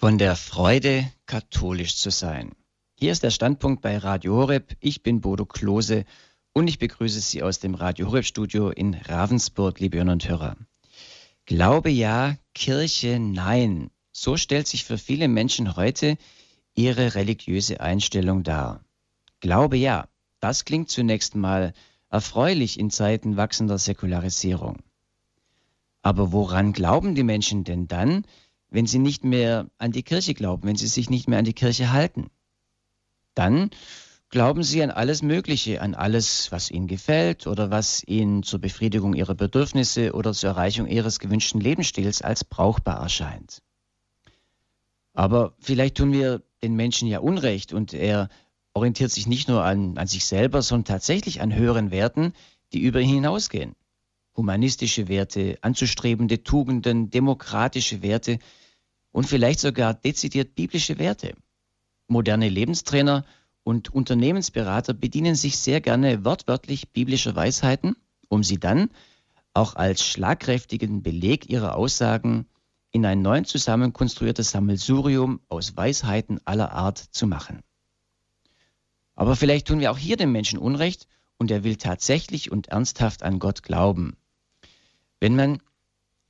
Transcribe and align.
Von 0.00 0.16
der 0.16 0.36
Freude, 0.36 1.10
katholisch 1.26 1.96
zu 1.96 2.10
sein. 2.10 2.52
Hier 2.94 3.10
ist 3.10 3.24
der 3.24 3.32
Standpunkt 3.32 3.82
bei 3.82 3.98
Radio 3.98 4.34
Horeb. 4.36 4.76
Ich 4.78 5.02
bin 5.02 5.20
Bodo 5.20 5.44
Klose 5.44 6.04
und 6.52 6.68
ich 6.68 6.78
begrüße 6.78 7.18
Sie 7.18 7.42
aus 7.42 7.58
dem 7.58 7.74
Radio 7.74 8.06
Horeb 8.06 8.24
Studio 8.24 8.70
in 8.70 8.94
Ravensburg, 8.94 9.80
liebe 9.80 9.98
Hörer 9.98 10.12
und 10.12 10.28
Hörer. 10.28 10.56
Glaube 11.46 11.90
ja, 11.90 12.36
Kirche 12.54 13.18
nein. 13.18 13.90
So 14.12 14.36
stellt 14.36 14.68
sich 14.68 14.84
für 14.84 14.98
viele 14.98 15.26
Menschen 15.26 15.74
heute 15.74 16.16
ihre 16.76 17.16
religiöse 17.16 17.80
Einstellung 17.80 18.44
dar. 18.44 18.84
Glaube 19.40 19.78
ja, 19.78 20.06
das 20.38 20.64
klingt 20.64 20.90
zunächst 20.90 21.34
mal 21.34 21.72
erfreulich 22.08 22.78
in 22.78 22.92
Zeiten 22.92 23.36
wachsender 23.36 23.78
Säkularisierung. 23.78 24.76
Aber 26.02 26.30
woran 26.30 26.72
glauben 26.72 27.16
die 27.16 27.24
Menschen 27.24 27.64
denn 27.64 27.88
dann, 27.88 28.24
wenn 28.70 28.86
sie 28.86 28.98
nicht 28.98 29.24
mehr 29.24 29.66
an 29.78 29.92
die 29.92 30.02
Kirche 30.02 30.34
glauben, 30.34 30.66
wenn 30.68 30.76
sie 30.76 30.86
sich 30.86 31.10
nicht 31.10 31.28
mehr 31.28 31.38
an 31.38 31.44
die 31.44 31.54
Kirche 31.54 31.92
halten. 31.92 32.30
Dann 33.34 33.70
glauben 34.30 34.62
sie 34.62 34.82
an 34.82 34.90
alles 34.90 35.22
Mögliche, 35.22 35.80
an 35.80 35.94
alles, 35.94 36.52
was 36.52 36.70
ihnen 36.70 36.86
gefällt 36.86 37.46
oder 37.46 37.70
was 37.70 38.02
ihnen 38.06 38.42
zur 38.42 38.60
Befriedigung 38.60 39.14
ihrer 39.14 39.34
Bedürfnisse 39.34 40.12
oder 40.12 40.32
zur 40.34 40.50
Erreichung 40.50 40.86
ihres 40.86 41.18
gewünschten 41.18 41.60
Lebensstils 41.60 42.20
als 42.20 42.44
brauchbar 42.44 43.00
erscheint. 43.00 43.62
Aber 45.14 45.54
vielleicht 45.58 45.96
tun 45.96 46.12
wir 46.12 46.42
den 46.62 46.76
Menschen 46.76 47.08
ja 47.08 47.20
Unrecht 47.20 47.72
und 47.72 47.94
er 47.94 48.28
orientiert 48.74 49.10
sich 49.10 49.26
nicht 49.26 49.48
nur 49.48 49.64
an, 49.64 49.96
an 49.96 50.06
sich 50.06 50.24
selber, 50.24 50.62
sondern 50.62 50.84
tatsächlich 50.84 51.40
an 51.40 51.54
höheren 51.54 51.90
Werten, 51.90 52.34
die 52.72 52.80
über 52.80 53.00
ihn 53.00 53.08
hinausgehen 53.08 53.74
humanistische 54.38 55.08
Werte, 55.08 55.58
anzustrebende 55.60 56.42
Tugenden, 56.42 57.10
demokratische 57.10 58.00
Werte 58.00 58.38
und 59.12 59.24
vielleicht 59.24 59.60
sogar 59.60 59.92
dezidiert 59.92 60.54
biblische 60.54 60.98
Werte. 60.98 61.34
Moderne 62.06 62.48
Lebenstrainer 62.48 63.26
und 63.64 63.92
Unternehmensberater 63.92 64.94
bedienen 64.94 65.34
sich 65.34 65.58
sehr 65.58 65.82
gerne 65.82 66.24
wortwörtlich 66.24 66.88
biblischer 66.90 67.36
Weisheiten, 67.36 67.96
um 68.28 68.42
sie 68.42 68.58
dann 68.58 68.88
auch 69.52 69.74
als 69.74 70.02
schlagkräftigen 70.02 71.02
Beleg 71.02 71.50
ihrer 71.50 71.74
Aussagen 71.74 72.46
in 72.92 73.04
ein 73.04 73.20
neu 73.20 73.42
zusammenkonstruiertes 73.42 74.52
Sammelsurium 74.52 75.40
aus 75.48 75.76
Weisheiten 75.76 76.40
aller 76.46 76.72
Art 76.72 76.98
zu 76.98 77.26
machen. 77.26 77.60
Aber 79.14 79.36
vielleicht 79.36 79.66
tun 79.66 79.80
wir 79.80 79.90
auch 79.90 79.98
hier 79.98 80.16
dem 80.16 80.30
Menschen 80.30 80.58
Unrecht 80.58 81.08
und 81.38 81.50
er 81.50 81.64
will 81.64 81.76
tatsächlich 81.76 82.52
und 82.52 82.68
ernsthaft 82.68 83.22
an 83.22 83.40
Gott 83.40 83.62
glauben. 83.62 84.16
Wenn 85.20 85.36
man 85.36 85.60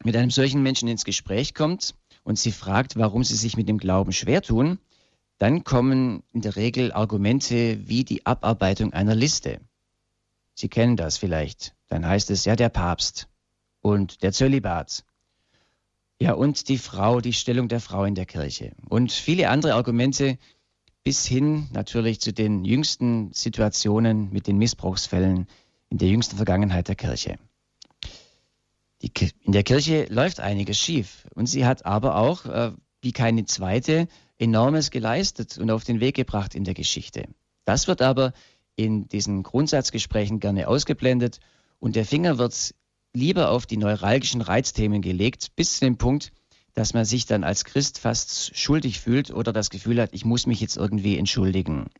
mit 0.04 0.16
einem 0.16 0.30
solchen 0.30 0.62
Menschen 0.62 0.88
ins 0.88 1.04
Gespräch 1.04 1.54
kommt 1.54 1.94
und 2.22 2.38
sie 2.38 2.52
fragt, 2.52 2.96
warum 2.96 3.24
sie 3.24 3.36
sich 3.36 3.56
mit 3.56 3.68
dem 3.68 3.78
Glauben 3.78 4.12
schwer 4.12 4.42
tun, 4.42 4.78
dann 5.38 5.64
kommen 5.64 6.22
in 6.32 6.40
der 6.40 6.56
Regel 6.56 6.92
Argumente 6.92 7.88
wie 7.88 8.04
die 8.04 8.26
Abarbeitung 8.26 8.92
einer 8.92 9.14
Liste. 9.14 9.60
Sie 10.54 10.68
kennen 10.68 10.96
das 10.96 11.16
vielleicht. 11.16 11.74
Dann 11.88 12.06
heißt 12.06 12.30
es 12.30 12.44
ja 12.44 12.56
der 12.56 12.68
Papst 12.68 13.28
und 13.80 14.22
der 14.22 14.32
Zölibat. 14.32 15.04
Ja, 16.20 16.32
und 16.32 16.68
die 16.68 16.78
Frau, 16.78 17.20
die 17.20 17.32
Stellung 17.32 17.68
der 17.68 17.80
Frau 17.80 18.04
in 18.04 18.16
der 18.16 18.26
Kirche. 18.26 18.72
Und 18.88 19.12
viele 19.12 19.50
andere 19.50 19.74
Argumente 19.74 20.36
bis 21.04 21.24
hin 21.26 21.68
natürlich 21.72 22.20
zu 22.20 22.32
den 22.32 22.64
jüngsten 22.64 23.32
Situationen 23.32 24.30
mit 24.32 24.48
den 24.48 24.58
Missbrauchsfällen 24.58 25.46
in 25.90 25.98
der 25.98 26.08
jüngsten 26.08 26.36
Vergangenheit 26.36 26.88
der 26.88 26.96
Kirche. 26.96 27.38
Die, 29.02 29.12
in 29.42 29.52
der 29.52 29.62
Kirche 29.62 30.06
läuft 30.10 30.40
einiges 30.40 30.78
schief 30.78 31.26
und 31.34 31.46
sie 31.46 31.64
hat 31.64 31.86
aber 31.86 32.16
auch, 32.16 32.46
äh, 32.46 32.72
wie 33.00 33.12
keine 33.12 33.44
zweite, 33.44 34.08
enormes 34.38 34.90
geleistet 34.90 35.58
und 35.58 35.70
auf 35.70 35.84
den 35.84 36.00
Weg 36.00 36.16
gebracht 36.16 36.54
in 36.54 36.64
der 36.64 36.74
Geschichte. 36.74 37.28
Das 37.64 37.86
wird 37.86 38.02
aber 38.02 38.32
in 38.76 39.08
diesen 39.08 39.42
Grundsatzgesprächen 39.42 40.40
gerne 40.40 40.68
ausgeblendet 40.68 41.38
und 41.78 41.96
der 41.96 42.04
Finger 42.04 42.38
wird 42.38 42.74
lieber 43.12 43.50
auf 43.50 43.66
die 43.66 43.76
neuralgischen 43.76 44.40
Reizthemen 44.40 45.02
gelegt, 45.02 45.54
bis 45.56 45.74
zu 45.74 45.84
dem 45.84 45.96
Punkt, 45.96 46.32
dass 46.74 46.94
man 46.94 47.04
sich 47.04 47.26
dann 47.26 47.44
als 47.44 47.64
Christ 47.64 47.98
fast 47.98 48.56
schuldig 48.56 49.00
fühlt 49.00 49.30
oder 49.32 49.52
das 49.52 49.70
Gefühl 49.70 50.00
hat, 50.00 50.10
ich 50.12 50.24
muss 50.24 50.46
mich 50.46 50.60
jetzt 50.60 50.76
irgendwie 50.76 51.18
entschuldigen. 51.18 51.90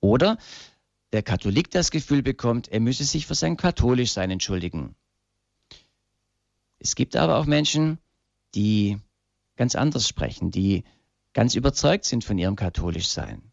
Oder 0.00 0.38
der 1.12 1.22
Katholik 1.22 1.70
das 1.70 1.90
Gefühl 1.90 2.22
bekommt, 2.22 2.68
er 2.68 2.80
müsse 2.80 3.04
sich 3.04 3.26
für 3.26 3.34
sein 3.34 3.56
Katholischsein 3.56 4.30
entschuldigen. 4.30 4.94
Es 6.84 6.96
gibt 6.96 7.14
aber 7.14 7.38
auch 7.38 7.46
Menschen, 7.46 7.98
die 8.56 8.98
ganz 9.56 9.76
anders 9.76 10.08
sprechen, 10.08 10.50
die 10.50 10.82
ganz 11.32 11.54
überzeugt 11.54 12.04
sind 12.04 12.24
von 12.24 12.36
ihrem 12.38 12.56
Katholischsein, 12.56 13.52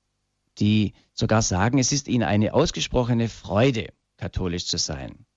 die 0.57 0.93
sogar 1.13 1.43
sagen, 1.43 1.77
es 1.77 1.91
ist 1.91 2.07
ihnen 2.07 2.23
eine 2.23 2.55
ausgesprochene 2.55 3.29
Freude, 3.29 3.93
katholisch 4.17 4.65
zu 4.65 4.79
sein. 4.79 5.27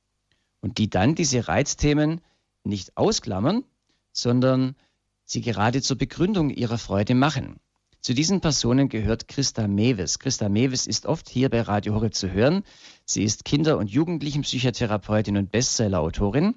Und 0.63 0.79
die 0.79 0.89
dann 0.89 1.15
diese 1.15 1.49
Reizthemen 1.49 2.23
nicht 2.65 2.97
ausklammern, 2.97 3.63
sondern 4.11 4.75
sie 5.25 5.43
gerade 5.43 5.83
zur 5.83 5.99
Begründung 5.99 6.49
ihrer 6.49 6.79
Freude 6.79 7.15
machen. 7.15 7.61
Zu 8.01 8.15
diesen 8.15 8.41
Personen 8.41 8.89
gehört 8.89 9.29
Christa 9.29 9.69
Mewes. 9.69 10.19
Christa 10.19 10.49
Mewes 10.49 10.87
ist 10.87 11.05
oft 11.05 11.29
hier 11.29 11.51
bei 11.51 11.61
Radio 11.61 11.95
Horeb 11.95 12.15
zu 12.15 12.31
hören. 12.31 12.65
Sie 13.05 13.23
ist 13.23 13.45
Kinder- 13.45 13.77
und 13.77 13.91
Jugendlichenpsychotherapeutin 13.91 15.37
und 15.37 15.53
Bestsellerautorin. 15.53 16.55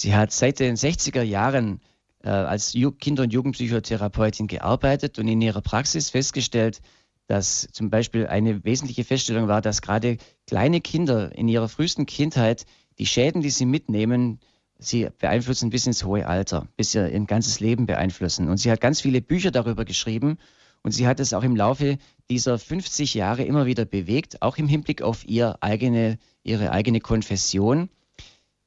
Sie 0.00 0.14
hat 0.14 0.30
seit 0.30 0.60
den 0.60 0.76
60er 0.76 1.22
Jahren 1.22 1.80
äh, 2.22 2.28
als 2.28 2.72
Kinder- 3.00 3.24
und 3.24 3.32
Jugendpsychotherapeutin 3.32 4.46
gearbeitet 4.46 5.18
und 5.18 5.26
in 5.26 5.40
ihrer 5.40 5.60
Praxis 5.60 6.10
festgestellt, 6.10 6.80
dass 7.26 7.66
zum 7.72 7.90
Beispiel 7.90 8.28
eine 8.28 8.62
wesentliche 8.62 9.02
Feststellung 9.02 9.48
war, 9.48 9.60
dass 9.60 9.82
gerade 9.82 10.18
kleine 10.46 10.80
Kinder 10.80 11.36
in 11.36 11.48
ihrer 11.48 11.68
frühesten 11.68 12.06
Kindheit 12.06 12.64
die 13.00 13.06
Schäden, 13.06 13.42
die 13.42 13.50
sie 13.50 13.66
mitnehmen, 13.66 14.38
sie 14.78 15.08
beeinflussen 15.18 15.70
bis 15.70 15.88
ins 15.88 16.04
hohe 16.04 16.28
Alter, 16.28 16.68
bis 16.76 16.92
sie 16.92 17.00
ihr 17.00 17.20
ganzes 17.24 17.58
Leben 17.58 17.86
beeinflussen. 17.86 18.48
Und 18.48 18.58
sie 18.58 18.70
hat 18.70 18.80
ganz 18.80 19.00
viele 19.00 19.20
Bücher 19.20 19.50
darüber 19.50 19.84
geschrieben 19.84 20.38
und 20.84 20.92
sie 20.92 21.08
hat 21.08 21.18
es 21.18 21.32
auch 21.32 21.42
im 21.42 21.56
Laufe 21.56 21.98
dieser 22.30 22.56
50 22.56 23.14
Jahre 23.14 23.42
immer 23.42 23.66
wieder 23.66 23.84
bewegt, 23.84 24.42
auch 24.42 24.58
im 24.58 24.68
Hinblick 24.68 25.02
auf 25.02 25.26
ihr 25.26 25.56
eigene, 25.60 26.18
ihre 26.44 26.70
eigene 26.70 27.00
Konfession. 27.00 27.90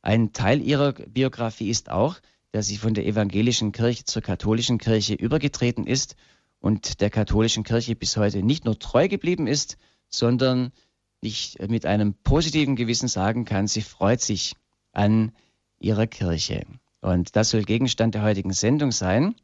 Ein 0.01 0.33
Teil 0.33 0.61
ihrer 0.61 0.93
Biografie 0.93 1.69
ist 1.69 1.89
auch, 1.89 2.19
dass 2.51 2.67
sie 2.67 2.77
von 2.77 2.93
der 2.93 3.05
evangelischen 3.05 3.71
Kirche 3.71 4.03
zur 4.05 4.21
katholischen 4.21 4.77
Kirche 4.77 5.13
übergetreten 5.13 5.85
ist 5.85 6.15
und 6.59 7.01
der 7.01 7.09
katholischen 7.09 7.63
Kirche 7.63 7.95
bis 7.95 8.17
heute 8.17 8.43
nicht 8.43 8.65
nur 8.65 8.77
treu 8.77 9.07
geblieben 9.07 9.47
ist, 9.47 9.77
sondern 10.09 10.71
nicht 11.21 11.59
mit 11.69 11.85
einem 11.85 12.13
positiven 12.13 12.75
Gewissen 12.75 13.07
sagen 13.07 13.45
kann, 13.45 13.67
sie 13.67 13.81
freut 13.81 14.21
sich 14.21 14.55
an 14.91 15.31
ihrer 15.79 16.07
Kirche. 16.07 16.65
Und 17.01 17.35
das 17.35 17.51
soll 17.51 17.63
Gegenstand 17.63 18.15
der 18.15 18.23
heutigen 18.23 18.53
Sendung 18.53 18.91
sein. 18.91 19.35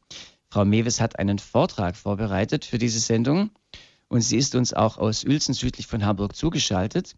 Frau 0.50 0.64
Mewes 0.64 1.00
hat 1.00 1.18
einen 1.18 1.38
Vortrag 1.38 1.96
vorbereitet 1.96 2.64
für 2.64 2.78
diese 2.78 3.00
Sendung 3.00 3.50
und 4.08 4.22
sie 4.22 4.38
ist 4.38 4.54
uns 4.54 4.72
auch 4.72 4.98
aus 4.98 5.24
Uelzen 5.24 5.54
südlich 5.54 5.86
von 5.86 6.04
Hamburg 6.04 6.34
zugeschaltet. 6.34 7.16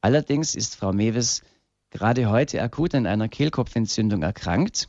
Allerdings 0.00 0.54
ist 0.54 0.76
Frau 0.76 0.92
Mewes 0.92 1.42
gerade 1.90 2.30
heute 2.30 2.62
akut 2.62 2.94
an 2.94 3.06
einer 3.06 3.28
Kehlkopfentzündung 3.28 4.22
erkrankt 4.22 4.88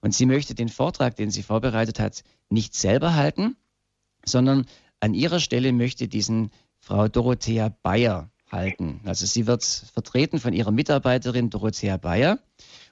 und 0.00 0.14
sie 0.14 0.26
möchte 0.26 0.54
den 0.54 0.68
Vortrag, 0.68 1.16
den 1.16 1.30
sie 1.30 1.42
vorbereitet 1.42 2.00
hat, 2.00 2.24
nicht 2.50 2.74
selber 2.74 3.14
halten, 3.14 3.56
sondern 4.24 4.66
an 5.00 5.14
ihrer 5.14 5.40
Stelle 5.40 5.72
möchte 5.72 6.08
diesen 6.08 6.50
Frau 6.78 7.08
Dorothea 7.08 7.74
Bayer 7.82 8.30
halten. 8.50 9.00
Also 9.04 9.26
sie 9.26 9.46
wird 9.46 9.64
vertreten 9.64 10.38
von 10.38 10.52
ihrer 10.52 10.70
Mitarbeiterin 10.70 11.50
Dorothea 11.50 11.96
Bayer. 11.96 12.38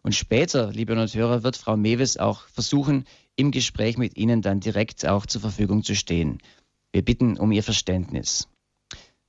Und 0.03 0.15
später, 0.15 0.73
liebe 0.73 0.95
Hörer, 0.95 1.43
wird 1.43 1.57
Frau 1.57 1.77
Mewes 1.77 2.17
auch 2.17 2.43
versuchen, 2.49 3.05
im 3.37 3.51
Gespräch 3.51 3.99
mit 3.99 4.17
Ihnen 4.17 4.43
dann 4.43 4.61
direkt 4.61 5.07
auch 5.07 5.27
zur 5.27 5.41
Verfügung 5.41 5.83
zu 5.83 5.95
stehen. 5.95 6.39
Wir 6.93 7.05
bitten 7.05 7.39
um 7.39 7.53
Ihr 7.53 7.63
Verständnis. 7.63 8.49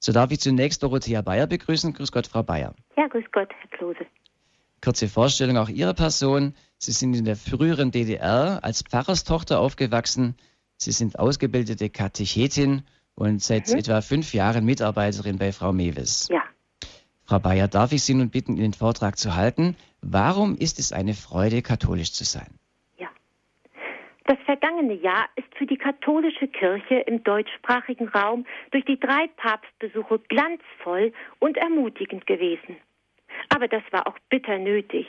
So 0.03 0.12
darf 0.12 0.31
ich 0.31 0.39
zunächst 0.39 0.81
Dorothea 0.81 1.21
Bayer 1.21 1.45
begrüßen. 1.45 1.94
Grüß 1.94 2.12
Gott, 2.12 2.25
Frau 2.25 2.42
Bayer. 2.42 2.74
Ja, 2.98 3.07
grüß 3.07 3.25
Gott, 3.31 3.50
Herr 3.53 3.77
Klose. 3.77 4.06
Kurze 4.83 5.07
Vorstellung 5.07 5.57
auch 5.57 5.69
Ihrer 5.69 5.94
Person. 5.94 6.56
Sie 6.80 6.92
sind 6.92 7.15
in 7.15 7.24
der 7.24 7.36
früheren 7.36 7.92
DDR 7.92 8.63
als 8.63 8.81
Pfarrerstochter 8.81 9.59
aufgewachsen. 9.59 10.36
Sie 10.77 10.92
sind 10.92 11.19
ausgebildete 11.19 11.92
Katechetin 11.92 12.81
und 13.13 13.44
seit 13.44 13.68
mhm. 13.69 13.77
etwa 13.77 14.01
fünf 14.01 14.33
Jahren 14.33 14.65
Mitarbeiterin 14.65 15.38
bei 15.38 15.51
Frau 15.51 15.71
Mewes. 15.71 16.27
Ja. 16.31 16.42
Frau 17.24 17.38
Bayer, 17.38 17.68
darf 17.68 17.92
ich 17.92 18.01
Sie 18.01 18.15
nun 18.15 18.31
bitten, 18.31 18.56
den 18.56 18.74
Vortrag 18.74 19.19
zu 19.19 19.36
halten? 19.36 19.77
Warum 20.01 20.57
ist 20.57 20.80
es 20.80 20.92
eine 20.92 21.13
Freude, 21.13 21.62
katholisch 21.62 22.12
zu 22.13 22.24
sein? 22.24 22.48
Das 24.26 24.38
vergangene 24.46 24.94
Jahr 24.94 25.28
ist 25.36 25.48
für 25.58 25.66
die 25.66 25.78
katholische 25.78 26.48
Kirche 26.48 27.00
im 27.08 27.24
deutschsprachigen 27.24 28.08
Raum 28.10 28.46
durch 28.72 28.86
die 28.86 29.00
drei 29.00 29.28
Papstbesuche 29.38 30.20
glanzvoll 30.30 31.12
und 31.40 31.58
ermutigend 31.58 32.28
gewesen. 32.28 32.78
Aber 33.50 33.68
das 33.68 33.84
war 33.92 34.08
auch 34.08 34.18
bitter 34.30 34.58
nötig. 34.58 35.08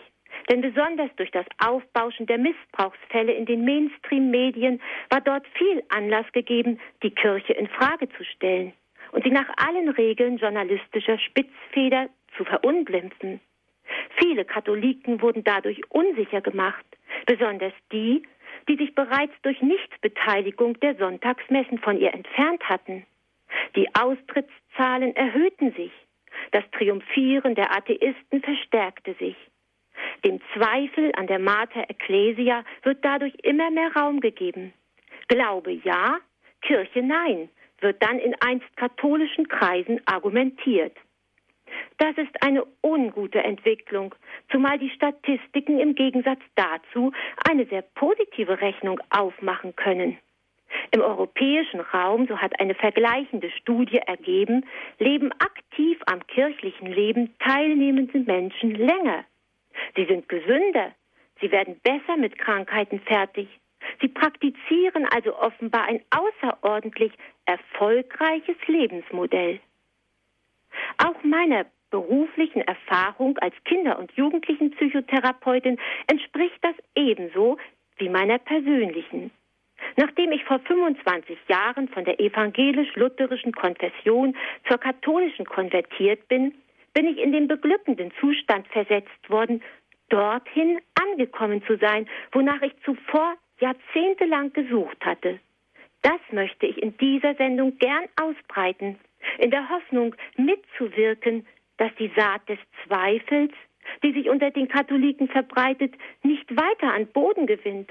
Denn 0.51 0.63
besonders 0.63 1.11
durch 1.17 1.31
das 1.31 1.47
Aufbauschen 1.59 2.27
der 2.27 2.39
Missbrauchsfälle 2.39 3.33
in 3.33 3.47
den 3.47 3.65
Mainstream-Medien 3.65 4.81
war 5.11 5.21
dort 5.21 5.47
viel 5.59 5.83
Anlass 5.91 6.27
gegeben, 6.33 6.81
die 7.03 7.11
Kirche 7.11 7.53
in 7.53 7.69
Frage 7.69 8.09
zu 8.09 8.25
stellen 8.25 8.73
und 9.13 9.25
sie 9.25 9.31
nach 9.31 9.49
allen 9.57 9.91
Regeln 9.91 10.39
journalistischer 10.39 11.19
Spitzfeder 11.19 12.09
zu 12.37 12.45
verunglimpfen. 12.45 13.41
Viele 14.17 14.45
Katholiken 14.45 15.21
wurden 15.21 15.45
dadurch 15.45 15.81
unsicher 15.91 16.41
gemacht, 16.41 16.85
besonders 17.27 17.75
die, 17.93 18.23
die 18.69 18.77
sich 18.77 18.95
bereits 18.95 19.35
durch 19.43 19.61
Nichtbeteiligung 19.61 20.79
der 20.81 20.95
Sonntagsmessen 20.97 21.79
von 21.79 21.99
ihr 21.99 22.13
entfernt 22.15 22.63
hatten. 22.69 23.05
Die 23.77 23.89
Austrittszahlen 23.95 25.15
erhöhten 25.17 25.73
sich, 25.73 25.93
das 26.53 26.65
Triumphieren 26.73 27.55
der 27.55 27.75
Atheisten 27.77 28.43
verstärkte 28.43 29.15
sich. 29.15 29.37
Dem 30.25 30.41
Zweifel 30.55 31.13
an 31.17 31.27
der 31.27 31.39
Mater 31.39 31.89
Ecclesia 31.89 32.65
wird 32.83 33.05
dadurch 33.05 33.35
immer 33.43 33.71
mehr 33.71 33.93
Raum 33.95 34.21
gegeben. 34.21 34.73
Glaube 35.29 35.73
ja, 35.73 36.19
Kirche 36.63 37.03
nein, 37.03 37.49
wird 37.81 38.03
dann 38.03 38.19
in 38.19 38.35
einst 38.41 38.77
katholischen 38.77 39.49
Kreisen 39.49 40.01
argumentiert. 40.07 40.97
Das 41.99 42.17
ist 42.17 42.43
eine 42.43 42.65
ungute 42.83 43.43
Entwicklung, 43.43 44.15
zumal 44.51 44.79
die 44.79 44.91
Statistiken 44.91 45.79
im 45.79 45.95
Gegensatz 45.95 46.41
dazu 46.55 47.13
eine 47.49 47.67
sehr 47.67 47.83
positive 47.83 48.61
Rechnung 48.61 49.01
aufmachen 49.11 49.77
können. 49.77 50.19
Im 50.91 51.01
europäischen 51.01 51.81
Raum, 51.81 52.27
so 52.27 52.39
hat 52.39 52.59
eine 52.61 52.75
vergleichende 52.75 53.51
Studie 53.51 53.99
ergeben, 53.99 54.65
leben 54.99 55.31
aktiv 55.33 55.99
am 56.07 56.27
kirchlichen 56.27 56.87
Leben 56.87 57.35
teilnehmende 57.39 58.19
Menschen 58.21 58.75
länger. 58.75 59.25
Sie 59.97 60.05
sind 60.05 60.29
gesünder, 60.29 60.93
sie 61.41 61.51
werden 61.51 61.81
besser 61.83 62.17
mit 62.17 62.39
Krankheiten 62.39 63.01
fertig. 63.01 63.49
Sie 64.01 64.09
praktizieren 64.09 65.07
also 65.07 65.37
offenbar 65.37 65.85
ein 65.85 66.03
außerordentlich 66.11 67.13
erfolgreiches 67.47 68.57
Lebensmodell. 68.67 69.61
Auch 70.99 71.23
meiner 71.23 71.67
beruflichen 71.91 72.63
Erfahrung 72.63 73.39
als 73.39 73.55
Kinder- 73.65 73.99
und 73.99 74.11
Jugendlichenpsychotherapeutin 74.13 75.79
entspricht 76.07 76.59
das 76.63 76.75
ebenso 76.97 77.59
wie 77.99 78.09
meiner 78.09 78.39
persönlichen. 78.39 79.31
Nachdem 79.97 80.33
ich 80.33 80.45
vor 80.45 80.59
25 80.61 81.39
Jahren 81.49 81.89
von 81.89 82.05
der 82.05 82.19
evangelisch-lutherischen 82.19 83.53
Konfession 83.53 84.37
zur 84.69 84.79
katholischen 84.79 85.45
konvertiert 85.45 86.27
bin, 86.29 86.55
bin 86.95 87.07
ich 87.07 87.19
in 87.19 87.33
den 87.33 87.49
beglückenden 87.49 88.13
Zustand 88.21 88.67
versetzt 88.69 89.29
worden, 89.29 89.63
dorthin 90.09 90.79
angekommen 90.95 91.63
zu 91.67 91.77
sein, 91.79 92.09
wonach 92.33 92.61
ich 92.63 92.73
zuvor 92.85 93.35
jahrzehntelang 93.61 94.53
gesucht 94.53 95.05
hatte. 95.05 95.39
Das 96.03 96.21
möchte 96.33 96.67
ich 96.67 96.83
in 96.83 96.97
dieser 96.99 97.35
Sendung 97.35 97.79
gern 97.79 98.05
ausbreiten, 98.21 98.99
in 99.39 99.51
der 99.51 99.69
Hoffnung 99.69 100.15
mitzuwirken, 100.37 101.47
dass 101.79 101.95
die 101.99 102.13
Saat 102.17 102.49
des 102.49 102.59
Zweifels, 102.85 103.53
die 104.03 104.13
sich 104.13 104.29
unter 104.29 104.51
den 104.51 104.69
Katholiken 104.69 105.29
verbreitet, 105.29 105.95
nicht 106.23 106.49
weiter 106.57 106.93
an 106.93 107.07
Boden 107.09 107.47
gewinnt. 107.47 107.91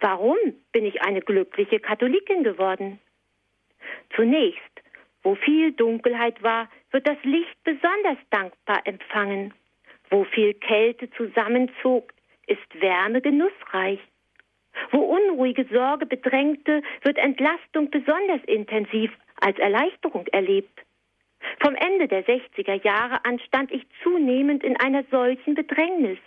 Warum 0.00 0.36
bin 0.72 0.84
ich 0.84 1.02
eine 1.02 1.20
glückliche 1.20 1.78
Katholikin 1.78 2.42
geworden? 2.42 2.98
Zunächst, 4.16 4.82
wo 5.22 5.36
viel 5.36 5.72
Dunkelheit 5.72 6.42
war, 6.42 6.68
wird 6.90 7.06
das 7.06 7.18
Licht 7.22 7.56
besonders 7.62 8.18
dankbar 8.30 8.80
empfangen. 8.84 9.54
Wo 10.10 10.24
viel 10.24 10.54
Kälte 10.54 11.08
zusammenzog, 11.10 12.12
ist 12.46 12.80
Wärme 12.80 13.20
genussreich. 13.20 14.00
Wo 14.90 14.98
unruhige 14.98 15.64
Sorge 15.72 16.06
bedrängte, 16.06 16.82
wird 17.02 17.18
Entlastung 17.18 17.90
besonders 17.90 18.42
intensiv 18.46 19.12
als 19.42 19.58
Erleichterung 19.58 20.26
erlebt. 20.28 20.80
Vom 21.60 21.74
Ende 21.74 22.08
der 22.08 22.24
60er 22.24 22.82
Jahre 22.84 23.24
an 23.24 23.38
stand 23.40 23.72
ich 23.72 23.84
zunehmend 24.02 24.62
in 24.62 24.76
einer 24.78 25.04
solchen 25.10 25.54
Bedrängnis. 25.54 26.18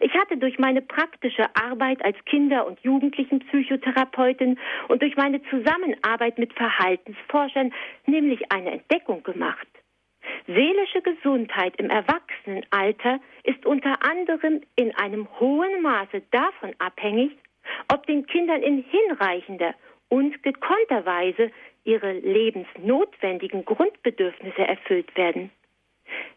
Ich 0.00 0.14
hatte 0.14 0.36
durch 0.36 0.58
meine 0.58 0.82
praktische 0.82 1.44
Arbeit 1.54 2.04
als 2.04 2.16
Kinder- 2.24 2.66
und 2.66 2.80
Jugendlichenpsychotherapeutin 2.80 4.58
und 4.88 5.02
durch 5.02 5.16
meine 5.16 5.42
Zusammenarbeit 5.44 6.38
mit 6.38 6.52
Verhaltensforschern 6.54 7.72
nämlich 8.06 8.50
eine 8.50 8.72
Entdeckung 8.72 9.22
gemacht. 9.22 9.68
Seelische 10.46 11.02
Gesundheit 11.02 11.76
im 11.76 11.90
Erwachsenenalter 11.90 13.20
ist 13.44 13.64
unter 13.66 14.02
anderem 14.02 14.62
in 14.76 14.94
einem 14.96 15.28
hohen 15.38 15.82
Maße 15.82 16.22
davon 16.30 16.74
abhängig, 16.78 17.32
ob 17.92 18.06
den 18.06 18.26
Kindern 18.26 18.62
in 18.62 18.84
hinreichender 18.84 19.74
und 20.08 20.42
gekonnter 20.42 21.04
Weise 21.04 21.50
ihre 21.84 22.12
lebensnotwendigen 22.12 23.64
Grundbedürfnisse 23.64 24.66
erfüllt 24.66 25.16
werden. 25.16 25.50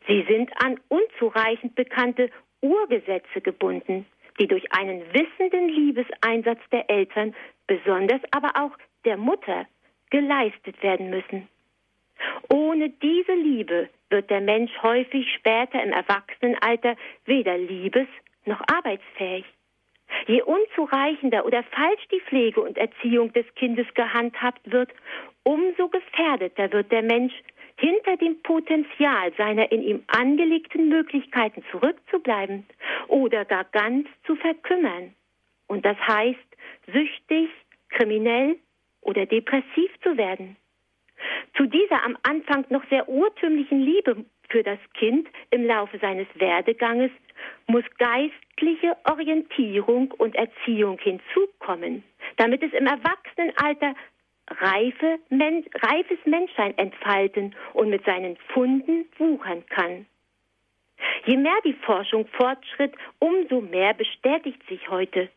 Sie 0.07 0.25
sind 0.27 0.51
an 0.63 0.80
unzureichend 0.88 1.75
bekannte 1.75 2.30
Urgesetze 2.62 3.42
gebunden, 3.42 4.06
die 4.39 4.48
durch 4.48 4.66
einen 4.71 5.01
wissenden 5.13 5.69
Liebeseinsatz 5.69 6.60
der 6.71 6.89
Eltern, 6.89 7.36
besonders 7.68 8.21
aber 8.31 8.51
auch 8.56 8.77
der 9.06 9.18
Mutter, 9.18 9.68
geleistet 10.10 10.81
werden 10.81 11.10
müssen. 11.10 11.48
Ohne 12.50 12.89
diese 12.89 13.33
Liebe 13.33 13.89
wird 14.10 14.30
der 14.30 14.42
Mensch 14.42 14.71
häufig 14.81 15.31
später 15.36 15.81
im 15.81 15.92
Erwachsenenalter 15.92 16.95
weder 17.25 17.57
liebes 17.57 18.07
noch 18.45 18.62
arbeitsfähig. 18.74 19.45
Je 20.28 20.42
unzureichender 20.42 21.46
oder 21.46 21.64
falsch 21.64 22.08
die 22.12 22.22
Pflege 22.22 22.62
und 22.62 22.78
Erziehung 22.78 23.34
des 23.34 23.46
Kindes 23.56 23.88
gehandhabt 23.94 24.72
wird, 24.72 24.92
umso 25.44 25.90
gefährdeter 25.90 26.72
wird 26.72 26.92
der 26.92 27.04
Mensch, 27.04 27.34
hinter 27.78 28.18
dem 28.18 28.42
Potenzial 28.42 29.32
seiner 29.38 29.72
in 29.72 29.82
ihm 29.82 30.04
angelegten 30.08 30.90
Möglichkeiten 30.90 31.64
zurückzubleiben 31.72 32.66
oder 33.08 33.46
gar 33.46 33.64
ganz 33.64 34.08
zu 34.26 34.36
verkümmern. 34.36 35.14
Und 35.68 35.86
das 35.86 35.98
heißt, 35.98 36.40
süchtig, 36.92 37.50
kriminell 37.90 38.58
oder 39.02 39.26
depressiv 39.26 39.92
zu 40.04 40.18
werden. 40.18 40.58
Zu 41.56 41.68
dieser 41.68 42.04
am 42.04 42.18
Anfang 42.24 42.66
noch 42.70 42.84
sehr 42.90 43.08
urtümlichen 43.08 43.80
Liebe 43.82 44.26
für 44.50 44.63
das 44.63 44.80
Kind 44.94 45.28
im 45.51 45.66
Laufe 45.66 45.98
seines 46.00 46.28
Werdeganges 46.36 47.12
muss 47.68 47.84
geistliche 47.98 48.98
Orientierung 49.10 50.12
und 50.12 50.36
Erziehung 50.36 51.00
hinzukommen, 51.00 52.04
damit 52.38 52.63
es 52.63 52.74
im 52.74 52.88
Erwachsenenalter 52.88 53.96
reife, 54.50 55.19
men 55.30 55.66
reifes 55.76 56.18
Menschsein 56.26 56.78
entfalten 56.78 57.56
und 57.74 57.90
mit 57.90 58.04
seinen 58.06 58.38
Funden 58.54 59.06
wuchern 59.18 59.64
kann. 59.68 60.06
Je 61.26 61.38
mehr 61.38 61.59
die 61.64 61.74
Forschung 61.74 62.28
fortschritt, 62.28 62.94
umso 63.19 63.62
mehr 63.62 63.94
bestätigt 63.94 64.62
sich 64.68 64.90
heute, 64.90 65.30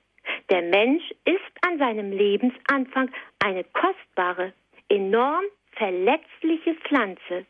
der 0.51 0.63
Mensch 0.63 1.05
ist 1.25 1.67
an 1.67 1.79
seinem 1.79 2.13
Lebensanfang 2.13 3.11
eine 3.45 3.65
kostbare, 3.65 4.53
enorm 4.89 5.45
verletzliche 5.73 6.75
Pflanze. 6.75 7.47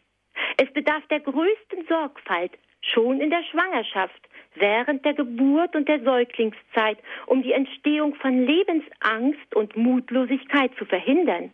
Es 0.56 0.72
bedarf 0.72 1.06
der 1.08 1.20
größten 1.20 1.86
Sorgfalt 1.88 2.52
schon 2.80 3.20
in 3.20 3.30
der 3.30 3.42
Schwangerschaft, 3.44 4.28
während 4.54 5.04
der 5.04 5.14
Geburt 5.14 5.74
und 5.74 5.88
der 5.88 6.02
Säuglingszeit, 6.02 6.98
um 7.26 7.42
die 7.42 7.52
Entstehung 7.52 8.14
von 8.16 8.46
Lebensangst 8.46 9.54
und 9.54 9.76
Mutlosigkeit 9.76 10.72
zu 10.78 10.84
verhindern 10.84 11.52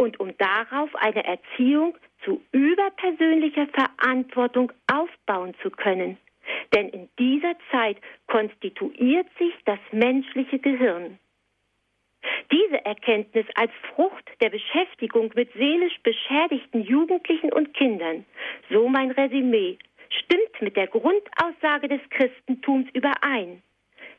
und 0.00 0.18
um 0.20 0.36
darauf 0.38 0.94
eine 0.96 1.24
Erziehung 1.24 1.96
zu 2.24 2.42
überpersönlicher 2.52 3.68
Verantwortung 3.68 4.72
aufbauen 4.92 5.54
zu 5.62 5.70
können. 5.70 6.18
Denn 6.74 6.88
in 6.88 7.08
dieser 7.18 7.54
Zeit 7.70 7.96
konstituiert 8.26 9.26
sich 9.38 9.54
das 9.64 9.78
menschliche 9.92 10.58
Gehirn. 10.58 11.18
Diese 12.52 12.84
Erkenntnis 12.84 13.46
als 13.54 13.70
Frucht 13.94 14.28
der 14.40 14.50
Beschäftigung 14.50 15.30
mit 15.34 15.52
seelisch 15.52 15.98
beschädigten 16.02 16.82
Jugendlichen 16.82 17.52
und 17.52 17.74
Kindern, 17.74 18.24
so 18.70 18.88
mein 18.88 19.10
Resümee, 19.12 19.78
stimmt 20.10 20.60
mit 20.60 20.76
der 20.76 20.88
Grundaussage 20.88 21.88
des 21.88 22.00
Christentums 22.10 22.88
überein. 22.92 23.62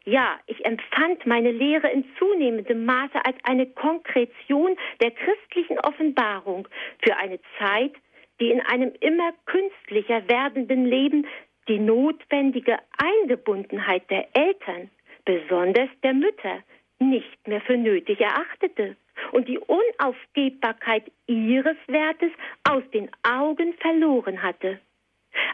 Ja, 0.04 0.40
ich 0.48 0.66
empfand 0.66 1.26
meine 1.28 1.52
Lehre 1.52 1.90
in 1.92 2.06
zunehmendem 2.18 2.86
Maße 2.86 3.24
als 3.24 3.38
eine 3.44 3.68
Konkretion 3.68 4.76
der 5.00 5.12
christlichen 5.12 5.80
Offenbarung 5.80 6.68
für 7.04 7.16
eine 7.18 7.40
Zeit, 7.60 7.94
die 8.40 8.50
in 8.50 8.62
einem 8.62 8.94
immer 9.00 9.32
künstlicher 9.46 10.28
werdenden 10.28 10.86
Leben 10.86 11.28
die 11.68 11.78
notwendige 11.78 12.80
Eingebundenheit 12.98 14.10
der 14.10 14.28
Eltern, 14.36 14.90
besonders 15.26 15.90
der 16.02 16.14
Mütter, 16.14 16.64
nicht 17.02 17.48
mehr 17.48 17.62
für 17.62 17.78
nötig 17.78 18.22
erachtete 18.22 18.96
und 19.32 19.48
die 19.48 19.60
Unaufgebbarkeit 19.60 21.12
ihres 21.28 21.78
Wertes 21.88 22.32
aus 22.70 22.84
den 22.94 23.10
Augen 23.24 23.74
verloren 23.74 24.42
hatte. 24.42 24.80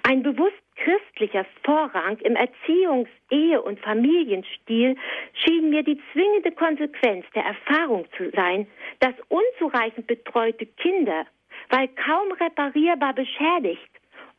Ein 0.04 0.24
bewusst 0.24 0.56
christlicher 0.76 1.46
Vorrang 1.64 2.18
im 2.20 2.36
Erziehungs-, 2.36 3.10
Ehe- 3.30 3.62
und 3.62 3.80
Familienstil 3.80 4.96
schien 5.34 5.70
mir 5.70 5.84
die 5.84 6.02
zwingende 6.14 6.52
Konsequenz 6.52 7.26
der 7.36 7.44
Erfahrung 7.44 8.06
zu 8.18 8.30
sein, 8.32 8.68
dass 9.00 9.14
unzureichend 9.30 10.08
betreute 10.08 10.66
Kinder, 10.66 11.26
weil 11.70 11.88
kaum 11.90 12.32
reparierbar 12.32 13.14
beschädigt, 13.14 13.90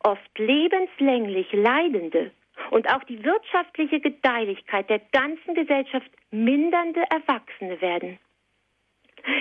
oft 0.03 0.37
lebenslänglich 0.37 1.51
Leidende 1.53 2.31
und 2.71 2.89
auch 2.93 3.03
die 3.03 3.23
wirtschaftliche 3.23 3.99
Gedeihlichkeit 3.99 4.89
der 4.89 4.99
ganzen 5.11 5.55
Gesellschaft 5.55 6.09
mindernde 6.31 7.03
Erwachsene 7.09 7.81
werden. 7.81 8.19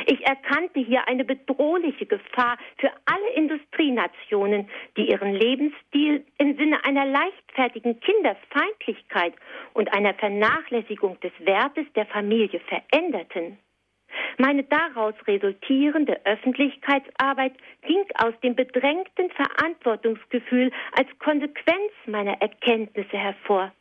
Ich 0.07 0.27
erkannte 0.27 0.81
hier 0.81 1.07
eine 1.07 1.25
bedrohliche 1.25 2.07
Gefahr 2.07 2.59
für 2.79 2.91
alle 3.05 3.31
Industrienationen, 3.35 4.69
die 4.97 5.11
ihren 5.11 5.35
Lebensstil 5.35 6.25
im 6.39 6.57
Sinne 6.57 6.85
einer 6.85 7.07
leichtfertigen 7.07 8.01
Kinderfeindlichkeit 8.01 9.35
und 9.75 9.93
einer 9.93 10.15
Vernachlässigung 10.15 11.19
des 11.21 11.33
Wertes 11.39 11.87
der 11.95 12.07
Familie 12.07 12.61
veränderten. 12.61 13.59
Meine 14.39 14.65
daraus 14.65 15.15
resultierende 15.27 16.25
Öffentlichkeitsarbeit 16.25 17.55
ging 17.83 18.05
aus 18.15 18.35
dem 18.43 18.55
bedrängten 18.55 19.31
Verantwortungsgefühl 19.31 20.71
als 20.93 21.09
Konsequenz 21.19 21.93
meiner 22.07 22.41
Erkenntnisse 22.41 23.17
hervor. 23.17 23.73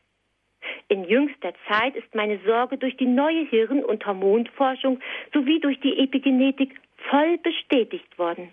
In 0.89 1.03
jüngster 1.06 1.53
Zeit 1.67 1.96
ist 1.96 2.13
meine 2.15 2.39
Sorge 2.46 2.77
durch 2.77 2.98
die 2.98 3.06
neue 3.06 3.46
Hirn- 3.46 3.86
und 3.86 4.06
Hormonforschung 4.06 5.00
sowie 5.34 5.60
durch 5.60 5.79
die 5.82 6.00
Epigenetik 6.00 6.79
voll 7.10 7.38
bestätigt 7.38 8.17
worden. 8.17 8.51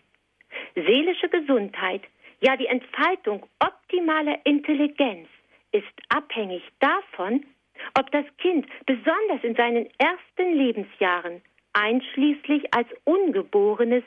Seelische 0.75 1.29
Gesundheit, 1.29 2.03
ja 2.41 2.57
die 2.57 2.67
Entfaltung 2.67 3.47
optimaler 3.59 4.39
Intelligenz 4.45 5.29
ist 5.73 5.93
abhängig 6.09 6.63
davon, 6.79 7.45
ob 7.99 8.11
das 8.13 8.25
Kind 8.39 8.67
besonders 8.87 9.43
in 9.43 9.57
seinen 9.57 9.89
ersten 9.99 10.53
Lebensjahren, 10.57 11.43
einschließlich 11.75 12.73
als 12.75 12.89
Ungeborenes, 13.05 14.03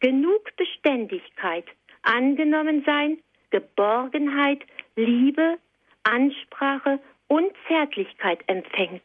genug 0.00 0.56
Beständigkeit, 0.56 1.64
Angenommensein, 2.02 3.18
Geborgenheit, 3.50 4.60
Liebe, 4.96 5.58
Ansprache 6.02 6.98
und 7.28 7.52
Zärtlichkeit 7.68 8.40
empfängt. 8.46 9.02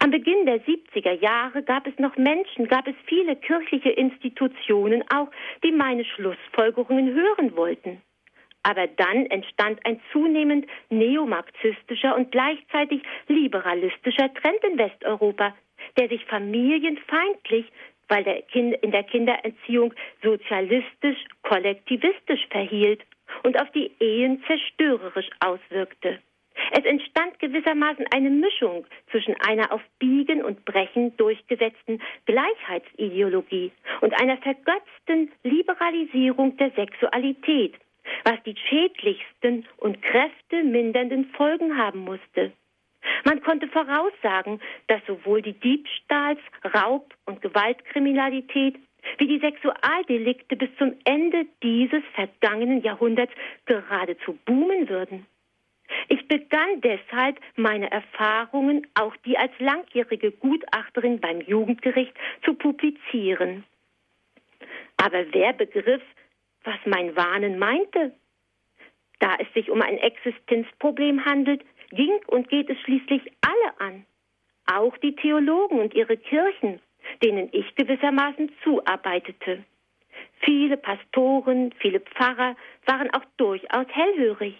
Am 0.00 0.10
Beginn 0.10 0.46
der 0.46 0.60
70er 0.64 1.12
Jahre 1.12 1.62
gab 1.62 1.86
es 1.86 1.96
noch 1.98 2.16
Menschen, 2.16 2.66
gab 2.68 2.88
es 2.88 2.94
viele 3.06 3.36
kirchliche 3.36 3.90
Institutionen 3.90 5.04
auch, 5.14 5.30
die 5.62 5.72
meine 5.72 6.04
Schlussfolgerungen 6.04 7.14
hören 7.14 7.56
wollten. 7.56 8.02
Aber 8.62 8.86
dann 8.88 9.26
entstand 9.26 9.80
ein 9.86 10.00
zunehmend 10.12 10.66
neomarxistischer 10.90 12.14
und 12.16 12.30
gleichzeitig 12.30 13.02
liberalistischer 13.28 14.32
Trend 14.34 14.62
in 14.64 14.78
Westeuropa, 14.78 15.54
der 15.98 16.08
sich 16.08 16.24
familienfeindlich, 16.26 17.66
weil 18.08 18.24
der 18.24 18.42
kind, 18.42 18.74
in 18.82 18.90
der 18.90 19.04
Kindererziehung 19.04 19.94
sozialistisch, 20.22 21.18
kollektivistisch 21.42 22.46
verhielt 22.50 23.02
und 23.44 23.60
auf 23.60 23.70
die 23.70 23.92
Ehen 24.00 24.42
zerstörerisch 24.46 25.30
auswirkte. 25.40 26.18
Es 26.72 26.84
entstand 26.84 27.38
gewissermaßen 27.38 28.04
eine 28.12 28.30
Mischung 28.30 28.86
zwischen 29.10 29.34
einer 29.40 29.72
auf 29.72 29.80
Biegen 29.98 30.44
und 30.44 30.64
Brechen 30.64 31.16
durchgesetzten 31.16 32.02
Gleichheitsideologie 32.26 33.72
und 34.00 34.20
einer 34.20 34.36
vergötzten 34.38 35.32
Liberalisierung 35.42 36.56
der 36.56 36.70
Sexualität, 36.72 37.74
was 38.24 38.42
die 38.44 38.56
schädlichsten 38.68 39.66
und 39.78 40.02
kräftemindernden 40.02 41.26
Folgen 41.36 41.76
haben 41.76 42.00
musste. 42.00 42.52
Man 43.24 43.42
konnte 43.42 43.68
voraussagen, 43.68 44.60
dass 44.88 45.00
sowohl 45.06 45.42
die 45.42 45.54
Diebstahls-, 45.54 46.38
Raub- 46.74 47.14
und 47.26 47.42
Gewaltkriminalität 47.42 48.76
wie 49.18 49.26
die 49.26 49.38
Sexualdelikte 49.38 50.56
bis 50.56 50.68
zum 50.76 50.94
Ende 51.04 51.46
dieses 51.62 52.02
vergangenen 52.14 52.82
Jahrhunderts 52.82 53.32
geradezu 53.64 54.38
boomen 54.44 54.88
würden. 54.88 55.26
Ich 56.08 56.26
begann 56.28 56.80
deshalb 56.82 57.40
meine 57.56 57.90
Erfahrungen, 57.90 58.86
auch 58.94 59.16
die 59.24 59.36
als 59.36 59.52
langjährige 59.58 60.30
Gutachterin 60.32 61.20
beim 61.20 61.40
Jugendgericht, 61.40 62.12
zu 62.44 62.54
publizieren. 62.54 63.64
Aber 64.96 65.24
wer 65.32 65.52
begriff, 65.52 66.02
was 66.62 66.78
mein 66.84 67.16
Wahnen 67.16 67.58
meinte? 67.58 68.14
Da 69.18 69.36
es 69.38 69.52
sich 69.54 69.70
um 69.70 69.82
ein 69.82 69.98
Existenzproblem 69.98 71.24
handelt, 71.24 71.62
ging 71.90 72.18
und 72.26 72.48
geht 72.48 72.70
es 72.70 72.78
schließlich 72.80 73.22
alle 73.40 73.80
an, 73.80 74.06
auch 74.66 74.96
die 74.98 75.14
Theologen 75.14 75.80
und 75.80 75.94
ihre 75.94 76.16
Kirchen, 76.16 76.80
denen 77.22 77.48
ich 77.52 77.74
gewissermaßen 77.74 78.50
zuarbeitete. 78.62 79.64
Viele 80.40 80.76
Pastoren, 80.76 81.72
viele 81.78 82.00
Pfarrer 82.00 82.56
waren 82.86 83.10
auch 83.12 83.24
durchaus 83.36 83.86
hellhörig. 83.88 84.54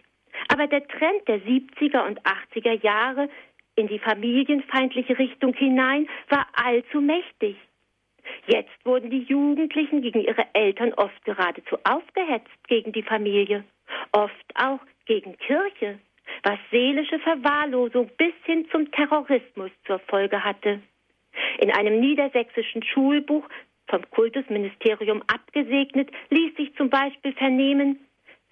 Aber 0.49 0.67
der 0.67 0.87
Trend 0.87 1.27
der 1.27 1.41
70er 1.41 2.07
und 2.07 2.21
80er 2.23 2.83
Jahre 2.83 3.29
in 3.77 3.89
die 3.89 3.99
familienfeindliche 3.99 5.19
Richtung 5.19 5.55
hinein 5.55 6.09
war 6.29 6.47
allzu 6.55 7.01
mächtig. 7.01 7.57
Jetzt 8.47 8.85
wurden 8.85 9.11
die 9.11 9.23
Jugendlichen 9.23 10.03
gegen 10.03 10.21
ihre 10.21 10.47
Eltern 10.55 10.93
oft 10.95 11.25
geradezu 11.25 11.79
aufgehetzt 11.85 12.69
gegen 12.69 12.93
die 12.93 13.03
Familie, 13.03 13.65
oft 14.13 14.45
auch 14.55 14.81
gegen 15.07 15.37
Kirche, 15.39 15.99
was 16.43 16.59
seelische 16.71 17.19
Verwahrlosung 17.21 18.11
bis 18.17 18.33
hin 18.45 18.67
zum 18.71 18.91
Terrorismus 18.93 19.71
zur 19.87 19.99
Folge 20.01 20.43
hatte. 20.43 20.81
In 21.59 21.71
einem 21.73 22.01
niedersächsischen 22.01 22.83
Schulbuch 22.83 23.49
vom 23.91 24.09
Kultusministerium 24.11 25.23
abgesegnet, 25.27 26.11
ließ 26.31 26.57
sich 26.57 26.75
zum 26.77 26.89
Beispiel 26.89 27.33
vernehmen, 27.33 27.99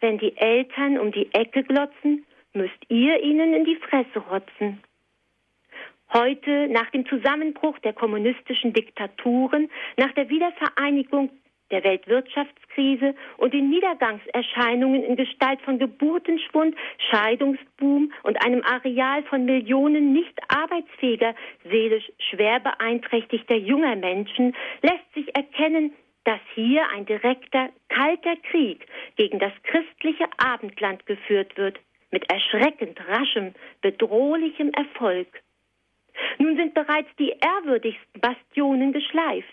wenn 0.01 0.19
die 0.19 0.37
Eltern 0.37 0.99
um 0.99 1.13
die 1.13 1.33
Ecke 1.33 1.63
glotzen, 1.63 2.27
müsst 2.53 2.79
ihr 2.89 3.23
ihnen 3.23 3.55
in 3.55 3.65
die 3.65 3.77
Fresse 3.77 4.19
rotzen. 4.31 4.83
Heute, 6.13 6.69
nach 6.69 6.91
dem 6.91 7.07
Zusammenbruch 7.07 7.79
der 7.81 7.93
kommunistischen 7.93 8.73
Diktaturen, 8.73 9.69
nach 9.97 10.13
der 10.13 10.29
Wiedervereinigung 10.29 11.31
der 11.71 11.85
Weltwirtschaftskrise 11.85 13.15
und 13.37 13.53
den 13.53 13.71
Niedergangserscheinungen 13.71 15.03
in 15.03 15.17
Gestalt 15.17 15.61
von 15.63 15.79
Geburtenschwund, 15.79 16.75
Scheidungsboom 17.11 18.13
und 18.23 18.45
einem 18.45 18.63
Areal 18.65 19.23
von 19.25 19.45
Millionen 19.45 20.13
nicht 20.13 20.39
arbeitsfähiger, 20.49 21.35
seelisch 21.65 22.11
schwer 22.31 22.61
beeinträchtigter 22.61 23.57
junger 23.57 23.97
Menschen, 23.97 24.55
lässt 24.83 25.15
sich 25.15 25.35
erkennen, 25.37 25.93
dass 26.25 26.41
hier 26.55 26.83
ein 26.95 27.07
direkter, 27.07 27.71
kalter 27.89 28.37
Krieg 28.51 28.87
gegen 29.17 29.39
das 29.39 29.53
christliche 29.63 30.27
Abendland 30.37 31.07
geführt 31.07 31.57
wird, 31.57 31.79
mit 32.11 32.31
erschreckend 32.31 32.99
raschem, 33.09 33.55
bedrohlichem 33.81 34.71
Erfolg. 34.73 35.29
Nun 36.39 36.57
sind 36.57 36.75
bereits 36.75 37.09
die 37.19 37.31
ehrwürdigsten 37.31 38.21
Bastionen 38.21 38.93
geschleift. 38.93 39.47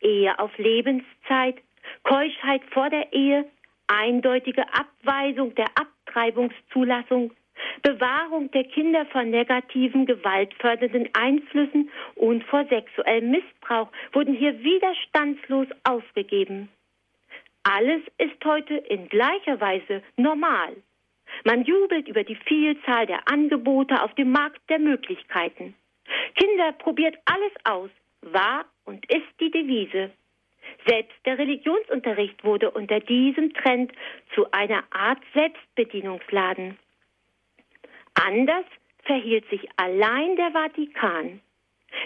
Ehe 0.00 0.38
auf 0.38 0.56
Lebenszeit, 0.58 1.56
Keuschheit 2.02 2.62
vor 2.72 2.90
der 2.90 3.12
Ehe, 3.12 3.44
eindeutige 3.86 4.64
Abweisung 4.72 5.54
der 5.54 5.66
Abtreibungszulassung, 5.74 7.32
Bewahrung 7.82 8.50
der 8.52 8.64
Kinder 8.64 9.06
vor 9.06 9.22
negativen, 9.22 10.06
gewaltfördernden 10.06 11.08
Einflüssen 11.12 11.90
und 12.14 12.44
vor 12.44 12.64
sexuellem 12.66 13.30
Missbrauch 13.30 13.88
wurden 14.12 14.34
hier 14.34 14.62
widerstandslos 14.62 15.68
aufgegeben. 15.84 16.68
Alles 17.62 18.02
ist 18.18 18.42
heute 18.44 18.74
in 18.74 19.08
gleicher 19.08 19.60
Weise 19.60 20.02
normal. 20.16 20.76
Man 21.44 21.64
jubelt 21.64 22.08
über 22.08 22.24
die 22.24 22.36
Vielzahl 22.36 23.06
der 23.06 23.28
Angebote 23.30 24.02
auf 24.02 24.14
dem 24.14 24.32
Markt 24.32 24.60
der 24.68 24.78
Möglichkeiten. 24.78 25.74
Kinder 26.34 26.72
probiert 26.72 27.16
alles 27.24 27.52
aus, 27.64 27.90
war 28.22 28.64
und 28.90 29.08
ist 29.08 29.32
die 29.40 29.50
Devise. 29.52 30.10
Selbst 30.86 31.16
der 31.24 31.38
Religionsunterricht 31.38 32.42
wurde 32.44 32.70
unter 32.72 32.98
diesem 32.98 33.54
Trend 33.54 33.92
zu 34.34 34.50
einer 34.50 34.82
Art 34.90 35.20
Selbstbedienungsladen. 35.32 36.76
Anders 38.14 38.66
verhielt 39.04 39.48
sich 39.48 39.66
allein 39.76 40.36
der 40.36 40.50
Vatikan. 40.50 41.40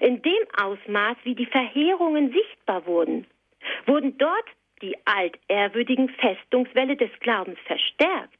In 0.00 0.20
dem 0.22 0.44
Ausmaß, 0.60 1.16
wie 1.24 1.34
die 1.34 1.46
Verheerungen 1.46 2.32
sichtbar 2.32 2.86
wurden, 2.86 3.26
wurden 3.86 4.16
dort 4.18 4.48
die 4.82 4.96
altehrwürdigen 5.06 6.10
Festungswelle 6.10 6.96
des 6.96 7.10
Glaubens 7.20 7.58
verstärkt. 7.66 8.38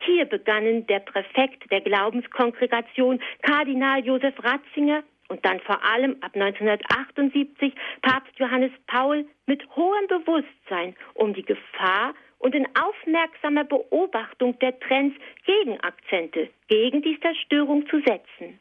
Hier 0.00 0.26
begannen 0.26 0.86
der 0.86 1.00
Präfekt 1.00 1.70
der 1.70 1.80
Glaubenskongregation, 1.80 3.20
Kardinal 3.42 4.04
Josef 4.04 4.34
Ratzinger, 4.42 5.02
und 5.30 5.44
dann 5.44 5.60
vor 5.60 5.82
allem 5.84 6.16
ab 6.20 6.32
1978 6.34 7.72
Papst 8.02 8.38
Johannes 8.38 8.72
Paul 8.86 9.24
mit 9.46 9.64
hohem 9.76 10.06
Bewusstsein 10.08 10.94
um 11.14 11.32
die 11.32 11.44
Gefahr 11.44 12.14
und 12.38 12.54
in 12.54 12.66
aufmerksamer 12.76 13.64
Beobachtung 13.64 14.58
der 14.58 14.78
Trends 14.80 15.16
Gegenakzente 15.46 16.50
gegen 16.68 17.00
die 17.02 17.18
Zerstörung 17.20 17.86
zu 17.88 18.00
setzen. 18.00 18.60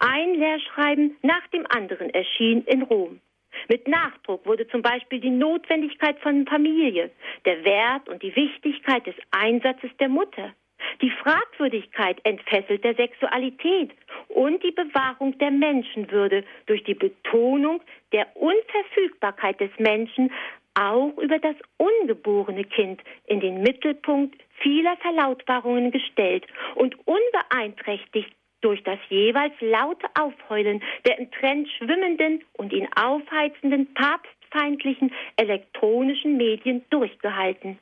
Ein 0.00 0.34
Lehrschreiben 0.34 1.16
nach 1.22 1.46
dem 1.48 1.66
anderen 1.68 2.10
erschien 2.10 2.64
in 2.64 2.82
Rom. 2.82 3.20
Mit 3.68 3.86
Nachdruck 3.86 4.44
wurde 4.44 4.66
zum 4.68 4.82
Beispiel 4.82 5.20
die 5.20 5.30
Notwendigkeit 5.30 6.18
von 6.20 6.46
Familie, 6.46 7.10
der 7.44 7.64
Wert 7.64 8.08
und 8.08 8.22
die 8.22 8.34
Wichtigkeit 8.34 9.06
des 9.06 9.14
Einsatzes 9.30 9.90
der 10.00 10.08
Mutter, 10.08 10.52
die 11.00 11.10
Fragwürdigkeit 11.10 12.18
entfesselt 12.24 12.84
der 12.84 12.94
Sexualität 12.94 13.90
und 14.28 14.62
die 14.62 14.72
Bewahrung 14.72 15.36
der 15.38 15.50
Menschenwürde 15.50 16.44
durch 16.66 16.84
die 16.84 16.94
Betonung 16.94 17.80
der 18.12 18.26
Unverfügbarkeit 18.36 19.60
des 19.60 19.70
Menschen 19.78 20.30
auch 20.74 21.16
über 21.18 21.38
das 21.38 21.56
ungeborene 21.76 22.64
Kind 22.64 23.00
in 23.26 23.40
den 23.40 23.62
Mittelpunkt 23.62 24.36
vieler 24.60 24.96
Verlautbarungen 24.98 25.90
gestellt 25.90 26.46
und 26.74 26.96
unbeeinträchtigt 27.06 28.32
durch 28.62 28.82
das 28.84 28.98
jeweils 29.08 29.54
laute 29.60 30.06
Aufheulen 30.18 30.82
der 31.04 31.18
im 31.18 31.30
Trend 31.32 31.68
schwimmenden 31.76 32.42
und 32.54 32.72
ihn 32.72 32.88
aufheizenden 32.94 33.92
papstfeindlichen 33.94 35.12
elektronischen 35.36 36.36
Medien 36.36 36.84
durchgehalten. 36.90 37.78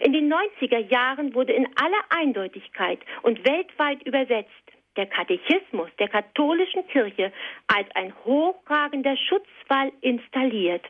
In 0.00 0.12
den 0.12 0.32
90er 0.32 0.78
Jahren 0.78 1.34
wurde 1.34 1.52
in 1.52 1.66
aller 1.76 2.04
Eindeutigkeit 2.10 3.00
und 3.22 3.46
weltweit 3.46 4.02
übersetzt 4.02 4.50
der 4.96 5.06
Katechismus 5.06 5.88
der 5.98 6.08
katholischen 6.08 6.86
Kirche 6.88 7.32
als 7.66 7.88
ein 7.94 8.12
hochragender 8.24 9.16
Schutzwall 9.16 9.92
installiert. 10.00 10.84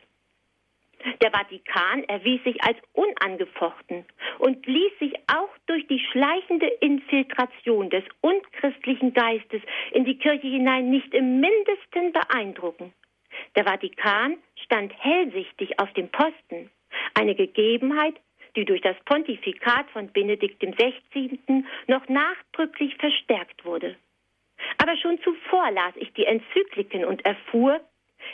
Der 1.21 1.31
Vatikan 1.31 2.03
erwies 2.05 2.41
sich 2.43 2.63
als 2.63 2.77
unangefochten 2.93 4.05
und 4.39 4.65
ließ 4.65 4.99
sich 4.99 5.13
auch 5.27 5.49
durch 5.65 5.85
die 5.87 5.99
schleichende 6.11 6.67
Infiltration 6.67 7.89
des 7.89 8.03
unchristlichen 8.21 9.13
Geistes 9.13 9.61
in 9.91 10.05
die 10.05 10.17
Kirche 10.17 10.47
hinein 10.47 10.89
nicht 10.89 11.13
im 11.13 11.41
mindesten 11.41 12.13
beeindrucken. 12.13 12.93
Der 13.55 13.65
Vatikan 13.65 14.37
stand 14.63 14.93
hellsichtig 14.97 15.77
auf 15.79 15.91
dem 15.93 16.09
Posten, 16.09 16.69
eine 17.15 17.35
Gegebenheit, 17.35 18.15
die 18.55 18.65
durch 18.65 18.81
das 18.81 18.95
Pontifikat 19.05 19.89
von 19.91 20.11
Benedikt 20.11 20.59
XVI. 20.59 21.63
noch 21.87 22.07
nachdrücklich 22.07 22.95
verstärkt 22.97 23.65
wurde. 23.65 23.95
Aber 24.77 24.95
schon 24.97 25.19
zuvor 25.21 25.71
las 25.71 25.93
ich 25.95 26.13
die 26.13 26.25
Enzykliken 26.25 27.05
und 27.05 27.25
erfuhr, 27.25 27.81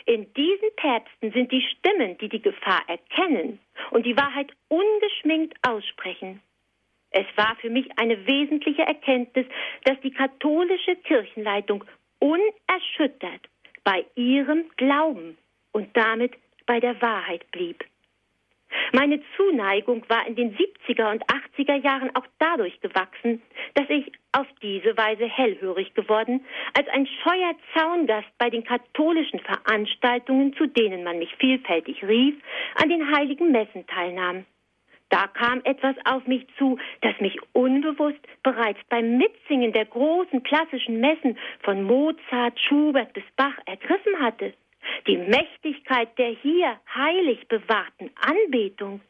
in 0.05 0.31
diesen 0.33 0.69
Päpsten 0.75 1.31
sind 1.31 1.51
die 1.51 1.61
Stimmen, 1.61 2.17
die 2.19 2.29
die 2.29 2.41
Gefahr 2.41 2.83
erkennen 2.87 3.59
und 3.91 4.05
die 4.05 4.15
Wahrheit 4.15 4.51
ungeschminkt 4.67 5.55
aussprechen. 5.67 6.41
Es 7.11 7.25
war 7.35 7.55
für 7.59 7.69
mich 7.69 7.87
eine 7.97 8.27
wesentliche 8.27 8.83
Erkenntnis, 8.83 9.47
dass 9.83 9.99
die 10.01 10.11
katholische 10.11 10.95
Kirchenleitung 10.97 11.83
unerschüttert 12.19 13.41
bei 13.83 14.05
ihrem 14.15 14.69
Glauben 14.77 15.37
und 15.71 15.95
damit 15.97 16.33
bei 16.67 16.79
der 16.79 17.01
Wahrheit 17.01 17.49
blieb. 17.51 17.83
Meine 18.91 19.21
Zuneigung 19.35 20.03
war 20.09 20.25
in 20.27 20.35
den 20.35 20.55
70er 20.55 21.11
und 21.11 21.23
80er 21.25 21.75
Jahren 21.75 22.15
auch 22.15 22.25
dadurch 22.39 22.79
gewachsen, 22.81 23.41
dass 23.75 23.89
ich 23.89 24.11
auf 24.31 24.47
diese 24.61 24.97
Weise 24.97 25.25
hellhörig 25.25 25.93
geworden, 25.93 26.43
als 26.77 26.87
ein 26.89 27.07
scheuer 27.23 27.53
Zaungast 27.75 28.27
bei 28.37 28.49
den 28.49 28.63
katholischen 28.63 29.39
Veranstaltungen, 29.39 30.53
zu 30.55 30.65
denen 30.65 31.03
man 31.03 31.19
mich 31.19 31.33
vielfältig 31.35 32.03
rief, 32.03 32.35
an 32.75 32.89
den 32.89 33.15
heiligen 33.15 33.51
Messen 33.51 33.85
teilnahm. 33.87 34.45
Da 35.09 35.27
kam 35.27 35.61
etwas 35.63 35.95
auf 36.05 36.27
mich 36.27 36.45
zu, 36.57 36.77
das 37.01 37.19
mich 37.19 37.37
unbewusst 37.53 38.19
bereits 38.43 38.79
beim 38.89 39.17
Mitsingen 39.17 39.73
der 39.73 39.85
großen 39.85 40.43
klassischen 40.43 40.99
Messen 40.99 41.37
von 41.63 41.83
Mozart, 41.83 42.59
Schubert 42.59 43.13
bis 43.13 43.23
Bach 43.35 43.57
ergriffen 43.65 44.19
hatte 44.19 44.53
die 45.07 45.17
Mächtigkeit 45.17 46.17
der 46.17 46.29
hier 46.29 46.79
heilig 46.93 47.47
bewahrten 47.47 48.11
Anbetung. 48.15 49.01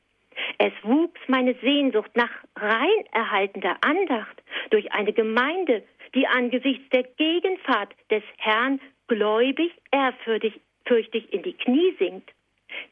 Es 0.57 0.73
wuchs 0.83 1.20
meine 1.27 1.55
Sehnsucht 1.55 2.11
nach 2.15 2.31
rein 2.55 3.05
erhaltender 3.11 3.77
Andacht 3.81 4.41
durch 4.70 4.91
eine 4.94 5.13
Gemeinde, 5.13 5.83
die 6.15 6.27
angesichts 6.27 6.89
der 6.89 7.03
Gegenwart 7.03 7.94
des 8.09 8.24
Herrn 8.37 8.79
gläubig, 9.07 9.72
ehrfürchtig 9.91 10.59
fürchtig 10.85 11.31
in 11.31 11.44
die 11.44 11.53
Knie 11.53 11.96
sinkt. 12.00 12.31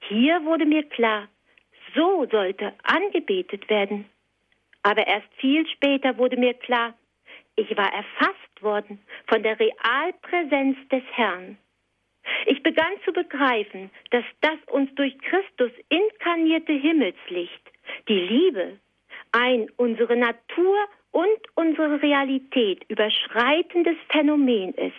Hier 0.07 0.43
wurde 0.45 0.65
mir 0.65 0.83
klar, 0.83 1.27
so 1.95 2.27
sollte 2.31 2.73
angebetet 2.83 3.69
werden. 3.69 4.05
Aber 4.83 5.05
erst 5.05 5.27
viel 5.37 5.67
später 5.67 6.17
wurde 6.17 6.37
mir 6.37 6.53
klar, 6.53 6.93
ich 7.55 7.75
war 7.75 7.91
erfasst 7.91 8.61
worden 8.61 8.99
von 9.27 9.41
der 9.41 9.59
Realpräsenz 9.59 10.77
des 10.89 11.03
Herrn. 11.13 11.57
Ich 12.45 12.61
begann 12.63 12.93
zu 13.05 13.11
begreifen, 13.13 13.89
dass 14.11 14.23
das 14.41 14.57
uns 14.71 14.93
durch 14.95 15.17
Christus 15.19 15.71
inkarnierte 15.89 16.73
Himmelslicht, 16.73 17.61
die 18.07 18.19
Liebe, 18.19 18.79
ein 19.31 19.69
unsere 19.77 20.15
Natur 20.15 20.77
und 21.11 21.39
unsere 21.55 22.01
Realität 22.01 22.83
überschreitendes 22.89 23.97
Phänomen 24.09 24.73
ist, 24.73 24.93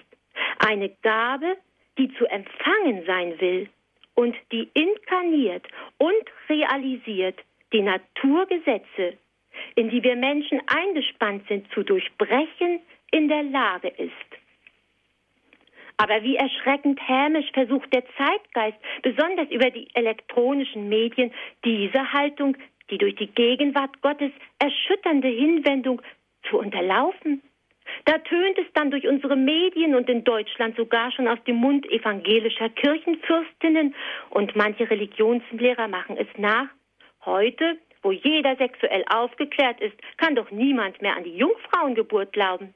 eine 0.59 0.91
Gabe, 1.03 1.57
die 1.99 2.13
zu 2.15 2.27
empfangen 2.27 3.05
sein 3.07 3.41
will 3.41 3.69
und 4.15 4.37
die 4.53 4.69
inkarniert 4.75 5.67
und 5.99 6.25
realisiert 6.49 7.39
die 7.73 7.83
Naturgesetze, 7.83 9.19
in 9.75 9.91
die 9.91 10.03
wir 10.03 10.17
Menschen 10.17 10.61
eingespannt 10.67 11.47
sind, 11.49 11.71
zu 11.73 11.83
durchbrechen, 11.83 12.81
in 13.11 13.29
der 13.29 13.43
Lage 13.43 13.89
ist. 13.89 14.38
Aber 15.99 16.23
wie 16.23 16.37
erschreckend 16.37 17.01
hämisch 17.07 17.51
versucht 17.53 17.93
der 17.93 18.05
Zeitgeist, 18.17 18.79
besonders 19.03 19.51
über 19.51 19.71
die 19.71 19.89
elektronischen 19.95 20.89
Medien, 20.89 21.33
diese 21.65 22.13
Haltung, 22.13 22.57
die 22.91 22.99
durch 22.99 23.17
die 23.17 23.27
Gegenwart 23.27 24.01
Gottes 24.01 24.31
erschütternde 24.61 25.29
Hinwendung 25.29 26.01
zu 26.49 26.59
unterlaufen. 26.59 27.43
Da 28.05 28.19
tönt 28.19 28.59
es 28.59 28.67
dann 28.75 28.91
durch 28.91 29.09
unsere 29.09 29.37
Medien 29.37 29.95
und 29.97 30.09
in 30.09 30.23
Deutschland 30.23 30.77
sogar 30.77 31.11
schon 31.11 31.27
aus 31.27 31.43
dem 31.45 31.57
Mund 31.57 31.85
evangelischer 31.91 32.69
Kirchenfürstinnen 32.69 33.95
und 34.31 34.55
manche 34.55 34.89
Religionslehrer 34.89 35.89
machen 35.89 36.17
es 36.17 36.29
nach. 36.37 36.69
Heute, 37.25 37.77
wo 38.03 38.13
jeder 38.13 38.57
sexuell 38.57 39.05
aufgeklärt 39.09 39.81
ist, 39.81 39.97
kann 40.17 40.37
doch 40.37 40.51
niemand 40.51 41.03
mehr 41.03 41.17
an 41.17 41.25
die 41.25 41.37
Jungfrauengeburt 41.37 42.33
glauben. 42.33 42.75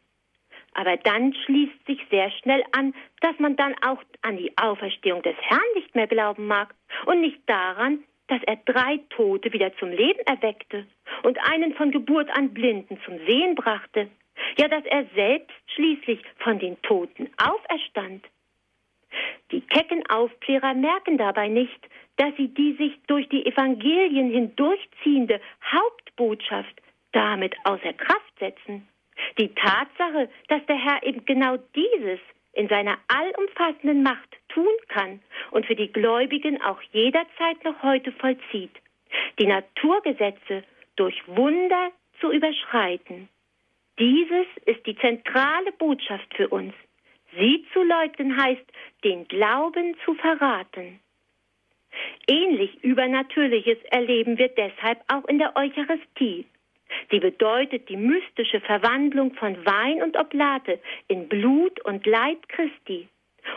Aber 0.75 0.97
dann 0.97 1.35
schließt 1.35 1.87
sich 1.87 2.01
sehr 2.11 2.31
schnell 2.31 2.63
an, 2.73 2.95
dass 3.21 3.39
man 3.39 3.57
dann 3.57 3.75
auch 3.83 4.03
an 4.23 4.37
die 4.37 4.57
Auferstehung 4.57 5.23
des 5.23 5.37
Herrn 5.41 5.61
nicht 5.75 5.95
mehr 5.95 6.07
glauben 6.07 6.47
mag 6.47 6.75
und 7.07 7.21
nicht 7.21 7.41
daran, 7.47 8.05
dass 8.29 8.43
er 8.45 8.57
drei 8.57 8.99
Tote 9.11 9.53
wieder 9.53 9.77
zum 9.77 9.91
Leben 9.91 10.21
erweckte 10.21 10.87
und 11.23 11.39
einen 11.51 11.75
von 11.75 11.91
Geburt 11.91 12.31
an 12.31 12.55
Blinden 12.55 12.99
zum 13.05 13.19
Sehen 13.27 13.55
brachte, 13.55 14.09
ja, 14.57 14.69
dass 14.69 14.85
er 14.87 15.05
selbst 15.15 15.55
schließlich 15.75 16.21
von 16.39 16.59
den 16.59 16.81
Toten 16.83 17.29
auferstand. 17.37 18.25
Die 19.51 19.61
kecken 19.61 20.03
Aufklärer 20.09 20.73
merken 20.73 21.19
dabei 21.19 21.49
nicht, 21.49 21.89
dass 22.17 22.35
sie 22.37 22.49
die 22.49 22.75
sich 22.75 22.99
durch 23.07 23.29
die 23.29 23.45
Evangelien 23.45 24.31
hindurchziehende 24.31 25.41
Hauptbotschaft 25.71 26.81
damit 27.13 27.55
außer 27.65 27.93
Kraft 27.93 28.39
setzen. 28.39 28.89
Die 29.39 29.55
Tatsache, 29.55 30.29
dass 30.49 30.65
der 30.67 30.77
Herr 30.77 31.03
eben 31.03 31.25
genau 31.25 31.57
dieses 31.75 32.21
in 32.53 32.69
seiner 32.69 32.99
allumfassenden 33.09 34.03
Macht 34.03 34.37
tun 34.49 34.75
kann 34.89 35.21
und 35.51 35.67
für 35.67 35.75
die 35.75 35.93
Gläubigen 35.93 36.61
auch 36.63 36.81
jederzeit 36.93 37.65
noch 37.65 37.83
heute 37.83 38.13
vollzieht, 38.13 38.73
die 39.39 39.47
Naturgesetze 39.47 40.65
durch 40.97 41.17
Wunder 41.27 41.91
zu 42.21 42.31
überschreiten. 42.31 43.29
Dieses 43.99 44.47
ist 44.67 44.87
die 44.87 44.97
zentrale 44.97 45.73
Botschaft 45.73 46.35
für 46.35 46.49
uns. 46.49 46.75
Sie 47.39 47.65
zu 47.73 47.83
leugnen 47.83 48.37
heißt, 48.37 48.65
den 49.05 49.27
Glauben 49.29 49.97
zu 50.05 50.15
verraten. 50.15 51.01
Ähnlich 52.27 52.83
Übernatürliches 52.83 53.79
erleben 53.91 54.39
wir 54.39 54.49
deshalb 54.49 55.03
auch 55.09 55.25
in 55.27 55.39
der 55.39 55.57
Eucharistie. 55.57 56.47
Sie 57.11 57.21
bedeutet 57.21 57.89
die 57.89 57.97
mystische 57.97 58.61
Verwandlung 58.61 59.35
von 59.35 59.57
Wein 59.65 60.03
und 60.03 60.17
Oblate 60.17 60.81
in 61.09 61.29
Blut 61.29 61.81
und 61.85 62.07
Leib 62.07 62.49
Christi. 62.49 63.09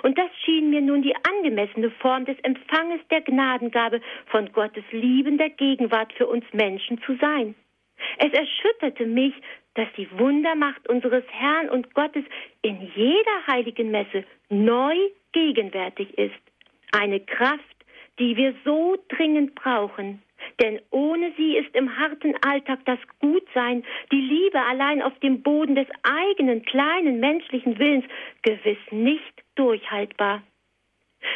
Und 0.04 0.17
das 0.17 0.30
schien 0.43 0.69
mir 0.69 0.82
nun 0.82 1.02
die 1.02 1.15
angemessene 1.15 1.91
Form 1.91 2.26
des 2.26 2.39
Empfanges 2.39 3.02
der 3.12 3.21
Gnadengabe 3.21 4.02
von 4.28 4.52
Gottes 4.52 4.84
liebender 4.91 5.50
Gegenwart 5.50 6.12
für 6.13 6.28
uns 6.28 6.45
Menschen 6.54 7.02
zu 7.04 7.15
sein. 7.17 7.56
Es 8.17 8.34
erschütterte 8.34 9.06
mich, 9.06 9.34
dass 9.76 9.88
die 9.98 10.10
Wundermacht 10.17 10.88
unseres 10.89 11.24
Herrn 11.30 11.69
und 11.69 11.93
Gottes 11.93 12.24
in 12.62 12.91
jeder 12.95 13.48
heiligen 13.48 13.91
Messe 13.91 14.24
neu 14.50 14.95
gegenwärtig 15.34 16.17
ist. 16.17 16.34
Eine 16.91 17.19
Kraft, 17.19 17.62
die 18.19 18.38
wir 18.38 18.56
so 18.63 18.98
dringend 19.10 19.54
brauchen, 19.56 20.21
Denn 20.62 20.80
ohne 20.89 21.34
sie 21.38 21.58
ist 21.58 21.76
im 21.76 21.98
harten 21.98 22.36
Alltag 22.45 22.80
das 22.86 23.00
Gutsein, 23.19 23.84
die 24.12 24.21
Liebe 24.21 24.60
allein 24.62 25.02
auf 25.02 25.17
dem 25.19 25.41
Boden 25.43 25.76
des 25.76 25.88
eigenen 26.04 26.63
kleinen 26.63 27.19
menschlichen 27.19 27.78
Willens 27.78 28.06
gewiss 28.41 28.78
nicht 28.91 29.43
durchhaltbar. 29.56 30.43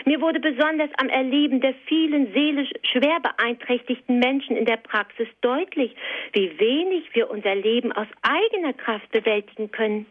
Mir 0.05 0.21
wurde 0.21 0.39
besonders 0.39 0.89
am 0.97 1.09
Erleben 1.09 1.61
der 1.61 1.73
vielen 1.87 2.31
seelisch 2.33 2.71
schwer 2.83 3.19
beeinträchtigten 3.21 4.19
Menschen 4.19 4.55
in 4.55 4.65
der 4.65 4.77
Praxis 4.77 5.27
deutlich, 5.41 5.95
wie 6.33 6.59
wenig 6.59 7.13
wir 7.13 7.29
unser 7.29 7.55
Leben 7.55 7.91
aus 7.91 8.07
eigener 8.21 8.73
Kraft 8.73 9.11
bewältigen 9.11 9.71
können. 9.71 10.05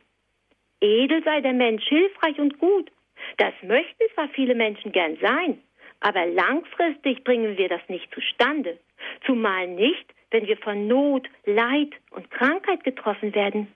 Edel 0.81 1.23
sei 1.25 1.41
der 1.41 1.53
Mensch, 1.53 1.85
hilfreich 1.87 2.39
und 2.39 2.59
gut. 2.59 2.91
Das 3.37 3.53
möchten 3.63 4.05
zwar 4.15 4.29
viele 4.29 4.55
Menschen 4.55 4.93
gern 4.93 5.17
sein, 5.21 5.61
aber 6.01 6.27
langfristig 6.27 7.25
bringen 7.25 7.57
wir 7.57 7.69
das 7.69 7.83
nicht 7.89 8.13
zustande. 8.15 8.79
Zumal 9.27 9.69
nicht, 9.69 10.07
wenn 10.31 10.47
wir 10.47 10.57
von 10.59 10.87
Not, 10.87 11.29
Leid 11.45 11.95
und 12.11 12.31
Krankheit 12.31 12.85
getroffen 12.85 13.35
werden. 13.35 13.69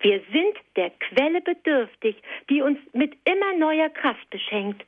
Wir 0.00 0.20
sind 0.32 0.56
der 0.76 0.90
Quelle 0.90 1.40
bedürftig, 1.40 2.16
die 2.50 2.62
uns 2.62 2.78
mit 2.92 3.14
immer 3.24 3.56
neuer 3.58 3.88
Kraft 3.90 4.28
beschenkt. 4.30 4.84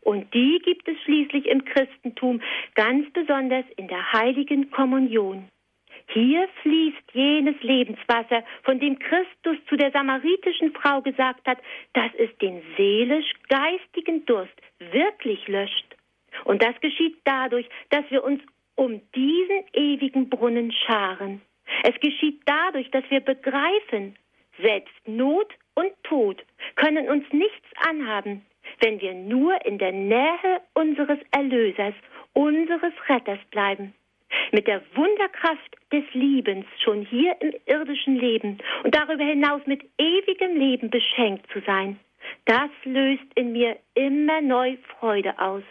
Und 0.00 0.32
die 0.34 0.60
gibt 0.64 0.86
es 0.88 1.00
schließlich 1.02 1.46
im 1.46 1.64
Christentum, 1.64 2.40
ganz 2.74 3.10
besonders 3.12 3.64
in 3.76 3.88
der 3.88 4.12
heiligen 4.12 4.70
Kommunion. 4.70 5.48
Hier 6.08 6.48
fließt 6.62 7.12
jenes 7.12 7.60
Lebenswasser, 7.62 8.44
von 8.62 8.78
dem 8.78 8.98
Christus 8.98 9.56
zu 9.68 9.76
der 9.76 9.90
samaritischen 9.90 10.72
Frau 10.72 11.02
gesagt 11.02 11.46
hat, 11.46 11.58
dass 11.94 12.14
es 12.18 12.30
den 12.38 12.62
seelisch-geistigen 12.76 14.24
Durst 14.26 14.54
wirklich 14.78 15.48
löscht. 15.48 15.95
Und 16.44 16.62
das 16.62 16.78
geschieht 16.80 17.16
dadurch, 17.24 17.68
dass 17.90 18.04
wir 18.10 18.24
uns 18.24 18.40
um 18.74 19.00
diesen 19.14 19.64
ewigen 19.72 20.28
Brunnen 20.28 20.72
scharen. 20.72 21.40
Es 21.82 21.98
geschieht 22.00 22.40
dadurch, 22.44 22.90
dass 22.90 23.04
wir 23.10 23.20
begreifen, 23.20 24.16
selbst 24.58 24.94
Not 25.06 25.52
und 25.74 25.92
Tod 26.04 26.44
können 26.76 27.08
uns 27.08 27.24
nichts 27.32 27.66
anhaben, 27.86 28.44
wenn 28.80 29.00
wir 29.00 29.14
nur 29.14 29.64
in 29.64 29.78
der 29.78 29.92
Nähe 29.92 30.60
unseres 30.74 31.18
Erlösers, 31.30 31.94
unseres 32.32 32.92
Retters 33.08 33.40
bleiben. 33.50 33.94
Mit 34.52 34.66
der 34.66 34.82
Wunderkraft 34.94 35.76
des 35.92 36.04
Liebens 36.12 36.66
schon 36.82 37.02
hier 37.02 37.36
im 37.40 37.52
irdischen 37.66 38.16
Leben 38.16 38.58
und 38.82 38.94
darüber 38.94 39.24
hinaus 39.24 39.62
mit 39.66 39.82
ewigem 39.98 40.56
Leben 40.56 40.90
beschenkt 40.90 41.50
zu 41.52 41.60
sein, 41.60 41.98
das 42.44 42.70
löst 42.84 43.24
in 43.34 43.52
mir 43.52 43.76
immer 43.94 44.40
neu 44.40 44.76
Freude 44.98 45.38
aus. 45.38 45.62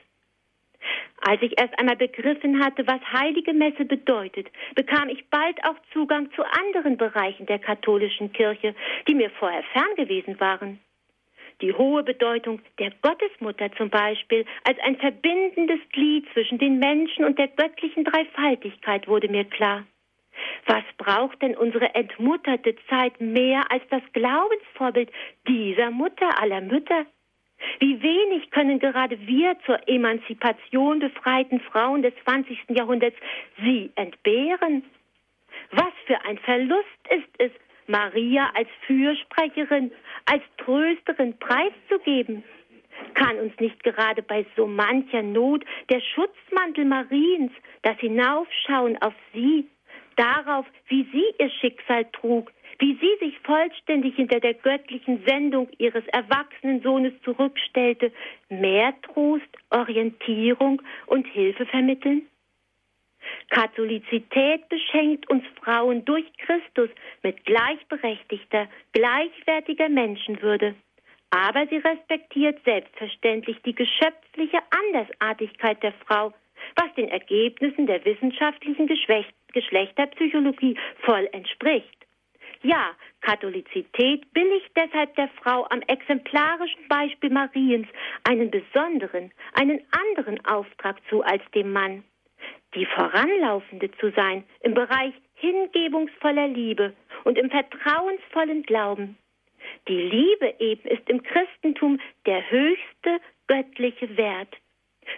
Als 1.27 1.41
ich 1.41 1.59
erst 1.59 1.77
einmal 1.79 1.95
begriffen 1.95 2.63
hatte, 2.63 2.85
was 2.85 3.01
heilige 3.11 3.51
Messe 3.51 3.83
bedeutet, 3.83 4.47
bekam 4.75 5.09
ich 5.09 5.27
bald 5.31 5.57
auch 5.65 5.75
Zugang 5.91 6.31
zu 6.33 6.43
anderen 6.43 6.97
Bereichen 6.97 7.47
der 7.47 7.57
katholischen 7.57 8.31
Kirche, 8.31 8.75
die 9.07 9.15
mir 9.15 9.31
vorher 9.31 9.63
fern 9.73 9.95
gewesen 9.95 10.39
waren. 10.39 10.79
Die 11.61 11.73
hohe 11.73 12.03
Bedeutung 12.03 12.61
der 12.77 12.91
Gottesmutter 13.01 13.71
zum 13.71 13.89
Beispiel 13.89 14.45
als 14.65 14.77
ein 14.85 14.97
verbindendes 14.97 15.79
Glied 15.93 16.27
zwischen 16.33 16.59
den 16.59 16.77
Menschen 16.77 17.25
und 17.25 17.39
der 17.39 17.47
göttlichen 17.47 18.03
Dreifaltigkeit 18.03 19.07
wurde 19.07 19.27
mir 19.27 19.45
klar. 19.45 19.83
Was 20.67 20.83
braucht 20.99 21.41
denn 21.41 21.57
unsere 21.57 21.95
entmutterte 21.95 22.75
Zeit 22.87 23.19
mehr 23.19 23.63
als 23.71 23.83
das 23.89 24.03
Glaubensvorbild 24.13 25.09
dieser 25.47 25.89
Mutter 25.89 26.39
aller 26.39 26.61
Mütter? 26.61 27.07
Wie 27.79 28.01
wenig 28.01 28.51
können 28.51 28.79
gerade 28.79 29.17
wir 29.27 29.57
zur 29.65 29.87
Emanzipation 29.87 30.99
befreiten 30.99 31.59
Frauen 31.59 32.01
des 32.01 32.13
20. 32.23 32.57
Jahrhunderts 32.69 33.17
sie 33.63 33.91
entbehren? 33.95 34.83
Was 35.71 35.93
für 36.05 36.23
ein 36.25 36.37
Verlust 36.39 36.87
ist 37.09 37.29
es, 37.37 37.51
Maria 37.87 38.51
als 38.55 38.69
Fürsprecherin, 38.87 39.91
als 40.25 40.43
Trösterin 40.57 41.37
preiszugeben? 41.37 42.43
Kann 43.13 43.37
uns 43.39 43.53
nicht 43.59 43.83
gerade 43.83 44.21
bei 44.21 44.45
so 44.55 44.67
mancher 44.67 45.21
Not 45.21 45.65
der 45.89 46.01
Schutzmantel 46.01 46.85
Mariens, 46.85 47.51
das 47.81 47.97
Hinaufschauen 47.99 48.97
auf 49.01 49.13
sie, 49.33 49.67
darauf, 50.15 50.65
wie 50.87 51.03
sie 51.11 51.25
ihr 51.39 51.49
Schicksal 51.49 52.05
trug, 52.11 52.51
wie 52.79 52.97
sie 53.01 53.25
sich 53.25 53.39
vollständig 53.39 54.15
hinter 54.15 54.39
der 54.39 54.53
göttlichen 54.53 55.23
Sendung 55.25 55.69
ihres 55.77 56.05
erwachsenen 56.07 56.81
Sohnes 56.81 57.13
zurückstellte, 57.23 58.11
mehr 58.49 58.93
Trost, 59.01 59.47
Orientierung 59.69 60.81
und 61.07 61.25
Hilfe 61.27 61.65
vermitteln? 61.65 62.27
Katholizität 63.49 64.67
beschenkt 64.69 65.29
uns 65.29 65.43
Frauen 65.63 66.05
durch 66.05 66.25
Christus 66.37 66.89
mit 67.23 67.43
gleichberechtigter, 67.45 68.67
gleichwertiger 68.91 69.89
Menschenwürde. 69.89 70.75
Aber 71.31 71.67
sie 71.67 71.77
respektiert 71.77 72.63
selbstverständlich 72.63 73.57
die 73.65 73.75
geschöpfliche 73.75 74.59
Andersartigkeit 74.69 75.81
der 75.83 75.93
Frau, 76.05 76.33
was 76.75 76.93
den 76.95 77.09
Ergebnissen 77.09 77.87
der 77.87 78.03
wissenschaftlichen 78.05 78.87
Geschlechterpsychologie 79.53 80.77
voll 80.99 81.27
entspricht. 81.31 82.04
Ja, 82.65 82.95
Katholizität 83.21 84.33
billigt 84.33 84.71
deshalb 84.75 85.15
der 85.17 85.29
Frau 85.39 85.67
am 85.69 85.81
exemplarischen 85.81 86.87
Beispiel 86.87 87.29
Mariens 87.29 87.87
einen 88.23 88.49
besonderen, 88.49 89.31
einen 89.53 89.81
anderen 89.91 90.43
Auftrag 90.47 90.97
zu 91.07 91.21
als 91.21 91.43
dem 91.53 91.71
Mann. 91.71 92.03
Die 92.73 92.87
Voranlaufende 92.87 93.91
zu 93.99 94.09
sein 94.15 94.43
im 94.61 94.73
Bereich 94.73 95.13
hingebungsvoller 95.35 96.47
Liebe 96.47 96.95
und 97.23 97.37
im 97.37 97.51
vertrauensvollen 97.51 98.63
Glauben. 98.63 99.15
Die 99.87 100.01
Liebe 100.01 100.55
eben 100.57 100.89
ist 100.89 101.07
im 101.07 101.21
Christentum 101.21 101.99
der 102.25 102.49
höchste 102.49 103.19
göttliche 103.45 104.17
Wert. 104.17 104.55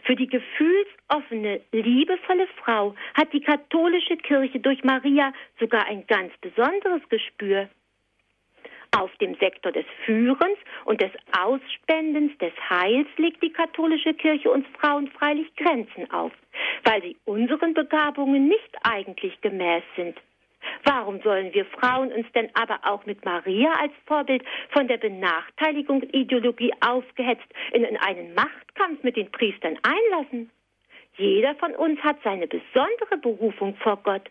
Für 0.04 0.16
die 0.16 0.28
gefühlsoffene, 0.28 1.62
liebevolle 1.72 2.48
Frau 2.64 2.96
hat 3.14 3.32
die 3.34 3.42
katholische 3.42 4.18
Kirche 4.18 4.60
durch 4.60 4.84
Maria 4.84 5.34
sogar 5.60 5.86
ein 5.88 6.06
ganz 6.08 6.32
besonderes 6.38 7.02
Gespür. 7.10 7.70
Auf 8.96 9.16
dem 9.18 9.36
Sektor 9.36 9.72
des 9.72 9.86
Führens 10.06 10.58
und 10.86 11.02
des 11.02 11.12
Ausspendens 11.38 12.38
des 12.38 12.54
Heils 12.70 13.08
legt 13.18 13.44
die 13.44 13.52
katholische 13.52 14.14
Kirche 14.14 14.50
uns 14.50 14.66
Frauen 14.80 15.08
freilich 15.10 15.54
Grenzen 15.56 16.10
auf, 16.12 16.32
weil 16.84 17.02
sie 17.02 17.18
unseren 17.26 17.74
Begabungen 17.74 18.48
nicht 18.48 18.76
eigentlich 18.84 19.40
gemäß 19.42 19.84
sind. 19.96 20.18
Warum 20.90 21.20
sollen 21.22 21.54
wir 21.54 21.66
Frauen 21.66 22.14
uns 22.14 22.32
denn 22.32 22.50
aber 22.54 22.80
auch 22.84 23.06
mit 23.06 23.26
Maria 23.26 23.74
als 23.74 23.92
Vorbild 24.06 24.42
von 24.70 24.88
der 24.88 24.96
Benachteiligungsideologie 24.98 26.72
aufgehetzt 26.80 27.48
in 27.74 27.84
einen 27.98 28.34
Machtkampf 28.34 29.04
mit 29.04 29.18
den 29.18 29.30
Priestern 29.30 29.78
einlassen? 29.84 30.50
Jeder 31.18 31.56
von 31.56 31.76
uns 31.76 32.00
hat 32.04 32.20
seine 32.24 32.48
besondere 32.48 33.18
Berufung 33.22 33.76
vor 33.84 33.98
Gott. 33.98 34.30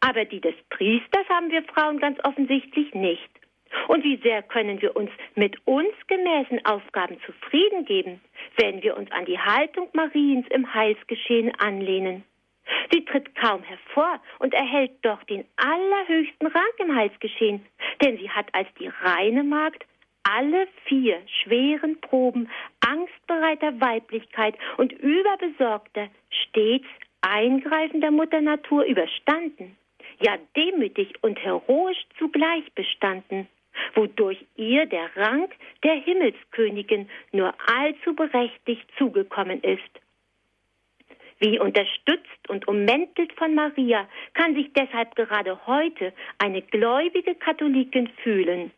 Aber 0.00 0.24
die 0.24 0.40
des 0.40 0.56
Priesters 0.70 1.28
haben 1.28 1.52
wir 1.52 1.62
Frauen 1.62 2.00
ganz 2.00 2.18
offensichtlich 2.24 2.92
nicht. 2.94 3.30
Und 3.86 4.02
wie 4.02 4.16
sehr 4.24 4.42
können 4.42 4.82
wir 4.82 4.96
uns 4.96 5.10
mit 5.36 5.56
uns 5.68 5.94
gemäßen 6.08 6.66
Aufgaben 6.66 7.20
zufrieden 7.24 7.84
geben, 7.84 8.20
wenn 8.56 8.82
wir 8.82 8.96
uns 8.96 9.08
an 9.12 9.24
die 9.24 9.38
Haltung 9.38 9.88
Mariens 9.92 10.46
im 10.50 10.74
Heilsgeschehen 10.74 11.52
anlehnen? 11.60 12.24
Sie 12.92 13.04
tritt 13.04 13.34
kaum 13.34 13.62
hervor 13.62 14.20
und 14.38 14.54
erhält 14.54 14.92
doch 15.02 15.22
den 15.24 15.44
allerhöchsten 15.56 16.46
Rang 16.46 16.72
im 16.78 16.94
Heilsgeschehen, 16.94 17.64
denn 18.02 18.18
sie 18.18 18.30
hat 18.30 18.46
als 18.52 18.68
die 18.78 18.90
reine 19.02 19.44
Magd 19.44 19.84
alle 20.24 20.68
vier 20.84 21.20
schweren 21.42 22.00
Proben 22.00 22.48
angstbereiter 22.80 23.80
Weiblichkeit 23.80 24.54
und 24.76 24.92
überbesorgter, 24.92 26.08
stets 26.30 26.86
eingreifender 27.22 28.10
Mutter 28.10 28.40
Natur 28.40 28.84
überstanden, 28.84 29.76
ja 30.20 30.36
demütig 30.56 31.14
und 31.22 31.42
heroisch 31.42 32.04
zugleich 32.18 32.72
bestanden, 32.74 33.48
wodurch 33.94 34.44
ihr 34.56 34.86
der 34.86 35.16
Rang 35.16 35.48
der 35.82 35.94
Himmelskönigin 35.94 37.08
nur 37.32 37.54
allzu 37.66 38.14
berechtigt 38.14 38.86
zugekommen 38.98 39.62
ist. 39.62 40.00
Wie 41.42 41.58
unterstützt 41.58 42.48
und 42.48 42.68
ummäntelt 42.68 43.32
von 43.32 43.56
Maria 43.56 44.08
kann 44.32 44.54
sich 44.54 44.72
deshalb 44.74 45.16
gerade 45.16 45.66
heute 45.66 46.12
eine 46.38 46.62
gläubige 46.62 47.34
Katholikin 47.34 48.08
fühlen. 48.22 48.70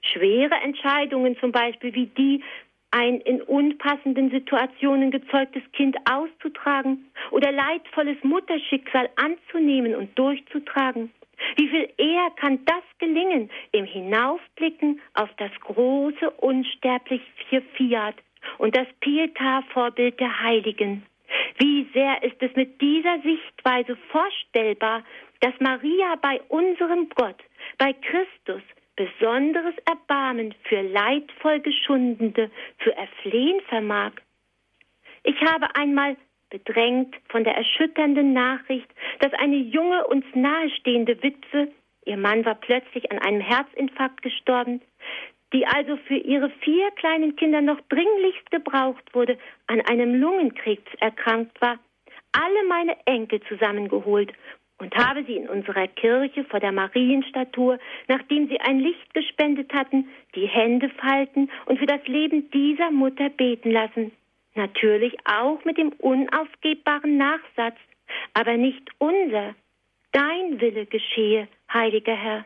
Schwere 0.00 0.54
Entscheidungen 0.64 1.36
zum 1.40 1.52
Beispiel 1.52 1.94
wie 1.94 2.06
die, 2.06 2.42
ein 2.90 3.20
in 3.20 3.42
unpassenden 3.42 4.30
Situationen 4.30 5.10
gezeugtes 5.10 5.62
Kind 5.72 5.94
auszutragen 6.10 7.04
oder 7.32 7.52
leidvolles 7.52 8.16
Mutterschicksal 8.22 9.10
anzunehmen 9.16 9.94
und 9.94 10.18
durchzutragen. 10.18 11.12
Wie 11.56 11.68
viel 11.68 11.86
eher 11.98 12.30
kann 12.36 12.64
das 12.64 12.82
gelingen 12.98 13.50
im 13.72 13.84
Hinaufblicken 13.84 15.02
auf 15.12 15.28
das 15.36 15.52
große 15.60 16.30
unsterbliche 16.30 17.60
Fiat 17.74 18.14
und 18.56 18.74
das 18.74 18.86
Pietà-Vorbild 19.02 20.18
der 20.18 20.40
Heiligen? 20.42 21.04
Wie 21.58 21.88
sehr 21.92 22.22
ist 22.22 22.40
es 22.40 22.54
mit 22.56 22.80
dieser 22.80 23.20
Sichtweise 23.20 23.96
vorstellbar, 24.10 25.04
dass 25.40 25.54
Maria 25.60 26.16
bei 26.20 26.40
unserem 26.48 27.08
Gott, 27.10 27.42
bei 27.78 27.92
Christus, 27.92 28.62
besonderes 28.96 29.74
Erbarmen 29.86 30.54
für 30.64 30.82
leidvoll 30.82 31.60
Geschundene 31.60 32.50
zu 32.84 32.94
erflehen 32.94 33.60
vermag. 33.68 34.12
Ich 35.22 35.40
habe 35.40 35.74
einmal 35.74 36.16
bedrängt 36.50 37.14
von 37.28 37.44
der 37.44 37.54
erschütternden 37.54 38.32
Nachricht, 38.34 38.88
dass 39.20 39.32
eine 39.34 39.56
junge, 39.56 40.06
uns 40.06 40.24
nahestehende 40.34 41.22
Witwe, 41.22 41.68
ihr 42.04 42.16
Mann 42.16 42.44
war 42.44 42.56
plötzlich 42.56 43.10
an 43.10 43.18
einem 43.20 43.40
Herzinfarkt 43.40 44.20
gestorben, 44.20 44.82
die 45.52 45.66
also 45.66 45.96
für 46.06 46.16
ihre 46.16 46.50
vier 46.62 46.90
kleinen 46.92 47.36
Kinder 47.36 47.60
noch 47.60 47.80
dringlichst 47.88 48.50
gebraucht 48.50 49.14
wurde, 49.14 49.38
an 49.66 49.80
einem 49.82 50.20
Lungenkrebs 50.20 50.90
erkrankt 51.00 51.60
war, 51.60 51.78
alle 52.32 52.68
meine 52.68 52.96
Enkel 53.06 53.40
zusammengeholt 53.48 54.32
und 54.78 54.94
habe 54.94 55.24
sie 55.24 55.36
in 55.36 55.48
unserer 55.48 55.86
Kirche 55.88 56.44
vor 56.44 56.60
der 56.60 56.72
Marienstatue, 56.72 57.78
nachdem 58.08 58.48
sie 58.48 58.60
ein 58.60 58.80
Licht 58.80 59.12
gespendet 59.14 59.72
hatten, 59.72 60.08
die 60.34 60.46
Hände 60.46 60.88
falten 60.90 61.50
und 61.66 61.78
für 61.78 61.86
das 61.86 62.04
Leben 62.06 62.50
dieser 62.50 62.90
Mutter 62.90 63.28
beten 63.28 63.70
lassen. 63.70 64.12
Natürlich 64.54 65.16
auch 65.26 65.64
mit 65.64 65.78
dem 65.78 65.90
unaufgebbaren 65.98 67.16
Nachsatz, 67.16 67.76
aber 68.34 68.56
nicht 68.56 68.88
unser. 68.98 69.54
Dein 70.12 70.60
Wille 70.60 70.86
geschehe, 70.86 71.46
heiliger 71.72 72.16
Herr. 72.16 72.44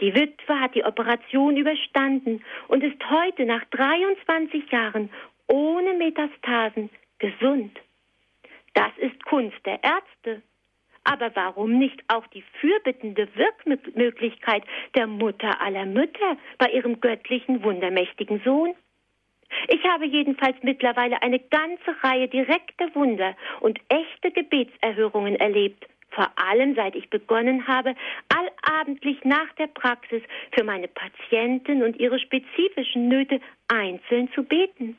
Die 0.00 0.14
Witwe 0.14 0.60
hat 0.60 0.74
die 0.74 0.84
Operation 0.84 1.56
überstanden 1.56 2.44
und 2.68 2.84
ist 2.84 3.02
heute 3.10 3.46
nach 3.46 3.64
23 3.70 4.70
Jahren 4.70 5.10
ohne 5.46 5.94
Metastasen 5.94 6.90
gesund. 7.18 7.78
Das 8.74 8.92
ist 8.98 9.24
Kunst 9.24 9.56
der 9.64 9.82
Ärzte. 9.82 10.42
Aber 11.04 11.30
warum 11.34 11.78
nicht 11.78 12.02
auch 12.08 12.26
die 12.26 12.42
fürbittende 12.60 13.28
Wirkmöglichkeit 13.36 14.64
der 14.96 15.06
Mutter 15.06 15.60
aller 15.60 15.86
Mütter 15.86 16.36
bei 16.58 16.68
ihrem 16.70 17.00
göttlichen, 17.00 17.62
wundermächtigen 17.62 18.42
Sohn? 18.44 18.74
Ich 19.68 19.82
habe 19.84 20.04
jedenfalls 20.04 20.56
mittlerweile 20.62 21.22
eine 21.22 21.38
ganze 21.38 22.02
Reihe 22.02 22.28
direkter 22.28 22.92
Wunder 22.94 23.36
und 23.60 23.78
echte 23.88 24.32
Gebetserhörungen 24.32 25.36
erlebt, 25.36 25.86
vor 26.16 26.32
allem 26.36 26.74
seit 26.74 26.96
ich 26.96 27.08
begonnen 27.10 27.68
habe, 27.68 27.94
allabendlich 28.34 29.22
nach 29.22 29.52
der 29.58 29.68
Praxis 29.68 30.22
für 30.52 30.64
meine 30.64 30.88
Patienten 30.88 31.82
und 31.82 32.00
ihre 32.00 32.18
spezifischen 32.18 33.08
Nöte 33.08 33.40
einzeln 33.68 34.32
zu 34.32 34.42
beten. 34.42 34.98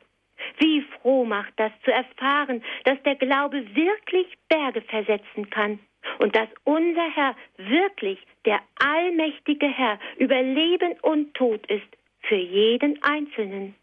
Wie 0.60 0.82
froh 1.02 1.26
macht 1.26 1.54
das 1.58 1.72
zu 1.84 1.92
erfahren, 1.92 2.64
dass 2.86 3.02
der 3.04 3.16
Glaube 3.16 3.76
wirklich 3.76 4.28
Berge 4.48 4.82
versetzen 4.84 5.50
kann 5.50 5.80
und 6.20 6.36
dass 6.36 6.48
unser 6.64 7.10
Herr 7.10 7.36
wirklich 7.58 8.20
der 8.46 8.60
allmächtige 8.80 9.68
Herr 9.68 10.00
über 10.18 10.42
Leben 10.42 10.94
und 11.02 11.34
Tod 11.34 11.66
ist 11.68 11.88
für 12.22 12.36
jeden 12.36 13.02
Einzelnen. 13.02 13.74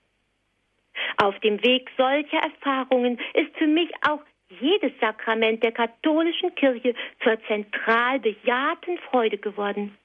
Auf 1.17 1.39
dem 1.41 1.63
Weg 1.65 1.91
solcher 1.97 2.39
Erfahrungen 2.39 3.19
ist 3.35 3.57
für 3.57 3.67
mich 3.67 3.91
auch 4.09 4.21
jedes 4.61 4.93
Sakrament 5.01 5.63
der 5.63 5.73
katholischen 5.73 6.55
Kirche 6.55 6.95
zur 7.23 7.39
zentral 7.47 8.21
bejahten 8.21 8.99
Freude 9.11 9.39
geworden. 9.39 9.97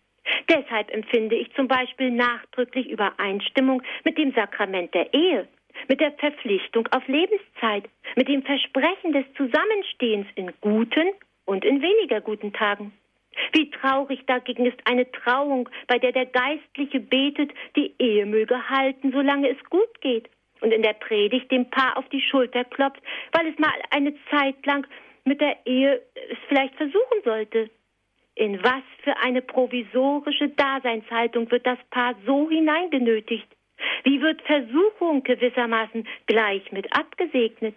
Deshalb 0.47 0.91
empfinde 0.91 1.35
ich 1.35 1.53
zum 1.53 1.67
Beispiel 1.67 2.11
nachdrücklich 2.11 2.87
Übereinstimmung 2.89 3.81
mit 4.03 4.17
dem 4.17 4.33
Sakrament 4.33 4.93
der 4.93 5.13
Ehe, 5.13 5.47
mit 5.87 5.99
der 5.99 6.11
Verpflichtung 6.13 6.87
auf 6.91 7.07
Lebenszeit, 7.07 7.89
mit 8.15 8.27
dem 8.27 8.43
Versprechen 8.43 9.13
des 9.13 9.25
Zusammenstehens 9.35 10.27
in 10.35 10.51
guten 10.61 11.09
und 11.45 11.65
in 11.65 11.81
weniger 11.81 12.21
guten 12.21 12.53
Tagen. 12.53 12.93
Wie 13.53 13.69
traurig 13.71 14.25
dagegen 14.25 14.65
ist 14.65 14.79
eine 14.85 15.09
Trauung, 15.11 15.69
bei 15.87 15.97
der 15.97 16.11
der 16.11 16.25
Geistliche 16.25 16.99
betet, 16.99 17.51
die 17.75 17.93
Ehe 17.97 18.25
möge 18.25 18.69
halten, 18.69 19.11
solange 19.11 19.49
es 19.49 19.63
gut 19.69 20.01
geht, 20.01 20.29
und 20.61 20.71
in 20.71 20.81
der 20.81 20.93
Predigt 20.93 21.51
dem 21.51 21.69
Paar 21.69 21.97
auf 21.97 22.07
die 22.09 22.21
Schulter 22.21 22.63
klopft, 22.65 23.01
weil 23.31 23.47
es 23.47 23.57
mal 23.59 23.73
eine 23.91 24.13
Zeit 24.29 24.65
lang 24.65 24.85
mit 25.25 25.41
der 25.41 25.57
Ehe 25.65 26.01
es 26.29 26.37
vielleicht 26.47 26.75
versuchen 26.75 27.21
sollte. 27.23 27.69
In 28.35 28.63
was 28.63 28.83
für 29.03 29.17
eine 29.17 29.41
provisorische 29.41 30.49
Daseinshaltung 30.49 31.51
wird 31.51 31.65
das 31.65 31.79
Paar 31.89 32.15
so 32.25 32.49
hineingenötigt? 32.49 33.47
Wie 34.03 34.21
wird 34.21 34.41
Versuchung 34.43 35.23
gewissermaßen 35.23 36.07
gleich 36.25 36.71
mit 36.71 36.87
abgesegnet? 36.97 37.75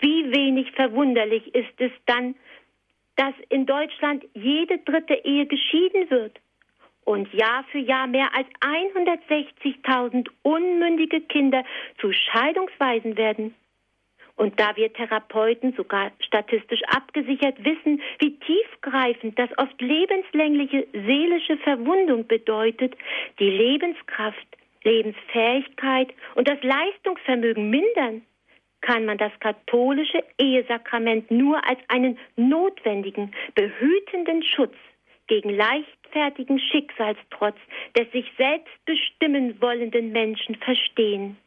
Wie 0.00 0.32
wenig 0.34 0.72
verwunderlich 0.72 1.54
ist 1.54 1.78
es 1.78 1.92
dann, 2.06 2.34
dass 3.16 3.34
in 3.50 3.66
Deutschland 3.66 4.24
jede 4.34 4.78
dritte 4.78 5.14
Ehe 5.14 5.46
geschieden 5.46 6.10
wird 6.10 6.38
und 7.04 7.32
Jahr 7.32 7.64
für 7.70 7.78
Jahr 7.78 8.06
mehr 8.06 8.28
als 8.34 8.46
160.000 8.60 10.28
unmündige 10.42 11.20
Kinder 11.20 11.64
zu 12.00 12.12
Scheidungsweisen 12.12 13.16
werden. 13.16 13.54
Und 14.36 14.58
da 14.58 14.76
wir 14.76 14.92
Therapeuten 14.92 15.74
sogar 15.74 16.10
statistisch 16.20 16.82
abgesichert 16.88 17.62
wissen, 17.64 18.00
wie 18.18 18.38
tiefgreifend 18.38 19.38
das 19.38 19.50
oft 19.58 19.80
lebenslängliche 19.80 20.86
seelische 20.92 21.58
Verwundung 21.58 22.26
bedeutet, 22.26 22.94
die 23.38 23.50
Lebenskraft, 23.50 24.46
Lebensfähigkeit 24.84 26.12
und 26.34 26.48
das 26.48 26.58
Leistungsvermögen 26.62 27.70
mindern, 27.70 28.22
kann 28.80 29.04
man 29.04 29.16
das 29.16 29.32
katholische 29.38 30.24
Ehesakrament 30.38 31.30
nur 31.30 31.64
als 31.68 31.78
einen 31.88 32.18
notwendigen, 32.36 33.32
behütenden 33.54 34.42
Schutz 34.42 34.74
gegen 35.32 35.48
leichtfertigen 35.48 36.60
Schicksalstrotz 36.60 37.56
des 37.96 38.12
sich 38.12 38.30
selbst 38.36 38.74
bestimmen 38.84 39.58
wollenden 39.62 40.12
Menschen 40.12 40.56
verstehen. 40.56 41.38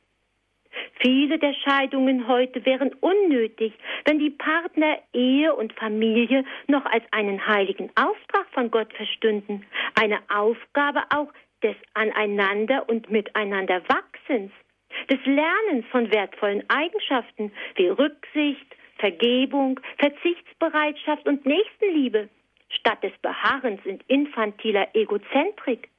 Viele 1.00 1.38
der 1.38 1.54
Scheidungen 1.54 2.28
heute 2.28 2.65
wären 2.65 2.95
unnötig, 2.95 3.74
wenn 4.06 4.17
die 4.17 4.32
Partner 4.32 4.98
Ehe 5.13 5.54
und 5.54 5.71
Familie 5.74 6.45
noch 6.65 6.84
als 6.86 7.04
einen 7.12 7.45
heiligen 7.45 7.91
Auftrag 7.95 8.48
von 8.54 8.71
Gott 8.71 8.91
verstünden, 8.93 9.63
eine 9.93 10.17
Aufgabe 10.36 11.04
auch 11.15 11.32
des 11.62 11.76
Aneinander 11.93 12.89
und 12.89 13.12
Miteinander 13.12 13.84
Wachsens, 13.88 14.52
des 15.12 15.19
Lernens 15.28 15.86
von 15.91 16.12
wertvollen 16.12 16.63
Eigenschaften 16.71 17.52
wie 17.76 17.89
Rücksicht, 17.89 18.65
Vergebung, 18.98 19.80
Verzichtsbereitschaft 20.00 21.28
und 21.28 21.45
Nächstenliebe, 21.45 22.30
statt 22.76 23.04
des 23.04 23.14
Beharrens 23.22 23.82
in 23.86 24.00
infantiler 24.08 24.88
Egozentrik. 24.94 25.90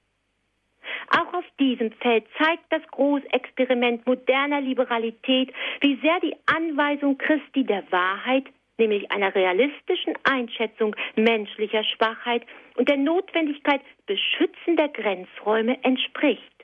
Auch 1.11 1.35
auf 1.35 1.45
diesem 1.59 1.93
Feld 1.93 2.25
zeigt 2.39 2.65
das 2.71 2.83
Großexperiment 2.91 4.07
moderner 4.07 4.61
Liberalität, 4.61 5.53
wie 5.81 5.97
sehr 6.01 6.21
die 6.21 6.37
Anweisung 6.47 7.19
Christi 7.19 7.65
der 7.65 7.85
Wahrheit, 7.91 8.45
nämlich 8.79 9.11
einer 9.11 9.35
realistischen 9.35 10.15
Einschätzung 10.25 10.95
menschlicher 11.17 11.85
Schwachheit 11.85 12.43
und 12.77 12.89
der 12.89 12.99
Notwendigkeit 12.99 13.81
beschützender 14.07 14.89
Grenzräume 14.89 15.83
entspricht. 15.83 16.56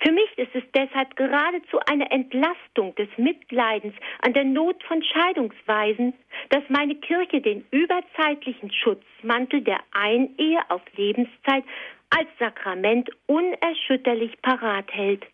Für 0.00 0.12
mich 0.12 0.38
ist 0.38 0.54
es 0.54 0.62
deshalb 0.74 1.16
geradezu 1.16 1.78
eine 1.86 2.10
Entlastung 2.10 2.94
des 2.94 3.08
Mitleidens 3.16 3.94
an 4.22 4.32
der 4.32 4.44
Not 4.44 4.82
von 4.84 5.02
Scheidungsweisen, 5.02 6.14
dass 6.48 6.62
meine 6.68 6.94
Kirche 6.96 7.40
den 7.40 7.64
überzeitlichen 7.70 8.72
Schutzmantel 8.72 9.62
der 9.62 9.80
Einehe 9.92 10.60
auf 10.68 10.82
Lebenszeit 10.96 11.64
als 12.10 12.28
Sakrament 12.38 13.10
unerschütterlich 13.26 14.40
parat 14.42 14.92
hält. 14.92 15.24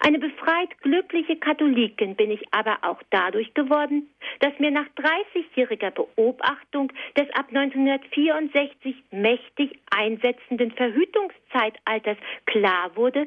Eine 0.00 0.18
befreit 0.18 0.80
glückliche 0.82 1.36
Katholikin 1.36 2.14
bin 2.16 2.30
ich 2.30 2.42
aber 2.52 2.78
auch 2.82 3.02
dadurch 3.10 3.52
geworden, 3.54 4.08
dass 4.40 4.58
mir 4.58 4.70
nach 4.70 4.86
30-jähriger 4.96 5.90
Beobachtung 5.90 6.92
des 7.16 7.30
ab 7.30 7.46
1964 7.48 8.96
mächtig 9.10 9.78
einsetzenden 9.90 10.72
Verhütungszeitalters 10.72 12.18
klar 12.46 12.90
wurde, 12.96 13.26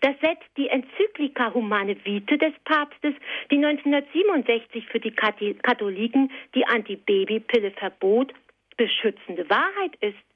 dass 0.00 0.18
selbst 0.20 0.48
die 0.56 0.68
Enzyklika 0.68 1.52
Humane 1.54 1.96
Vitae 2.04 2.36
des 2.36 2.52
Papstes, 2.64 3.14
die 3.50 3.56
1967 3.64 4.86
für 4.86 5.00
die 5.00 5.12
Katholiken 5.12 6.30
die 6.54 6.66
Antibabypille 6.66 7.70
verbot, 7.72 8.34
beschützende 8.76 9.48
Wahrheit 9.48 9.96
ist. 10.00 10.27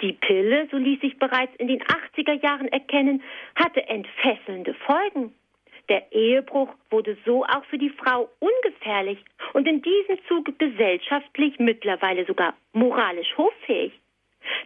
Die 0.00 0.12
Pille, 0.12 0.68
so 0.70 0.76
ließ 0.76 1.00
sich 1.00 1.18
bereits 1.18 1.54
in 1.56 1.68
den 1.68 1.82
80er 1.82 2.42
Jahren 2.42 2.68
erkennen, 2.68 3.22
hatte 3.54 3.86
entfesselnde 3.88 4.74
Folgen. 4.74 5.34
Der 5.88 6.12
Ehebruch 6.12 6.70
wurde 6.90 7.16
so 7.26 7.44
auch 7.44 7.64
für 7.64 7.78
die 7.78 7.90
Frau 7.90 8.28
ungefährlich 8.38 9.18
und 9.52 9.66
in 9.66 9.82
diesem 9.82 10.18
Zuge 10.28 10.52
gesellschaftlich 10.52 11.58
mittlerweile 11.58 12.24
sogar 12.24 12.54
moralisch 12.72 13.36
hoffähig. 13.36 13.92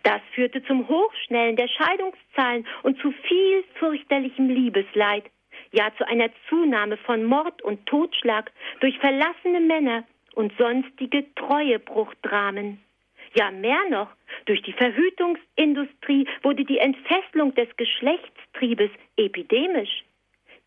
Das 0.03 0.21
führte 0.35 0.63
zum 0.65 0.89
Hochschnellen 0.89 1.57
der 1.57 1.69
Scheidungszahlen 1.69 2.67
und 2.83 3.01
zu 3.01 3.13
viel 3.13 3.65
fürchterlichem 3.75 4.49
Liebesleid. 4.49 5.25
ja 5.73 5.91
zu 5.99 6.07
einer 6.07 6.31
Zunahme 6.49 6.97
von 6.99 7.25
Mord 7.25 7.61
und 7.63 7.85
Totschlag 7.87 8.53
durch 8.81 8.97
verlassene 8.99 9.61
Männer 9.61 10.05
und 10.35 10.53
sonstige 10.59 11.25
Treuebruchdramen. 11.35 12.81
Ja, 13.37 13.51
mehr 13.51 13.85
noch, 13.91 14.09
durch 14.47 14.63
die 14.63 14.73
Verhütungsindustrie 14.73 16.27
wurde 16.43 16.65
die 16.65 16.79
Entfesselung 16.79 17.55
des 17.55 17.69
Geschlechtstriebes 17.77 18.91
epidemisch. 19.19 20.05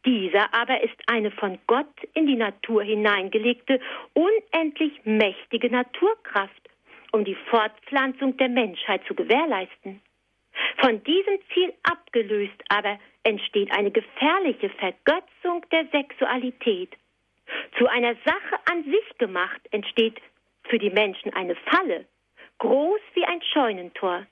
Dieser 0.05 0.53
aber 0.53 0.84
ist 0.84 1.01
eine 1.08 1.32
von 1.32 1.58
Gott 1.65 1.91
in 2.13 2.27
die 2.27 2.36
Natur 2.36 2.84
hineingelegte, 2.84 3.82
unendlich 4.13 4.93
mächtige 5.03 5.71
Naturkraft, 5.71 6.69
um 7.12 7.25
die 7.25 7.38
Fortpflanzung 7.49 8.38
der 8.38 8.49
Menschheit 8.49 9.01
zu 9.08 9.15
gewährleisten. 9.15 9.99
Von 10.77 11.03
diesem 11.03 11.39
Ziel 11.51 11.73
abgelöst 11.82 12.63
aber 12.69 12.99
entsteht 13.23 13.71
eine 13.75 13.89
gefährliche 13.89 14.69
Vergötzung 14.69 15.65
der 15.71 15.88
Sexualität. 15.88 16.91
Zu 17.79 17.88
einer 17.88 18.13
Sache 18.25 18.60
an 18.71 18.84
sich 18.84 19.17
gemacht 19.17 19.60
entsteht 19.71 20.21
für 20.65 20.77
die 20.77 20.91
Menschen 20.91 21.34
eine 21.34 21.55
Falle, 21.55 22.05
groß 22.59 23.01
wie 23.13 23.25
ein 23.25 23.41
Scheunentor. 23.41 24.25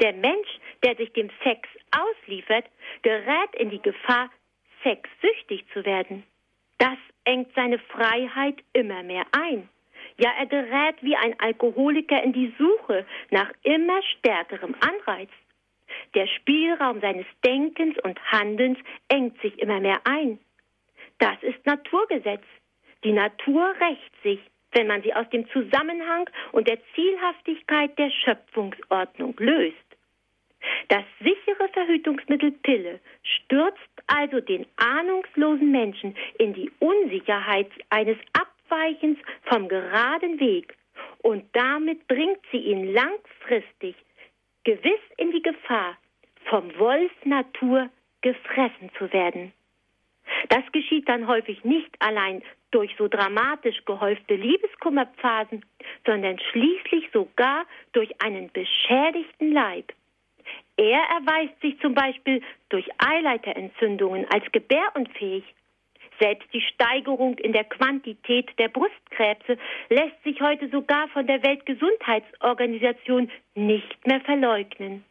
Der 0.00 0.12
Mensch, 0.12 0.48
der 0.82 0.96
sich 0.96 1.12
dem 1.12 1.30
Sex 1.42 1.68
ausliefert, 1.90 2.66
gerät 3.02 3.54
in 3.58 3.70
die 3.70 3.82
Gefahr, 3.82 4.30
sexsüchtig 4.82 5.64
zu 5.72 5.84
werden. 5.84 6.24
Das 6.78 6.98
engt 7.24 7.54
seine 7.54 7.78
Freiheit 7.78 8.56
immer 8.72 9.02
mehr 9.02 9.24
ein. 9.32 9.68
Ja, 10.16 10.30
er 10.38 10.46
gerät 10.46 10.96
wie 11.02 11.16
ein 11.16 11.38
Alkoholiker 11.38 12.22
in 12.22 12.32
die 12.32 12.54
Suche 12.58 13.06
nach 13.30 13.50
immer 13.62 14.02
stärkerem 14.18 14.74
Anreiz. 14.80 15.30
Der 16.14 16.26
Spielraum 16.26 17.00
seines 17.00 17.26
Denkens 17.44 17.96
und 18.02 18.20
Handelns 18.32 18.78
engt 19.08 19.40
sich 19.40 19.58
immer 19.58 19.80
mehr 19.80 20.00
ein. 20.04 20.38
Das 21.18 21.42
ist 21.42 21.64
Naturgesetz. 21.66 22.44
Die 23.04 23.12
Natur 23.12 23.74
rächt 23.80 24.22
sich, 24.22 24.40
wenn 24.72 24.86
man 24.86 25.02
sie 25.02 25.14
aus 25.14 25.28
dem 25.30 25.48
Zusammenhang 25.50 26.28
und 26.52 26.68
der 26.68 26.78
Zielhaftigkeit 26.94 27.98
der 27.98 28.10
Schöpfungsordnung 28.10 29.34
löst. 29.38 29.76
Das 30.88 31.04
sichere 31.20 31.68
Verhütungsmittel 31.72 32.52
Pille 32.52 33.00
stürzt 33.22 33.78
also 34.06 34.40
den 34.40 34.66
ahnungslosen 34.76 35.70
Menschen 35.70 36.14
in 36.38 36.52
die 36.52 36.70
Unsicherheit 36.80 37.70
eines 37.88 38.18
Abweichens 38.32 39.18
vom 39.44 39.68
geraden 39.68 40.38
Weg 40.38 40.76
und 41.22 41.44
damit 41.52 42.06
bringt 42.08 42.40
sie 42.50 42.58
ihn 42.58 42.92
langfristig 42.92 43.96
gewiss 44.64 45.00
in 45.16 45.32
die 45.32 45.42
Gefahr, 45.42 45.96
vom 46.44 46.76
Wolf 46.78 47.12
Natur 47.24 47.88
gefressen 48.20 48.90
zu 48.98 49.12
werden. 49.12 49.52
Das 50.48 50.62
geschieht 50.72 51.08
dann 51.08 51.26
häufig 51.26 51.64
nicht 51.64 51.90
allein 52.00 52.42
durch 52.70 52.94
so 52.96 53.08
dramatisch 53.08 53.84
gehäufte 53.84 54.34
Liebeskummerphasen, 54.34 55.64
sondern 56.06 56.38
schließlich 56.50 57.10
sogar 57.12 57.64
durch 57.92 58.10
einen 58.22 58.50
beschädigten 58.52 59.52
Leib. 59.52 59.92
Er 60.76 61.02
erweist 61.18 61.60
sich 61.60 61.78
zum 61.80 61.94
Beispiel 61.94 62.42
durch 62.70 62.88
Eileiterentzündungen 62.98 64.26
als 64.30 64.44
gebärunfähig. 64.52 65.44
Selbst 66.18 66.52
die 66.52 66.60
Steigerung 66.60 67.38
in 67.38 67.52
der 67.52 67.64
Quantität 67.64 68.50
der 68.58 68.68
Brustkrebse 68.68 69.58
lässt 69.88 70.22
sich 70.22 70.40
heute 70.40 70.68
sogar 70.68 71.08
von 71.08 71.26
der 71.26 71.42
Weltgesundheitsorganisation 71.42 73.30
nicht 73.54 74.06
mehr 74.06 74.20
verleugnen. 74.20 75.04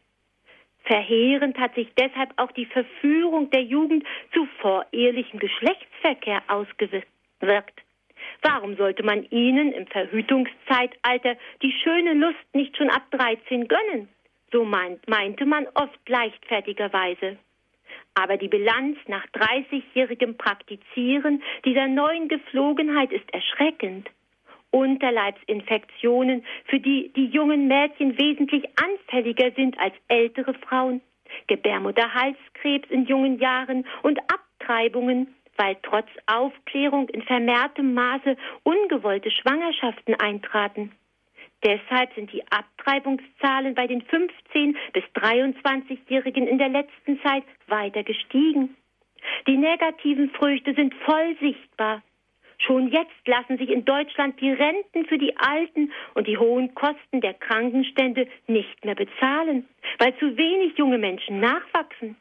Verheerend 0.84 1.58
hat 1.58 1.74
sich 1.74 1.88
deshalb 1.96 2.32
auch 2.36 2.52
die 2.52 2.66
Verführung 2.66 3.50
der 3.50 3.62
Jugend 3.62 4.04
zu 4.32 4.46
vorehelichem 4.60 5.38
Geschlechtsverkehr 5.38 6.42
ausgewirkt. 6.48 7.08
Warum 8.42 8.76
sollte 8.76 9.02
man 9.02 9.24
ihnen 9.30 9.72
im 9.72 9.86
Verhütungszeitalter 9.86 11.36
die 11.62 11.72
schöne 11.82 12.14
Lust 12.14 12.54
nicht 12.54 12.76
schon 12.76 12.90
ab 12.90 13.02
13 13.10 13.68
gönnen? 13.68 14.08
So 14.52 14.64
meint, 14.64 15.06
meinte 15.08 15.46
man 15.46 15.66
oft 15.74 16.08
leichtfertigerweise. 16.08 17.38
Aber 18.14 18.36
die 18.36 18.48
Bilanz 18.48 18.98
nach 19.06 19.26
30-jährigem 19.28 20.36
Praktizieren 20.36 21.42
dieser 21.64 21.86
neuen 21.86 22.28
Geflogenheit 22.28 23.12
ist 23.12 23.32
erschreckend. 23.32 24.10
Unterleibsinfektionen, 24.70 26.44
für 26.66 26.78
die 26.78 27.12
die 27.14 27.26
jungen 27.26 27.66
Mädchen 27.66 28.18
wesentlich 28.18 28.64
anfälliger 28.76 29.50
sind 29.52 29.78
als 29.78 29.94
ältere 30.08 30.54
Frauen, 30.54 31.00
Gebärmutterhalskrebs 31.48 32.88
in 32.90 33.06
jungen 33.06 33.38
Jahren 33.38 33.84
und 34.02 34.18
Abtreibungen, 34.30 35.34
weil 35.60 35.76
trotz 35.82 36.08
Aufklärung 36.24 37.10
in 37.10 37.20
vermehrtem 37.20 37.92
Maße 37.92 38.34
ungewollte 38.62 39.30
Schwangerschaften 39.30 40.14
eintraten. 40.14 40.92
Deshalb 41.62 42.14
sind 42.14 42.32
die 42.32 42.42
Abtreibungszahlen 42.50 43.74
bei 43.74 43.86
den 43.86 44.00
15 44.00 44.74
bis 44.94 45.04
23-Jährigen 45.14 46.46
in 46.46 46.56
der 46.56 46.70
letzten 46.70 47.20
Zeit 47.20 47.44
weiter 47.66 48.02
gestiegen. 48.02 48.74
Die 49.46 49.58
negativen 49.58 50.30
Früchte 50.30 50.72
sind 50.72 50.94
voll 51.04 51.36
sichtbar. 51.40 52.02
Schon 52.56 52.88
jetzt 52.88 53.26
lassen 53.26 53.58
sich 53.58 53.68
in 53.68 53.84
Deutschland 53.84 54.40
die 54.40 54.52
Renten 54.52 55.04
für 55.04 55.18
die 55.18 55.36
Alten 55.36 55.92
und 56.14 56.26
die 56.26 56.38
hohen 56.38 56.74
Kosten 56.74 57.20
der 57.20 57.34
Krankenstände 57.34 58.26
nicht 58.46 58.82
mehr 58.82 58.94
bezahlen, 58.94 59.68
weil 59.98 60.16
zu 60.16 60.38
wenig 60.38 60.78
junge 60.78 60.96
Menschen 60.96 61.38
nachwachsen. 61.40 62.16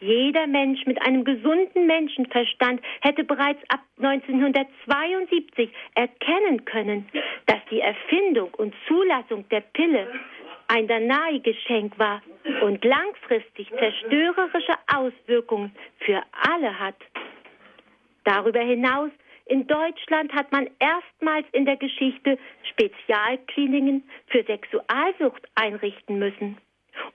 Jeder 0.00 0.46
Mensch 0.46 0.86
mit 0.86 1.02
einem 1.02 1.24
gesunden 1.24 1.86
Menschenverstand 1.86 2.80
hätte 3.00 3.24
bereits 3.24 3.60
ab 3.68 3.80
1972 4.00 5.70
erkennen 5.94 6.64
können, 6.64 7.08
dass 7.46 7.58
die 7.70 7.80
Erfindung 7.80 8.54
und 8.54 8.74
Zulassung 8.86 9.48
der 9.48 9.60
Pille 9.60 10.06
ein 10.68 10.86
Danai-Geschenk 10.86 11.98
war 11.98 12.22
und 12.62 12.84
langfristig 12.84 13.68
zerstörerische 13.70 14.74
Auswirkungen 14.94 15.72
für 16.00 16.22
alle 16.48 16.78
hat. 16.78 16.96
Darüber 18.24 18.60
hinaus 18.60 19.10
in 19.46 19.66
Deutschland 19.66 20.32
hat 20.32 20.52
man 20.52 20.68
erstmals 20.78 21.46
in 21.52 21.64
der 21.64 21.76
Geschichte 21.76 22.38
Spezialkliniken 22.70 24.04
für 24.26 24.44
Sexualsucht 24.44 25.42
einrichten 25.54 26.18
müssen. 26.18 26.58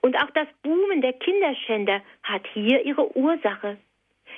Und 0.00 0.16
auch 0.16 0.30
das 0.30 0.48
Boomen 0.62 1.00
der 1.00 1.12
Kinderschänder 1.14 2.02
hat 2.22 2.46
hier 2.52 2.84
ihre 2.84 3.16
Ursache. 3.16 3.78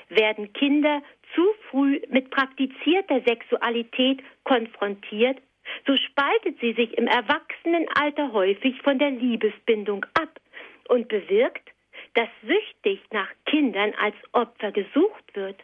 Werden 0.09 0.53
Kinder 0.53 1.03
zu 1.35 1.43
früh 1.71 2.01
mit 2.09 2.31
praktizierter 2.31 3.21
Sexualität 3.27 4.23
konfrontiert, 4.45 5.39
so 5.87 5.97
spaltet 5.97 6.61
sie 6.61 6.73
sich 6.73 6.97
im 6.97 7.07
Erwachsenenalter 7.07 8.33
häufig 8.33 8.81
von 8.83 8.99
der 8.99 9.11
Liebesbindung 9.11 10.07
ab 10.15 10.41
und 10.89 11.09
bewirkt, 11.09 11.71
dass 12.15 12.29
süchtig 12.47 13.01
nach 13.13 13.29
Kindern 13.47 13.93
als 14.01 14.15
Opfer 14.33 14.73
gesucht 14.73 15.35
wird. 15.35 15.63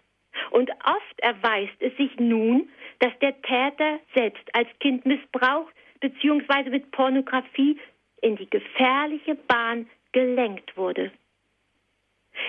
Und 0.51 0.71
oft 0.71 1.21
erweist 1.21 1.81
es 1.81 1.97
sich 1.97 2.19
nun, 2.19 2.69
dass 2.99 3.17
der 3.21 3.41
Täter 3.43 4.01
selbst 4.15 4.55
als 4.55 4.69
Kind 4.81 5.07
missbraucht 5.07 5.75
bzw. 6.01 6.71
mit 6.71 6.91
Pornografie 6.91 7.79
in 8.23 8.37
die 8.37 8.49
gefährliche 8.49 9.35
Bahn 9.35 9.89
gelenkt 10.13 10.77
wurde. 10.77 11.11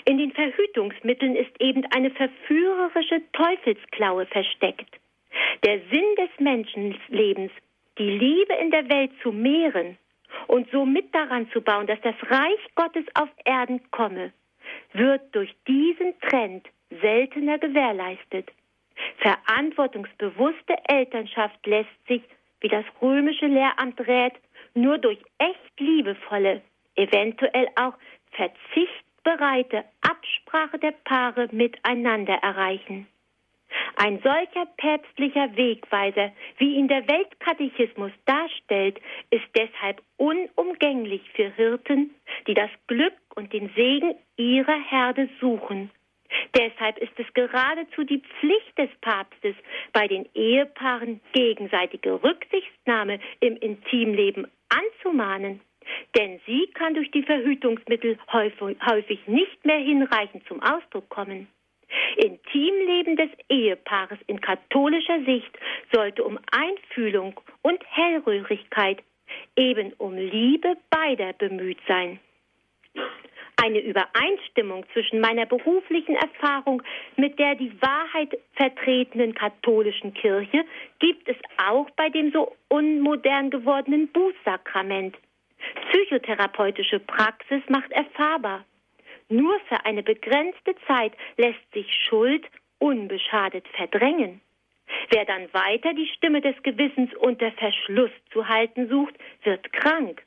In 0.06 0.18
den 0.18 0.32
Verhütungsmitteln 0.32 1.36
ist 1.36 1.60
eben 1.60 1.86
eine 1.94 2.12
verführerische 2.12 3.22
Teufelsklaue 3.34 4.26
versteckt. 4.28 4.90
Der 5.66 5.80
Sinn 5.92 6.16
des 6.18 6.30
Menschenlebens, 6.40 7.52
die 7.98 8.10
Liebe 8.10 8.54
in 8.56 8.72
der 8.72 8.90
Welt 8.90 9.12
zu 9.22 9.32
mehren 9.32 9.98
und 10.48 10.70
so 10.72 10.86
mit 10.86 11.14
daran 11.14 11.50
zu 11.52 11.62
bauen, 11.62 11.88
dass 11.88 12.02
das 12.02 12.16
Reich 12.30 12.60
Gottes 12.76 13.06
auf 13.16 13.30
Erden 13.46 13.82
komme, 13.92 14.32
wird 14.94 15.22
durch 15.36 15.54
diesen 15.68 16.20
Trend 16.22 16.68
seltener 17.02 17.58
gewährleistet. 17.58 18.52
Verantwortungsbewusste 19.18 20.76
Elternschaft 20.88 21.66
lässt 21.66 22.08
sich, 22.08 22.22
wie 22.62 22.68
das 22.68 22.86
römische 23.02 23.48
Lehramt 23.48 24.00
rät, 24.08 24.34
nur 24.74 24.98
durch 24.98 25.20
echt 25.38 25.80
liebevolle, 25.80 26.62
eventuell 26.96 27.68
auch 27.76 27.94
verzichtbereite 28.32 29.84
Absprache 30.02 30.80
der 30.80 30.94
Paare 31.04 31.48
miteinander 31.52 32.36
erreichen. 32.36 33.08
Ein 33.96 34.20
solcher 34.22 34.68
päpstlicher 34.78 35.56
Wegweiser, 35.56 36.32
wie 36.58 36.76
ihn 36.76 36.88
der 36.88 37.08
Weltkatechismus 37.08 38.12
darstellt, 38.26 39.00
ist 39.32 39.46
deshalb 39.56 40.02
unumgänglich 40.18 41.22
für 41.34 41.50
Hirten, 41.56 42.14
die 42.48 42.54
das 42.54 42.70
Glück 42.88 43.14
und 43.36 43.52
den 43.52 43.70
Segen 43.76 44.16
ihrer 44.38 44.80
Herde 44.90 45.28
suchen 45.40 45.90
Deshalb 46.56 46.98
ist 46.98 47.14
es 47.18 47.32
geradezu 47.34 48.04
die 48.04 48.22
Pflicht 48.40 48.78
des 48.78 48.90
Papstes, 49.02 49.56
bei 49.92 50.08
den 50.08 50.28
Ehepaaren 50.34 51.20
gegenseitige 51.34 52.24
Rücksichtnahme 52.24 53.20
im 53.40 53.58
Intimleben 53.58 54.48
anzumahnen. 54.78 55.62
Denn 56.18 56.40
sie 56.46 56.68
kann 56.74 56.94
durch 56.94 57.12
die 57.12 57.24
Verhütungsmittel 57.24 58.18
häufig 58.32 59.28
nicht 59.28 59.66
mehr 59.66 59.80
hinreichend 59.80 60.46
zum 60.48 60.62
Ausdruck 60.62 61.10
kommen. 61.10 61.48
Intimleben 62.16 63.16
des 63.18 63.30
Ehepaares 63.50 64.20
in 64.28 64.40
katholischer 64.40 65.24
Sicht 65.26 65.52
sollte 65.92 66.24
um 66.24 66.40
Einfühlung 66.52 67.40
und 67.62 67.84
Hellröhrigkeit, 67.86 69.04
eben 69.56 69.94
um 69.94 70.16
Liebe 70.16 70.78
beider 70.90 71.34
bemüht 71.34 71.80
sein. 71.88 72.20
Eine 73.64 73.80
Übereinstimmung 73.80 74.86
zwischen 74.92 75.22
meiner 75.22 75.46
beruflichen 75.46 76.18
Erfahrung 76.18 76.84
mit 77.16 77.40
der 77.40 77.56
die 77.56 77.72
Wahrheit 77.82 78.38
vertretenen 78.56 79.34
katholischen 79.34 80.14
Kirche 80.14 80.66
gibt 81.00 81.30
es 81.30 81.38
auch 81.66 81.90
bei 81.92 82.10
dem 82.10 82.34
so 82.34 82.58
unmodern 82.68 83.52
gewordenen 83.52 84.10
Bußsakrament. 84.10 85.16
Psychotherapeutische 85.92 87.00
Praxis 87.00 87.62
macht 87.70 87.90
erfahrbar. 87.94 88.66
Nur 89.30 89.58
für 89.70 89.86
eine 89.86 90.04
begrenzte 90.04 90.76
Zeit 90.86 91.14
lässt 91.38 91.72
sich 91.74 91.88
Schuld 92.10 92.46
unbeschadet 92.80 93.66
verdrängen. 93.78 94.42
Wer 95.10 95.24
dann 95.24 95.48
weiter 95.54 95.94
die 95.94 96.12
Stimme 96.18 96.42
des 96.42 96.62
Gewissens 96.64 97.14
unter 97.16 97.50
Verschluss 97.54 98.12
zu 98.34 98.46
halten 98.46 98.90
sucht, 98.90 99.16
wird 99.44 99.72
krank. 99.72 100.22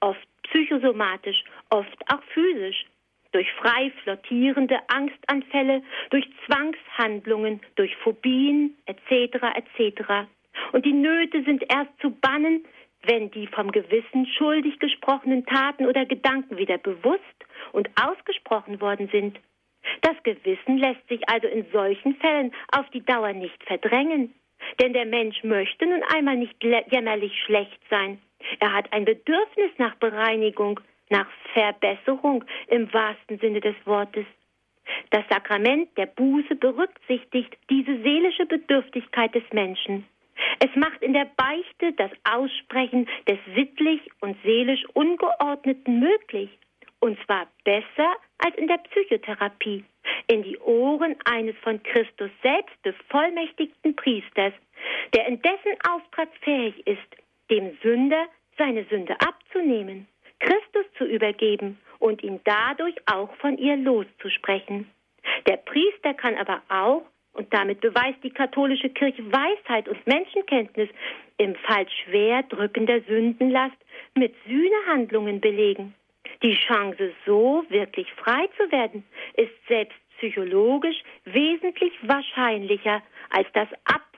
Oft 0.00 0.26
psychosomatisch, 0.44 1.44
oft 1.70 1.98
auch 2.12 2.22
physisch. 2.34 2.84
Durch 3.32 3.50
frei 3.52 3.92
flottierende 4.02 4.78
Angstanfälle, 4.88 5.82
durch 6.10 6.28
Zwangshandlungen, 6.46 7.60
durch 7.76 7.94
Phobien 7.98 8.76
etc. 8.86 9.36
etc. 9.54 10.28
Und 10.72 10.84
die 10.84 10.92
Nöte 10.92 11.44
sind 11.44 11.62
erst 11.68 11.92
zu 12.00 12.10
bannen, 12.10 12.64
wenn 13.04 13.30
die 13.30 13.46
vom 13.46 13.70
Gewissen 13.72 14.26
schuldig 14.36 14.78
gesprochenen 14.78 15.46
Taten 15.46 15.86
oder 15.86 16.04
Gedanken 16.06 16.56
wieder 16.56 16.78
bewusst 16.78 17.22
und 17.72 17.88
ausgesprochen 18.00 18.80
worden 18.80 19.08
sind. 19.12 19.38
Das 20.02 20.22
Gewissen 20.22 20.78
lässt 20.78 21.06
sich 21.08 21.26
also 21.28 21.46
in 21.46 21.64
solchen 21.72 22.16
Fällen 22.16 22.52
auf 22.72 22.88
die 22.90 23.04
Dauer 23.04 23.32
nicht 23.32 23.62
verdrängen. 23.64 24.34
Denn 24.80 24.92
der 24.92 25.06
Mensch 25.06 25.42
möchte 25.42 25.86
nun 25.86 26.02
einmal 26.14 26.36
nicht 26.36 26.62
jämmerlich 26.62 27.32
schlecht 27.44 27.80
sein. 27.88 28.20
Er 28.58 28.72
hat 28.72 28.92
ein 28.92 29.04
Bedürfnis 29.04 29.70
nach 29.78 29.94
Bereinigung, 29.96 30.80
nach 31.10 31.28
Verbesserung 31.52 32.44
im 32.68 32.92
wahrsten 32.92 33.38
Sinne 33.38 33.60
des 33.60 33.76
Wortes. 33.84 34.24
Das 35.10 35.24
Sakrament 35.28 35.96
der 35.96 36.06
Buße 36.06 36.54
berücksichtigt 36.56 37.56
diese 37.68 38.00
seelische 38.02 38.46
Bedürftigkeit 38.46 39.34
des 39.34 39.44
Menschen. 39.52 40.06
Es 40.58 40.74
macht 40.74 41.02
in 41.02 41.12
der 41.12 41.28
Beichte 41.36 41.92
das 41.96 42.10
Aussprechen 42.24 43.08
des 43.28 43.38
sittlich 43.54 44.00
und 44.20 44.36
seelisch 44.42 44.84
Ungeordneten 44.94 46.00
möglich. 46.00 46.50
Und 47.00 47.18
zwar 47.24 47.46
besser 47.64 48.14
als 48.38 48.56
in 48.56 48.68
der 48.68 48.78
Psychotherapie. 48.78 49.84
In 50.26 50.42
die 50.42 50.58
Ohren 50.58 51.16
eines 51.24 51.56
von 51.58 51.82
Christus 51.82 52.30
selbst 52.42 52.82
bevollmächtigten 52.82 53.96
Priesters, 53.96 54.52
der 55.14 55.26
in 55.26 55.40
dessen 55.42 55.76
Auftrag 55.88 56.28
fähig 56.42 56.86
ist, 56.86 57.16
dem 57.50 57.76
Sünder 57.82 58.26
seine 58.56 58.84
Sünde 58.84 59.16
abzunehmen, 59.20 60.06
Christus 60.40 60.84
zu 60.98 61.04
übergeben 61.04 61.78
und 61.98 62.22
ihn 62.22 62.40
dadurch 62.44 62.96
auch 63.06 63.32
von 63.36 63.56
ihr 63.58 63.76
loszusprechen. 63.76 64.90
Der 65.46 65.56
Priester 65.56 66.14
kann 66.14 66.36
aber 66.36 66.62
auch 66.68 67.02
und 67.32 67.52
damit 67.54 67.80
beweist 67.80 68.22
die 68.22 68.30
katholische 68.30 68.90
Kirche 68.90 69.22
Weisheit 69.30 69.88
und 69.88 70.04
Menschenkenntnis 70.06 70.88
im 71.36 71.54
Fall 71.54 71.86
schwer 72.04 72.42
drückender 72.44 73.00
Sündenlast 73.02 73.76
mit 74.14 74.34
Sühnehandlungen 74.46 75.40
belegen. 75.40 75.94
Die 76.42 76.54
Chance, 76.54 77.12
so 77.26 77.64
wirklich 77.68 78.10
frei 78.14 78.48
zu 78.56 78.72
werden, 78.72 79.04
ist 79.34 79.52
selbst 79.68 79.96
psychologisch 80.18 81.02
wesentlich 81.24 81.92
wahrscheinlicher 82.02 83.02
als 83.30 83.46
das 83.52 83.68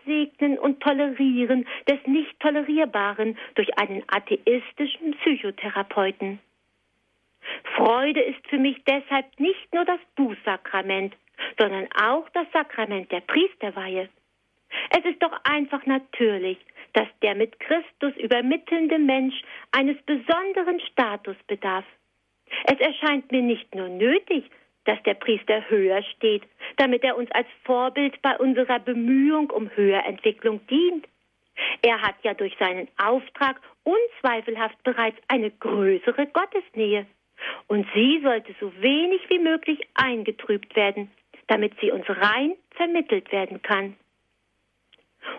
Absegnen 0.03 0.59
und 0.59 0.81
Tolerieren 0.81 1.67
des 1.89 1.99
Nicht-Tolerierbaren 2.07 3.39
durch 3.55 3.79
einen 3.79 4.03
atheistischen 4.09 5.13
Psychotherapeuten. 5.21 6.41
Freude 7.77 8.21
ist 8.21 8.47
für 8.49 8.59
mich 8.59 8.83
deshalb 8.85 9.27
nicht 9.39 9.73
nur 9.75 9.85
das 9.85 10.01
Bußsakrament, 10.17 11.15
sondern 11.59 11.89
auch 12.01 12.29
das 12.31 12.47
Sakrament 12.53 13.11
der 13.11 13.21
Priesterweihe. 13.21 14.09
Es 14.91 15.05
ist 15.05 15.23
doch 15.23 15.39
einfach 15.45 15.85
natürlich, 15.87 16.59
dass 16.93 17.09
der 17.23 17.35
mit 17.35 17.59
Christus 17.61 18.17
übermittelnde 18.17 18.99
Mensch 18.99 19.35
eines 19.73 20.01
besonderen 20.03 20.81
Status 20.93 21.37
bedarf. 21.47 21.85
Es 22.65 22.79
erscheint 22.79 23.33
mir 23.33 23.43
nicht 23.43 23.75
nur 23.75 23.89
nötig, 23.89 24.45
dass 24.85 25.03
der 25.05 25.15
Priester 25.15 25.69
höher 25.69 26.03
steht, 26.03 26.43
damit 26.77 27.05
er 27.05 27.17
uns 27.17 27.31
als 27.33 27.47
Vorbild 27.65 28.21
bei 28.23 28.37
unserer 28.39 28.79
Bemühung 28.81 29.51
um 29.51 29.71
Höherentwicklung 29.75 30.67
dient. 30.67 31.07
Er 31.83 32.01
hat 32.01 32.17
ja 32.23 32.35
durch 32.35 32.57
seinen 32.59 32.89
Auftrag 32.97 33.61
unzweifelhaft 33.85 34.83
bereits 34.85 35.19
eine 35.29 35.51
größere 35.51 36.27
Gottesnähe. 36.27 37.07
Und 37.67 37.87
sie 37.95 38.21
sollte 38.23 38.55
so 38.61 38.73
wenig 38.81 39.29
wie 39.29 39.39
möglich 39.39 39.81
eingetrübt 39.95 40.75
werden, 40.77 41.11
damit 41.49 41.73
sie 41.81 41.91
uns 41.91 42.09
rein 42.09 42.55
vermittelt 42.71 43.31
werden 43.33 43.63
kann. 43.63 43.97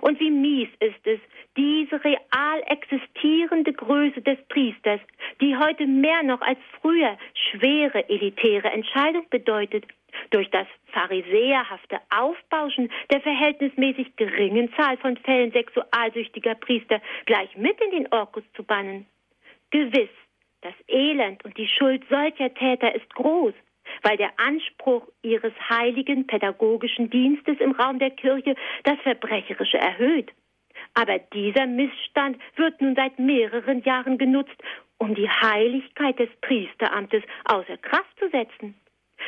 Und 0.01 0.19
wie 0.19 0.31
mies 0.31 0.69
ist 0.79 1.05
es, 1.05 1.19
diese 1.55 2.03
real 2.03 2.63
existierende 2.67 3.73
Größe 3.73 4.21
des 4.21 4.37
Priesters, 4.49 4.99
die 5.41 5.55
heute 5.55 5.85
mehr 5.85 6.23
noch 6.23 6.41
als 6.41 6.59
früher 6.81 7.17
schwere 7.33 8.09
elitäre 8.09 8.69
Entscheidung 8.69 9.25
bedeutet, 9.29 9.85
durch 10.29 10.49
das 10.51 10.67
pharisäerhafte 10.87 11.99
Aufbauschen 12.09 12.91
der 13.11 13.21
verhältnismäßig 13.21 14.15
geringen 14.15 14.71
Zahl 14.75 14.97
von 14.97 15.17
Fällen 15.17 15.51
sexualsüchtiger 15.51 16.55
Priester 16.55 17.01
gleich 17.25 17.55
mit 17.57 17.79
in 17.81 17.91
den 17.91 18.13
Orkus 18.13 18.43
zu 18.55 18.63
bannen. 18.63 19.05
Gewiss, 19.71 20.09
das 20.61 20.73
Elend 20.87 21.43
und 21.45 21.57
die 21.57 21.67
Schuld 21.67 22.03
solcher 22.09 22.53
Täter 22.53 22.93
ist 22.93 23.13
groß, 23.15 23.53
weil 24.01 24.17
der 24.17 24.31
Anspruch 24.37 25.07
ihres 25.21 25.53
heiligen 25.69 26.27
pädagogischen 26.27 27.09
Dienstes 27.09 27.59
im 27.59 27.71
Raum 27.71 27.99
der 27.99 28.11
Kirche 28.11 28.55
das 28.83 28.99
Verbrecherische 29.01 29.77
erhöht. 29.77 30.31
Aber 30.95 31.19
dieser 31.33 31.65
Missstand 31.65 32.37
wird 32.55 32.81
nun 32.81 32.95
seit 32.95 33.17
mehreren 33.19 33.81
Jahren 33.83 34.17
genutzt, 34.17 34.55
um 34.97 35.15
die 35.15 35.29
Heiligkeit 35.29 36.19
des 36.19 36.29
Priesteramtes 36.41 37.23
außer 37.45 37.77
Kraft 37.77 38.19
zu 38.19 38.29
setzen. 38.29 38.75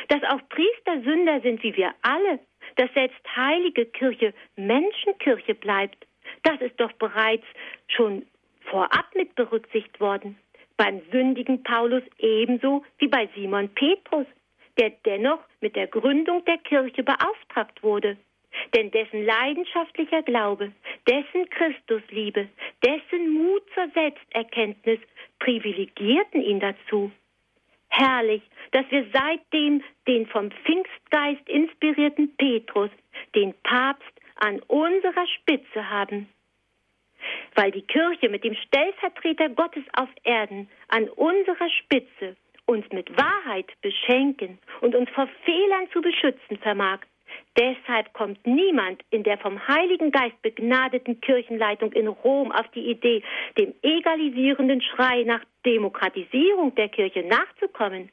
Dass 0.08 0.22
auch 0.24 0.40
Priester 0.48 1.02
Sünder 1.02 1.40
sind 1.40 1.62
wie 1.62 1.76
wir 1.76 1.94
alle, 2.02 2.38
dass 2.76 2.92
selbst 2.94 3.20
heilige 3.36 3.86
Kirche 3.86 4.34
Menschenkirche 4.56 5.54
bleibt, 5.54 6.06
das 6.42 6.60
ist 6.60 6.78
doch 6.78 6.92
bereits 6.92 7.44
schon 7.88 8.26
vorab 8.70 9.06
mit 9.14 9.34
berücksichtigt 9.34 10.00
worden. 10.00 10.38
Beim 10.76 11.00
sündigen 11.10 11.62
Paulus 11.62 12.02
ebenso 12.18 12.84
wie 12.98 13.08
bei 13.08 13.28
Simon 13.34 13.68
Petrus 13.70 14.26
der 14.78 14.90
dennoch 15.04 15.40
mit 15.60 15.76
der 15.76 15.86
Gründung 15.86 16.44
der 16.44 16.58
Kirche 16.58 17.02
beauftragt 17.02 17.82
wurde. 17.82 18.16
Denn 18.74 18.90
dessen 18.90 19.24
leidenschaftlicher 19.24 20.22
Glaube, 20.22 20.72
dessen 21.06 21.48
Christusliebe, 21.50 22.48
dessen 22.84 23.30
Mut 23.32 23.62
zur 23.74 23.88
Selbsterkenntnis 23.90 24.98
privilegierten 25.38 26.42
ihn 26.42 26.60
dazu. 26.60 27.10
Herrlich, 27.88 28.42
dass 28.72 28.90
wir 28.90 29.06
seitdem 29.12 29.82
den 30.06 30.26
vom 30.26 30.50
Pfingstgeist 30.50 31.48
inspirierten 31.48 32.34
Petrus, 32.36 32.90
den 33.34 33.54
Papst, 33.62 34.12
an 34.36 34.60
unserer 34.66 35.26
Spitze 35.38 35.88
haben. 35.88 36.28
Weil 37.54 37.70
die 37.70 37.82
Kirche 37.82 38.28
mit 38.28 38.44
dem 38.44 38.54
Stellvertreter 38.54 39.48
Gottes 39.48 39.84
auf 39.94 40.10
Erden 40.24 40.68
an 40.88 41.08
unserer 41.08 41.70
Spitze 41.70 42.36
uns 42.66 42.84
mit 42.92 43.10
Wahrheit 43.16 43.70
beschenken 43.80 44.58
und 44.80 44.94
uns 44.94 45.08
vor 45.10 45.28
Fehlern 45.44 45.88
zu 45.92 46.00
beschützen 46.00 46.58
vermag. 46.58 47.00
Deshalb 47.58 48.12
kommt 48.12 48.46
niemand 48.46 49.02
in 49.10 49.22
der 49.22 49.38
vom 49.38 49.66
Heiligen 49.66 50.10
Geist 50.10 50.40
begnadeten 50.42 51.20
Kirchenleitung 51.20 51.92
in 51.92 52.06
Rom 52.06 52.52
auf 52.52 52.68
die 52.74 52.90
Idee, 52.90 53.22
dem 53.58 53.74
egalisierenden 53.82 54.82
Schrei 54.82 55.22
nach 55.22 55.42
Demokratisierung 55.64 56.74
der 56.74 56.88
Kirche 56.88 57.22
nachzukommen. 57.22 58.10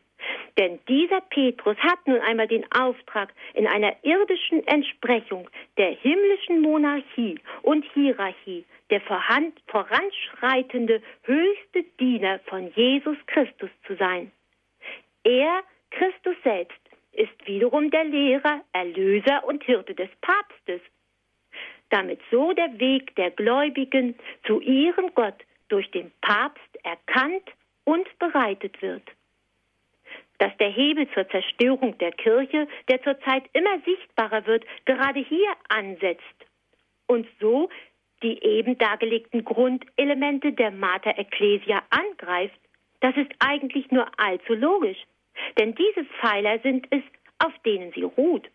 Denn 0.58 0.80
dieser 0.88 1.22
Petrus 1.22 1.78
hat 1.78 2.00
nun 2.06 2.22
einmal 2.22 2.48
den 2.48 2.64
Auftrag, 2.72 3.34
in 3.54 3.68
einer 3.68 3.94
irdischen 4.04 4.66
Entsprechung 4.68 5.50
der 5.78 5.92
himmlischen 5.92 6.62
Monarchie 6.62 7.40
und 7.64 7.84
Hierarchie 7.94 8.66
der 8.90 9.02
voranschreitende 9.02 11.02
höchste 11.24 11.84
Diener 12.00 12.40
von 12.46 12.72
Jesus 12.76 13.18
Christus 13.26 13.70
zu 13.88 13.96
sein. 13.96 14.32
Er, 15.24 15.64
Christus 15.92 16.36
selbst, 16.44 16.80
ist 17.12 17.48
wiederum 17.48 17.92
der 17.92 18.04
Lehrer, 18.06 18.62
Erlöser 18.74 19.44
und 19.46 19.64
Hirte 19.64 19.94
des 19.96 20.10
Papstes, 20.22 20.82
damit 21.90 22.20
so 22.32 22.54
der 22.54 22.80
Weg 22.80 23.16
der 23.16 23.32
Gläubigen 23.32 24.16
zu 24.46 24.60
ihrem 24.60 25.14
Gott 25.14 25.36
durch 25.70 25.90
den 25.92 26.12
Papst 26.22 26.62
erkannt 26.84 27.50
und 27.86 28.08
bereitet 28.20 28.82
wird. 28.82 29.04
dass 30.40 30.56
der 30.58 30.70
Hebel 30.70 31.08
zur 31.14 31.28
Zerstörung 31.30 31.98
der 32.00 32.12
Kirche, 32.12 32.68
der 32.90 33.02
zurzeit 33.04 33.44
immer 33.54 33.80
sichtbarer 33.86 34.46
wird, 34.46 34.66
gerade 34.84 35.20
hier 35.22 35.48
ansetzt 35.70 36.22
und 37.08 37.28
so 37.40 37.70
die 38.24 38.44
eben 38.44 38.78
dargelegten 38.78 39.44
Grundelemente 39.44 40.54
der 40.54 40.72
Mater 40.72 41.18
Ecclesia 41.18 41.84
angreift, 41.90 42.58
das 43.02 43.16
ist 43.18 43.32
eigentlich 43.40 43.92
nur 43.92 44.08
allzu 44.18 44.54
logisch. 44.54 44.98
Denn 45.58 45.76
diese 45.76 46.06
Pfeiler 46.20 46.60
sind 46.60 46.88
es, 46.90 47.04
auf 47.40 47.54
denen 47.66 47.92
sie 47.94 48.04
ruht. 48.04 48.50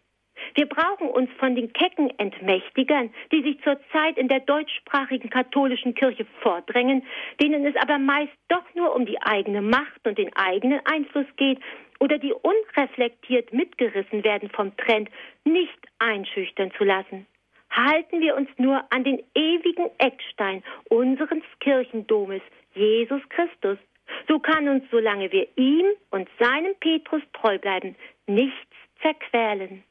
Wir 0.54 0.66
brauchen 0.66 1.08
uns 1.08 1.30
von 1.38 1.54
den 1.54 1.72
kecken 1.72 2.10
Entmächtigern, 2.18 3.12
die 3.32 3.42
sich 3.42 3.60
zurzeit 3.62 4.16
in 4.16 4.28
der 4.28 4.40
deutschsprachigen 4.40 5.30
katholischen 5.30 5.94
Kirche 5.94 6.26
vordrängen, 6.42 7.04
denen 7.40 7.66
es 7.66 7.76
aber 7.76 7.98
meist 7.98 8.32
doch 8.48 8.64
nur 8.74 8.94
um 8.94 9.06
die 9.06 9.20
eigene 9.20 9.62
Macht 9.62 10.06
und 10.06 10.18
den 10.18 10.34
eigenen 10.36 10.80
Einfluss 10.84 11.26
geht 11.36 11.58
oder 12.00 12.18
die 12.18 12.32
unreflektiert 12.32 13.52
mitgerissen 13.52 14.24
werden 14.24 14.48
vom 14.50 14.76
Trend, 14.76 15.10
nicht 15.44 15.78
einschüchtern 15.98 16.70
zu 16.76 16.84
lassen. 16.84 17.26
Halten 17.70 18.20
wir 18.20 18.34
uns 18.36 18.48
nur 18.56 18.82
an 18.90 19.04
den 19.04 19.22
ewigen 19.34 19.90
Eckstein 19.98 20.62
unseres 20.88 21.42
Kirchendomes, 21.60 22.42
Jesus 22.74 23.20
Christus. 23.28 23.78
So 24.26 24.38
kann 24.38 24.68
uns, 24.68 24.84
solange 24.90 25.30
wir 25.32 25.46
ihm 25.56 25.86
und 26.11 26.28
seinem 26.38 26.74
Petrus 26.80 27.22
treu 27.32 27.59
bleiben, 27.59 27.96
nichts 28.26 28.74
zerquälen. 29.02 29.84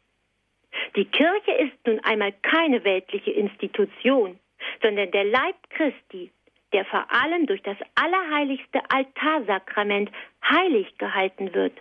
Die 0.95 1.05
Kirche 1.05 1.51
ist 1.51 1.77
nun 1.85 1.99
einmal 2.01 2.33
keine 2.41 2.83
weltliche 2.83 3.31
Institution, 3.31 4.39
sondern 4.81 5.11
der 5.11 5.25
Leib 5.25 5.55
Christi, 5.69 6.31
der 6.73 6.85
vor 6.85 7.05
allem 7.11 7.45
durch 7.45 7.61
das 7.63 7.77
allerheiligste 7.95 8.81
Altarsakrament 8.89 10.11
heilig 10.43 10.97
gehalten 10.97 11.53
wird. 11.53 11.73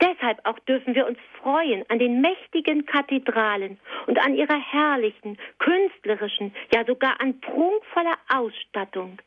Deshalb 0.00 0.40
auch 0.44 0.58
dürfen 0.60 0.94
wir 0.94 1.06
uns 1.06 1.18
freuen 1.40 1.84
an 1.88 1.98
den 1.98 2.20
mächtigen 2.20 2.86
Kathedralen 2.86 3.78
und 4.06 4.18
an 4.18 4.34
ihrer 4.34 4.58
herrlichen, 4.58 5.36
künstlerischen, 5.58 6.54
ja 6.72 6.84
sogar 6.84 7.20
an 7.20 7.40
prunkvoller 7.40 8.16
Ausstattung. 8.28 9.18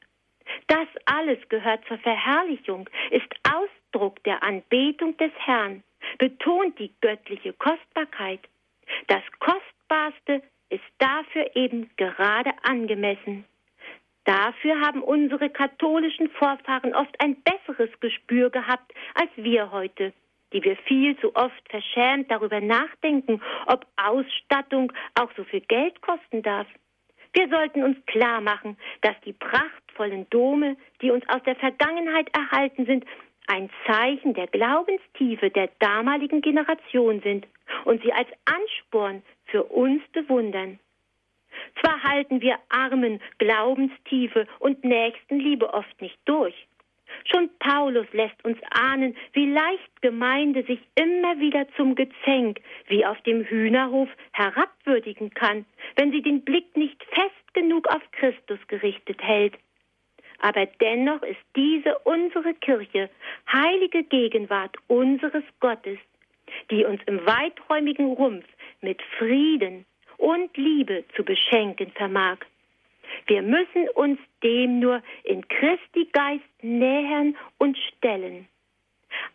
Das 0.67 0.87
alles 1.05 1.39
gehört 1.49 1.85
zur 1.87 1.97
Verherrlichung, 1.99 2.89
ist 3.11 3.33
Ausdruck 3.51 4.23
der 4.23 4.43
Anbetung 4.43 5.15
des 5.17 5.31
Herrn, 5.37 5.83
betont 6.17 6.77
die 6.79 6.93
göttliche 7.01 7.53
Kostbarkeit. 7.53 8.41
Das 9.07 9.23
Kostbarste 9.39 10.41
ist 10.69 10.83
dafür 10.99 11.55
eben 11.55 11.89
gerade 11.97 12.51
angemessen. 12.63 13.45
Dafür 14.25 14.81
haben 14.81 15.01
unsere 15.01 15.49
katholischen 15.49 16.29
Vorfahren 16.31 16.93
oft 16.93 17.15
ein 17.23 17.37
besseres 17.43 17.89
Gespür 18.01 18.49
gehabt 18.49 18.93
als 19.15 19.29
wir 19.37 19.71
heute, 19.71 20.11
die 20.51 20.61
wir 20.63 20.75
viel 20.85 21.17
zu 21.19 21.33
oft 21.33 21.69
verschämt 21.69 22.29
darüber 22.29 22.59
nachdenken, 22.59 23.41
ob 23.67 23.85
Ausstattung 23.95 24.91
auch 25.15 25.31
so 25.37 25.45
viel 25.45 25.61
Geld 25.61 26.01
kosten 26.01 26.43
darf. 26.43 26.67
Wir 27.33 27.47
sollten 27.49 27.83
uns 27.83 28.05
klar 28.05 28.41
machen, 28.41 28.77
dass 29.01 29.15
die 29.25 29.33
prachtvollen 29.97 30.29
Dome, 30.29 30.77
die 31.01 31.11
uns 31.11 31.27
aus 31.27 31.43
der 31.43 31.55
Vergangenheit 31.55 32.29
erhalten 32.33 32.85
sind, 32.85 33.05
ein 33.47 33.69
Zeichen 33.85 34.33
der 34.33 34.47
Glaubenstiefe 34.47 35.49
der 35.49 35.69
damaligen 35.79 36.41
Generation 36.41 37.21
sind 37.21 37.47
und 37.85 38.01
sie 38.03 38.13
als 38.13 38.27
Ansporn 38.45 39.23
für 39.45 39.63
uns 39.63 40.01
bewundern. 40.11 40.79
Zwar 41.81 42.03
halten 42.03 42.41
wir 42.41 42.59
Armen 42.69 43.19
Glaubenstiefe 43.39 44.47
und 44.59 44.83
Nächstenliebe 44.83 45.73
oft 45.73 46.01
nicht 46.01 46.17
durch. 46.25 46.55
Schon 47.31 47.49
Paulus 47.59 48.05
lässt 48.11 48.43
uns 48.43 48.57
ahnen, 48.69 49.15
wie 49.31 49.49
leicht 49.49 50.01
Gemeinde 50.01 50.63
sich 50.63 50.79
immer 50.95 51.39
wieder 51.39 51.65
zum 51.77 51.95
Gezänk, 51.95 52.59
wie 52.87 53.05
auf 53.05 53.19
dem 53.21 53.43
Hühnerhof, 53.45 54.09
herabwürdigen 54.33 55.29
kann, 55.29 55.65
wenn 55.95 56.11
sie 56.11 56.21
den 56.21 56.43
Blick 56.43 56.75
nicht 56.75 57.01
fest 57.05 57.53
genug 57.53 57.87
auf 57.87 58.01
Christus 58.11 58.59
gerichtet 58.67 59.23
hält. 59.23 59.57
Aber 60.39 60.65
dennoch 60.65 61.21
ist 61.23 61.39
diese 61.55 61.97
unsere 61.99 62.53
Kirche, 62.55 63.09
heilige 63.51 64.03
Gegenwart 64.03 64.75
unseres 64.88 65.43
Gottes, 65.59 65.97
die 66.69 66.85
uns 66.85 67.01
im 67.05 67.25
weiträumigen 67.25 68.13
Rumpf 68.13 68.45
mit 68.81 69.01
Frieden 69.17 69.85
und 70.17 70.55
Liebe 70.57 71.03
zu 71.15 71.23
beschenken 71.23 71.91
vermag. 71.91 72.38
Wir 73.25 73.41
müssen 73.41 73.89
uns 73.95 74.19
dem 74.43 74.79
nur 74.79 75.01
in 75.23 75.47
Christi 75.47 76.09
Geist 76.11 76.43
nähern 76.61 77.35
und 77.57 77.77
stellen. 77.77 78.47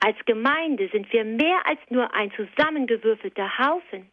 Als 0.01 0.17
Gemeinde 0.27 0.89
sind 0.89 1.13
wir 1.13 1.25
mehr 1.25 1.67
als 1.67 1.81
nur 1.91 2.15
ein 2.15 2.33
zusammengewürfelter 2.33 3.59
Haufen, 3.59 4.11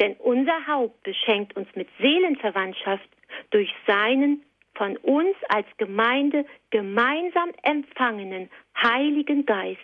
denn 0.00 0.14
unser 0.14 0.66
Haupt 0.66 1.02
beschenkt 1.02 1.56
uns 1.56 1.68
mit 1.74 1.88
Seelenverwandtschaft 2.00 3.08
durch 3.50 3.72
seinen 3.86 4.42
von 4.74 4.96
uns 4.98 5.36
als 5.48 5.66
Gemeinde 5.76 6.44
gemeinsam 6.70 7.50
empfangenen 7.62 8.50
Heiligen 8.80 9.46
Geist. 9.46 9.80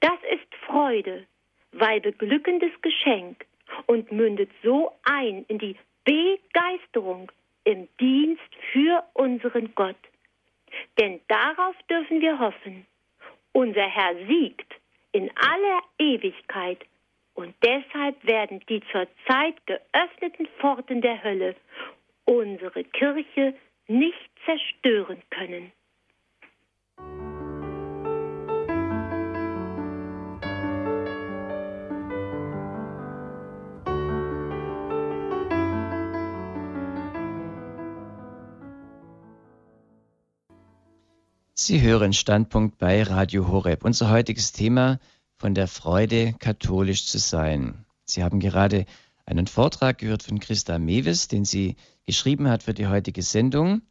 Das 0.00 0.18
ist 0.32 0.54
Freude, 0.66 1.26
weil 1.72 2.00
beglückendes 2.00 2.72
Geschenk 2.82 3.46
und 3.86 4.10
mündet 4.12 4.50
so 4.62 4.92
ein 5.04 5.44
in 5.48 5.58
die 5.58 5.76
Begeisterung 6.04 7.30
im 7.64 7.88
Dienst 8.00 8.54
für 8.72 9.04
unseren 9.14 9.74
Gott. 9.74 9.96
Denn 10.98 11.20
darauf 11.28 11.76
dürfen 11.90 12.20
wir 12.20 12.38
hoffen. 12.38 12.86
Unser 13.52 13.86
Herr 13.86 14.14
siegt 14.26 14.74
in 15.12 15.30
aller 15.36 15.80
Ewigkeit 15.98 16.84
und 17.34 17.54
deshalb 17.62 18.24
werden 18.26 18.60
die 18.68 18.82
zurzeit 18.90 19.54
geöffneten 19.66 20.48
Pforten 20.58 21.00
der 21.00 21.22
Hölle 21.22 21.54
unsere 22.24 22.84
Kirche 22.84 23.54
nicht 23.88 24.30
zerstören 24.44 25.22
können. 25.30 25.72
Sie 41.54 41.82
hören 41.82 42.12
Standpunkt 42.12 42.78
bei 42.78 43.02
Radio 43.02 43.48
Horeb. 43.48 43.84
Unser 43.84 44.10
heutiges 44.10 44.52
Thema 44.52 45.00
von 45.36 45.54
der 45.54 45.66
Freude, 45.66 46.34
katholisch 46.38 47.06
zu 47.06 47.18
sein. 47.18 47.84
Sie 48.04 48.22
haben 48.22 48.40
gerade 48.40 48.86
einen 49.28 49.46
Vortrag 49.46 49.98
gehört 49.98 50.22
von 50.22 50.40
Christa 50.40 50.78
Mewes, 50.78 51.28
den 51.28 51.44
sie 51.44 51.76
geschrieben 52.06 52.48
hat 52.48 52.62
für 52.62 52.72
die 52.72 52.86
heutige 52.86 53.22
Sendung. 53.22 53.82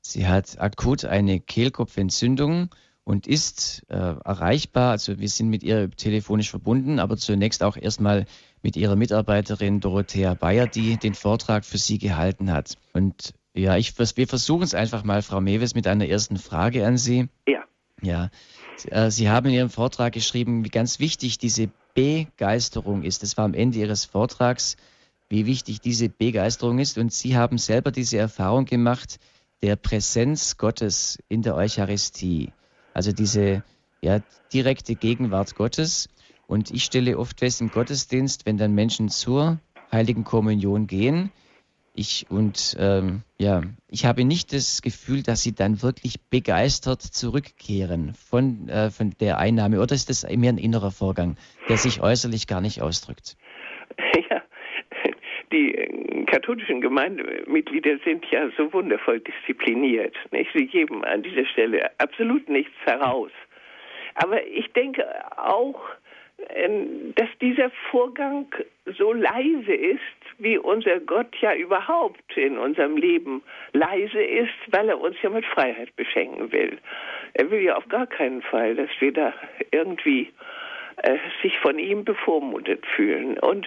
Sie 0.00 0.26
hat 0.26 0.58
akut 0.58 1.04
eine 1.04 1.38
Kehlkopfentzündung 1.38 2.70
und 3.04 3.28
ist 3.28 3.84
äh, 3.88 3.94
erreichbar. 3.94 4.90
Also 4.90 5.20
wir 5.20 5.28
sind 5.28 5.48
mit 5.48 5.62
ihr 5.62 5.90
telefonisch 5.90 6.50
verbunden, 6.50 6.98
aber 6.98 7.16
zunächst 7.16 7.62
auch 7.62 7.76
erstmal 7.76 8.26
mit 8.62 8.76
ihrer 8.76 8.96
Mitarbeiterin 8.96 9.78
Dorothea 9.78 10.34
Bayer, 10.34 10.66
die 10.66 10.96
den 10.96 11.14
Vortrag 11.14 11.64
für 11.64 11.78
sie 11.78 11.98
gehalten 11.98 12.50
hat. 12.50 12.76
Und 12.92 13.34
ja, 13.54 13.76
ich, 13.76 13.96
wir 13.96 14.26
versuchen 14.26 14.64
es 14.64 14.74
einfach 14.74 15.04
mal, 15.04 15.22
Frau 15.22 15.40
Mewes, 15.40 15.74
mit 15.74 15.86
einer 15.86 16.08
ersten 16.08 16.36
Frage 16.36 16.84
an 16.84 16.96
Sie. 16.96 17.28
Ja. 17.46 17.62
Ja. 18.02 18.30
Äh, 18.88 19.10
sie 19.10 19.30
haben 19.30 19.46
in 19.46 19.54
Ihrem 19.54 19.70
Vortrag 19.70 20.12
geschrieben, 20.12 20.64
wie 20.64 20.70
ganz 20.70 20.98
wichtig 20.98 21.38
diese 21.38 21.70
Begeisterung 21.94 23.02
ist. 23.02 23.22
Das 23.22 23.36
war 23.36 23.44
am 23.44 23.54
Ende 23.54 23.78
Ihres 23.78 24.04
Vortrags, 24.04 24.76
wie 25.28 25.46
wichtig 25.46 25.80
diese 25.80 26.08
Begeisterung 26.08 26.78
ist. 26.78 26.98
Und 26.98 27.12
Sie 27.12 27.36
haben 27.36 27.58
selber 27.58 27.90
diese 27.90 28.18
Erfahrung 28.18 28.64
gemacht 28.64 29.18
der 29.62 29.76
Präsenz 29.76 30.56
Gottes 30.56 31.18
in 31.28 31.42
der 31.42 31.54
Eucharistie. 31.54 32.52
Also 32.94 33.12
diese 33.12 33.62
ja, 34.00 34.20
direkte 34.52 34.94
Gegenwart 34.94 35.54
Gottes. 35.54 36.08
Und 36.46 36.70
ich 36.70 36.84
stelle 36.84 37.18
oft 37.18 37.38
fest 37.38 37.60
im 37.60 37.70
Gottesdienst, 37.70 38.46
wenn 38.46 38.56
dann 38.56 38.74
Menschen 38.74 39.08
zur 39.08 39.60
Heiligen 39.92 40.24
Kommunion 40.24 40.86
gehen, 40.86 41.30
ich 41.94 42.26
und 42.30 42.76
ähm, 42.78 43.22
ja, 43.38 43.62
ich 43.88 44.04
habe 44.04 44.24
nicht 44.24 44.52
das 44.52 44.82
Gefühl, 44.82 45.22
dass 45.22 45.42
sie 45.42 45.54
dann 45.54 45.82
wirklich 45.82 46.16
begeistert 46.30 47.02
zurückkehren 47.02 48.14
von, 48.14 48.68
äh, 48.68 48.90
von 48.90 49.12
der 49.20 49.38
Einnahme. 49.38 49.80
Oder 49.80 49.94
ist 49.94 50.08
das 50.08 50.24
mehr 50.24 50.52
ein 50.52 50.58
innerer 50.58 50.90
Vorgang, 50.90 51.36
der 51.68 51.76
sich 51.76 52.00
äußerlich 52.00 52.46
gar 52.46 52.60
nicht 52.60 52.82
ausdrückt? 52.82 53.36
Ja, 54.30 54.42
die 55.52 55.74
äh, 55.74 56.24
katholischen 56.26 56.80
Gemeindemitglieder 56.80 57.98
sind 58.04 58.24
ja 58.30 58.48
so 58.56 58.72
wundervoll 58.72 59.20
diszipliniert. 59.20 60.14
Nicht? 60.30 60.50
Sie 60.54 60.66
geben 60.66 61.04
an 61.04 61.22
dieser 61.22 61.46
Stelle 61.46 61.90
absolut 61.98 62.48
nichts 62.48 62.74
heraus. 62.84 63.30
Aber 64.14 64.46
ich 64.46 64.72
denke 64.72 65.04
auch, 65.36 65.80
ähm, 66.54 67.12
dass 67.16 67.28
dieser 67.40 67.70
Vorgang 67.90 68.46
so 68.98 69.12
leise 69.12 69.72
ist, 69.72 70.00
wie 70.40 70.58
unser 70.58 71.00
Gott 71.00 71.34
ja 71.40 71.54
überhaupt 71.54 72.36
in 72.36 72.58
unserem 72.58 72.96
Leben 72.96 73.42
leise 73.72 74.22
ist, 74.22 74.54
weil 74.70 74.88
er 74.88 75.00
uns 75.00 75.16
ja 75.22 75.30
mit 75.30 75.44
Freiheit 75.46 75.94
beschenken 75.96 76.50
will. 76.50 76.78
Er 77.34 77.50
will 77.50 77.60
ja 77.60 77.76
auf 77.76 77.88
gar 77.88 78.06
keinen 78.06 78.42
Fall, 78.42 78.74
dass 78.74 78.90
wir 78.98 79.12
da 79.12 79.32
irgendwie 79.70 80.32
äh, 80.96 81.18
sich 81.42 81.58
von 81.58 81.78
ihm 81.78 82.04
bevormundet 82.04 82.84
fühlen. 82.96 83.38
Und 83.38 83.66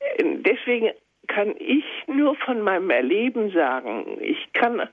äh, 0.00 0.24
deswegen 0.38 0.90
kann 1.26 1.54
ich 1.58 1.84
nur 2.06 2.36
von 2.36 2.60
meinem 2.60 2.90
Erleben 2.90 3.50
sagen, 3.50 4.18
ich 4.20 4.52
kann 4.52 4.88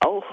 auch 0.00 0.24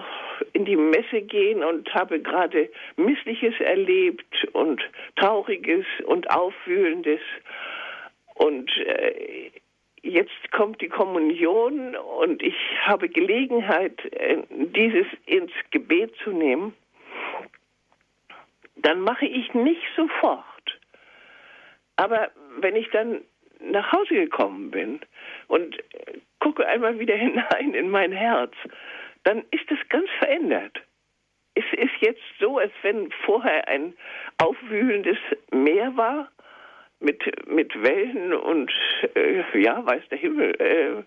in 0.53 0.65
die 0.65 0.75
Messe 0.75 1.21
gehen 1.21 1.63
und 1.63 1.93
habe 1.93 2.19
gerade 2.19 2.69
Missliches 2.95 3.59
erlebt 3.59 4.47
und 4.53 4.81
Trauriges 5.15 5.85
und 6.05 6.29
Aufwühlendes. 6.31 7.21
Und 8.35 8.71
äh, 8.77 9.51
jetzt 10.01 10.51
kommt 10.51 10.81
die 10.81 10.89
Kommunion 10.89 11.95
und 11.95 12.41
ich 12.41 12.55
habe 12.81 13.09
Gelegenheit, 13.09 14.03
äh, 14.13 14.37
dieses 14.49 15.07
ins 15.25 15.51
Gebet 15.71 16.13
zu 16.23 16.31
nehmen. 16.31 16.73
Dann 18.75 19.01
mache 19.01 19.25
ich 19.25 19.53
nicht 19.53 19.83
sofort. 19.95 20.45
Aber 21.95 22.31
wenn 22.59 22.75
ich 22.75 22.89
dann 22.91 23.21
nach 23.59 23.91
Hause 23.91 24.15
gekommen 24.15 24.71
bin 24.71 25.01
und 25.47 25.77
gucke 26.39 26.65
einmal 26.65 26.97
wieder 26.99 27.15
hinein 27.17 27.73
in 27.73 27.89
mein 27.89 28.11
Herz, 28.11 28.53
dann 29.23 29.43
ist 29.51 29.69
es 29.69 29.77
ganz 29.89 30.09
verändert. 30.19 30.81
Es 31.55 31.65
ist 31.73 31.91
jetzt 31.99 32.21
so, 32.39 32.57
als 32.57 32.71
wenn 32.83 33.11
vorher 33.25 33.67
ein 33.67 33.93
aufwühlendes 34.37 35.17
Meer 35.51 35.95
war 35.97 36.31
mit, 36.99 37.23
mit 37.47 37.81
Wellen 37.81 38.33
und 38.33 38.71
äh, 39.15 39.43
ja, 39.59 39.85
weiß 39.85 40.03
der 40.09 40.17
Himmel, 40.17 40.53
äh, 40.59 41.03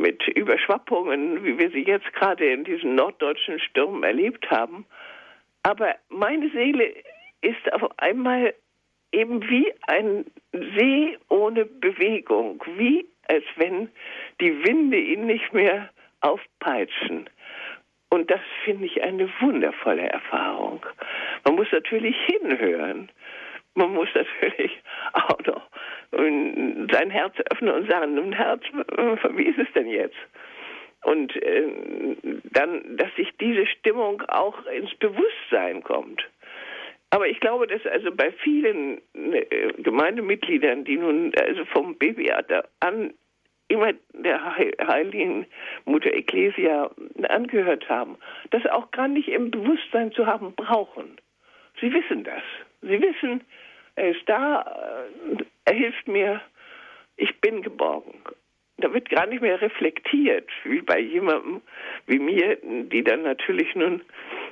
mit 0.00 0.26
Überschwappungen, 0.28 1.44
wie 1.44 1.58
wir 1.58 1.70
sie 1.70 1.84
jetzt 1.84 2.12
gerade 2.14 2.46
in 2.46 2.64
diesen 2.64 2.94
norddeutschen 2.94 3.60
Stürmen 3.60 4.02
erlebt 4.02 4.50
haben. 4.50 4.84
Aber 5.62 5.94
meine 6.08 6.50
Seele 6.50 6.92
ist 7.40 7.72
auf 7.72 7.88
einmal 7.98 8.54
eben 9.12 9.48
wie 9.48 9.72
ein 9.86 10.24
See 10.52 11.16
ohne 11.28 11.64
Bewegung, 11.64 12.62
wie 12.76 13.06
als 13.28 13.44
wenn 13.56 13.88
die 14.40 14.64
Winde 14.64 14.98
ihn 14.98 15.26
nicht 15.26 15.52
mehr 15.52 15.90
aufpeitschen. 16.20 17.28
Und 18.10 18.30
das 18.30 18.40
finde 18.64 18.86
ich 18.86 19.02
eine 19.02 19.28
wundervolle 19.40 20.08
Erfahrung. 20.08 20.84
Man 21.44 21.56
muss 21.56 21.68
natürlich 21.70 22.16
hinhören. 22.24 23.10
Man 23.78 23.94
muss 23.94 24.08
natürlich 24.12 24.72
auch 25.12 25.38
noch 25.46 25.62
sein 26.92 27.10
Herz 27.10 27.34
öffnen 27.52 27.72
und 27.74 27.88
sagen, 27.88 28.14
nun 28.14 28.32
Herz, 28.32 28.62
wie 29.36 29.44
ist 29.44 29.58
es 29.58 29.72
denn 29.72 29.86
jetzt? 29.86 30.16
Und 31.04 31.34
äh, 31.36 32.16
dann, 32.52 32.96
dass 32.96 33.14
sich 33.14 33.30
diese 33.40 33.66
Stimmung 33.66 34.20
auch 34.22 34.66
ins 34.66 34.92
Bewusstsein 34.96 35.84
kommt. 35.84 36.28
Aber 37.10 37.28
ich 37.28 37.38
glaube, 37.38 37.68
dass 37.68 37.86
also 37.86 38.10
bei 38.10 38.32
vielen 38.32 39.00
äh, 39.14 39.72
Gemeindemitgliedern, 39.78 40.84
die 40.84 40.96
nun 40.96 41.32
also 41.40 41.64
vom 41.66 41.96
Babyalter 41.96 42.68
an 42.80 43.14
immer 43.68 43.92
der 44.12 44.56
heiligen 44.56 45.46
Mutter 45.84 46.12
Ecclesia 46.12 46.90
angehört 47.28 47.88
haben, 47.88 48.16
das 48.50 48.66
auch 48.66 48.90
gar 48.90 49.06
nicht 49.06 49.28
im 49.28 49.52
Bewusstsein 49.52 50.10
zu 50.10 50.26
haben 50.26 50.54
brauchen. 50.54 51.18
Sie 51.80 51.92
wissen 51.92 52.24
das. 52.24 52.42
Sie 52.82 53.00
wissen, 53.00 53.42
er 53.98 54.10
ist 54.10 54.26
da, 54.26 54.62
äh, 54.62 55.44
er 55.64 55.74
hilft 55.74 56.08
mir, 56.08 56.40
ich 57.16 57.40
bin 57.40 57.62
geborgen. 57.62 58.14
Da 58.80 58.94
wird 58.94 59.10
gar 59.10 59.26
nicht 59.26 59.42
mehr 59.42 59.60
reflektiert, 59.60 60.48
wie 60.62 60.80
bei 60.80 61.00
jemandem 61.00 61.60
wie 62.06 62.20
mir, 62.20 62.56
die 62.62 63.02
dann 63.02 63.22
natürlich 63.22 63.74
nun 63.74 64.02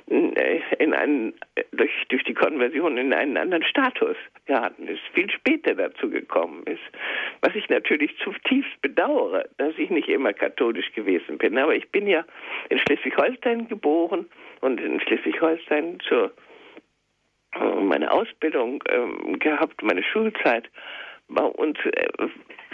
äh, 0.09 0.59
in 0.79 0.93
einen, 0.93 1.33
durch, 1.71 1.91
durch 2.09 2.25
die 2.25 2.33
Konversion 2.33 2.97
in 2.97 3.13
einen 3.13 3.37
anderen 3.37 3.63
Status 3.63 4.17
geraten 4.45 4.87
ist, 4.89 5.01
viel 5.13 5.31
später 5.31 5.75
dazu 5.75 6.09
gekommen 6.09 6.63
ist. 6.65 6.83
Was 7.41 7.55
ich 7.55 7.69
natürlich 7.69 8.17
zutiefst 8.17 8.81
bedauere, 8.81 9.45
dass 9.57 9.77
ich 9.77 9.89
nicht 9.89 10.09
immer 10.09 10.33
katholisch 10.33 10.91
gewesen 10.93 11.37
bin. 11.37 11.57
Aber 11.57 11.73
ich 11.73 11.89
bin 11.91 12.05
ja 12.05 12.25
in 12.69 12.79
Schleswig-Holstein 12.79 13.69
geboren 13.69 14.25
und 14.59 14.81
in 14.81 14.99
Schleswig-Holstein 14.99 15.99
zur 16.01 16.33
meine 17.81 18.11
Ausbildung 18.11 18.83
äh, 18.85 19.37
gehabt, 19.37 19.81
meine 19.81 20.03
Schulzeit 20.03 20.69
bei 21.29 21.43
uns 21.43 21.77
äh, 21.85 22.27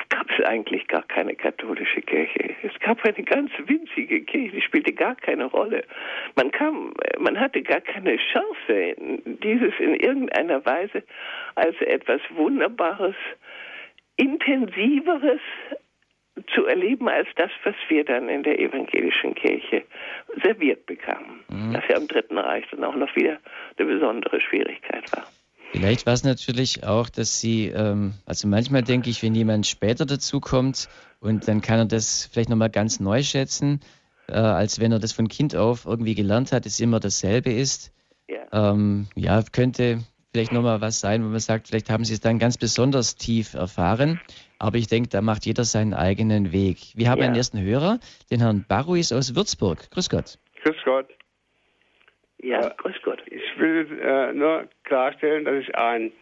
gab 0.10 0.30
es 0.30 0.46
eigentlich 0.46 0.88
gar 0.88 1.04
keine 1.04 1.36
katholische 1.36 2.02
Kirche. 2.02 2.56
Es 2.62 2.78
gab 2.80 3.04
eine 3.04 3.24
ganz 3.24 3.52
winzige 3.66 4.22
Kirche, 4.22 4.56
die 4.56 4.62
spielte 4.62 4.94
gar 4.94 5.16
keine 5.16 5.46
Rolle. 5.46 5.84
Man 6.36 6.52
kam, 6.52 6.94
man 7.18 7.40
hatte 7.40 7.62
gar 7.64 7.82
keine 7.82 8.18
Chance, 8.18 8.96
dieses 9.26 9.74
in 9.80 9.96
irgendeiner 9.96 10.64
Weise 10.66 11.04
als 11.56 11.76
etwas 11.82 12.22
Wunderbares, 12.36 13.16
Intensiveres 14.18 15.42
zu 16.56 16.66
erleben 16.66 17.08
als 17.08 17.28
das, 17.36 17.52
was 17.64 17.76
wir 17.90 18.04
dann 18.04 18.30
in 18.30 18.44
der 18.44 18.60
evangelischen 18.60 19.36
Kirche 19.36 19.84
serviert 20.44 20.86
bekamen. 20.86 21.44
Mhm. 21.50 21.74
Was 21.74 21.84
ja 21.88 21.98
im 21.98 22.08
Dritten 22.08 22.38
Reich 22.38 22.66
dann 22.72 22.84
auch 22.84 22.96
noch 22.96 23.16
wieder 23.16 23.40
eine 23.78 23.88
besondere 23.88 24.42
Schwierigkeit 24.42 25.12
war. 25.16 25.26
Vielleicht 25.72 26.06
war 26.06 26.14
es 26.14 26.24
natürlich 26.24 26.86
auch, 26.86 27.10
dass 27.10 27.40
sie, 27.40 27.68
ähm, 27.68 28.14
also 28.26 28.48
manchmal 28.48 28.84
denke 28.84 29.10
ich, 29.10 29.24
wenn 29.24 29.34
jemand 29.34 29.66
später 29.66 30.06
dazukommt 30.06 30.88
und 31.20 31.48
dann 31.48 31.62
kann 31.62 31.80
er 31.80 31.86
das 31.86 32.30
vielleicht 32.32 32.50
nochmal 32.50 32.70
ganz 32.70 33.00
neu 33.00 33.24
schätzen, 33.24 33.80
äh, 34.28 34.34
als 34.34 34.80
wenn 34.80 34.92
er 34.92 35.00
das 35.00 35.14
von 35.14 35.28
Kind 35.28 35.56
auf 35.56 35.86
irgendwie 35.86 36.14
gelernt 36.14 36.52
hat, 36.52 36.68
es 36.68 36.80
immer 36.80 37.00
dasselbe 37.00 37.52
ist. 37.52 37.92
Ja, 38.28 38.72
ähm, 38.72 39.08
ja 39.16 39.42
könnte 39.52 40.00
vielleicht 40.32 40.52
nochmal 40.52 40.82
was 40.82 41.00
sein, 41.00 41.24
wo 41.24 41.30
man 41.30 41.40
sagt, 41.40 41.68
vielleicht 41.68 41.90
haben 41.90 42.06
sie 42.06 42.14
es 42.14 42.20
dann 42.20 42.40
ganz 42.40 42.58
besonders 42.58 43.16
tief 43.16 43.54
erfahren. 43.56 44.20
Aber 44.64 44.78
ich 44.78 44.88
denke, 44.88 45.10
da 45.10 45.22
macht 45.22 45.46
jeder 45.46 45.66
seinen 45.66 45.94
eigenen 45.94 46.54
Weg. 46.54 46.78
Wir 46.96 47.10
haben 47.10 47.20
ja. 47.20 47.26
einen 47.26 47.36
ersten 47.36 47.62
Hörer, 47.62 48.00
den 48.32 48.40
Herrn 48.40 48.64
Baruis 48.66 49.12
aus 49.12 49.36
Würzburg. 49.36 49.92
Grüß 49.92 50.10
Gott. 50.10 50.40
Grüß 50.64 50.78
Gott. 50.86 51.10
Ja, 52.42 52.70
grüß 52.70 52.96
Gott. 53.04 53.22
Ich 53.26 53.44
will 53.60 54.00
äh, 54.02 54.32
nur 54.32 54.70
klarstellen, 54.86 55.44
dass 55.44 55.56
ich 55.56 55.76
ein 55.76 56.14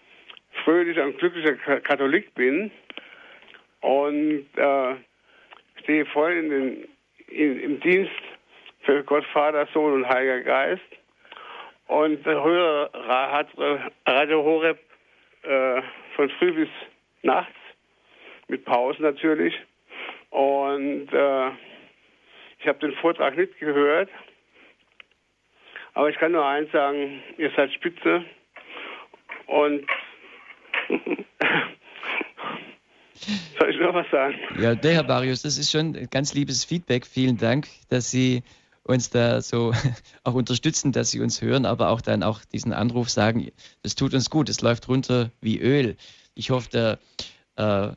fröhlicher 0.64 1.04
und 1.04 1.20
glücklicher 1.20 1.54
Katholik 1.82 2.34
bin 2.34 2.72
und 3.82 4.48
äh, 4.56 4.96
stehe 5.84 6.08
voll 6.08 6.32
in 6.32 6.50
den, 6.50 6.88
in, 7.28 7.60
im 7.60 7.80
Dienst 7.82 8.24
für 8.82 9.04
Gott, 9.04 9.24
Vater, 9.34 9.68
Sohn 9.72 9.94
und 9.94 10.10
Heiliger 10.10 10.42
Geist 10.42 10.82
und 11.86 12.26
höre 12.26 12.90
Radio 14.08 14.44
Horeb 14.44 14.80
äh, 15.44 15.84
von 16.16 16.28
früh 16.40 16.54
bis 16.54 16.70
nachts 17.22 17.61
mit 18.52 18.66
Pausen 18.66 19.02
natürlich 19.02 19.56
und 20.30 21.08
äh, 21.12 21.50
ich 22.60 22.68
habe 22.68 22.80
den 22.80 22.94
Vortrag 22.94 23.36
nicht 23.36 23.58
gehört 23.60 24.10
aber 25.94 26.10
ich 26.10 26.18
kann 26.18 26.32
nur 26.32 26.46
eins 26.46 26.72
sagen, 26.72 27.22
ihr 27.38 27.52
seid 27.56 27.74
spitze 27.74 28.24
und 29.48 29.86
soll 33.60 33.70
ich 33.70 33.80
noch 33.80 33.94
was 33.94 34.10
sagen? 34.10 34.36
Ja, 34.60 34.74
der 34.76 34.94
Herr 34.94 35.04
Barrios, 35.04 35.42
das 35.42 35.58
ist 35.58 35.72
schon 35.72 36.08
ganz 36.10 36.34
liebes 36.34 36.64
Feedback. 36.64 37.06
Vielen 37.06 37.38
Dank, 37.38 37.68
dass 37.90 38.10
Sie 38.10 38.44
uns 38.84 39.10
da 39.10 39.42
so 39.42 39.74
auch 40.24 40.34
unterstützen, 40.34 40.94
dass 40.94 41.12
Sie 41.12 41.20
uns 41.20 41.42
hören, 41.42 41.66
aber 41.66 41.90
auch 41.90 42.00
dann 42.02 42.24
auch 42.24 42.40
diesen 42.46 42.72
Anruf 42.72 43.10
sagen, 43.10 43.52
das 43.84 43.96
tut 43.96 44.14
uns 44.14 44.30
gut, 44.30 44.48
es 44.48 44.62
läuft 44.62 44.88
runter 44.88 45.32
wie 45.42 45.60
Öl. 45.60 45.98
Ich 46.36 46.52
hoffe, 46.52 46.70
der 46.70 47.00
äh, 47.58 47.92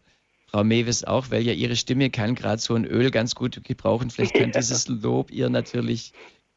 Frau 0.54 0.62
Mewes 0.62 1.04
auch, 1.04 1.32
weil 1.32 1.42
ja 1.42 1.52
ihre 1.52 1.74
Stimme 1.74 2.10
kann 2.10 2.36
gerade 2.36 2.58
so 2.58 2.76
ein 2.76 2.84
Öl 2.84 3.10
ganz 3.10 3.34
gut 3.34 3.58
gebrauchen. 3.64 4.10
Vielleicht 4.10 4.34
kann 4.34 4.52
dieses 4.54 4.86
Lob 4.88 5.32
ihr 5.32 5.50
natürlich 5.50 6.12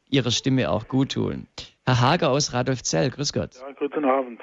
Ihrer 0.08 0.30
Stimme 0.30 0.70
auch 0.70 0.86
gut 0.86 1.14
tun. 1.14 1.48
Herr 1.84 2.00
Hager 2.00 2.30
aus 2.30 2.54
Radolfzell, 2.54 3.10
grüß 3.10 3.32
Gott. 3.32 3.56
Ja, 3.60 3.72
guten 3.72 4.04
Abend. 4.04 4.40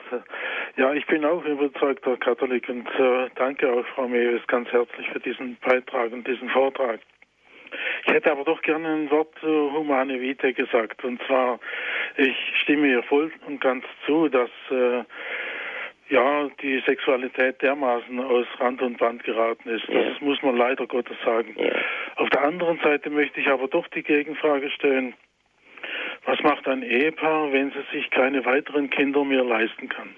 Ja, 0.75 0.93
ich 0.93 1.07
bin 1.07 1.23
auch 1.23 1.45
überzeugter 1.45 2.17
Katholik 2.17 2.67
und 2.67 2.85
äh, 2.99 3.29
danke 3.35 3.71
auch 3.71 3.85
Frau 3.95 4.09
Mewes 4.09 4.45
ganz 4.47 4.67
herzlich 4.73 5.07
für 5.13 5.21
diesen 5.21 5.55
Beitrag 5.65 6.11
und 6.11 6.27
diesen 6.27 6.49
Vortrag. 6.49 6.99
Ich 8.05 8.13
hätte 8.13 8.31
aber 8.31 8.43
doch 8.43 8.61
gerne 8.61 8.89
ein 8.89 9.09
Wort 9.09 9.29
zu 9.39 9.71
Humane 9.71 10.19
Vitae 10.19 10.51
gesagt. 10.51 11.03
Und 11.05 11.21
zwar, 11.27 11.59
ich 12.17 12.35
stimme 12.61 12.87
ihr 12.89 13.03
voll 13.03 13.31
und 13.47 13.61
ganz 13.61 13.85
zu, 14.05 14.27
dass 14.27 14.49
äh, 14.69 15.03
ja, 16.09 16.49
die 16.61 16.81
Sexualität 16.85 17.61
dermaßen 17.61 18.19
aus 18.19 18.45
Rand 18.59 18.81
und 18.81 18.97
Band 18.97 19.23
geraten 19.23 19.69
ist. 19.69 19.87
Das 19.87 20.19
ja. 20.19 20.25
muss 20.25 20.41
man 20.43 20.55
leider 20.55 20.85
Gottes 20.85 21.17
sagen. 21.25 21.55
Ja. 21.57 21.71
Auf 22.17 22.29
der 22.29 22.43
anderen 22.43 22.79
Seite 22.79 23.09
möchte 23.09 23.39
ich 23.39 23.47
aber 23.47 23.67
doch 23.67 23.87
die 23.87 24.03
Gegenfrage 24.03 24.69
stellen, 24.69 25.15
was 26.25 26.41
macht 26.41 26.67
ein 26.67 26.83
Ehepaar, 26.83 27.51
wenn 27.51 27.69
es 27.69 27.91
sich 27.91 28.09
keine 28.11 28.45
weiteren 28.45 28.89
Kinder 28.89 29.23
mehr 29.23 29.43
leisten 29.43 29.89
kann? 29.89 30.15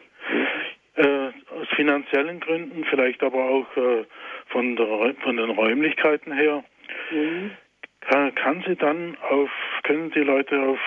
Äh, 0.96 1.28
aus 1.54 1.68
finanziellen 1.76 2.40
Gründen, 2.40 2.84
vielleicht 2.86 3.22
aber 3.24 3.44
auch 3.50 3.78
äh, 3.78 4.06
von, 4.48 4.76
der, 4.76 5.16
von 5.22 5.38
den 5.38 5.52
Räumlichkeiten 5.52 6.34
her. 6.34 6.64
Mhm. 7.12 7.52
Kann, 8.02 8.36
kann 8.36 8.64
sie 8.66 8.76
dann 8.76 9.18
auf, 9.30 9.50
können 9.84 10.12
die 10.12 10.22
Leute 10.22 10.60
auf 10.60 10.80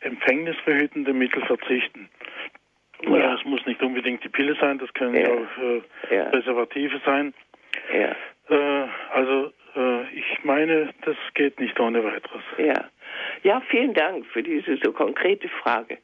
empfängnisverhütende 0.00 1.12
Mittel 1.12 1.42
verzichten? 1.46 2.08
Ja. 3.08 3.34
Es 3.34 3.44
muss 3.44 3.64
nicht 3.66 3.82
unbedingt 3.82 4.24
die 4.24 4.28
Pille 4.28 4.56
sein, 4.60 4.78
das 4.78 4.92
können 4.94 5.14
ja. 5.14 5.28
auch 5.28 5.62
äh, 5.62 6.14
ja. 6.14 6.24
Präservative 6.26 7.00
sein. 7.04 7.34
Ja. 7.92 8.14
Äh, 8.48 8.88
also 9.12 9.52
äh, 9.76 10.02
ich 10.14 10.44
meine, 10.44 10.90
das 11.02 11.16
geht 11.34 11.58
nicht 11.60 11.78
ohne 11.80 12.04
weiteres. 12.04 12.42
Ja. 12.58 12.84
ja, 13.42 13.60
vielen 13.68 13.94
Dank 13.94 14.26
für 14.26 14.42
diese 14.42 14.76
so 14.82 14.92
konkrete 14.92 15.48
Frage. 15.48 15.98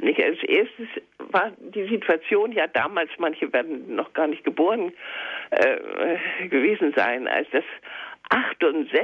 Nicht? 0.00 0.22
Als 0.22 0.42
erstes 0.42 0.88
war 1.30 1.52
die 1.58 1.84
Situation 1.84 2.52
ja 2.52 2.66
damals, 2.66 3.10
manche 3.18 3.52
werden 3.52 3.94
noch 3.94 4.12
gar 4.12 4.26
nicht 4.26 4.44
geboren 4.44 4.92
äh, 5.50 6.48
gewesen 6.48 6.92
sein, 6.96 7.28
als 7.28 7.48
das 7.52 7.64
68 8.30 9.00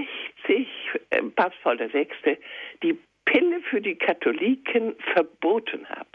äh, 1.11 1.23
Papst 1.37 1.63
Paul 1.63 1.79
VI. 1.79 2.09
die 2.83 2.99
Pille 3.25 3.61
für 3.61 3.81
die 3.81 3.95
Katholiken 3.95 4.97
verboten 5.15 5.87
hat. 5.89 6.09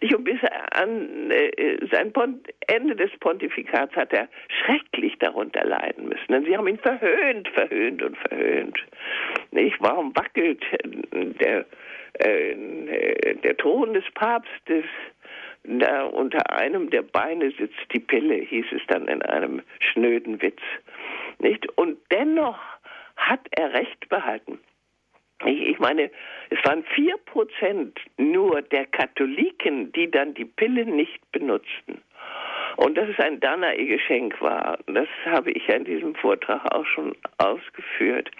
Und 0.00 0.24
bis 0.24 0.40
an 0.72 1.30
äh, 1.30 1.76
sein 1.90 2.12
Pont 2.12 2.48
Ende 2.66 2.96
des 2.96 3.10
Pontifikats 3.18 3.94
hat 3.96 4.12
er 4.12 4.28
schrecklich 4.48 5.18
darunter 5.18 5.64
leiden 5.64 6.08
müssen. 6.08 6.26
Denn 6.28 6.44
sie 6.44 6.56
haben 6.56 6.68
ihn 6.68 6.78
verhöhnt, 6.78 7.48
verhöhnt 7.48 8.02
und 8.02 8.16
verhöhnt. 8.16 8.78
Nicht? 9.50 9.76
Warum 9.80 10.14
wackelt 10.16 10.64
der, 11.40 11.66
äh, 12.14 13.34
der 13.34 13.56
Thron 13.56 13.94
des 13.94 14.04
Papstes? 14.14 14.84
Da 15.64 16.04
unter 16.04 16.58
einem 16.58 16.90
der 16.90 17.02
Beine 17.02 17.52
sitzt 17.52 17.78
die 17.92 18.00
Pille, 18.00 18.34
hieß 18.34 18.66
es 18.72 18.82
dann 18.88 19.06
in 19.06 19.22
einem 19.22 19.62
schnöden 19.78 20.42
Witz. 20.42 20.60
Nicht? 21.38 21.66
Und 21.78 21.98
dennoch 22.10 22.58
hat 23.16 23.40
er 23.56 23.72
Recht 23.72 24.08
behalten. 24.08 24.58
Ich 25.44 25.78
meine, 25.78 26.10
es 26.50 26.58
waren 26.64 26.84
vier 26.94 27.16
Prozent 27.26 27.98
nur 28.16 28.62
der 28.62 28.86
Katholiken, 28.86 29.92
die 29.92 30.10
dann 30.10 30.34
die 30.34 30.44
Pille 30.44 30.84
nicht 30.84 31.20
benutzten. 31.32 32.02
Und 32.76 32.96
dass 32.96 33.08
es 33.08 33.18
ein 33.18 33.40
Danae-Geschenk 33.40 34.40
war, 34.40 34.78
das 34.86 35.08
habe 35.26 35.50
ich 35.50 35.66
ja 35.66 35.74
in 35.74 35.84
diesem 35.84 36.14
Vortrag 36.14 36.74
auch 36.74 36.86
schon 36.86 37.14
ausgeführt. 37.38 38.30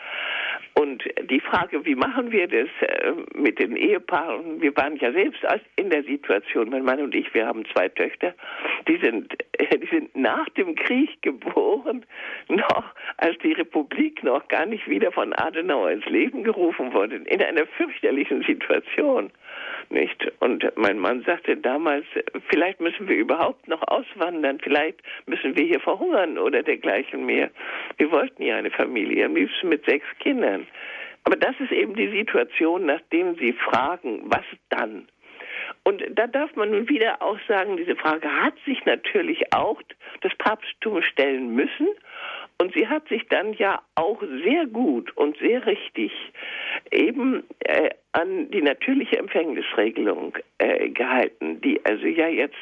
Und 0.75 1.05
die 1.31 1.41
Frage, 1.41 1.85
wie 1.85 1.95
machen 1.95 2.33
wir 2.33 2.49
das 2.49 2.69
äh, 2.81 3.13
mit 3.35 3.59
den 3.59 3.77
Ehepaaren? 3.77 4.61
Wir 4.61 4.75
waren 4.77 4.97
ja 4.97 5.13
selbst 5.13 5.41
in 5.77 5.91
der 5.91 6.03
Situation, 6.05 6.71
mein 6.71 6.85
Mann 6.85 7.01
und 7.01 7.15
ich, 7.15 7.33
wir 7.35 7.47
haben 7.47 7.65
zwei 7.73 7.89
Töchter, 7.89 8.35
die 8.89 8.97
sind, 8.97 9.33
die 9.61 9.89
sind 9.91 10.17
nach 10.17 10.49
dem 10.51 10.75
Krieg 10.75 11.21
geboren, 11.23 12.05
noch 12.49 12.85
als 13.19 13.37
die 13.39 13.53
Republik 13.53 14.23
noch 14.25 14.49
gar 14.49 14.67
nicht 14.67 14.89
wieder 14.89 15.13
von 15.13 15.33
Adenauer 15.35 15.91
ins 15.91 16.07
Leben 16.07 16.43
gerufen 16.43 16.93
wurde, 16.93 17.17
in 17.17 17.43
einer 17.43 17.67
fürchterlichen 17.67 18.43
Situation 18.43 19.31
nicht. 19.91 20.31
Und 20.41 20.65
mein 20.77 20.99
Mann 20.99 21.23
sagte 21.23 21.57
damals, 21.57 22.05
vielleicht 22.49 22.81
müssen 22.81 23.09
wir 23.09 23.17
überhaupt 23.17 23.69
noch 23.69 23.83
auswandern, 23.89 24.59
vielleicht 24.61 25.01
müssen 25.27 25.57
wir 25.57 25.65
hier 25.65 25.81
verhungern 25.81 26.39
oder 26.39 26.63
dergleichen 26.63 27.27
mehr. 27.27 27.51
Wir 27.99 28.11
wollten 28.11 28.43
ja 28.43 28.57
eine 28.57 28.71
Familie, 28.71 29.27
am 29.27 29.37
liebsten 29.37 29.69
mit 29.69 29.85
sechs 29.85 30.07
Kindern. 30.21 30.67
Aber 31.25 31.37
das 31.37 31.55
ist 31.61 31.73
eben 31.73 31.95
die 31.95 32.09
Situation, 32.09 32.87
nachdem 32.87 33.37
Sie 33.37 33.53
fragen, 33.53 34.23
was 34.25 34.45
dann? 34.71 35.07
Und 35.85 36.03
da 36.15 36.27
darf 36.27 36.55
man 36.57 36.71
nun 36.71 36.89
wieder 36.89 37.23
auch 37.23 37.39
sagen, 37.49 37.77
diese 37.77 37.97
Frage 37.97 38.29
hat 38.29 38.55
sich 38.65 38.85
natürlich 38.85 39.53
auch 39.53 39.81
das 40.21 40.35
Papsttum 40.37 41.03
stellen 41.03 41.55
müssen. 41.55 41.89
Und 42.63 42.73
sie 42.75 42.87
hat 42.87 43.09
sich 43.09 43.27
dann 43.29 43.55
ja 43.55 43.83
auch 43.97 44.23
sehr 44.45 44.67
gut 44.67 45.11
und 45.17 45.37
sehr 45.39 45.67
richtig 45.67 46.13
eben 46.93 47.43
äh, 47.59 47.91
an 48.13 48.53
die 48.53 48.63
natürliche 48.63 49.19
Empfängnisregelung 49.19 50.39
äh, 50.59 50.89
gehalten, 50.91 51.61
die 51.61 51.85
also 51.85 52.07
ja 52.07 52.29
jetzt, 52.29 52.55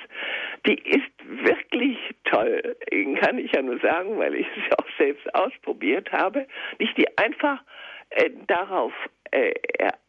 die 0.65 0.79
ist 0.89 1.13
wirklich 1.45 1.99
toll, 2.25 2.77
kann 3.21 3.37
ich 3.37 3.53
ja 3.53 3.61
nur 3.61 3.79
sagen, 3.81 4.19
weil 4.19 4.37
ich 4.37 4.47
es 4.57 4.79
auch 4.79 4.89
selbst 4.97 5.35
ausprobiert 5.35 6.11
habe, 6.13 6.47
nicht 6.79 6.97
die 6.97 7.19
einfach 7.19 7.63
äh, 8.09 8.31
darauf 8.47 8.95
äh, 9.33 9.53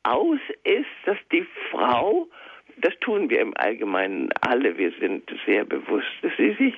aus 0.03 0.39
ist, 0.63 0.87
dass 1.03 1.17
die 1.33 1.45
Frau 1.69 2.29
das 2.78 2.97
tun 2.99 3.30
wir 3.30 3.39
im 3.39 3.53
Allgemeinen 3.57 4.30
alle. 4.41 4.78
Wir 4.78 4.91
sind 4.99 5.30
sehr 5.45 5.65
bewusst, 5.65 6.07
dass 6.22 6.32
sie 6.38 6.53
sich 6.53 6.76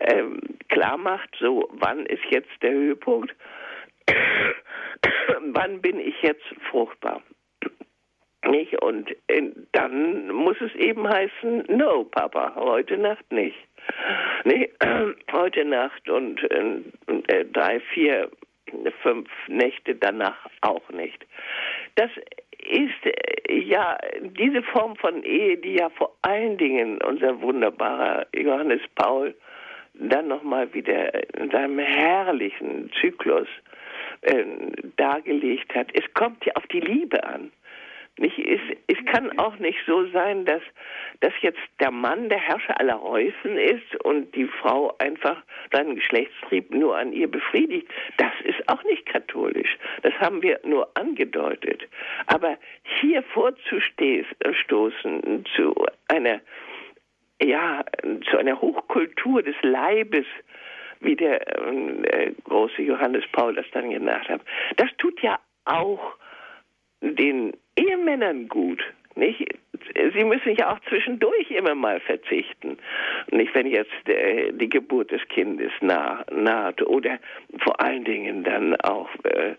ähm, 0.00 0.40
klar 0.68 0.96
macht, 0.96 1.28
so 1.38 1.68
wann 1.72 2.06
ist 2.06 2.24
jetzt 2.30 2.50
der 2.62 2.72
Höhepunkt, 2.72 3.34
wann 5.40 5.80
bin 5.80 6.00
ich 6.00 6.20
jetzt 6.22 6.44
fruchtbar. 6.70 7.22
Nicht? 8.46 8.80
Und 8.82 9.10
äh, 9.26 9.50
dann 9.72 10.30
muss 10.30 10.56
es 10.60 10.74
eben 10.76 11.08
heißen, 11.08 11.64
no, 11.68 12.04
Papa, 12.04 12.54
heute 12.56 12.96
Nacht 12.96 13.30
nicht. 13.32 13.56
Äh, 14.44 14.68
heute 15.32 15.64
Nacht 15.64 16.08
und 16.08 16.40
äh, 16.50 17.44
drei, 17.52 17.80
vier, 17.92 18.30
fünf 19.02 19.28
Nächte 19.48 19.94
danach 19.94 20.38
auch 20.60 20.88
nicht. 20.90 21.26
Das 21.96 22.10
ist 22.58 23.04
äh, 23.04 23.58
ja 23.60 23.98
diese 24.20 24.62
Form 24.62 24.96
von 24.96 25.22
Ehe, 25.22 25.56
die 25.56 25.74
ja 25.74 25.88
vor 25.90 26.14
allen 26.22 26.58
Dingen 26.58 26.98
unser 27.02 27.40
wunderbarer 27.40 28.26
Johannes 28.34 28.80
Paul 28.94 29.34
dann 29.94 30.28
nochmal 30.28 30.72
wieder 30.74 31.12
in 31.38 31.50
seinem 31.50 31.78
herrlichen 31.78 32.90
Zyklus 33.00 33.48
äh, 34.22 34.44
dargelegt 34.96 35.74
hat. 35.74 35.88
Es 35.94 36.04
kommt 36.14 36.44
ja 36.44 36.52
auf 36.54 36.66
die 36.68 36.80
Liebe 36.80 37.22
an. 37.24 37.50
Nicht, 38.18 38.38
es, 38.38 38.60
es 38.86 39.04
kann 39.06 39.36
auch 39.38 39.58
nicht 39.58 39.78
so 39.86 40.06
sein, 40.08 40.44
dass, 40.44 40.60
dass 41.20 41.32
jetzt 41.40 41.58
der 41.80 41.90
Mann 41.90 42.28
der 42.28 42.38
Herrscher 42.38 42.78
aller 42.80 42.96
Reußen 42.96 43.56
ist 43.56 43.96
und 44.04 44.34
die 44.34 44.46
Frau 44.46 44.94
einfach 44.98 45.42
seinen 45.72 45.94
Geschlechtstrieb 45.96 46.74
nur 46.74 46.96
an 46.96 47.12
ihr 47.12 47.30
befriedigt. 47.30 47.88
Das 48.16 48.32
ist 48.44 48.68
auch 48.68 48.82
nicht 48.84 49.06
katholisch. 49.06 49.76
Das 50.02 50.12
haben 50.14 50.42
wir 50.42 50.60
nur 50.64 50.88
angedeutet. 50.96 51.82
Aber 52.26 52.58
hier 53.00 53.22
vorzustoßen 53.22 55.44
zu 55.54 55.74
einer, 56.08 56.40
ja, 57.40 57.84
zu 58.30 58.38
einer 58.38 58.60
Hochkultur 58.60 59.42
des 59.42 59.56
Leibes, 59.62 60.26
wie 61.00 61.14
der 61.14 61.46
äh, 61.46 62.32
große 62.44 62.82
Johannes 62.82 63.24
Paul 63.32 63.54
das 63.54 63.66
dann 63.72 63.90
genannt 63.90 64.28
hat, 64.28 64.40
das 64.76 64.88
tut 64.98 65.20
ja 65.22 65.38
auch 65.64 66.16
den 67.00 67.52
Ehemännern 67.76 68.48
gut. 68.48 68.82
Nicht? 69.14 69.48
Sie 70.14 70.24
müssen 70.24 70.54
ja 70.56 70.72
auch 70.72 70.80
zwischendurch 70.88 71.50
immer 71.50 71.74
mal 71.74 71.98
verzichten. 72.00 72.78
Nicht, 73.30 73.54
wenn 73.54 73.66
jetzt 73.66 74.08
äh, 74.08 74.52
die 74.52 74.68
Geburt 74.68 75.10
des 75.10 75.26
Kindes 75.28 75.72
nah, 75.80 76.24
naht 76.30 76.80
oder 76.82 77.18
vor 77.58 77.80
allen 77.80 78.04
Dingen 78.04 78.44
dann 78.44 78.76
auch 78.82 79.08
äh, 79.24 79.54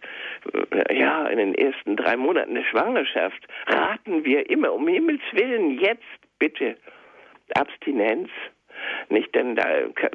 ja 0.97 1.27
in 1.27 1.37
den 1.37 1.55
ersten 1.55 1.97
drei 1.97 2.15
Monaten 2.15 2.55
der 2.55 2.63
Schwangerschaft 2.63 3.47
raten 3.67 4.23
wir 4.23 4.49
immer 4.49 4.73
um 4.73 4.87
Himmels 4.87 5.21
willen 5.33 5.79
jetzt 5.79 6.03
bitte 6.37 6.77
Abstinenz. 7.55 8.29
Nicht, 9.09 9.33
denn 9.35 9.55
da, 9.55 9.65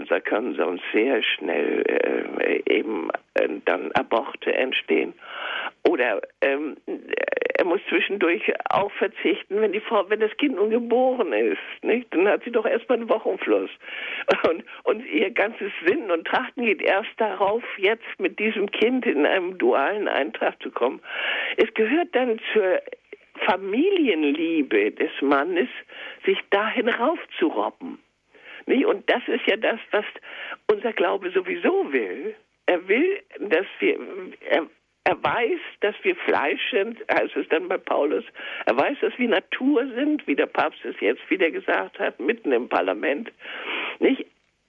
da 0.09 0.21
können 0.21 0.55
sonst 0.55 0.85
sehr 0.93 1.23
schnell 1.23 1.83
äh, 1.87 2.63
eben 2.67 3.11
äh, 3.35 3.49
dann 3.65 3.91
Aborte 3.93 4.55
entstehen. 4.55 5.15
Oder 5.89 6.23
ähm, 6.41 6.77
er 7.57 7.65
muss 7.65 7.81
zwischendurch 7.89 8.43
auch 8.71 8.91
verzichten, 8.93 9.61
wenn 9.61 9.73
die 9.73 9.81
Frau, 9.81 10.09
wenn 10.09 10.21
das 10.21 10.37
Kind 10.39 10.57
nun 10.57 10.71
geboren 10.71 11.33
ist, 11.33 11.59
nicht? 11.83 12.13
Dann 12.13 12.29
hat 12.29 12.43
sie 12.45 12.51
doch 12.51 12.67
erstmal 12.67 12.99
einen 12.99 13.09
Wochenfluss. 13.09 13.71
Und, 14.49 14.65
und 14.85 15.07
ihr 15.07 15.31
ganzes 15.31 15.73
Sinn 15.87 16.11
und 16.11 16.27
Trachten 16.27 16.65
geht 16.65 16.83
erst 16.83 17.11
darauf, 17.19 17.63
jetzt 17.79 18.05
mit 18.19 18.39
diesem 18.39 18.71
Kind 18.71 19.07
in 19.07 19.27
einem 19.27 19.59
dualen 19.59 20.09
Eintrag 20.09 20.61
zu 20.63 20.71
kommen. 20.71 21.01
Es 21.57 21.73
gehört 21.75 22.09
dann 22.13 22.41
zur 22.53 22.81
Familienliebe 23.47 24.93
des 24.93 25.11
Mannes, 25.21 25.69
sich 26.25 26.39
dahin 26.51 26.89
raufzurobben. 26.89 27.99
Und 28.67 29.09
das 29.11 29.23
ist 29.27 29.47
ja 29.47 29.57
das, 29.57 29.79
was 29.91 30.05
unser 30.71 30.93
Glaube 30.93 31.31
sowieso 31.31 31.93
will. 31.93 32.35
Er 32.67 32.87
will, 32.89 33.21
dass 33.39 33.67
wir, 33.79 33.99
er, 34.49 34.67
er 35.05 35.23
weiß, 35.23 35.61
dass 35.81 35.95
wir 36.03 36.17
Fleisch 36.17 36.63
sind, 36.71 36.99
heißt 37.13 37.37
es 37.37 37.49
dann 37.49 37.69
bei 37.69 37.77
Paulus. 37.77 38.25
Er 38.65 38.77
weiß, 38.77 38.99
dass 39.01 39.19
wir 39.19 39.29
Natur 39.29 39.87
sind, 39.95 40.27
wie 40.27 40.35
der 40.35 40.47
Papst 40.47 40.85
es 40.85 40.99
jetzt 41.01 41.29
wieder 41.29 41.51
gesagt 41.51 41.99
hat, 41.99 42.19
mitten 42.21 42.53
im 42.53 42.69
Parlament. 42.69 43.31
Nicht? 43.99 44.27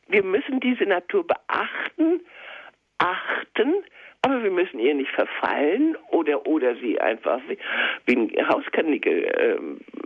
Wir 0.08 0.24
müssen 0.24 0.60
diese 0.60 0.84
Natur 0.84 1.26
beachten, 1.26 2.22
achten, 2.98 3.84
aber 4.26 4.44
wir 4.44 4.50
müssen 4.50 4.80
ihr 4.80 4.96
nicht 4.96 5.12
verfallen 5.12 5.96
oder, 6.10 6.48
oder 6.48 6.76
sie 6.78 7.00
einfach 7.00 7.40
wie, 7.48 7.60
wie 8.08 8.16
ein 8.40 8.50
Hauskanickel 8.50 9.24
äh, 9.24 9.58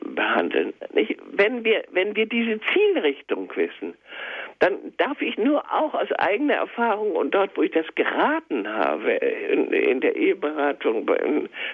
behandeln. 0.10 0.74
Nicht? 0.94 1.16
Wenn, 1.32 1.64
wir, 1.64 1.86
wenn 1.92 2.18
wir 2.18 2.26
diese 2.26 2.60
Zielrichtung 2.74 3.50
wissen, 3.56 3.94
dann 4.60 4.74
darf 4.98 5.22
ich 5.22 5.38
nur 5.38 5.64
auch 5.72 5.94
aus 5.94 6.12
eigener 6.18 6.56
Erfahrung 6.56 7.14
und 7.14 7.34
dort, 7.34 7.56
wo 7.56 7.62
ich 7.62 7.72
das 7.72 7.86
geraten 7.96 8.68
habe, 8.68 9.14
in, 9.14 9.72
in 9.72 10.02
der 10.02 10.18
Eheberatung, 10.18 11.10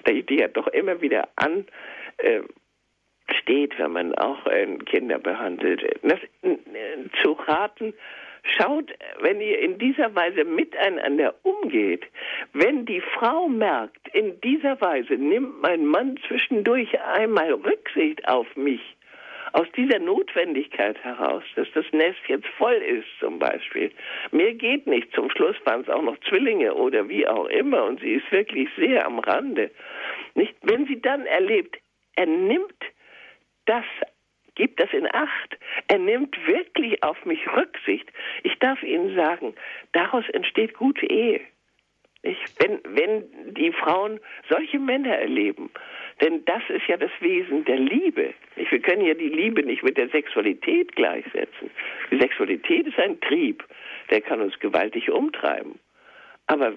die 0.05 0.35
ja 0.35 0.47
doch 0.47 0.67
immer 0.67 1.01
wieder 1.01 1.27
an, 1.37 1.65
äh, 2.17 2.41
steht, 3.39 3.79
wenn 3.79 3.93
man 3.93 4.13
auch 4.13 4.45
äh, 4.45 4.67
Kinder 4.85 5.17
behandelt. 5.17 5.81
Das, 6.03 6.19
äh, 6.43 6.57
zu 7.23 7.31
raten, 7.31 7.95
schaut, 8.45 8.91
wenn 9.19 9.41
ihr 9.41 9.59
in 9.59 9.77
dieser 9.77 10.13
Weise 10.15 10.43
miteinander 10.43 11.35
umgeht, 11.43 12.05
wenn 12.53 12.85
die 12.85 13.01
Frau 13.01 13.47
merkt, 13.47 14.07
in 14.13 14.39
dieser 14.41 14.79
Weise 14.81 15.13
nimmt 15.15 15.61
mein 15.61 15.85
Mann 15.85 16.17
zwischendurch 16.27 16.99
einmal 17.01 17.53
Rücksicht 17.53 18.27
auf 18.27 18.55
mich, 18.55 18.81
aus 19.53 19.67
dieser 19.75 19.99
Notwendigkeit 19.99 21.01
heraus, 21.03 21.43
dass 21.55 21.67
das 21.73 21.85
Nest 21.93 22.19
jetzt 22.27 22.47
voll 22.57 22.73
ist 22.75 23.07
zum 23.19 23.39
Beispiel. 23.39 23.91
Mehr 24.31 24.53
geht 24.53 24.85
nicht. 24.85 25.13
Zum 25.13 25.29
Schluss 25.31 25.55
waren 25.65 25.81
es 25.81 25.89
auch 25.89 26.01
noch 26.01 26.17
Zwillinge 26.27 26.73
oder 26.73 27.07
wie 27.07 27.27
auch 27.27 27.45
immer 27.45 27.85
und 27.85 28.01
sie 28.01 28.13
ist 28.13 28.31
wirklich 28.31 28.69
sehr 28.77 29.05
am 29.05 29.19
Rande. 29.19 29.71
Nicht, 30.33 30.55
wenn 30.61 30.85
sie 30.87 31.01
dann 31.01 31.25
erlebt, 31.25 31.77
er 32.15 32.25
nimmt 32.25 32.83
das 33.65 33.85
gibt 34.55 34.79
das 34.79 34.91
in 34.93 35.07
Acht. 35.13 35.57
Er 35.87 35.99
nimmt 35.99 36.35
wirklich 36.47 37.03
auf 37.03 37.23
mich 37.25 37.39
Rücksicht. 37.55 38.11
Ich 38.43 38.57
darf 38.59 38.81
Ihnen 38.83 39.15
sagen, 39.15 39.53
daraus 39.91 40.27
entsteht 40.29 40.73
gute 40.73 41.05
Ehe. 41.05 41.41
Ich, 42.23 42.37
wenn, 42.57 42.79
wenn 42.95 43.53
die 43.53 43.71
Frauen 43.71 44.19
solche 44.49 44.79
Männer 44.79 45.15
erleben, 45.15 45.69
denn 46.21 46.43
das 46.45 46.63
ist 46.69 46.87
ja 46.87 46.97
das 46.97 47.11
Wesen 47.19 47.65
der 47.65 47.77
Liebe. 47.77 48.33
Ich, 48.55 48.71
wir 48.71 48.79
können 48.79 49.05
ja 49.05 49.13
die 49.13 49.29
Liebe 49.29 49.61
nicht 49.61 49.83
mit 49.83 49.97
der 49.97 50.09
Sexualität 50.09 50.95
gleichsetzen. 50.95 51.69
Die 52.09 52.17
Sexualität 52.17 52.87
ist 52.87 52.97
ein 52.97 53.19
Trieb, 53.21 53.63
der 54.09 54.21
kann 54.21 54.41
uns 54.41 54.57
gewaltig 54.59 55.11
umtreiben. 55.11 55.77
Aber 56.47 56.73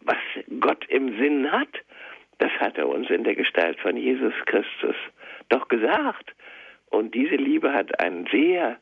was 0.00 0.16
Gott 0.58 0.84
im 0.88 1.16
Sinn 1.18 1.52
hat, 1.52 1.68
das 2.38 2.50
hat 2.58 2.78
er 2.78 2.88
uns 2.88 3.08
in 3.10 3.24
der 3.24 3.34
Gestalt 3.34 3.78
von 3.80 3.96
Jesus 3.96 4.34
Christus 4.46 4.96
doch 5.48 5.68
gesagt. 5.68 6.34
Und 6.90 7.14
diese 7.14 7.36
Liebe 7.36 7.72
hat 7.72 8.00
einen 8.00 8.26
sehr 8.30 8.78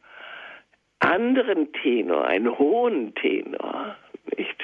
anderen 1.00 1.72
Tenor, 1.72 2.26
einen 2.26 2.58
hohen 2.58 3.14
Tenor. 3.14 3.96
Nicht? 4.36 4.56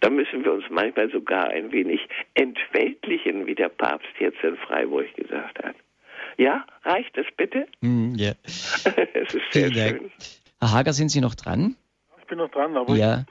Da 0.00 0.10
müssen 0.10 0.44
wir 0.44 0.52
uns 0.52 0.64
manchmal 0.70 1.10
sogar 1.10 1.48
ein 1.48 1.72
wenig 1.72 2.00
entweltlichen, 2.34 3.46
wie 3.46 3.54
der 3.54 3.68
Papst 3.68 4.08
jetzt 4.18 4.42
in 4.42 4.56
Freiburg 4.56 5.14
gesagt 5.14 5.62
hat. 5.62 5.74
Ja, 6.38 6.64
reicht 6.84 7.16
es 7.18 7.26
bitte? 7.36 7.66
Mm, 7.80 8.14
ja. 8.14 8.32
es 8.44 9.34
ist 9.34 9.52
sehr 9.52 9.70
Vielen 9.70 9.74
schön. 9.74 10.10
Herr 10.60 10.72
Hager, 10.72 10.92
sind 10.92 11.10
Sie 11.10 11.20
noch 11.20 11.34
dran? 11.34 11.76
Ich 12.18 12.26
bin 12.26 12.38
noch 12.38 12.50
dran, 12.50 12.76
aber 12.76 12.94
Ja. 12.94 13.24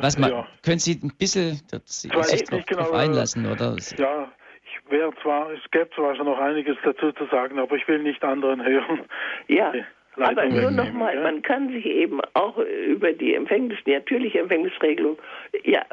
Was 0.00 0.14
Ja, 0.14 0.20
mal, 0.20 0.30
ja. 0.30 0.48
können 0.62 0.78
Sie 0.78 1.00
ein 1.02 1.12
bisschen 1.18 1.60
das, 1.70 2.02
sich 2.02 2.12
nicht 2.12 2.50
drauf, 2.52 2.66
genau, 2.66 2.82
drauf 2.82 2.92
einlassen, 2.92 3.46
oder? 3.46 3.76
ja, 3.96 4.30
ich 4.70 4.90
wäre 4.90 5.12
zwar, 5.22 5.50
es 5.50 5.70
gäbe 5.70 5.90
zwar 5.94 6.14
schon 6.16 6.26
noch 6.26 6.38
einiges 6.38 6.76
dazu 6.84 7.12
zu 7.12 7.26
sagen, 7.26 7.58
aber 7.58 7.76
ich 7.76 7.86
will 7.88 7.98
nicht 7.98 8.22
anderen 8.24 8.64
hören. 8.64 9.00
Ja, 9.48 9.72
aber 10.16 10.46
nur 10.46 10.70
nochmal, 10.70 11.14
ja? 11.14 11.22
man 11.22 11.42
kann 11.42 11.68
sich 11.70 11.86
eben 11.86 12.20
auch 12.34 12.58
über 12.58 13.12
die 13.12 13.34
Empfängnis, 13.34 13.78
die 13.86 13.92
natürliche 13.92 14.40
Empfängnisregelung, 14.40 15.18
ja, 15.64 15.84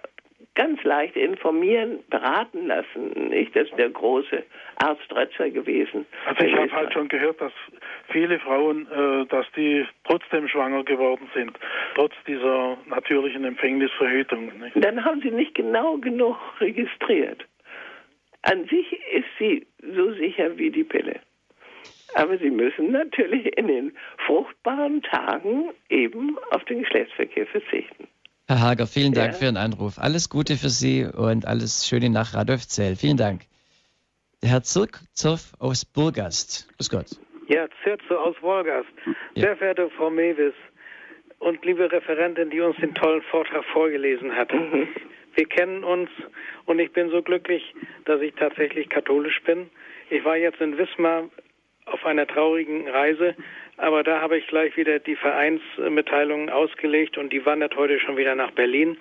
ganz 0.58 0.84
leicht 0.84 1.16
informieren, 1.16 2.00
beraten 2.10 2.66
lassen. 2.66 3.30
Nicht? 3.30 3.56
Das 3.56 3.70
ist 3.70 3.78
der 3.78 3.90
große 3.90 4.44
Arzt 4.84 5.16
Rötzer 5.16 5.50
gewesen. 5.52 6.06
Also 6.26 6.44
ich 6.44 6.56
habe 6.56 6.72
halt 6.72 6.94
schon 6.94 7.08
gehört, 7.08 7.40
dass 7.40 7.54
viele 8.10 8.40
Frauen, 8.40 8.88
äh, 8.92 9.26
dass 9.28 9.46
die 9.56 9.86
trotzdem 10.04 10.48
schwanger 10.48 10.84
geworden 10.84 11.30
sind, 11.36 11.58
trotz 11.94 12.14
dieser 12.26 12.76
natürlichen 12.88 13.46
Empfängnisverhütung. 13.46 14.52
Nicht? 14.60 14.84
Dann 14.84 15.06
haben 15.06 15.22
sie 15.22 15.32
nicht 15.32 15.54
genau 15.54 15.98
genug 15.98 16.38
registriert. 16.60 17.46
An 18.50 18.64
sich 18.66 18.92
ist 19.14 19.28
sie 19.40 19.68
so 19.96 20.14
sicher 20.14 20.58
wie 20.58 20.72
die 20.72 20.84
Pille. 20.84 21.20
Aber 22.16 22.38
sie 22.38 22.50
müssen 22.50 22.92
natürlich 22.92 23.46
in 23.58 23.68
den 23.68 23.92
fruchtbaren 24.26 25.02
Tagen 25.04 25.70
eben 25.90 26.38
auf 26.52 26.64
den 26.66 26.80
Geschlechtsverkehr 26.80 27.46
verzichten. 27.48 28.08
Herr 28.48 28.62
Hager, 28.62 28.88
vielen 28.88 29.14
Dank 29.14 29.34
Ja. 29.34 29.40
für 29.40 29.46
Ihren 29.46 29.58
Anruf. 29.58 30.00
Alles 30.00 30.30
Gute 30.30 30.56
für 30.56 30.70
Sie 30.70 31.04
und 31.06 31.46
alles 31.46 31.86
Schöne 31.88 32.10
nach 32.10 32.34
Radolfzell. 32.34 32.96
Vielen 32.96 33.18
Dank. 33.18 33.42
Der 34.42 34.50
Herr 34.52 34.64
Zirkzow 34.64 35.42
aus 35.60 35.84
Burgast. 35.84 36.70
Grüß 36.78 36.90
Gott. 36.90 37.08
Ja, 37.50 37.68
Zirze 37.84 38.18
aus 38.20 38.36
Wolgast. 38.42 38.88
Ja. 39.36 39.42
Sehr 39.44 39.58
verehrte 39.58 39.90
Frau 39.98 40.10
Mewis 40.10 40.54
und 41.40 41.64
liebe 41.66 41.92
Referentin, 41.92 42.50
die 42.50 42.62
uns 42.62 42.78
den 42.78 42.94
tollen 42.94 43.22
Vortrag 43.24 43.66
vorgelesen 43.66 44.34
hat. 44.34 44.52
Wir 45.38 45.46
kennen 45.46 45.84
uns 45.84 46.10
und 46.66 46.80
ich 46.80 46.92
bin 46.94 47.12
so 47.12 47.22
glücklich, 47.22 47.76
dass 48.06 48.20
ich 48.22 48.34
tatsächlich 48.34 48.90
katholisch 48.90 49.40
bin. 49.44 49.70
Ich 50.10 50.26
war 50.26 50.36
jetzt 50.36 50.60
in 50.60 50.80
Wismar 50.80 51.30
auf 51.86 52.04
einer 52.08 52.26
traurigen 52.26 52.90
Reise, 52.90 53.36
aber 53.78 54.02
da 54.02 54.20
habe 54.20 54.40
ich 54.40 54.48
gleich 54.48 54.76
wieder 54.78 54.98
die 54.98 55.16
Vereinsmitteilungen 55.16 56.50
ausgelegt 56.50 57.20
und 57.20 57.32
die 57.32 57.46
wandert 57.46 57.76
heute 57.76 58.00
schon 58.00 58.18
wieder 58.18 58.34
nach 58.34 58.50
Berlin. 58.52 58.98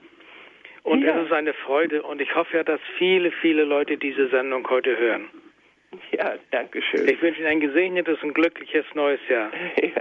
Und 0.82 1.02
Ja. 1.02 1.16
es 1.18 1.26
ist 1.26 1.32
eine 1.32 1.54
Freude 1.54 2.02
und 2.02 2.20
ich 2.20 2.34
hoffe 2.34 2.58
ja, 2.58 2.64
dass 2.64 2.80
viele, 2.98 3.32
viele 3.32 3.64
Leute 3.64 3.96
diese 3.96 4.28
Sendung 4.28 4.68
heute 4.68 4.96
hören. 4.98 5.30
Ja, 6.12 6.34
danke 6.50 6.82
schön. 6.82 7.08
Ich 7.08 7.20
wünsche 7.20 7.40
Ihnen 7.40 7.50
ein 7.50 7.60
gesegnetes 7.60 8.22
und 8.22 8.34
glückliches 8.34 8.84
neues 8.94 9.20
Jahr. 9.28 9.50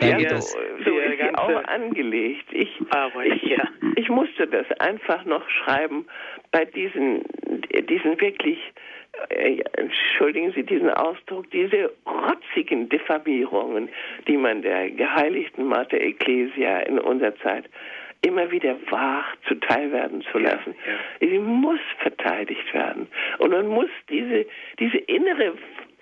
Ja, 0.00 0.18
ja 0.18 0.40
so, 0.40 0.58
so 0.84 0.98
ist 0.98 1.18
ganze- 1.18 1.38
auch 1.38 1.64
angelegt. 1.64 2.46
Ich, 2.50 2.80
Aber 2.90 3.24
ich, 3.24 3.42
ja. 3.42 3.62
ich 3.96 4.08
musste 4.08 4.46
das 4.46 4.66
einfach 4.80 5.24
noch 5.24 5.48
schreiben 5.48 6.06
bei 6.50 6.64
diesen, 6.64 7.22
diesen 7.88 8.20
wirklich, 8.20 8.58
äh, 9.28 9.58
entschuldigen 9.76 10.52
Sie 10.52 10.62
diesen 10.62 10.90
Ausdruck, 10.90 11.50
diese 11.50 11.92
rotzigen 12.06 12.88
Diffamierungen, 12.88 13.90
die 14.26 14.38
man 14.38 14.62
der 14.62 14.90
geheiligten 14.90 15.66
Mater 15.66 16.00
Ecclesia 16.00 16.80
in 16.80 16.98
unserer 16.98 17.36
Zeit 17.36 17.64
immer 18.22 18.50
wieder 18.50 18.76
wagt 18.90 19.38
zuteil 19.46 19.92
werden 19.92 20.22
zu 20.30 20.38
lassen. 20.38 20.74
Sie 21.20 21.38
muss 21.38 21.80
verteidigt 21.98 22.72
werden. 22.72 23.08
Und 23.38 23.50
man 23.50 23.66
muss 23.66 23.90
diese, 24.08 24.46
diese 24.78 24.98
innere 24.98 25.54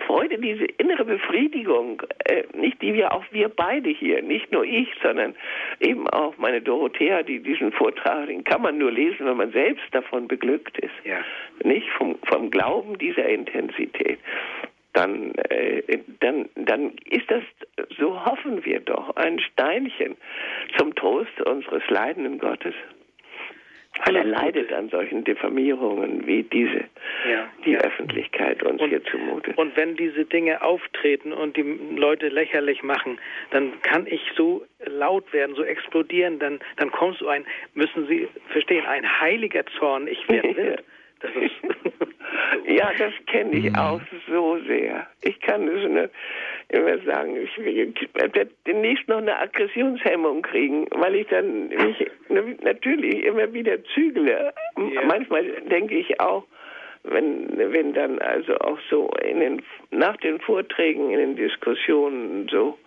Freude, 0.07 0.39
diese 0.39 0.64
innere 0.64 1.05
Befriedigung, 1.05 2.03
äh, 2.25 2.45
nicht 2.55 2.81
die 2.83 2.95
wir 2.95 3.12
auch 3.12 3.25
wir 3.31 3.49
beide 3.49 3.91
hier, 3.91 4.23
nicht 4.23 4.51
nur 4.51 4.64
ich, 4.64 4.89
sondern 5.03 5.35
eben 5.79 6.09
auch 6.09 6.37
meine 6.39 6.61
Dorothea, 6.61 7.23
die 7.23 7.41
diesen 7.41 7.73
Vortrag, 7.73 8.27
den 8.27 8.45
kann 8.45 8.62
man 8.62 8.79
nur 8.79 8.91
lesen, 8.91 9.27
wenn 9.27 9.37
man 9.37 9.53
selbst 9.53 9.85
davon 9.93 10.29
beglückt 10.29 10.79
ist. 10.79 10.95
Ja. 11.05 11.18
Nicht 11.62 11.89
vom, 11.91 12.18
vom 12.25 12.51
Glauben 12.51 12.99
dieser 12.99 13.29
Intensität. 13.29 14.18
Dann, 14.93 15.32
äh, 15.51 15.82
dann, 16.18 16.49
dann 16.57 16.93
ist 17.09 17.30
das, 17.30 17.43
so 17.99 18.24
hoffen 18.24 18.64
wir 18.64 18.80
doch, 18.80 19.14
ein 19.16 19.38
Steinchen 19.38 20.16
zum 20.78 20.95
Trost 20.97 21.41
unseres 21.43 21.82
leidenden 21.88 22.38
Gottes. 22.38 22.74
Weil 24.05 24.16
er 24.16 24.24
leidet 24.24 24.72
an 24.72 24.88
solchen 24.88 25.24
Diffamierungen 25.24 26.26
wie 26.26 26.43
diese, 26.45 26.84
Ja, 27.28 27.49
die 27.64 27.72
ja. 27.72 27.80
Öffentlichkeit 27.80 28.62
uns 28.62 28.80
Und- 28.80 28.88
hier 28.88 29.05
zumutet. 29.05 29.59
Und 29.59 29.76
wenn 29.76 29.97
diese 29.97 30.24
Dinge 30.24 30.62
auftreten 30.62 31.32
und 31.32 31.57
die 31.57 31.78
Leute 31.97 32.28
lächerlich 32.28 32.82
machen, 32.82 33.18
dann 33.51 33.80
kann 33.82 34.07
ich 34.07 34.22
so 34.36 34.64
laut 34.86 35.32
werden, 35.32 35.55
so 35.55 35.64
explodieren, 35.64 36.38
dann, 36.38 36.61
dann 36.76 36.91
kommt 36.93 37.18
so 37.18 37.28
ein, 37.28 37.45
müssen 37.74 38.07
Sie 38.07 38.26
verstehen, 38.51 38.86
ein 38.86 39.20
heiliger 39.20 39.66
Zorn. 39.78 40.07
Ich 40.09 40.26
werde 40.28 40.57
wild. 40.57 40.84
Das 41.21 41.31
Ja, 42.66 42.93
das 42.99 43.12
kenne 43.27 43.57
ich 43.57 43.77
auch 43.77 44.01
so 44.29 44.59
sehr. 44.66 45.07
Ich 45.23 45.41
kann 45.41 45.66
es 45.68 45.89
nur 45.89 46.09
immer 46.68 46.99
sagen, 47.05 47.37
ich 47.37 47.59
werde 48.14 48.51
demnächst 48.66 49.09
noch 49.09 49.18
eine 49.18 49.39
Aggressionshemmung 49.39 50.43
kriegen, 50.43 50.87
weil 50.91 51.16
ich 51.16 51.27
dann 51.29 51.68
mich 51.68 52.11
natürlich 52.62 53.25
immer 53.25 53.53
wieder 53.53 53.83
zügle. 53.95 54.53
Ja. 54.77 55.05
Manchmal 55.05 55.45
denke 55.71 55.97
ich 55.97 56.21
auch, 56.21 56.45
wenn, 57.03 57.57
wenn 57.57 57.93
dann 57.95 58.18
also 58.21 58.57
auch 58.59 58.79
so 58.89 59.11
in 59.25 59.41
den, 59.41 59.62
nach 59.91 60.16
den 60.18 60.39
Vorträgen, 60.41 61.11
in 61.11 61.18
den 61.18 61.37
Diskussionen 61.37 62.49
so 62.49 62.79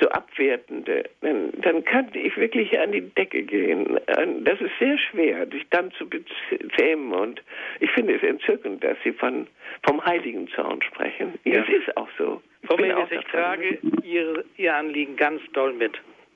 so 0.00 0.08
abwertende, 0.08 1.04
dann, 1.20 1.52
dann 1.62 1.84
könnte 1.84 2.18
ich 2.18 2.36
wirklich 2.36 2.78
an 2.78 2.92
die 2.92 3.02
Decke 3.02 3.42
gehen. 3.42 3.98
Das 4.44 4.60
ist 4.60 4.72
sehr 4.78 4.96
schwer, 4.98 5.46
sich 5.46 5.66
dann 5.70 5.90
zu 5.92 6.08
bezähmen. 6.08 7.12
Und 7.12 7.42
ich 7.80 7.90
finde 7.90 8.14
es 8.16 8.22
entzückend, 8.22 8.82
dass 8.82 8.96
Sie 9.04 9.12
von, 9.12 9.46
vom 9.86 10.04
heiligen 10.04 10.48
Zorn 10.48 10.80
sprechen. 10.82 11.34
Ja. 11.44 11.60
Das 11.60 11.68
ist 11.68 11.96
auch 11.96 12.08
so. 12.18 12.40
Frau 12.64 12.76
bin 12.76 12.88
Mendes, 12.88 13.06
auch 13.06 13.12
ich 13.12 13.24
trage 13.26 13.78
ihr, 14.02 14.44
ihr 14.56 14.74
Anliegen 14.74 15.16
ganz 15.16 15.40
doll 15.52 15.72
mit. 15.72 15.92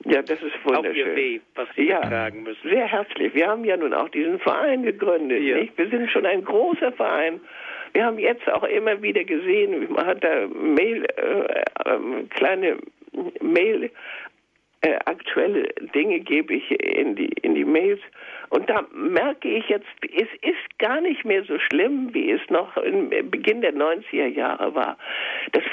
Ja, 0.07 0.21
das 0.21 0.43
ist 0.43 0.53
Auch 0.65 0.77
wunderschön. 0.77 0.97
ihr 1.09 1.17
Weh, 1.17 1.41
was 1.55 1.69
Sie 1.77 1.89
Ja. 1.89 2.01
tragen 2.03 2.43
müssen. 2.43 2.69
Sehr 2.69 2.87
herzlich. 2.87 3.35
Wir 3.35 3.47
haben 3.49 3.65
ja 3.65 3.77
nun 3.77 3.95
auch 3.95 4.09
diesen 4.11 4.39
Verein 4.39 4.83
gegründet. 4.83 5.41
Ja. 5.43 5.57
Nicht? 5.57 5.79
Wir 5.79 5.89
sind 5.89 6.11
schon 6.11 6.27
ein 6.27 6.45
großer 6.45 6.93
Verein. 6.93 7.41
Wir 7.95 8.05
haben 8.05 8.19
jetzt 8.19 8.47
auch 8.53 8.65
immer 8.65 9.01
wieder 9.03 9.23
gesehen, 9.25 9.87
man 9.93 10.05
hat 10.05 10.25
da 10.25 10.49
Mail, 10.49 11.05
äh, 11.17 11.63
ähm, 11.89 12.29
kleine 12.31 12.77
Mail 13.41 13.91
äh, 14.85 14.99
aktuelle 15.07 15.69
Dinge 15.95 16.21
gebe 16.21 16.55
ich 16.55 16.71
in 16.71 17.17
die, 17.17 17.33
in 17.41 17.55
die 17.55 17.65
Mails. 17.65 18.01
Und 18.51 18.69
da 18.69 18.85
merke 18.93 19.49
ich 19.49 19.67
jetzt, 19.71 19.87
es 20.03 20.29
ist 20.43 20.79
gar 20.79 21.01
nicht 21.01 21.25
mehr 21.25 21.43
so 21.45 21.59
schlimm, 21.59 22.13
wie 22.13 22.31
es 22.31 22.43
noch 22.51 22.77
im 22.77 23.09
Beginn 23.09 23.63
der 23.63 23.73
90er 23.73 24.27
Jahre 24.27 24.75
war. 24.75 24.99
Das 25.53 25.65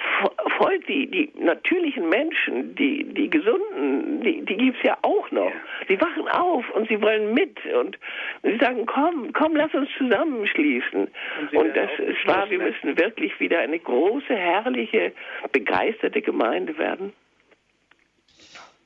Volk, 0.57 0.87
die, 0.87 1.07
die 1.07 1.29
natürlichen 1.37 2.07
Menschen, 2.07 2.73
die, 2.75 3.03
die 3.03 3.29
Gesunden, 3.29 4.21
die, 4.21 4.45
die 4.45 4.55
gibt 4.55 4.77
es 4.77 4.83
ja 4.83 4.97
auch 5.01 5.29
noch. 5.31 5.51
Sie 5.89 5.99
wachen 5.99 6.29
auf 6.29 6.69
und 6.71 6.87
sie 6.87 7.01
wollen 7.01 7.33
mit 7.33 7.57
und 7.65 7.99
sie 8.43 8.57
sagen, 8.59 8.85
komm, 8.85 9.33
komm, 9.33 9.57
lass 9.57 9.73
uns 9.73 9.89
zusammenschließen. 9.97 11.09
Und, 11.51 11.57
und 11.57 11.75
das 11.75 11.91
ist 11.99 12.25
wahr, 12.25 12.49
wir 12.49 12.59
müssen 12.59 12.97
wirklich 12.97 13.37
wieder 13.41 13.59
eine 13.59 13.77
große, 13.77 14.33
herrliche, 14.33 15.11
begeisterte 15.51 16.21
Gemeinde 16.21 16.77
werden. 16.77 17.11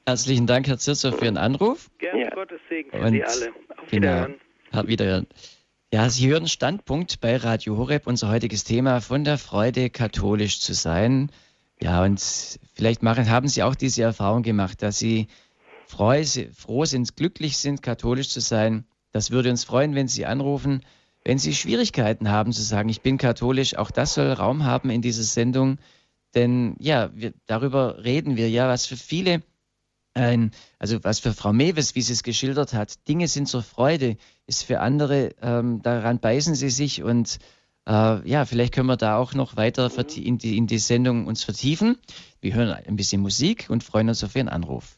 Herzlichen 0.07 0.45
Dank, 0.45 0.67
Herr 0.67 0.77
Zirzer, 0.77 1.13
für 1.13 1.25
Ihren 1.25 1.37
Anruf. 1.37 1.89
Gerne, 1.97 2.21
ja. 2.21 2.29
Gottes 2.29 2.59
Segen 2.69 2.91
für 2.91 2.99
Und 2.99 3.13
Sie 3.13 3.23
alle. 3.23 3.49
Auf 3.75 3.89
genau, 3.89 4.27
Wiederhören. 4.71 4.87
Wiederhören. 4.87 5.27
Ja, 5.91 6.09
Sie 6.09 6.27
hören 6.27 6.47
Standpunkt 6.47 7.21
bei 7.21 7.37
Radio 7.37 7.75
Horeb, 7.77 8.05
unser 8.05 8.29
heutiges 8.29 8.63
Thema 8.63 9.01
von 9.01 9.23
der 9.23 9.39
Freude, 9.39 9.89
katholisch 9.89 10.59
zu 10.59 10.73
sein. 10.73 11.31
Ja, 11.81 12.03
und 12.03 12.21
vielleicht 12.73 13.01
machen, 13.01 13.31
haben 13.31 13.47
Sie 13.47 13.63
auch 13.63 13.73
diese 13.73 14.03
Erfahrung 14.03 14.43
gemacht, 14.43 14.83
dass 14.83 14.99
Sie 14.99 15.25
froh, 15.87 16.13
froh 16.53 16.85
sind, 16.85 17.15
glücklich 17.15 17.57
sind, 17.57 17.81
katholisch 17.81 18.29
zu 18.29 18.41
sein. 18.41 18.85
Das 19.11 19.31
würde 19.31 19.49
uns 19.49 19.63
freuen, 19.63 19.95
wenn 19.95 20.07
Sie 20.07 20.27
anrufen. 20.27 20.85
Wenn 21.23 21.39
Sie 21.39 21.55
Schwierigkeiten 21.55 22.29
haben 22.29 22.51
zu 22.51 22.61
sagen, 22.61 22.89
ich 22.89 23.01
bin 23.01 23.17
katholisch, 23.17 23.75
auch 23.75 23.89
das 23.89 24.13
soll 24.13 24.31
Raum 24.33 24.65
haben 24.65 24.91
in 24.91 25.01
dieser 25.01 25.23
Sendung. 25.23 25.79
Denn 26.35 26.75
ja, 26.79 27.09
wir, 27.15 27.33
darüber 27.47 28.03
reden 28.03 28.37
wir 28.37 28.51
ja, 28.51 28.67
was 28.67 28.85
für 28.85 28.97
viele 28.97 29.41
ein, 30.15 30.51
also 30.79 31.03
was 31.03 31.19
für 31.19 31.33
Frau 31.33 31.53
Mewes, 31.53 31.95
wie 31.95 32.01
sie 32.01 32.13
es 32.13 32.23
geschildert 32.23 32.73
hat, 32.73 33.07
Dinge 33.07 33.27
sind 33.27 33.47
zur 33.47 33.63
Freude, 33.63 34.17
ist 34.47 34.63
für 34.63 34.79
andere, 34.79 35.35
ähm, 35.41 35.81
daran 35.81 36.19
beißen 36.19 36.55
sie 36.55 36.69
sich 36.69 37.03
und 37.03 37.37
äh, 37.87 38.27
ja, 38.27 38.45
vielleicht 38.45 38.73
können 38.73 38.87
wir 38.87 38.97
da 38.97 39.17
auch 39.17 39.33
noch 39.33 39.55
weiter 39.57 39.91
in 40.15 40.37
die, 40.37 40.57
in 40.57 40.67
die 40.67 40.79
Sendung 40.79 41.27
uns 41.27 41.43
vertiefen. 41.43 41.97
Wir 42.41 42.55
hören 42.55 42.71
ein 42.71 42.95
bisschen 42.95 43.21
Musik 43.21 43.67
und 43.69 43.83
freuen 43.83 44.09
uns 44.09 44.23
auf 44.23 44.35
Ihren 44.35 44.49
Anruf. 44.49 44.97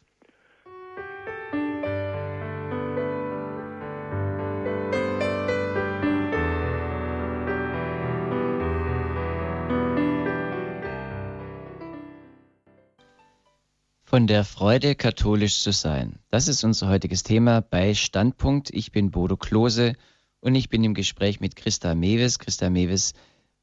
Von 14.09 14.25
der 14.25 14.45
Freude, 14.45 14.95
katholisch 14.95 15.59
zu 15.59 15.73
sein. 15.73 16.17
Das 16.29 16.47
ist 16.47 16.63
unser 16.63 16.87
heutiges 16.87 17.23
Thema 17.23 17.59
bei 17.59 17.93
Standpunkt. 17.93 18.69
Ich 18.69 18.93
bin 18.93 19.11
Bodo 19.11 19.35
Klose 19.35 19.95
und 20.39 20.55
ich 20.55 20.69
bin 20.69 20.81
im 20.85 20.93
Gespräch 20.93 21.41
mit 21.41 21.57
Christa 21.57 21.93
Mewes. 21.93 22.39
Christa 22.39 22.69
Mewes 22.69 23.11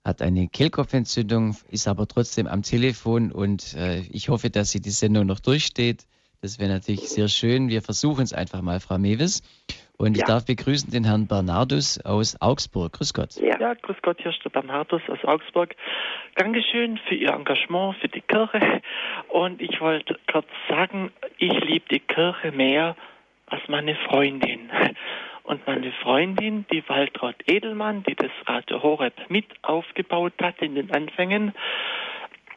hat 0.05 0.21
eine 0.21 0.49
Kehlkopfentzündung, 0.49 1.57
ist 1.71 1.89
aber 1.89 2.07
trotzdem 2.07 2.47
am 2.47 2.63
Telefon 2.63 3.33
und 3.33 3.73
äh, 3.73 4.01
ich 4.11 4.29
hoffe, 4.29 4.51
dass 4.51 4.71
sie 4.71 4.81
die 4.81 4.91
Sendung 4.91 5.25
noch 5.25 5.41
durchsteht. 5.41 6.07
Das 6.43 6.59
wäre 6.59 6.71
natürlich 6.71 7.09
sehr 7.09 7.29
schön. 7.29 7.69
Wir 7.69 7.81
versuchen 7.81 8.25
es 8.25 8.35
einfach 8.35 8.61
mal, 8.61 8.81
Frau 8.81 8.99
Mewes. 8.99 9.41
Und 9.97 10.17
ich 10.17 10.23
ja. 10.23 10.27
darf 10.27 10.45
begrüßen 10.45 10.91
den 10.91 11.05
Herrn 11.05 11.27
Bernardus 11.29 12.01
aus 12.05 12.37
Augsburg. 12.41 12.95
Grüß 12.95 13.15
Gott. 13.15 13.37
Ja, 13.37 13.59
ja 13.61 13.75
grüß 13.75 13.97
Gott, 14.03 14.21
hier 14.21 14.33
ist 14.33 14.45
der 14.45 14.51
Bernardus 14.51 15.03
aus 15.09 15.23
Augsburg. 15.25 15.77
Dankeschön 16.35 16.99
für 17.09 17.15
Ihr 17.15 17.31
Engagement 17.31 17.97
für 17.99 18.09
die 18.09 18.21
Kirche. 18.21 18.83
Und 19.29 19.63
ich 19.63 19.81
wollte 19.81 20.19
kurz 20.31 20.49
sagen, 20.69 21.13
ich 21.39 21.53
liebe 21.65 21.87
die 21.91 22.01
Kirche 22.01 22.51
mehr 22.51 22.97
als 23.47 23.63
meine 23.69 23.95
Freundin. 24.09 24.71
Und 25.45 25.67
meine 25.67 25.93
Freundin, 26.03 26.65
die 26.73 26.83
Waltraud 26.89 27.37
Edelmann, 27.47 28.03
die 28.03 28.15
das 28.15 28.31
Radio 28.47 28.83
Horeb 28.83 29.13
mit 29.29 29.45
aufgebaut 29.63 30.33
hat 30.41 30.61
in 30.63 30.75
den 30.75 30.91
Anfängen, 30.91 31.53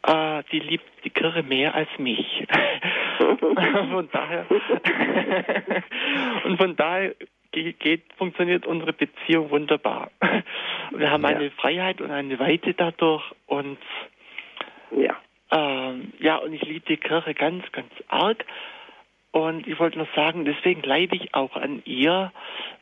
äh, 0.04 0.44
die 0.52 0.60
liebt 0.60 0.86
die 1.04 1.10
Kirche 1.10 1.44
mehr 1.44 1.76
als 1.76 1.90
mich. 1.98 2.46
von 3.92 4.10
daher 4.12 4.46
und 6.46 6.58
von 6.58 6.76
daher 6.76 7.16
geht, 7.52 8.04
funktioniert 8.18 8.66
unsere 8.66 8.94
Beziehung 8.94 9.50
wunderbar. 9.50 10.12
Wir 10.92 11.12
haben 11.12 11.24
ja. 11.24 11.30
eine 11.30 11.52
Freiheit 11.52 12.02
und 12.02 12.12
eine 12.12 12.40
Weite 12.40 12.74
dadurch 12.74 13.24
und 13.48 13.80
ja, 14.92 15.16
ähm, 15.52 16.14
ja 16.20 16.38
und 16.38 16.54
ich 16.54 16.62
liebe 16.64 16.86
die 16.88 16.98
Kirche 16.98 17.34
ganz, 17.34 17.70
ganz 17.72 17.92
arg. 18.08 18.46
Und 19.32 19.68
ich 19.68 19.78
wollte 19.80 19.98
nur 19.98 20.08
sagen, 20.16 20.46
deswegen 20.46 20.82
leide 20.82 21.16
ich 21.16 21.36
auch 21.36 21.56
an 21.56 21.82
ihr, 21.86 22.32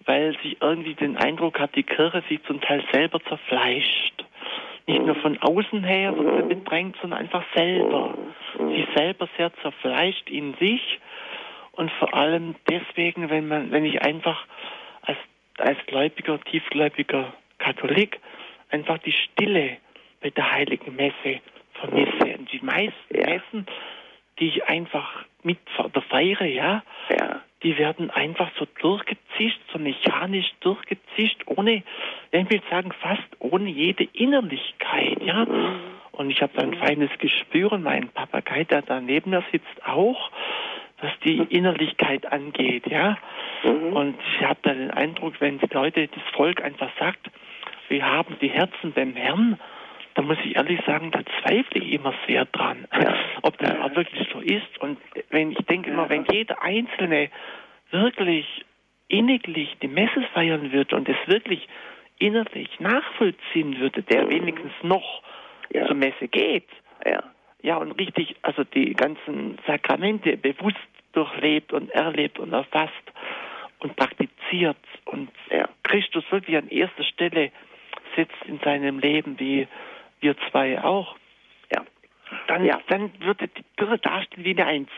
weil 0.05 0.37
sie 0.43 0.57
irgendwie 0.61 0.93
den 0.93 1.17
Eindruck 1.17 1.59
hat, 1.59 1.75
die 1.75 1.83
Kirche 1.83 2.23
sich 2.29 2.41
zum 2.43 2.61
Teil 2.61 2.83
selber 2.91 3.19
zerfleischt 3.21 4.23
nicht 4.87 5.01
nur 5.01 5.15
von 5.15 5.37
außen 5.41 5.83
her 5.83 6.11
bedrängt, 6.11 6.95
sondern 7.01 7.19
einfach 7.19 7.43
selber. 7.55 8.15
Sie 8.57 8.87
selber 8.95 9.27
sehr 9.37 9.51
zerfleischt 9.61 10.29
in 10.29 10.53
sich 10.55 10.99
und 11.73 11.91
vor 11.91 12.13
allem 12.13 12.55
deswegen, 12.69 13.29
wenn 13.29 13.47
man, 13.47 13.71
wenn 13.71 13.85
ich 13.85 14.01
einfach 14.01 14.45
als, 15.01 15.17
als 15.57 15.77
gläubiger, 15.87 16.39
tiefgläubiger 16.41 17.33
Katholik 17.57 18.19
einfach 18.69 18.97
die 18.99 19.11
Stille 19.11 19.77
bei 20.21 20.29
der 20.29 20.51
Heiligen 20.51 20.95
Messe 20.95 21.41
vermisse. 21.73 22.37
Und 22.37 22.51
die 22.51 22.61
meisten 22.61 22.93
ja. 23.09 23.27
Messen, 23.27 23.65
die 24.39 24.47
ich 24.47 24.67
einfach 24.67 25.25
mit 25.43 25.59
feiere, 26.09 26.45
ja, 26.45 26.83
ja, 27.09 27.41
die 27.65 27.79
werden 27.79 28.11
einfach 28.11 28.51
so 28.59 28.67
durchgezischt, 28.79 29.59
so 29.73 29.79
mechanisch 29.79 30.53
durchgezischt, 30.59 31.41
ohne, 31.47 31.81
ich 32.31 32.49
will 32.51 32.61
sagen, 32.69 32.91
fast 33.01 33.23
ohne 33.39 33.71
jede 33.71 34.03
Innerlichkeit, 34.13 35.19
ja. 35.23 35.47
Und 36.11 36.29
ich 36.29 36.43
habe 36.43 36.59
ein 36.59 36.75
feines 36.75 37.09
Gespür 37.17 37.71
und 37.71 37.81
mein 37.81 38.09
Papagei, 38.09 38.65
der 38.65 38.83
da 38.83 39.01
neben 39.01 39.31
mir 39.31 39.43
sitzt, 39.51 39.83
auch, 39.83 40.29
was 41.01 41.11
die 41.25 41.37
Innerlichkeit 41.37 42.31
angeht, 42.31 42.85
ja. 42.85 43.17
Und 43.63 44.15
ich 44.35 44.45
habe 44.45 44.59
da 44.61 44.71
den 44.71 44.91
Eindruck, 44.91 45.41
wenn 45.41 45.57
die 45.57 45.73
Leute, 45.73 46.07
das 46.07 46.23
Volk 46.35 46.63
einfach 46.63 46.91
sagt, 46.99 47.31
wir 47.89 48.05
haben 48.05 48.37
die 48.41 48.49
Herzen 48.49 48.93
beim 48.93 49.15
Herrn, 49.15 49.59
da 50.15 50.21
muss 50.21 50.37
ich 50.43 50.55
ehrlich 50.55 50.79
sagen, 50.85 51.11
da 51.11 51.19
zweifle 51.41 51.81
ich 51.81 51.93
immer 51.93 52.13
sehr 52.25 52.45
dran, 52.45 52.87
ja. 52.99 53.15
ob 53.41 53.57
das 53.59 53.77
auch 53.79 53.95
wirklich 53.95 54.27
so 54.31 54.39
ist. 54.39 54.77
Und 54.79 54.97
wenn 55.29 55.51
ich 55.51 55.59
denke 55.65 55.91
immer, 55.91 56.09
wenn 56.09 56.25
jeder 56.31 56.61
Einzelne 56.63 57.29
wirklich 57.91 58.65
inniglich 59.09 59.77
die 59.81 59.87
Messe 59.87 60.23
feiern 60.33 60.71
würde 60.71 60.95
und 60.95 61.07
es 61.07 61.17
wirklich 61.27 61.67
innerlich 62.17 62.79
nachvollziehen 62.79 63.79
würde, 63.79 64.01
der 64.03 64.29
wenigstens 64.29 64.71
noch 64.81 65.21
ja. 65.69 65.85
zur 65.85 65.95
Messe 65.95 66.29
geht, 66.29 66.67
ja. 67.05 67.21
ja, 67.61 67.75
und 67.75 67.91
richtig, 67.99 68.35
also 68.41 68.63
die 68.63 68.93
ganzen 68.93 69.57
Sakramente 69.67 70.37
bewusst 70.37 70.77
durchlebt 71.11 71.73
und 71.73 71.89
erlebt 71.91 72.39
und 72.39 72.53
erfasst 72.53 72.93
und 73.79 73.95
praktiziert 73.97 74.77
und 75.03 75.29
ja. 75.51 75.67
Christus 75.83 76.23
wirklich 76.31 76.57
an 76.57 76.69
erster 76.69 77.03
Stelle 77.03 77.51
sitzt 78.15 78.45
in 78.45 78.59
seinem 78.59 78.99
Leben, 78.99 79.37
wie 79.39 79.67
wir 80.25 80.35
zwei 80.49 80.83
auch, 80.83 81.15
ja, 81.73 81.85
dann, 82.47 82.65
ja. 82.65 82.79
dann 82.89 83.11
würde 83.19 83.47
die 83.47 83.63
Kirche 83.77 83.99
dastehen 83.99 84.43
wie 84.43 84.51
eine 84.51 84.65
Eins. 84.65 84.89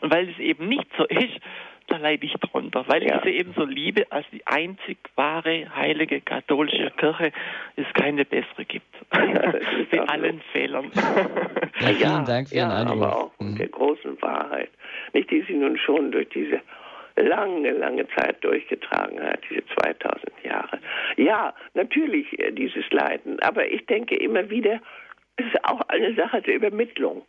Und 0.00 0.12
weil 0.12 0.28
es 0.28 0.38
eben 0.38 0.68
nicht 0.68 0.86
so 0.96 1.04
ist, 1.06 1.40
da 1.88 1.96
leide 1.96 2.26
ich 2.26 2.34
drunter, 2.34 2.84
weil 2.86 3.02
ja. 3.02 3.16
ich 3.16 3.22
sie 3.24 3.38
eben 3.38 3.54
so 3.54 3.64
liebe 3.64 4.06
als 4.10 4.26
die 4.30 4.46
einzig 4.46 4.98
wahre, 5.16 5.74
heilige, 5.74 6.20
katholische 6.20 6.90
Kirche 6.90 7.32
es 7.76 7.86
keine 7.94 8.24
bessere 8.24 8.64
gibt. 8.64 8.86
Ja, 9.18 9.52
Mit 9.90 10.10
allen 10.10 10.36
so. 10.36 10.44
Fehlern. 10.52 10.90
Ja, 11.80 11.88
vielen 11.94 12.24
Dank 12.24 12.48
für 12.48 12.56
ja, 12.56 12.66
den 12.66 12.88
Anruf. 12.88 13.02
aber 13.02 13.16
auch 13.16 13.40
mhm. 13.40 13.56
der 13.56 13.68
großen 13.68 14.20
Wahrheit. 14.20 14.68
Nicht, 15.12 15.30
die 15.30 15.42
sie 15.42 15.54
nun 15.54 15.78
schon 15.78 16.10
durch 16.10 16.28
diese 16.30 16.60
lange, 17.22 17.70
lange 17.72 18.06
Zeit 18.08 18.42
durchgetragen 18.42 19.20
hat, 19.20 19.40
diese 19.48 19.64
2000 19.80 20.32
Jahre. 20.44 20.78
Ja, 21.16 21.54
natürlich 21.74 22.38
äh, 22.38 22.52
dieses 22.52 22.88
Leiden, 22.90 23.40
aber 23.40 23.70
ich 23.70 23.86
denke 23.86 24.16
immer 24.16 24.50
wieder, 24.50 24.80
es 25.36 25.46
ist 25.46 25.64
auch 25.64 25.80
eine 25.88 26.14
Sache 26.14 26.42
der 26.42 26.54
Übermittlung. 26.54 27.22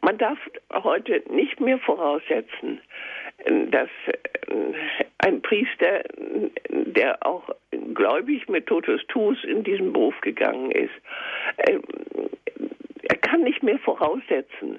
Man 0.00 0.18
darf 0.18 0.38
heute 0.72 1.22
nicht 1.30 1.60
mehr 1.60 1.78
voraussetzen, 1.78 2.80
dass 3.70 3.88
äh, 4.06 4.74
ein 5.18 5.42
Priester, 5.42 6.04
der 6.70 7.26
auch 7.26 7.48
gläubig 7.94 8.48
mit 8.48 8.66
Totus 8.66 9.04
Tus 9.08 9.42
in 9.44 9.64
diesen 9.64 9.92
Beruf 9.92 10.20
gegangen 10.20 10.70
ist, 10.70 10.94
äh, 11.58 11.78
er 13.02 13.16
kann 13.16 13.42
nicht 13.42 13.62
mehr 13.62 13.78
voraussetzen, 13.78 14.78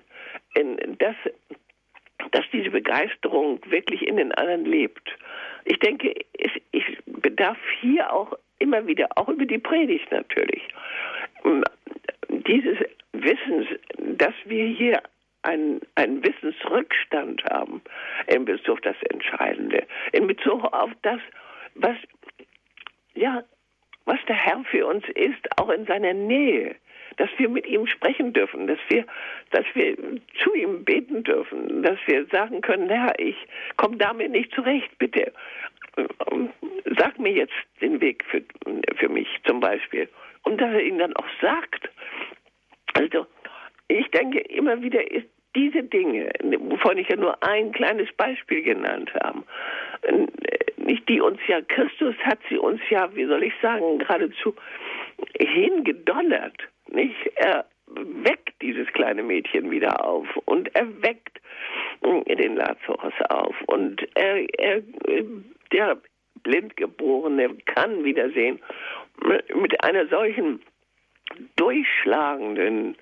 dass 0.99 1.15
dass 2.31 2.45
diese 2.51 2.69
Begeisterung 2.69 3.59
wirklich 3.69 4.07
in 4.07 4.17
den 4.17 4.31
anderen 4.33 4.65
lebt. 4.65 5.09
Ich 5.65 5.79
denke, 5.79 6.13
es, 6.37 6.51
ich 6.71 6.85
bedarf 7.05 7.57
hier 7.81 8.11
auch 8.11 8.33
immer 8.59 8.85
wieder, 8.87 9.07
auch 9.15 9.29
über 9.29 9.45
die 9.45 9.57
Predigt 9.57 10.11
natürlich, 10.11 10.67
dieses 12.29 12.77
Wissens, 13.13 13.67
dass 13.97 14.33
wir 14.45 14.65
hier 14.65 15.01
einen, 15.43 15.81
einen 15.95 16.23
Wissensrückstand 16.23 17.43
haben 17.49 17.81
in 18.27 18.45
Bezug 18.45 18.69
auf 18.69 18.81
das 18.81 18.95
Entscheidende, 19.09 19.85
in 20.11 20.27
Bezug 20.27 20.63
auf 20.65 20.91
das, 21.01 21.19
was, 21.75 21.95
ja, 23.15 23.43
was 24.05 24.19
der 24.27 24.35
Herr 24.35 24.63
für 24.65 24.85
uns 24.85 25.03
ist, 25.15 25.47
auch 25.57 25.69
in 25.69 25.85
seiner 25.85 26.13
Nähe, 26.13 26.75
dass 27.17 27.29
wir 27.37 27.49
mit 27.49 27.67
ihm 27.67 27.87
sprechen 27.87 28.33
dürfen, 28.33 28.67
dass 28.67 28.79
wir, 28.89 29.05
dass 29.51 29.65
wir 29.73 29.95
zu 30.43 30.53
ihm 30.53 30.83
beten 30.83 31.23
dürfen, 31.23 31.83
dass 31.83 31.97
wir 32.05 32.25
sagen 32.27 32.61
können, 32.61 32.89
Herr, 32.89 33.13
ich 33.19 33.35
komme 33.77 33.97
damit 33.97 34.31
nicht 34.31 34.53
zurecht, 34.53 34.97
bitte. 34.97 35.31
Sag 36.97 37.19
mir 37.19 37.33
jetzt 37.33 37.53
den 37.81 37.99
Weg 38.01 38.23
für, 38.25 38.41
für 38.95 39.09
mich 39.09 39.27
zum 39.45 39.59
Beispiel. 39.59 40.07
Und 40.43 40.59
dass 40.61 40.71
er 40.71 40.83
ihn 40.83 40.99
dann 40.99 41.15
auch 41.15 41.27
sagt. 41.41 41.89
Also, 42.93 43.27
ich 43.87 44.09
denke 44.11 44.39
immer 44.39 44.81
wieder 44.81 45.11
ist 45.11 45.27
diese 45.55 45.83
Dinge, 45.83 46.29
wovon 46.59 46.97
ich 46.97 47.09
ja 47.09 47.15
nur 47.15 47.41
ein 47.43 47.71
kleines 47.71 48.11
Beispiel 48.13 48.61
genannt 48.61 49.11
habe, 49.23 49.43
nicht 50.77 51.07
die 51.09 51.21
uns 51.21 51.39
ja, 51.47 51.61
Christus 51.61 52.15
hat 52.23 52.39
sie 52.49 52.57
uns 52.57 52.81
ja, 52.89 53.13
wie 53.15 53.25
soll 53.25 53.43
ich 53.43 53.53
sagen, 53.61 53.99
geradezu 53.99 54.55
hingedonnert. 55.39 56.57
Nicht? 56.91 57.31
Er 57.35 57.65
weckt 57.87 58.61
dieses 58.61 58.87
kleine 58.93 59.23
Mädchen 59.23 59.71
wieder 59.71 60.05
auf 60.05 60.27
und 60.45 60.73
er 60.75 60.87
weckt 61.01 61.41
den 62.01 62.55
Lazarus 62.55 63.13
auf 63.29 63.55
und 63.67 64.07
er, 64.15 64.47
er 64.59 64.81
der 65.71 65.97
Blindgeborene 66.43 67.55
kann 67.65 68.03
wiedersehen 68.03 68.59
mit 69.55 69.83
einer 69.83 70.07
solchen 70.07 70.61
durchschlagenden 71.57 72.95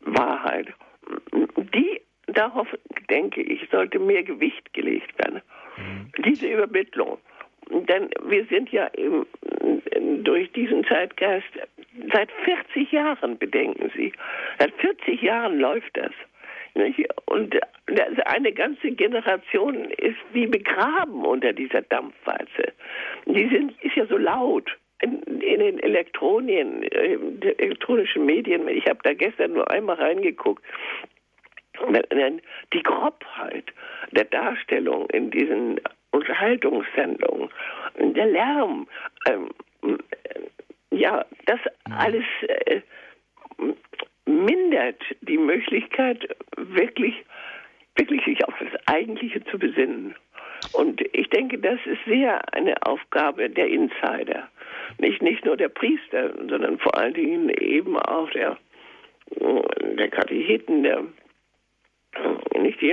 Wahrheit, 0.00 0.68
die 1.32 2.00
darauf 2.26 2.68
denke 3.10 3.42
ich, 3.42 3.68
sollte 3.70 3.98
mehr 3.98 4.22
Gewicht 4.22 4.72
gelegt 4.72 5.18
werden. 5.18 5.42
Mhm. 5.76 6.12
Diese 6.24 6.46
Übermittlung. 6.46 7.18
Denn 7.70 8.10
wir 8.24 8.44
sind 8.46 8.70
ja 8.70 8.86
im, 8.88 9.26
durch 10.24 10.50
diesen 10.52 10.84
Zeitgeist 10.84 11.46
seit 12.12 12.30
40 12.44 12.92
Jahren, 12.92 13.38
bedenken 13.38 13.90
Sie. 13.96 14.12
Seit 14.58 14.72
40 14.74 15.22
Jahren 15.22 15.58
läuft 15.58 15.96
das. 15.96 16.12
Und 17.26 17.56
eine 18.26 18.52
ganze 18.52 18.90
Generation 18.90 19.90
ist 19.92 20.18
wie 20.32 20.46
begraben 20.46 21.24
unter 21.24 21.52
dieser 21.52 21.82
Dampfwalze. 21.82 22.72
Die 23.24 23.48
sind, 23.48 23.72
ist 23.82 23.96
ja 23.96 24.06
so 24.06 24.18
laut 24.18 24.70
in, 25.00 25.22
in 25.40 25.60
den 25.60 25.78
Elektronien, 25.78 26.82
äh, 26.82 27.18
elektronischen 27.58 28.26
Medien. 28.26 28.68
Ich 28.68 28.86
habe 28.86 28.98
da 29.02 29.14
gestern 29.14 29.54
nur 29.54 29.70
einmal 29.70 29.96
reingeguckt. 29.96 30.62
Die 32.72 32.82
Grobheit 32.82 33.64
der 34.12 34.24
Darstellung 34.24 35.08
in 35.10 35.30
diesen 35.30 35.80
Unterhaltungssendungen, 36.10 37.50
der 37.98 38.26
Lärm, 38.26 38.86
ähm, 39.28 39.50
ja, 40.90 41.24
das 41.46 41.60
alles 41.90 42.24
äh, 42.42 42.80
mindert 44.24 45.02
die 45.20 45.38
Möglichkeit, 45.38 46.36
wirklich, 46.56 47.14
wirklich 47.96 48.24
sich 48.24 48.44
auf 48.46 48.54
das 48.58 48.80
Eigentliche 48.86 49.44
zu 49.44 49.58
besinnen. 49.58 50.14
Und 50.72 51.02
ich 51.12 51.28
denke, 51.30 51.58
das 51.58 51.78
ist 51.84 52.04
sehr 52.06 52.40
eine 52.54 52.74
Aufgabe 52.82 53.48
der 53.50 53.68
Insider. 53.68 54.48
Nicht, 54.98 55.22
nicht 55.22 55.44
nur 55.44 55.56
der 55.56 55.68
Priester, 55.68 56.32
sondern 56.48 56.78
vor 56.78 56.96
allen 56.96 57.14
Dingen 57.14 57.50
eben 57.50 57.96
auch 57.98 58.30
der, 58.30 58.56
der 59.40 60.08
Katecheten, 60.08 60.82
der, 60.82 61.04
nicht 62.60 62.80
die, 62.80 62.92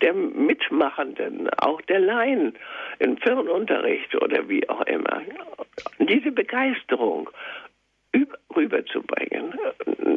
der 0.00 0.12
Mitmachenden, 0.14 1.48
auch 1.58 1.80
der 1.82 2.00
Laien 2.00 2.54
im 2.98 3.16
Firmenunterricht 3.18 4.14
oder 4.16 4.48
wie 4.48 4.68
auch 4.68 4.82
immer. 4.82 5.22
Diese 5.98 6.30
Begeisterung 6.30 7.30
rüberzubringen. 8.54 9.54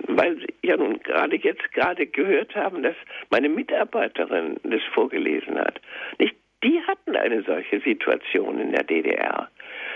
Weil 0.08 0.38
Sie 0.38 0.68
ja 0.68 0.78
nun 0.78 1.00
gerade 1.00 1.36
jetzt 1.36 1.72
gerade 1.74 2.08
gehört 2.08 2.56
haben, 2.56 2.84
dass 2.84 2.96
meine 3.30 3.50
Mitarbeiterin 3.50 4.58
das 4.64 4.82
vorgelesen 4.94 5.60
hat. 5.60 5.80
Nicht, 6.18 6.36
die 6.64 6.82
hatten 6.88 7.16
eine 7.16 7.44
solche 7.44 7.80
Situation 7.82 8.60
in 8.60 8.72
der 8.72 8.84
DDR. 8.84 9.50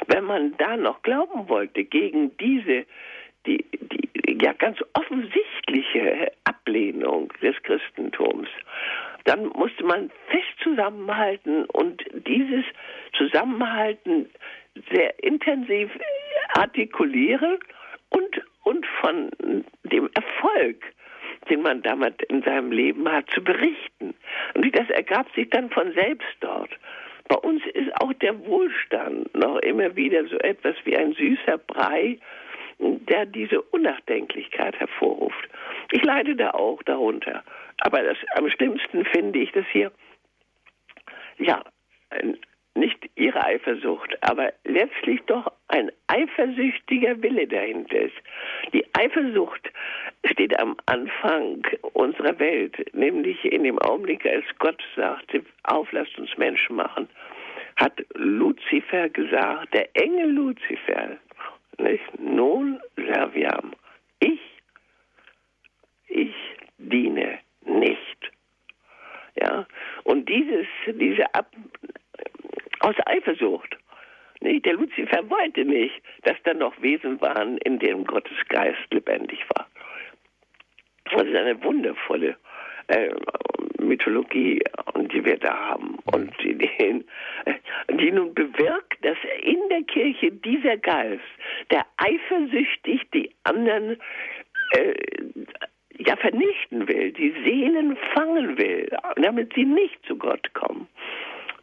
Wenn 0.07 0.25
man 0.25 0.55
da 0.57 0.77
noch 0.77 1.01
glauben 1.01 1.49
wollte 1.49 1.83
gegen 1.83 2.35
diese 2.37 2.85
die, 3.45 3.65
die 3.73 4.37
ja 4.41 4.53
ganz 4.53 4.77
offensichtliche 4.93 6.31
Ablehnung 6.63 7.31
des 7.41 7.55
Christentums, 7.63 8.47
dann 9.25 9.47
musste 9.47 9.83
man 9.83 10.09
fest 10.27 10.59
zusammenhalten 10.61 11.65
und 11.65 12.03
dieses 12.27 12.65
Zusammenhalten 13.17 14.29
sehr 14.91 15.13
intensiv 15.23 15.89
artikulieren 16.55 17.59
und, 18.09 18.41
und 18.63 18.85
von 19.01 19.29
dem 19.83 20.09
Erfolg, 20.13 20.83
den 21.49 21.61
man 21.61 21.81
damals 21.81 22.15
in 22.29 22.43
seinem 22.43 22.71
Leben 22.71 23.09
hat, 23.09 23.29
zu 23.31 23.43
berichten. 23.43 24.13
Und 24.53 24.77
das 24.77 24.89
ergab 24.89 25.27
sich 25.35 25.49
dann 25.49 25.69
von 25.69 25.93
selbst 25.93 26.35
dort. 26.39 26.71
Bei 27.29 27.37
uns 27.37 27.63
ist 27.73 27.89
auch 28.01 28.13
der 28.13 28.37
Wohlstand 28.45 29.33
noch 29.35 29.57
immer 29.59 29.95
wieder 29.95 30.25
so 30.25 30.37
etwas 30.39 30.75
wie 30.83 30.97
ein 30.97 31.13
süßer 31.13 31.57
Brei, 31.57 32.19
der 32.79 33.25
diese 33.25 33.61
Unnachdenklichkeit 33.61 34.77
hervorruft. 34.79 35.49
Ich 35.93 36.03
leide 36.03 36.35
da 36.35 36.49
auch 36.51 36.81
darunter. 36.81 37.43
Aber 37.81 38.01
das, 38.01 38.17
am 38.33 38.49
schlimmsten 38.49 39.05
finde 39.05 39.37
ich 39.37 39.51
das 39.51 39.65
hier, 39.71 39.91
ja, 41.37 41.63
nicht 42.73 43.11
ihre 43.13 43.45
Eifersucht, 43.45 44.17
aber 44.21 44.53
letztlich 44.63 45.21
doch 45.27 45.51
ein 45.67 45.91
eifersüchtiger 46.07 47.21
Wille 47.21 47.47
dahinter 47.47 47.95
ist. 47.95 48.15
Die 48.73 48.83
Eifersucht 48.93 49.71
steht 50.25 50.59
am 50.59 50.75
Anfang 50.87 51.61
unserer 51.93 52.39
Welt, 52.39 52.75
nämlich 52.95 53.45
in 53.45 53.61
dem 53.63 53.77
Augenblick, 53.77 54.25
als 54.25 54.45
Gott 54.57 54.81
sagte, 54.95 55.45
auf, 55.65 55.91
lasst 55.91 56.17
uns 56.17 56.35
Menschen 56.37 56.75
machen, 56.75 57.07
hat 57.75 58.03
Luzifer 58.15 59.09
gesagt, 59.09 59.75
der 59.75 59.95
Engel 59.95 60.31
Luzifer, 60.31 61.17
nicht? 61.77 62.19
nun 62.19 62.79
serviam, 62.95 63.73
ich, 64.19 64.39
ich 66.13 66.33
diene 66.77 67.39
nicht. 67.65 68.31
Ja, 69.35 69.65
und 70.03 70.29
dieses, 70.29 70.67
diese 70.87 71.33
Ab 71.33 71.47
aus 72.79 72.95
Eifersucht. 73.05 73.77
Der 74.41 74.73
Luzifer 74.73 75.29
wollte 75.29 75.63
nicht, 75.63 76.01
dass 76.23 76.35
da 76.43 76.53
noch 76.53 76.79
Wesen 76.81 77.19
waren, 77.21 77.57
in 77.59 77.79
denen 77.79 78.03
Gottes 78.03 78.37
Geist 78.49 78.91
lebendig 78.91 79.39
war. 79.55 79.67
Das 81.05 81.23
ist 81.23 81.35
eine 81.35 81.63
wundervolle 81.63 82.35
äh, 82.87 83.09
Mythologie, 83.79 84.61
die 85.13 85.25
wir 85.25 85.37
da 85.37 85.55
haben 85.69 85.97
und 86.11 86.33
die, 86.43 86.57
die 86.57 88.11
nun 88.11 88.33
bewirkt, 88.33 88.97
dass 89.01 89.17
in 89.41 89.69
der 89.69 89.83
Kirche 89.83 90.31
dieser 90.31 90.77
Geist, 90.77 91.23
der 91.71 91.85
eifersüchtig 91.97 93.01
die 93.13 93.31
anderen 93.43 93.97
äh, 94.71 94.93
ja 95.97 96.15
vernichten 96.15 96.87
will, 96.87 97.11
die 97.11 97.33
Seelen 97.43 97.97
fangen 98.13 98.57
will, 98.57 98.89
damit 99.17 99.53
sie 99.53 99.65
nicht 99.65 100.05
zu 100.05 100.17
Gott 100.17 100.53
kommen. 100.53 100.87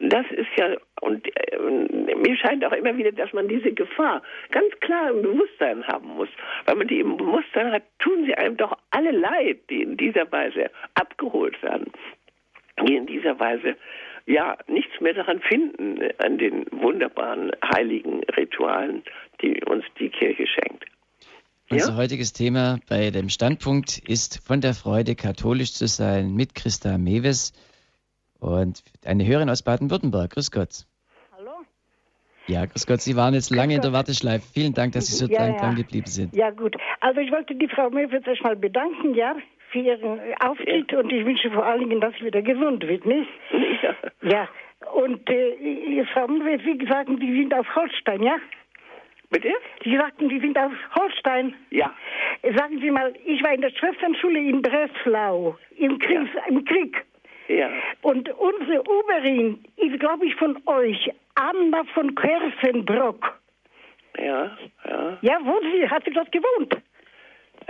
Das 0.03 0.25
ist 0.31 0.47
ja, 0.57 0.75
und 1.01 1.27
äh, 1.27 1.59
mir 1.59 2.35
scheint 2.35 2.65
auch 2.65 2.71
immer 2.71 2.97
wieder, 2.97 3.11
dass 3.11 3.31
man 3.33 3.47
diese 3.47 3.71
Gefahr 3.71 4.23
ganz 4.49 4.73
klar 4.79 5.11
im 5.11 5.21
Bewusstsein 5.21 5.85
haben 5.85 6.07
muss. 6.15 6.29
Weil 6.65 6.75
man 6.75 6.87
die 6.87 6.99
im 6.99 7.17
Bewusstsein 7.17 7.71
hat, 7.71 7.83
tun 7.99 8.25
sie 8.25 8.33
einem 8.33 8.57
doch 8.57 8.75
alle 8.89 9.11
leid, 9.11 9.59
die 9.69 9.83
in 9.83 9.97
dieser 9.97 10.31
Weise 10.31 10.71
abgeholt 10.95 11.61
werden. 11.61 11.91
Die 12.87 12.95
in 12.95 13.05
dieser 13.05 13.39
Weise 13.39 13.75
ja 14.25 14.57
nichts 14.67 14.99
mehr 15.01 15.13
daran 15.13 15.39
finden, 15.41 15.99
an 16.17 16.39
den 16.39 16.65
wunderbaren 16.71 17.51
heiligen 17.75 18.23
Ritualen, 18.35 19.03
die 19.41 19.63
uns 19.65 19.85
die 19.99 20.09
Kirche 20.09 20.47
schenkt. 20.47 20.90
Unser 21.71 21.91
ja? 21.91 21.95
heutiges 21.95 22.33
Thema 22.33 22.79
bei 22.89 23.11
dem 23.11 23.29
Standpunkt 23.29 23.97
ist 23.99 24.45
von 24.45 24.59
der 24.59 24.73
Freude, 24.73 25.15
katholisch 25.15 25.71
zu 25.71 25.87
sein, 25.87 26.33
mit 26.33 26.53
Christa 26.53 26.97
Mewes. 26.97 27.53
Und 28.39 28.83
eine 29.05 29.25
Hörerin 29.25 29.49
aus 29.49 29.63
Baden-Württemberg. 29.63 30.31
Grüß 30.31 30.51
Gott. 30.51 30.85
Hallo? 31.31 31.51
Ja, 32.47 32.65
grüß 32.65 32.85
Gott. 32.87 32.99
Sie 32.99 33.15
waren 33.15 33.33
jetzt 33.33 33.51
lange 33.51 33.75
in 33.75 33.81
der 33.81 33.93
Warteschleife. 33.93 34.45
Vielen 34.53 34.73
Dank, 34.73 34.91
dass 34.93 35.07
Sie 35.07 35.15
so 35.15 35.27
ja, 35.27 35.45
lang 35.45 35.53
ja. 35.53 35.59
dran 35.61 35.75
geblieben 35.75 36.07
sind. 36.07 36.35
Ja, 36.35 36.49
gut. 36.49 36.75
Also 36.99 37.21
ich 37.21 37.31
wollte 37.31 37.55
die 37.55 37.69
Frau 37.69 37.89
Mewitz 37.89 38.27
erstmal 38.27 38.57
bedanken, 38.57 39.13
ja, 39.15 39.35
für 39.71 39.79
ihren 39.79 40.19
Auftritt 40.41 40.91
ja. 40.91 40.99
und 40.99 41.09
ich 41.09 41.25
wünsche 41.25 41.49
vor 41.51 41.65
allen 41.65 41.87
Dingen, 41.87 42.01
dass 42.01 42.13
sie 42.19 42.25
wieder 42.25 42.41
gesund 42.41 42.85
wird, 42.85 43.05
nicht? 43.05 43.29
Ja. 43.81 43.95
Ja. 44.29 44.49
Und 44.93 45.29
äh, 45.29 46.05
Frau 46.13 46.27
Mewitz, 46.27 46.65
wie 46.65 46.77
gesagt, 46.77 47.09
die 47.09 47.33
sind 47.39 47.53
auf 47.53 47.65
Holstein, 47.75 48.23
ja? 48.23 48.35
Bitte? 49.31 49.53
Sie 49.83 49.95
sagten, 49.95 50.27
die 50.27 50.39
sind 50.39 50.57
aus 50.57 50.73
Holstein. 50.93 51.55
Ja. 51.69 51.93
sagen 52.57 52.79
Sie 52.81 52.91
mal, 52.91 53.13
ich 53.25 53.41
war 53.41 53.53
in 53.53 53.61
der 53.61 53.71
Schwesternschule 53.71 54.39
in 54.39 54.61
Breslau 54.61 55.57
im 55.77 55.97
Krieg. 55.99 56.27
Ja. 56.35 56.43
Im 56.47 56.65
Krieg. 56.65 57.05
Ja. 57.47 57.69
Und 58.01 58.29
unsere 58.29 58.81
Oberin 58.81 59.63
ist, 59.77 59.99
glaube 59.99 60.25
ich, 60.25 60.35
von 60.35 60.57
euch, 60.65 61.09
Anna 61.35 61.83
von 61.93 62.13
Kersenbrock. 62.13 63.39
Ja, 64.17 64.57
ja. 64.85 65.17
Ja, 65.21 65.39
wo 65.43 65.59
sie, 65.61 65.89
hat 65.89 66.03
sie 66.03 66.11
dort 66.11 66.31
gewohnt? 66.31 66.75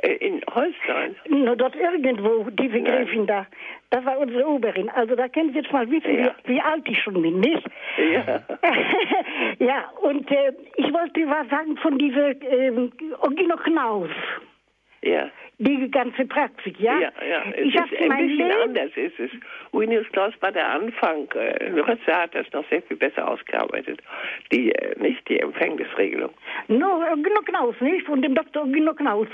In 0.02 0.42
Holstein? 0.54 1.16
Nur 1.28 1.56
dort 1.56 1.76
irgendwo, 1.76 2.50
diese 2.50 2.78
Nein. 2.78 2.86
Gräfin 2.86 3.28
da. 3.28 3.46
Das 3.92 4.04
war 4.06 4.18
unsere 4.18 4.48
Oberin. 4.48 4.90
Also 4.90 5.16
da 5.16 5.28
können 5.28 5.52
Sie 5.52 5.60
jetzt 5.60 5.72
mal 5.72 5.90
wissen, 5.92 6.18
ja. 6.18 6.34
wie, 6.44 6.56
wie, 6.56 6.62
alt 6.62 6.88
ich 6.88 7.00
schon 7.04 7.22
bin, 7.22 7.40
nicht? 7.40 7.64
Ja. 7.98 8.42
ja, 9.60 9.90
und 10.02 10.32
äh, 10.32 10.54
ich 10.78 10.92
wollte 10.94 11.28
was 11.28 11.48
sagen 11.50 11.78
von 11.78 11.98
dieser 11.98 12.30
äh, 12.30 12.72
Ogino 13.22 13.58
Knaus. 13.58 14.10
Ja. 15.04 15.30
Die 15.64 15.92
ganze 15.92 16.26
Praxis, 16.26 16.74
ja? 16.80 17.00
Ja, 17.00 17.12
ja. 17.24 17.44
Es 17.52 17.68
ich 17.68 17.76
ist 17.76 17.84
ein 17.84 18.18
bisschen 18.18 18.48
Leben 18.48 18.62
anders 18.64 18.90
ist 18.96 19.20
es. 19.20 19.30
Winnius 19.72 20.08
Klaus 20.12 20.34
war 20.40 20.52
der 20.52 20.68
Anfang. 20.68 21.28
Äh, 21.36 21.80
Rötzer 21.80 22.24
hat 22.24 22.34
das 22.34 22.52
noch 22.52 22.68
sehr 22.70 22.82
viel 22.82 22.98
besser 22.98 23.28
ausgearbeitet. 23.30 24.02
Die, 24.52 24.72
äh, 24.72 25.00
nicht 25.00 25.30
die 25.30 25.40
Empfängnisregelung. 25.40 26.32
No, 26.68 27.04
Ogino 27.14 27.42
Knaus, 27.46 27.76
nicht? 27.80 28.08
Von 28.08 28.24
dem 28.24 28.34
Dr. 28.34 28.64
Ogino 28.64 28.96
Knaus. 28.96 29.28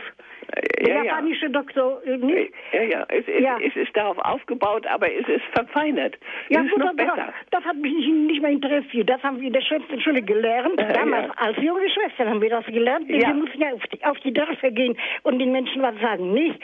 Der 0.80 0.96
ja, 0.96 1.04
japanische 1.04 1.46
ja. 1.46 1.52
Doktor 1.52 2.02
äh, 2.06 2.18
nicht? 2.18 2.54
Ja, 2.72 2.82
ja. 2.82 3.06
Es, 3.10 3.26
ja. 3.28 3.58
es, 3.62 3.76
ist 3.76 3.96
darauf 3.96 4.18
aufgebaut, 4.20 4.86
aber 4.88 5.12
es 5.12 5.28
ist 5.28 5.44
verfeinert. 5.54 6.16
Ja, 6.50 6.62
es 6.64 6.72
gut, 6.72 6.80
noch 6.80 6.94
besser. 6.94 7.16
Das, 7.16 7.36
das, 7.52 7.66
hat 7.66 7.78
mich 7.78 7.94
nicht 7.94 8.42
mehr 8.42 8.52
interessiert. 8.52 9.10
Das 9.10 9.22
haben 9.24 9.40
wir 9.40 9.48
in 9.48 9.54
der 9.54 9.62
Schwesterschule 9.62 10.22
gelernt. 10.22 10.80
Äh, 10.80 10.94
Damals 10.94 11.32
als 11.38 11.58
junge 11.58 11.90
Schwestern 11.90 12.30
haben 12.30 12.42
wir 12.42 12.50
das 12.50 12.66
gelernt. 12.66 13.08
Wir 13.08 13.34
mussten 13.34 13.62
ja 13.62 13.74
auf 13.74 13.84
die, 13.94 14.04
auf 14.04 14.20
die 14.20 14.34
Dörfer 14.34 14.72
gehen 14.72 14.98
und 15.24 15.40
den 15.40 15.52
Menschen 15.52 15.82
was 15.82 15.96
sagen, 16.02 16.17
nicht? 16.18 16.60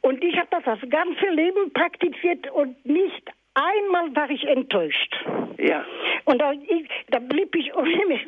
Und 0.00 0.22
ich 0.22 0.36
habe 0.36 0.48
das 0.50 0.64
das 0.64 0.90
ganze 0.90 1.26
Leben 1.30 1.72
praktiziert 1.72 2.50
und 2.52 2.84
nicht 2.84 3.30
Einmal 3.54 4.16
war 4.16 4.28
ich 4.30 4.42
enttäuscht. 4.48 5.14
Ja. 5.58 5.84
Und 6.24 6.40
da, 6.40 6.52
ich, 6.52 6.88
da 7.10 7.20
blieb 7.20 7.54
ich 7.54 7.72
ohne 7.76 8.18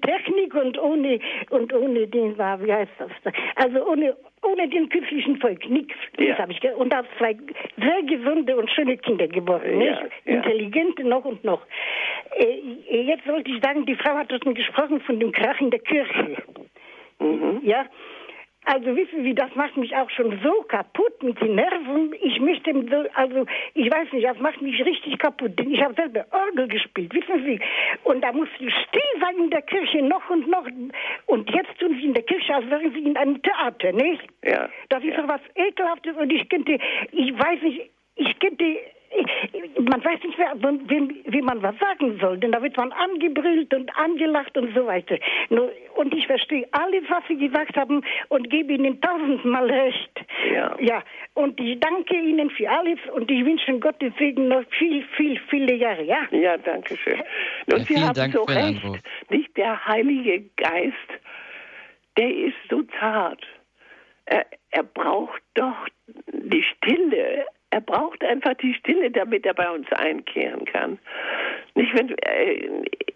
Technik 0.00 0.54
und 0.54 0.78
ohne 0.78 1.20
und 1.48 1.72
ohne 1.72 2.06
den 2.06 2.36
war, 2.36 2.62
wie 2.62 2.70
heißt 2.70 2.92
das? 2.98 3.10
Also 3.56 3.82
ohne 3.86 4.14
ohne 4.42 4.68
den 4.68 4.90
künstlichen 4.90 5.38
Volk, 5.38 5.70
nichts. 5.70 5.94
Ja. 6.18 6.36
habe 6.36 6.52
ich 6.52 6.62
und 6.74 6.92
da 6.92 7.02
zwei 7.16 7.34
sehr 7.78 8.02
gesunde 8.02 8.58
und 8.58 8.70
schöne 8.70 8.98
Kinder 8.98 9.26
geworden, 9.26 9.80
ja, 9.80 10.02
nicht? 10.02 10.12
Ja. 10.26 10.34
Intelligente 10.34 11.02
noch 11.02 11.24
und 11.24 11.42
noch. 11.44 11.62
Äh, 12.36 13.00
jetzt 13.00 13.26
wollte 13.26 13.50
ich 13.50 13.62
sagen, 13.62 13.86
die 13.86 13.94
Frau 13.94 14.14
hat 14.14 14.30
uns 14.30 14.54
gesprochen 14.54 15.00
von 15.00 15.18
dem 15.18 15.32
Krach 15.32 15.62
in 15.62 15.70
der 15.70 15.80
Kirche. 15.80 16.36
Mhm. 17.20 17.60
Ja, 17.62 17.86
also 18.64 18.96
wissen 18.96 19.24
Sie, 19.24 19.34
das 19.34 19.54
macht 19.54 19.76
mich 19.76 19.94
auch 19.94 20.08
schon 20.10 20.38
so 20.42 20.62
kaputt 20.62 21.22
mit 21.22 21.40
den 21.40 21.54
Nerven. 21.54 22.14
Ich 22.20 22.40
möchte, 22.40 22.70
also 23.14 23.46
ich 23.74 23.90
weiß 23.90 24.12
nicht, 24.12 24.26
das 24.26 24.38
macht 24.38 24.60
mich 24.62 24.84
richtig 24.84 25.18
kaputt. 25.18 25.52
Ich 25.60 25.82
habe 25.82 25.94
selber 25.94 26.24
Orgel 26.30 26.68
gespielt, 26.68 27.12
wissen 27.14 27.44
Sie. 27.44 27.60
Und 28.04 28.22
da 28.22 28.32
muss 28.32 28.48
ich 28.58 28.72
still 28.88 29.20
sein 29.20 29.36
in 29.38 29.50
der 29.50 29.62
Kirche 29.62 30.02
noch 30.02 30.28
und 30.30 30.48
noch. 30.48 30.66
Und 31.26 31.50
jetzt 31.50 31.78
tun 31.78 31.96
Sie 32.00 32.06
in 32.06 32.14
der 32.14 32.22
Kirche, 32.22 32.54
als 32.54 32.68
wären 32.70 32.92
Sie 32.92 33.00
in 33.00 33.16
einem 33.16 33.42
Theater, 33.42 33.92
nicht? 33.92 34.24
Ja. 34.42 34.68
Das 34.88 35.02
ist 35.02 35.10
ja. 35.10 35.22
doch 35.22 35.28
was 35.28 35.40
Ekelhaftes 35.54 36.16
und 36.16 36.32
ich 36.32 36.48
könnte, 36.48 36.78
ich 37.12 37.38
weiß 37.38 37.62
nicht, 37.62 37.90
ich 38.16 38.38
könnte 38.38 38.64
man 39.80 40.04
weiß 40.04 40.22
nicht, 40.24 40.38
wie, 40.38 41.32
wie, 41.32 41.42
man 41.42 41.62
was 41.62 41.74
sagen 41.78 42.18
soll, 42.20 42.38
denn 42.38 42.52
da 42.52 42.62
wird 42.62 42.76
man 42.76 42.92
angebrüllt 42.92 43.72
und 43.74 43.94
angelacht 43.96 44.56
und 44.56 44.74
so 44.74 44.86
weiter. 44.86 45.18
Und 45.94 46.14
ich 46.14 46.26
verstehe 46.26 46.66
alles, 46.72 47.04
was 47.08 47.22
Sie 47.28 47.36
gesagt 47.36 47.76
haben 47.76 48.02
und 48.28 48.50
gebe 48.50 48.72
Ihnen 48.72 49.00
tausendmal 49.00 49.70
recht. 49.70 50.24
Ja. 50.52 50.76
ja. 50.80 51.02
Und 51.34 51.60
ich 51.60 51.78
danke 51.80 52.16
Ihnen 52.16 52.50
für 52.50 52.68
alles 52.68 52.98
und 53.14 53.30
ich 53.30 53.44
wünsche 53.44 53.78
Gottes 53.78 54.12
Segen 54.18 54.48
noch 54.48 54.64
viel, 54.78 55.04
viel, 55.16 55.40
viele 55.48 55.74
Jahre. 55.74 56.02
Ja, 56.02 56.26
ja 56.30 56.56
danke 56.56 56.96
schön. 56.96 57.20
Und 57.66 57.78
ja, 57.78 57.84
Sie 57.84 58.00
haben 58.00 58.14
Dank 58.14 58.32
so 58.32 58.42
recht. 58.42 58.82
Nicht 59.30 59.56
der 59.56 59.86
Heilige 59.86 60.44
Geist, 60.56 60.96
der 62.16 62.30
ist 62.34 62.56
so 62.70 62.82
zart. 62.98 63.44
Er, 64.26 64.46
er 64.70 64.82
braucht 64.82 65.42
doch 65.54 65.86
die 66.26 66.62
Stille 66.62 67.44
er 67.74 67.80
braucht 67.80 68.22
einfach 68.22 68.54
die 68.54 68.72
Stille, 68.74 69.10
damit 69.10 69.44
er 69.44 69.54
bei 69.54 69.68
uns 69.68 69.90
einkehren 69.90 70.64
kann. 70.64 70.96
Nicht, 71.74 71.92
wenn, 71.98 72.16
äh, 72.18 72.68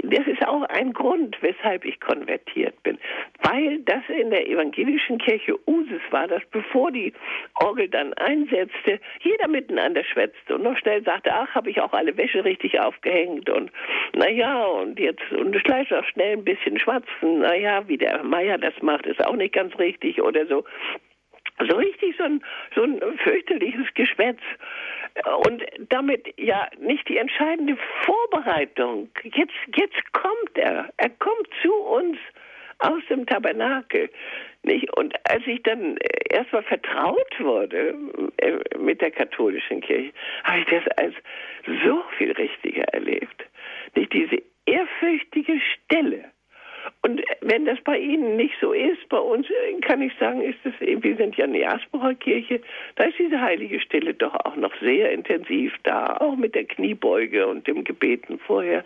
das 0.03 0.27
ist 0.27 0.45
auch 0.49 0.63
ein 0.63 0.93
Grund, 0.93 1.41
weshalb 1.43 1.85
ich 1.85 2.01
konvertiert 2.01 2.83
bin. 2.83 2.99
Weil 3.43 3.79
das 3.83 4.03
in 4.09 4.31
der 4.31 4.49
evangelischen 4.49 5.19
Kirche 5.19 5.55
Usus 5.69 6.01
war, 6.11 6.27
dass 6.27 6.45
bevor 6.51 6.91
die 6.91 7.13
Orgel 7.55 7.89
dann 7.89 8.15
einsetzte, 8.15 8.99
jeder 9.21 9.47
miteinander 9.47 10.03
schwätzte 10.03 10.57
und 10.57 10.65
noch 10.65 10.77
schnell 10.79 11.05
sagte, 11.05 11.33
ach, 11.33 11.55
habe 11.55 11.71
ich 11.71 11.81
auch 11.81 11.93
alle 11.93 12.17
Wäsche 12.17 12.45
richtig 12.45 12.81
aufgehängt 12.81 13.49
und 13.49 13.71
naja, 14.17 14.65
und 14.65 14.99
jetzt, 14.99 15.23
und 15.31 15.57
vielleicht 15.65 15.93
auch 15.93 16.05
schnell 16.07 16.37
ein 16.37 16.45
bisschen 16.45 16.81
schwatzen, 16.81 17.43
naja, 17.43 17.87
wie 17.87 17.97
der 17.97 18.25
Meier 18.25 18.59
das 18.59 18.75
macht, 18.83 19.07
ist 19.07 19.25
auch 19.25 19.37
nicht 19.37 19.55
ganz 19.55 19.79
richtig 19.79 20.21
oder 20.21 20.47
so 20.47 20.65
so 21.67 21.77
richtig 21.77 22.17
so 22.17 22.25
ein, 22.25 22.43
so 22.75 22.83
ein 22.83 23.01
fürchterliches 23.19 23.87
Geschwätz. 23.95 24.41
Und 25.47 25.65
damit 25.89 26.33
ja 26.39 26.69
nicht 26.79 27.09
die 27.09 27.17
entscheidende 27.17 27.77
Vorbereitung. 28.05 29.09
Jetzt, 29.25 29.55
jetzt 29.75 30.13
kommt 30.13 30.57
er. 30.57 30.91
Er 30.97 31.11
kommt 31.11 31.49
zu 31.63 31.73
uns 31.73 32.19
aus 32.79 33.03
dem 33.11 33.27
Tabernakel. 33.27 34.11
Nicht? 34.63 34.97
Und 34.97 35.15
als 35.29 35.47
ich 35.47 35.63
dann 35.63 35.97
erstmal 36.31 36.63
vertraut 36.63 37.41
wurde 37.41 37.95
äh, 38.39 38.59
mit 38.79 39.01
der 39.01 39.11
katholischen 39.11 39.81
Kirche, 39.81 40.13
habe 40.45 40.61
ich 40.61 40.67
das 40.67 40.87
als 40.97 41.15
so 41.85 42.03
viel 42.17 42.33
richtiger 42.33 42.85
erlebt. 42.93 43.45
Nicht 43.95 44.13
diese 44.13 44.43
ehrfürchtige 44.67 45.61
Stelle 45.61 46.25
und 47.03 47.23
wenn 47.49 47.65
das 47.65 47.81
bei 47.83 47.99
Ihnen 47.99 48.37
nicht 48.37 48.55
so 48.61 48.73
ist, 48.73 49.09
bei 49.09 49.19
uns 49.19 49.47
äh, 49.49 49.81
kann 49.81 50.03
ich 50.03 50.13
sagen, 50.21 50.43
ist 50.43 50.59
es, 50.65 50.75
wir 50.81 51.17
sind 51.17 51.37
ja 51.37 51.45
eine 51.45 51.61
Jasperer 51.61 52.15
Kirche, 52.15 52.61
da 52.97 53.05
ist 53.05 53.19
diese 53.19 53.41
heilige 53.41 53.81
Stille 53.81 54.13
doch 54.13 54.35
auch 54.45 54.57
noch 54.57 54.73
sehr 54.81 55.13
intensiv 55.13 55.73
da, 55.85 56.19
auch 56.21 56.37
mit 56.37 56.55
der 56.55 56.65
Kniebeuge 56.65 57.47
und 57.47 57.67
dem 57.67 57.85
Gebeten 57.85 58.39
vorher. 58.39 58.85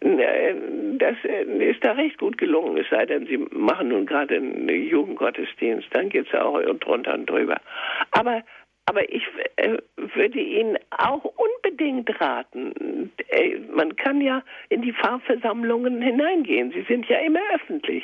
Äh, 0.00 0.54
das 0.98 1.16
äh, 1.24 1.70
ist 1.70 1.84
da 1.84 1.92
recht 1.92 2.18
gut 2.18 2.38
gelungen, 2.38 2.78
es 2.78 2.88
sei 2.88 3.04
denn, 3.04 3.26
Sie 3.26 3.38
machen 3.50 3.88
nun 3.88 4.06
gerade 4.06 4.36
einen 4.36 4.68
Jugendgottesdienst, 4.68 5.88
dann 5.92 6.08
geht 6.08 6.28
es 6.28 6.40
auch 6.40 6.60
drunter 6.80 7.14
und 7.14 7.28
drüber. 7.28 7.60
Aber 8.12 8.42
aber 8.88 9.12
ich 9.12 9.22
äh, 9.56 9.76
würde 9.96 10.40
Ihnen 10.40 10.78
auch 10.96 11.22
unbedingt 11.24 12.08
raten, 12.18 13.12
äh, 13.28 13.58
man 13.70 13.94
kann 13.96 14.22
ja 14.22 14.42
in 14.70 14.80
die 14.80 14.94
Pfarrversammlungen 14.94 16.00
hineingehen. 16.00 16.72
Sie 16.72 16.86
sind 16.88 17.06
ja 17.06 17.18
immer 17.18 17.40
öffentlich. 17.54 18.02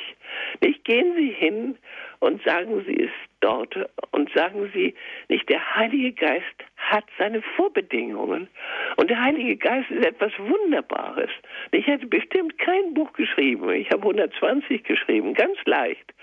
Nicht 0.61 0.83
gehen 0.83 1.15
Sie 1.15 1.31
hin 1.31 1.75
und 2.19 2.43
sagen 2.43 2.83
Sie 2.85 3.05
es 3.05 3.11
dort 3.45 3.77
und 4.11 4.31
sagen 4.33 4.71
Sie 4.73 4.95
nicht, 5.29 5.47
der 5.49 5.75
Heilige 5.75 6.13
Geist 6.13 6.55
hat 6.77 7.05
seine 7.17 7.41
Vorbedingungen. 7.55 8.47
Und 8.97 9.09
der 9.09 9.21
Heilige 9.21 9.55
Geist 9.57 9.89
ist 9.91 10.05
etwas 10.05 10.31
Wunderbares. 10.39 11.29
Ich 11.71 11.85
hätte 11.85 12.07
bestimmt 12.07 12.57
kein 12.57 12.93
Buch 12.93 13.13
geschrieben. 13.13 13.69
Ich 13.71 13.89
habe 13.91 14.01
120 14.01 14.83
geschrieben, 14.83 15.33
ganz 15.33 15.57
leicht. 15.65 16.13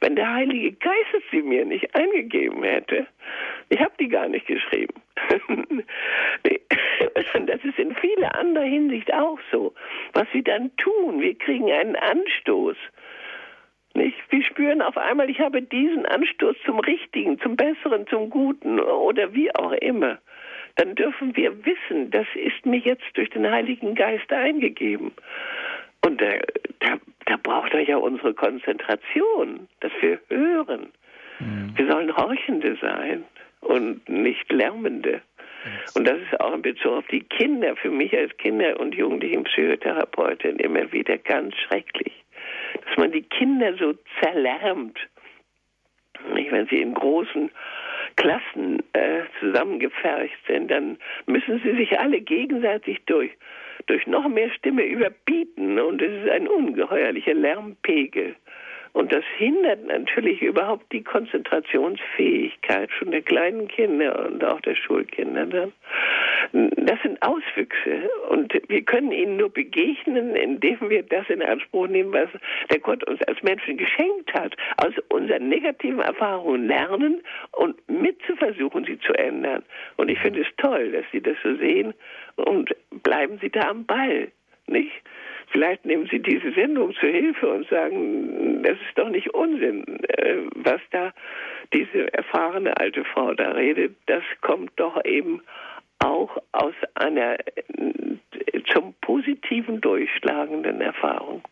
Wenn 0.00 0.16
der 0.16 0.32
Heilige 0.32 0.72
Geist 0.72 1.24
sie 1.30 1.42
mir 1.42 1.64
nicht 1.64 1.94
eingegeben 1.94 2.64
hätte, 2.64 3.06
ich 3.68 3.78
habe 3.78 3.92
die 4.00 4.08
gar 4.08 4.28
nicht 4.28 4.46
geschrieben. 4.46 4.94
das 7.46 7.64
ist 7.64 7.78
in 7.78 7.94
vieler 7.94 8.34
anderer 8.34 8.64
Hinsicht 8.64 9.12
auch 9.12 9.38
so. 9.52 9.72
Was 10.14 10.26
wir 10.32 10.42
dann 10.42 10.74
tun, 10.76 11.20
wir 11.20 11.38
kriegen 11.38 11.70
einen 11.70 11.96
Anstoß. 11.96 12.76
Nicht? 13.94 14.16
Wir 14.30 14.42
spüren 14.44 14.82
auf 14.82 14.96
einmal, 14.96 15.28
ich 15.28 15.40
habe 15.40 15.62
diesen 15.62 16.06
Anstoß 16.06 16.56
zum 16.64 16.80
Richtigen, 16.80 17.38
zum 17.40 17.56
Besseren, 17.56 18.06
zum 18.06 18.30
Guten 18.30 18.80
oder 18.80 19.34
wie 19.34 19.54
auch 19.54 19.72
immer. 19.72 20.18
Dann 20.76 20.94
dürfen 20.94 21.36
wir 21.36 21.52
wissen, 21.66 22.10
das 22.10 22.26
ist 22.34 22.64
mir 22.64 22.78
jetzt 22.78 23.04
durch 23.14 23.28
den 23.30 23.50
Heiligen 23.50 23.94
Geist 23.94 24.32
eingegeben. 24.32 25.12
Und 26.04 26.20
da, 26.20 26.38
da, 26.80 26.96
da 27.26 27.36
braucht 27.42 27.74
er 27.74 27.82
ja 27.82 27.96
unsere 27.98 28.32
Konzentration, 28.32 29.68
dass 29.80 29.92
wir 30.00 30.18
hören. 30.28 30.88
Mhm. 31.38 31.72
Wir 31.76 31.86
sollen 31.90 32.16
Horchende 32.16 32.76
sein 32.80 33.24
und 33.60 34.08
nicht 34.08 34.50
Lärmende. 34.50 35.20
Und 35.94 36.08
das 36.08 36.18
ist 36.18 36.40
auch 36.40 36.54
in 36.54 36.62
Bezug 36.62 36.92
auf 36.92 37.06
die 37.08 37.20
Kinder, 37.20 37.76
für 37.76 37.90
mich 37.90 38.16
als 38.16 38.36
Kinder- 38.38 38.80
und 38.80 38.94
Jugendlichen 38.94 39.44
Psychotherapeutin 39.44 40.56
immer 40.56 40.90
wieder 40.92 41.18
ganz 41.18 41.54
schrecklich, 41.56 42.12
dass 42.74 42.96
man 42.96 43.12
die 43.12 43.22
Kinder 43.22 43.74
so 43.76 43.94
zerlärmt. 44.20 44.98
Nicht, 46.34 46.52
wenn 46.52 46.66
sie 46.68 46.80
in 46.80 46.94
großen 46.94 47.50
Klassen 48.16 48.82
äh, 48.92 49.22
zusammengefercht 49.40 50.38
sind, 50.46 50.70
dann 50.70 50.98
müssen 51.26 51.60
sie 51.64 51.74
sich 51.76 51.98
alle 51.98 52.20
gegenseitig 52.20 53.02
durch 53.06 53.30
durch 53.86 54.06
noch 54.06 54.28
mehr 54.28 54.50
Stimme 54.50 54.84
überbieten 54.84 55.78
und 55.80 56.00
es 56.00 56.22
ist 56.22 56.30
ein 56.30 56.46
ungeheuerlicher 56.46 57.34
Lärmpegel. 57.34 58.36
Und 58.92 59.10
das 59.12 59.24
hindert 59.38 59.86
natürlich 59.86 60.42
überhaupt 60.42 60.92
die 60.92 61.02
Konzentrationsfähigkeit 61.02 62.90
schon 62.92 63.10
der 63.10 63.22
kleinen 63.22 63.66
Kinder 63.68 64.26
und 64.26 64.44
auch 64.44 64.60
der 64.60 64.74
Schulkinder 64.74 65.46
dann. 65.46 65.72
Das 66.52 67.00
sind 67.02 67.22
Auswüchse 67.22 68.10
und 68.28 68.52
wir 68.68 68.82
können 68.82 69.12
ihnen 69.12 69.38
nur 69.38 69.48
begegnen, 69.48 70.36
indem 70.36 70.90
wir 70.90 71.02
das 71.04 71.28
in 71.30 71.40
Anspruch 71.40 71.86
nehmen, 71.86 72.12
was 72.12 72.28
der 72.70 72.80
Gott 72.80 73.02
uns 73.04 73.22
als 73.22 73.42
Menschen 73.42 73.78
geschenkt 73.78 74.34
hat. 74.34 74.54
Aus 74.76 74.92
unseren 75.08 75.48
negativen 75.48 76.00
Erfahrungen 76.00 76.66
lernen 76.66 77.22
und 77.52 77.76
mit 77.88 78.20
zu 78.26 78.36
versuchen, 78.36 78.84
sie 78.84 78.98
zu 78.98 79.14
ändern. 79.14 79.62
Und 79.96 80.10
ich 80.10 80.18
finde 80.18 80.42
es 80.42 80.48
toll, 80.58 80.92
dass 80.92 81.04
Sie 81.12 81.22
das 81.22 81.36
so 81.42 81.54
sehen 81.56 81.94
und 82.36 82.74
bleiben 83.02 83.38
Sie 83.40 83.50
da 83.50 83.70
am 83.70 83.86
Ball, 83.86 84.30
nicht? 84.66 84.92
Vielleicht 85.52 85.84
nehmen 85.84 86.08
Sie 86.10 86.18
diese 86.18 86.52
Sendung 86.52 86.94
zur 86.94 87.10
Hilfe 87.10 87.46
und 87.48 87.68
sagen, 87.68 88.62
das 88.62 88.72
ist 88.72 88.96
doch 88.96 89.10
nicht 89.10 89.32
Unsinn, 89.34 89.84
äh, 90.04 90.38
was 90.54 90.80
da 90.90 91.12
diese 91.74 92.12
erfahrene 92.14 92.76
alte 92.78 93.04
Frau 93.04 93.34
da 93.34 93.50
redet. 93.50 93.94
Das 94.06 94.22
kommt 94.40 94.72
doch 94.76 95.04
eben 95.04 95.42
auch 95.98 96.38
aus 96.52 96.74
einer 96.94 97.38
äh, 97.38 98.62
zum 98.72 98.94
Positiven 99.02 99.80
durchschlagenden 99.82 100.80
Erfahrung. 100.80 101.42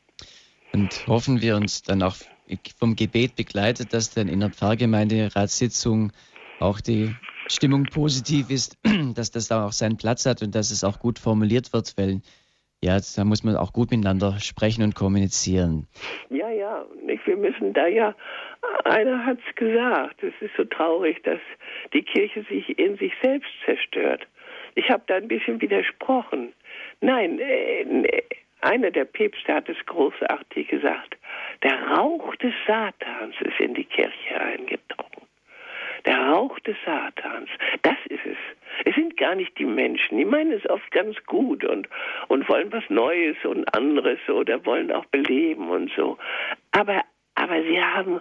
Und 0.73 1.07
hoffen 1.07 1.43
wir 1.43 1.57
uns 1.57 1.83
dann 1.83 2.03
auch 2.03 2.17
vom 2.79 2.97
Gebet 2.97 3.37
begleitet, 3.37 3.93
dass 3.93 4.15
dann 4.15 4.29
in 4.29 4.41
der 4.41 4.51
Pfarrgemeinderatssitzung 4.51 6.13
auch 6.59 6.81
die 6.81 7.15
Stimmung 7.49 7.85
positiv 7.85 8.51
ist, 8.51 8.79
dass 9.15 9.31
das 9.31 9.49
da 9.49 9.67
auch 9.67 9.73
seinen 9.73 9.97
Platz 9.99 10.25
hat 10.25 10.43
und 10.43 10.55
dass 10.55 10.71
es 10.71 10.85
auch 10.85 11.01
gut 11.01 11.19
formuliert 11.19 11.73
wird, 11.73 11.93
weil 11.97 12.23
ja, 12.83 12.99
da 13.17 13.25
muss 13.25 13.45
man 13.45 13.57
auch 13.57 13.73
gut 13.73 13.91
miteinander 13.91 14.39
sprechen 14.41 14.83
und 14.83 14.95
kommunizieren. 14.95 15.87
Ja, 16.31 16.49
ja, 16.51 16.85
wir 17.25 17.37
müssen 17.37 17.73
da 17.75 17.87
ja, 17.87 18.15
einer 18.85 19.25
hat 19.25 19.39
es 19.47 19.55
gesagt, 19.55 20.23
es 20.23 20.35
ist 20.41 20.57
so 20.57 20.65
traurig, 20.65 21.23
dass 21.25 21.41
die 21.93 22.03
Kirche 22.03 22.43
sich 22.45 22.79
in 22.79 22.97
sich 22.97 23.13
selbst 23.23 23.51
zerstört. 23.65 24.27
Ich 24.75 24.89
habe 24.91 25.03
da 25.07 25.17
ein 25.17 25.29
bisschen 25.29 25.61
widersprochen. 25.61 26.53
Nein, 27.01 27.39
äh, 27.39 28.23
einer 28.63 28.91
der 28.91 29.05
Päpste 29.05 29.55
hat 29.55 29.69
es 29.69 29.77
großartig 29.87 30.69
gesagt. 30.69 31.17
Der 31.63 31.83
Rauch 31.89 32.35
des 32.37 32.55
Satans 32.67 33.35
ist 33.41 33.61
in 33.61 33.75
die 33.75 33.85
Kirche 33.85 34.41
eingedrungen. 34.41 35.27
Der 36.07 36.19
Rauch 36.29 36.59
des 36.61 36.77
Satans, 36.85 37.49
das 37.83 37.97
ist 38.09 38.25
es. 38.25 38.37
Es 38.85 38.95
sind 38.95 39.17
gar 39.17 39.35
nicht 39.35 39.59
die 39.59 39.65
Menschen. 39.65 40.19
Die 40.19 40.25
meinen 40.25 40.53
es 40.53 40.69
oft 40.69 40.91
ganz 40.91 41.17
gut 41.27 41.65
und, 41.65 41.89
und 42.29 42.49
wollen 42.49 42.73
was 42.73 42.85
Neues 42.89 43.37
und 43.45 43.73
anderes 43.75 44.19
oder 44.29 44.65
wollen 44.65 44.91
auch 44.93 45.05
beleben 45.07 45.69
und 45.69 45.91
so. 45.97 46.19
Aber, 46.73 47.03
aber 47.35 47.63
sie 47.63 47.81
haben, 47.81 48.21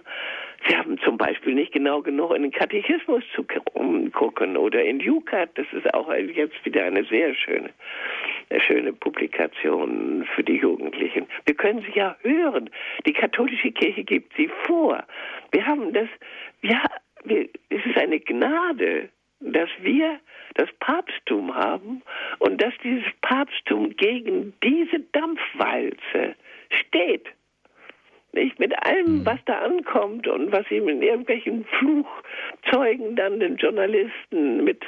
sie 0.66 0.76
haben 0.76 0.98
zum 0.98 1.16
Beispiel 1.16 1.54
nicht 1.54 1.72
genau 1.72 2.02
genug 2.02 2.34
in 2.34 2.42
den 2.42 2.52
Katechismus 2.52 3.22
zu 3.34 3.44
gucken 4.12 4.56
oder 4.56 4.82
in 4.84 5.00
Jukat. 5.00 5.50
Das 5.54 5.66
ist 5.72 5.92
auch 5.94 6.12
jetzt 6.12 6.64
wieder 6.64 6.84
eine 6.84 7.04
sehr 7.04 7.34
schöne, 7.34 7.70
schöne 8.66 8.92
Publikation 8.92 10.26
für 10.34 10.44
die 10.44 10.56
Jugendlichen. 10.56 11.26
Wir 11.46 11.54
können 11.54 11.82
sie 11.82 11.98
ja 11.98 12.16
hören. 12.22 12.70
Die 13.06 13.12
katholische 13.12 13.72
Kirche 13.72 14.04
gibt 14.04 14.34
sie 14.36 14.50
vor. 14.66 15.02
Wir 15.52 15.66
haben 15.66 15.92
das, 15.92 16.08
ja, 16.62 16.82
wir, 17.24 17.48
es 17.68 17.84
ist 17.86 17.96
eine 17.96 18.20
Gnade, 18.20 19.08
dass 19.40 19.70
wir 19.80 20.20
das 20.54 20.68
Papsttum 20.80 21.54
haben 21.54 22.02
und 22.38 22.60
dass 22.62 22.74
dieses 22.82 23.04
Papsttum 23.22 23.96
gegen 23.96 24.52
diese 24.62 25.00
Dampfwalze 25.12 26.34
steht. 26.70 27.26
Nicht 28.32 28.60
mit 28.60 28.72
allem, 28.86 29.06
hm. 29.06 29.26
was 29.26 29.38
da 29.46 29.58
ankommt 29.58 30.28
und 30.28 30.52
was 30.52 30.70
ihm 30.70 30.88
in 30.88 31.02
irgendwelchen 31.02 31.64
Fluchzeugen 31.64 33.16
dann 33.16 33.40
den 33.40 33.56
Journalisten 33.56 34.62
mit, 34.62 34.84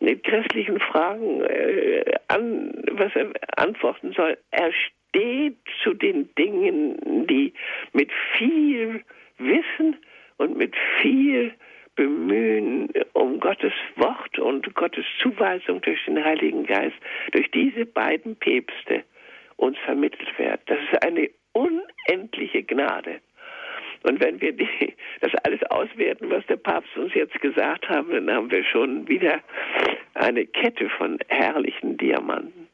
mit 0.00 0.22
grässlichen 0.24 0.78
Fragen 0.80 1.40
äh, 1.42 2.04
an, 2.28 2.74
was 2.92 3.14
er 3.14 3.30
antworten 3.56 4.12
soll. 4.12 4.36
Er 4.50 4.70
steht 4.72 5.56
zu 5.82 5.94
den 5.94 6.28
Dingen, 6.34 7.26
die 7.26 7.54
mit 7.94 8.10
viel 8.36 9.02
Wissen 9.38 9.96
und 10.36 10.58
mit 10.58 10.74
viel 11.00 11.54
Bemühen 11.96 12.88
um 13.12 13.40
Gottes 13.40 13.72
Wort 13.96 14.38
und 14.38 14.74
Gottes 14.74 15.04
Zuweisung 15.22 15.80
durch 15.80 16.04
den 16.06 16.22
Heiligen 16.22 16.66
Geist, 16.66 16.96
durch 17.32 17.50
diese 17.50 17.86
beiden 17.86 18.36
Päpste 18.36 19.04
uns 19.56 19.78
vermittelt 19.84 20.28
wird. 20.38 20.60
Das 20.66 20.78
ist 20.78 21.04
eine 21.04 21.30
unendliche 21.52 22.62
Gnade. 22.62 23.20
Und 24.02 24.20
wenn 24.20 24.40
wir 24.40 24.52
die, 24.52 24.94
das 25.20 25.32
alles 25.44 25.62
auswerten, 25.70 26.30
was 26.30 26.44
der 26.46 26.56
Papst 26.56 26.96
uns 26.96 27.14
jetzt 27.14 27.40
gesagt 27.40 27.88
hat, 27.88 28.04
dann 28.10 28.30
haben 28.30 28.50
wir 28.50 28.64
schon 28.64 29.08
wieder 29.08 29.40
eine 30.14 30.46
Kette 30.46 30.88
von 30.90 31.18
herrlichen 31.28 31.96
Diamanten. 31.96 32.68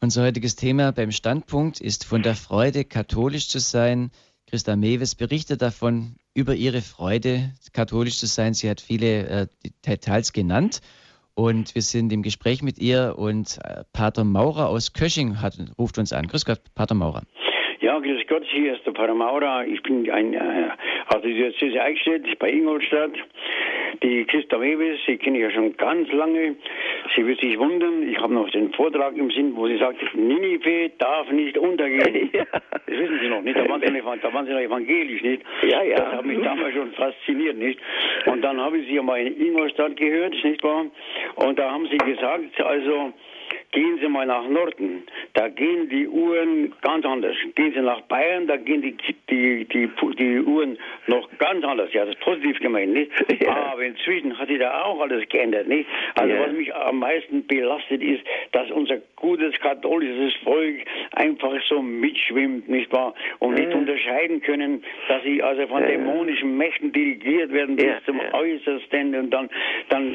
Unser 0.00 0.24
heutiges 0.24 0.56
Thema 0.56 0.92
beim 0.92 1.12
Standpunkt 1.12 1.80
ist 1.80 2.04
von 2.04 2.22
der 2.22 2.34
Freude, 2.34 2.84
katholisch 2.84 3.48
zu 3.48 3.60
sein. 3.60 4.10
Christa 4.52 4.76
Mewes 4.76 5.14
berichtet 5.14 5.62
davon, 5.62 6.16
über 6.34 6.54
ihre 6.54 6.82
Freude, 6.82 7.52
katholisch 7.72 8.18
zu 8.18 8.26
sein. 8.26 8.52
Sie 8.52 8.68
hat 8.68 8.82
viele 8.82 9.26
äh, 9.26 9.46
Details 9.86 10.34
genannt. 10.34 10.82
Und 11.34 11.74
wir 11.74 11.80
sind 11.80 12.12
im 12.12 12.20
Gespräch 12.20 12.62
mit 12.62 12.78
ihr 12.78 13.14
und 13.16 13.58
äh, 13.64 13.84
Pater 13.94 14.24
Maurer 14.24 14.68
aus 14.68 14.92
Kösching 14.92 15.40
hat, 15.40 15.54
ruft 15.78 15.96
uns 15.96 16.12
an. 16.12 16.26
Grüß 16.26 16.44
Gott, 16.44 16.60
Pater 16.74 16.94
Maurer. 16.94 17.22
Ja, 17.80 17.98
grüß 17.98 18.26
Gott, 18.28 18.42
hier 18.52 18.76
ist 18.76 18.84
der 18.84 18.92
Pater 18.92 19.14
Maurer. 19.14 19.64
Ich 19.64 19.82
bin 19.84 20.10
ein, 20.10 20.34
äh, 20.34 20.68
aus 21.14 21.22
der 21.22 21.30
Diözese 21.30 21.82
Eichstätt 21.82 22.38
bei 22.38 22.50
Ingolstadt. 22.50 23.12
Die 24.02 24.24
Christa 24.24 24.56
Mewes, 24.56 24.98
sie 25.06 25.18
kenne 25.18 25.38
ich 25.38 25.44
ja 25.44 25.50
schon 25.50 25.76
ganz 25.76 26.10
lange. 26.12 26.56
Sie 27.14 27.26
wird 27.26 27.40
sich 27.40 27.58
wundern, 27.58 28.08
ich 28.08 28.18
habe 28.18 28.32
noch 28.32 28.48
den 28.50 28.72
Vortrag 28.72 29.16
im 29.16 29.30
Sinn, 29.30 29.54
wo 29.54 29.66
sie 29.66 29.76
sagt, 29.76 29.98
Ninive 30.14 30.90
darf 30.98 31.30
nicht 31.30 31.58
untergehen. 31.58 32.30
Ja. 32.42 32.44
Das 32.86 32.98
wissen 32.98 33.18
Sie 33.20 33.28
noch 33.28 33.42
nicht, 33.42 33.56
da 33.56 33.68
waren 33.68 33.82
Sie 33.82 33.90
noch, 33.90 34.16
da 34.16 34.32
waren 34.32 34.46
sie 34.46 34.52
noch 34.52 34.60
evangelisch, 34.60 35.22
nicht? 35.22 35.42
Ja, 35.68 35.82
ja. 35.82 35.96
Das 35.96 36.12
hat 36.12 36.24
mich 36.24 36.40
damals 36.40 36.74
schon 36.74 36.92
fasziniert, 36.92 37.56
nicht? 37.56 37.78
Und 38.26 38.42
dann 38.42 38.60
habe 38.60 38.78
ich 38.78 38.86
sie 38.86 38.94
ja 38.94 39.02
mal 39.02 39.20
in 39.20 39.38
Ingolstadt 39.38 39.96
gehört, 39.96 40.32
nicht 40.42 40.62
wahr? 40.62 40.86
Und 41.36 41.58
da 41.58 41.70
haben 41.70 41.86
sie 41.88 41.98
gesagt, 41.98 42.60
also, 42.60 43.12
Gehen 43.72 43.98
Sie 44.00 44.08
mal 44.08 44.26
nach 44.26 44.46
Norden, 44.48 45.04
da 45.34 45.48
gehen 45.48 45.88
die 45.88 46.06
Uhren 46.06 46.74
ganz 46.82 47.04
anders. 47.04 47.36
Gehen 47.54 47.72
Sie 47.72 47.80
nach 47.80 48.02
Bayern, 48.02 48.46
da 48.46 48.56
gehen 48.56 48.82
die, 48.82 48.96
die, 49.30 49.64
die, 49.64 49.88
die 50.18 50.40
Uhren 50.40 50.78
noch 51.06 51.28
ganz 51.38 51.64
anders. 51.64 51.92
Ja, 51.92 52.04
das 52.04 52.14
ist 52.14 52.20
positiv 52.20 52.58
gemeint, 52.60 52.92
nicht? 52.92 53.10
Ja. 53.42 53.72
Aber 53.72 53.82
inzwischen 53.82 54.38
hat 54.38 54.48
sich 54.48 54.58
da 54.58 54.82
auch 54.82 55.00
alles 55.00 55.28
geändert, 55.28 55.66
nicht? 55.66 55.88
Also 56.14 56.34
ja. 56.34 56.40
was 56.42 56.52
mich 56.52 56.72
am 56.74 56.98
meisten 56.98 57.44
belastet 57.46 58.02
ist, 58.02 58.22
dass 58.52 58.70
unser 58.70 58.98
gutes 59.16 59.58
katholisches 59.58 60.34
Volk 60.44 60.84
einfach 61.12 61.54
so 61.68 61.82
mitschwimmt, 61.82 62.68
nicht 62.68 62.92
wahr? 62.92 63.14
Und 63.40 63.54
nicht 63.54 63.72
unterscheiden 63.74 64.42
können, 64.42 64.84
dass 65.08 65.22
sie 65.24 65.42
also 65.42 65.66
von 65.66 65.82
dämonischen 65.82 66.56
Mächten 66.56 66.92
dirigiert 66.92 67.52
werden 67.52 67.76
bis 67.76 68.04
zum 68.04 68.20
Äußersten 68.32 69.14
und 69.14 69.30
dann, 69.30 69.50
dann 69.88 70.14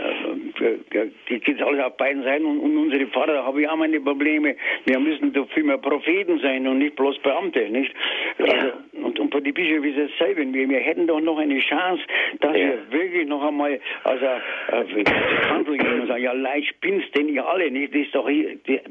äh, 0.61 0.97
äh 0.97 1.39
geht 1.39 1.61
alles 1.61 1.83
auf 1.83 1.97
beiden 1.97 2.23
Seiten 2.23 2.45
und, 2.45 2.59
und 2.59 2.77
unsere 2.77 3.07
Pfarrer 3.07 3.26
habe 3.27 3.61
ich 3.61 3.69
auch 3.69 3.75
meine 3.75 3.99
Probleme. 3.99 4.55
Wir 4.85 4.99
müssen 4.99 5.33
doch 5.33 5.49
viel 5.51 5.63
mehr 5.63 5.77
Propheten 5.77 6.39
sein 6.39 6.67
und 6.67 6.79
nicht 6.79 6.95
bloß 6.95 7.19
Beamte, 7.19 7.69
nicht? 7.69 7.93
Also, 8.37 8.53
ja. 8.53 8.73
und, 9.03 9.19
und 9.19 9.33
für 9.33 9.41
die 9.41 9.51
Bischöfe 9.51 9.87
ist 9.87 9.97
es 9.97 10.11
dasselbe. 10.17 10.45
Wir, 10.53 10.69
wir 10.69 10.79
hätten 10.79 11.07
doch 11.07 11.19
noch 11.19 11.37
eine 11.37 11.59
Chance, 11.59 12.03
dass 12.39 12.55
ja. 12.55 12.69
wir 12.69 12.91
wirklich 12.91 13.27
noch 13.27 13.43
einmal, 13.43 13.79
also, 14.03 14.25
äh, 14.25 15.03
Kanzel 15.47 15.77
gehen 15.77 16.01
und 16.01 16.07
sagen, 16.07 16.23
ja, 16.23 16.33
leid 16.33 16.65
spinnst 16.65 17.15
denn 17.15 17.29
ihr 17.29 17.45
alle, 17.47 17.71
nicht? 17.71 17.93
Das 17.93 18.01
ist 18.01 18.15
doch, 18.15 18.29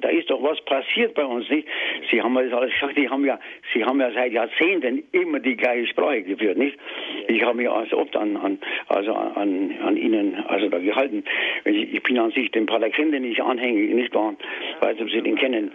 da 0.00 0.08
ist 0.08 0.30
doch 0.30 0.42
was 0.42 0.60
passiert 0.64 1.14
bei 1.14 1.24
uns, 1.24 1.48
nicht? 1.50 1.66
Sie 2.10 2.20
haben 2.20 2.34
das 2.34 2.52
alles 2.52 2.72
gesagt, 2.74 2.96
die 2.96 3.08
haben 3.08 3.24
ja, 3.24 3.38
sie 3.72 3.84
haben 3.84 4.00
ja 4.00 4.10
seit 4.12 4.32
Jahrzehnten 4.32 5.02
immer 5.12 5.40
die 5.40 5.56
gleiche 5.56 5.86
Sprache 5.88 6.22
geführt, 6.22 6.58
nicht? 6.58 6.76
Ich 7.28 7.42
habe 7.42 7.56
mich 7.56 7.68
also 7.68 7.98
oft 7.98 8.16
an, 8.16 8.36
an, 8.36 8.58
also 8.88 9.12
an, 9.12 9.74
an 9.82 9.96
ihnen, 9.96 10.34
also 10.46 10.68
da 10.68 10.78
gehalten. 10.78 11.24
Ich, 11.64 11.94
ich 11.94 12.02
bin 12.02 12.18
an 12.18 12.30
sich 12.30 12.50
dem 12.50 12.66
Pater 12.66 12.90
Kende 12.90 13.20
nicht 13.20 13.40
anhängig, 13.40 13.94
nicht 13.94 14.14
wahr? 14.16 14.34
weiß 14.80 15.00
ob 15.00 15.10
Sie 15.10 15.20
den 15.20 15.36
kennen. 15.36 15.72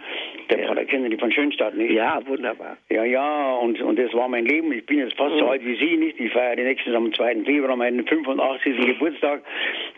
Der 0.50 0.60
ja. 0.60 0.66
Pater 0.66 0.84
kennen 0.84 1.10
die 1.10 1.16
von 1.16 1.32
Schönstadt, 1.32 1.74
nicht? 1.74 1.92
Ja, 1.92 2.20
wunderbar. 2.26 2.76
Ja, 2.90 3.04
ja, 3.04 3.54
und, 3.54 3.80
und 3.80 3.98
das 3.98 4.12
war 4.12 4.28
mein 4.28 4.44
Leben. 4.44 4.72
Ich 4.72 4.84
bin 4.86 4.98
jetzt 4.98 5.16
fast 5.16 5.34
mhm. 5.34 5.38
so 5.38 5.46
alt 5.48 5.64
wie 5.64 5.76
Sie, 5.76 5.96
nicht? 5.96 6.20
Ich 6.20 6.32
feiere 6.32 6.56
nächstes 6.56 6.94
am 6.94 7.12
2. 7.12 7.42
Februar 7.44 7.76
meinen 7.76 8.06
85. 8.06 8.86
Geburtstag 8.86 9.42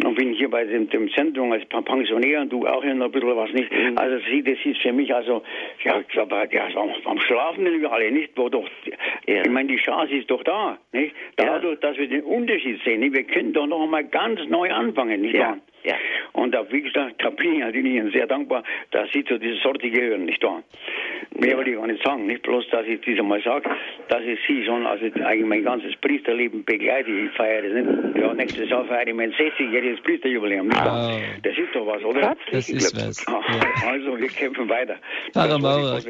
und 0.05 0.15
bin 0.15 0.33
hier 0.33 0.51
bei 0.51 0.65
dem, 0.65 0.89
dem 0.91 1.11
Zentrum 1.12 1.53
als 1.53 1.65
Pensionär 1.66 2.43
und 2.43 2.53
du 2.53 2.66
auch 2.66 2.83
hier 2.83 2.95
noch 2.95 3.07
ein 3.07 3.12
bisschen 3.12 3.37
was, 3.37 3.53
nicht? 3.53 3.73
Mhm. 3.73 3.99
Also 3.99 4.25
Sie, 4.31 4.43
das 4.43 4.59
ist 4.65 4.81
für 4.81 4.93
mich 4.93 5.15
also, 5.15 5.43
ja, 5.83 6.03
aber 6.21 6.53
ja, 6.53 6.69
am, 7.05 7.19
Schlafen 7.21 7.65
wir 7.65 7.93
alle, 7.93 8.11
nicht? 8.11 8.33
Wo 8.37 8.49
doch, 8.49 8.69
ja. 9.27 9.43
ich 9.43 9.51
meine, 9.51 9.69
die 9.69 9.77
Chance 9.77 10.15
ist 10.15 10.31
doch 10.31 10.43
da, 10.43 10.79
nicht? 10.93 11.15
Dadurch, 11.37 11.79
ja. 11.83 11.89
dass 11.89 11.99
wir 11.99 12.09
den 12.09 12.23
Unterschied 12.23 12.81
sehen, 12.85 13.01
nicht? 13.01 13.15
Wir 13.15 13.25
können 13.25 13.53
doch 13.53 13.66
noch 13.66 13.83
einmal 13.83 14.05
ganz 14.05 14.41
neu 14.49 14.71
anfangen, 14.71 15.23
nicht 15.23 15.35
ja. 15.35 15.57
Ja. 15.85 15.94
Und 16.32 16.52
da, 16.52 16.65
wie 16.73 16.82
gesagt, 16.82 17.23
da 17.23 17.31
bin 17.31 17.55
ich 17.55 17.61
natürlich 17.61 18.12
sehr 18.12 18.27
dankbar, 18.27 18.65
dass 18.90 19.11
sie 19.12 19.23
zu 19.24 19.39
dieser 19.39 19.61
Sorte 19.62 19.90
gehören, 19.90 20.24
nicht 20.24 20.43
wahr? 20.43 20.62
Mehr 21.39 21.56
wollte 21.56 21.70
ich 21.70 21.77
gar 21.77 21.86
nicht 21.86 22.02
sagen. 22.02 22.27
Nicht 22.27 22.43
bloß, 22.43 22.69
dass 22.70 22.86
ich 22.86 23.01
dieses 23.02 23.23
Mal 23.23 23.43
sage, 23.43 23.69
dass 24.09 24.23
ich 24.23 24.39
sie 24.47 24.65
schon, 24.65 24.86
also 24.86 25.05
eigentlich 25.05 25.47
mein 25.47 25.62
ganzes 25.62 25.94
Priesterleben 25.97 26.65
begleite. 26.65 27.11
Ich 27.11 27.31
feiere 27.32 27.62
das 27.62 27.73
nicht. 27.73 28.16
Ja, 28.16 28.32
nächstes 28.35 28.69
Jahr 28.70 28.85
feiere 28.86 29.09
ich 29.09 29.15
mein 29.15 29.32
60-jähriges 29.32 30.02
Priesterjubileum. 30.02 30.69
Nicht 30.69 30.85
wahr? 30.85 31.16
Oh. 31.16 31.20
Das 31.43 31.59
ist 31.59 31.74
doch 31.74 31.86
was, 31.86 32.02
oder? 32.02 32.36
Das 32.51 32.69
ist 32.69 32.97
was. 32.97 33.27
Ja. 33.28 33.40
Also, 33.89 34.19
wir 34.19 34.28
kämpfen 34.28 34.69
weiter. 34.69 34.97
Pfarrer 35.32 35.59
Maurer. 35.59 36.01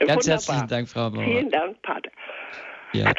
Ganz 0.00 0.28
herzlichen 0.28 0.68
Dank, 0.68 0.88
Frau 0.88 1.10
Maurer. 1.10 1.24
Vielen 1.24 1.50
Dank, 1.50 1.80
Pater. 1.82 2.10
Ja. 2.96 3.12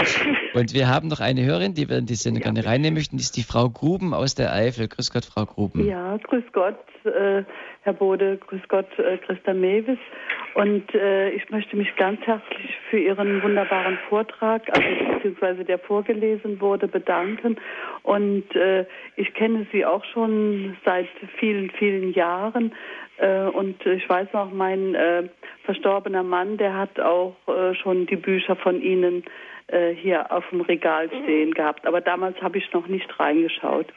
Und 0.54 0.74
wir 0.74 0.88
haben 0.88 1.08
noch 1.08 1.20
eine 1.20 1.46
Hörerin, 1.46 1.74
die 1.74 1.88
wir 1.90 1.98
in 1.98 2.06
die 2.06 2.16
Sendung 2.16 2.42
ja. 2.42 2.52
gerne 2.52 2.66
reinnehmen 2.66 2.96
möchten. 2.96 3.18
Das 3.18 3.28
ist 3.28 3.38
die 3.38 3.44
Frau 3.44 3.70
Gruben 3.70 4.14
aus 4.14 4.34
der 4.34 4.54
Eifel. 4.54 4.88
Grüß 4.88 5.12
Gott, 5.12 5.26
Frau 5.26 5.46
Gruben. 5.46 5.86
Ja, 5.86 6.18
grüß 6.18 6.44
Gott, 6.52 6.80
äh, 7.04 7.44
Herr 7.82 7.94
Bode, 7.94 8.38
grüß 8.38 8.62
Gott, 8.68 8.88
äh, 8.98 9.18
Christa 9.18 9.54
Mewis. 9.54 10.00
Und 10.56 10.94
äh, 10.96 11.30
ich 11.30 11.48
möchte 11.52 11.78
mich 11.78 11.96
ganz 11.96 12.20
herzlich 12.22 12.76
für 12.90 12.98
Ihren 12.98 13.44
wunderbaren 13.44 14.00
Vortrag, 14.10 14.64
also 14.76 15.14
beziehungsweise 15.14 15.64
der 15.64 15.78
vorgelesen 15.78 16.60
wurde, 16.60 16.88
bedanken. 16.88 17.58
Und 18.02 18.56
äh, 18.56 18.86
ich 19.16 19.34
kenne 19.36 19.68
Sie 19.72 19.86
auch 19.86 20.04
schon 20.06 20.76
seit 20.84 21.08
vielen, 21.40 21.70
vielen 21.72 22.14
Jahren. 22.14 22.74
Äh, 23.18 23.44
und 23.44 23.86
ich 23.86 24.10
weiß 24.10 24.30
noch, 24.34 24.52
mein 24.52 24.96
äh, 24.96 25.30
verstorbener 25.66 26.24
Mann, 26.24 26.58
der 26.58 26.76
hat 26.76 27.00
auch 27.00 27.36
äh, 27.48 27.76
schon 27.76 28.08
die 28.08 28.16
Bücher 28.16 28.56
von 28.56 28.82
Ihnen 28.82 29.24
äh, 29.24 29.26
hier 29.70 30.32
auf 30.32 30.48
dem 30.50 30.62
Regal 30.62 31.10
stehen 31.10 31.54
gehabt. 31.54 31.86
Aber 31.86 32.00
damals 32.00 32.42
habe 32.42 32.58
ich 32.58 32.72
noch 32.72 32.88
nicht 32.88 33.20
reingeschaut. 33.20 33.88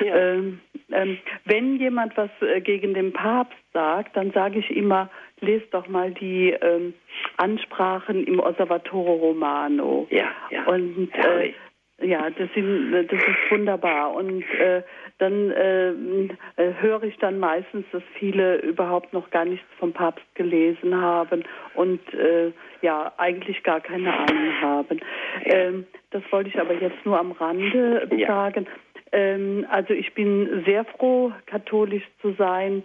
Ja. 0.00 0.16
Ähm, 0.16 0.60
ähm, 0.90 1.18
wenn 1.44 1.76
jemand 1.76 2.16
was 2.16 2.30
äh, 2.40 2.60
gegen 2.60 2.94
den 2.94 3.12
Papst 3.12 3.56
sagt, 3.72 4.16
dann 4.16 4.32
sage 4.32 4.58
ich 4.58 4.70
immer, 4.76 5.10
lest 5.40 5.72
doch 5.72 5.88
mal 5.88 6.10
die 6.12 6.50
ähm, 6.50 6.94
Ansprachen 7.36 8.24
im 8.26 8.40
Osservatore 8.40 9.12
Romano. 9.12 10.06
Ja, 10.10 10.28
ja. 10.50 10.64
Und 10.64 11.08
äh, 11.14 11.52
ja, 12.00 12.30
das, 12.30 12.48
sind, 12.54 12.92
das 12.92 13.20
ist 13.20 13.50
wunderbar. 13.50 14.14
Und 14.14 14.42
äh, 14.58 14.82
dann 15.18 15.50
äh, 15.50 15.90
äh, 15.90 16.74
höre 16.80 17.04
ich 17.04 17.16
dann 17.18 17.38
meistens, 17.38 17.84
dass 17.92 18.02
viele 18.18 18.56
überhaupt 18.56 19.12
noch 19.12 19.30
gar 19.30 19.44
nichts 19.44 19.66
vom 19.78 19.92
Papst 19.92 20.24
gelesen 20.34 21.00
haben 21.00 21.44
und 21.74 22.00
äh, 22.14 22.52
ja, 22.82 23.12
eigentlich 23.16 23.62
gar 23.62 23.80
keine 23.80 24.12
Ahnung 24.12 24.60
haben. 24.60 25.00
Ähm, 25.44 25.86
das 26.10 26.22
wollte 26.30 26.50
ich 26.50 26.60
aber 26.60 26.74
jetzt 26.74 27.04
nur 27.04 27.18
am 27.18 27.32
Rande 27.32 28.08
ja. 28.16 28.26
sagen. 28.26 28.66
Ähm, 29.12 29.66
also 29.70 29.92
ich 29.92 30.14
bin 30.14 30.64
sehr 30.66 30.84
froh, 30.84 31.32
katholisch 31.46 32.04
zu 32.20 32.32
sein 32.32 32.82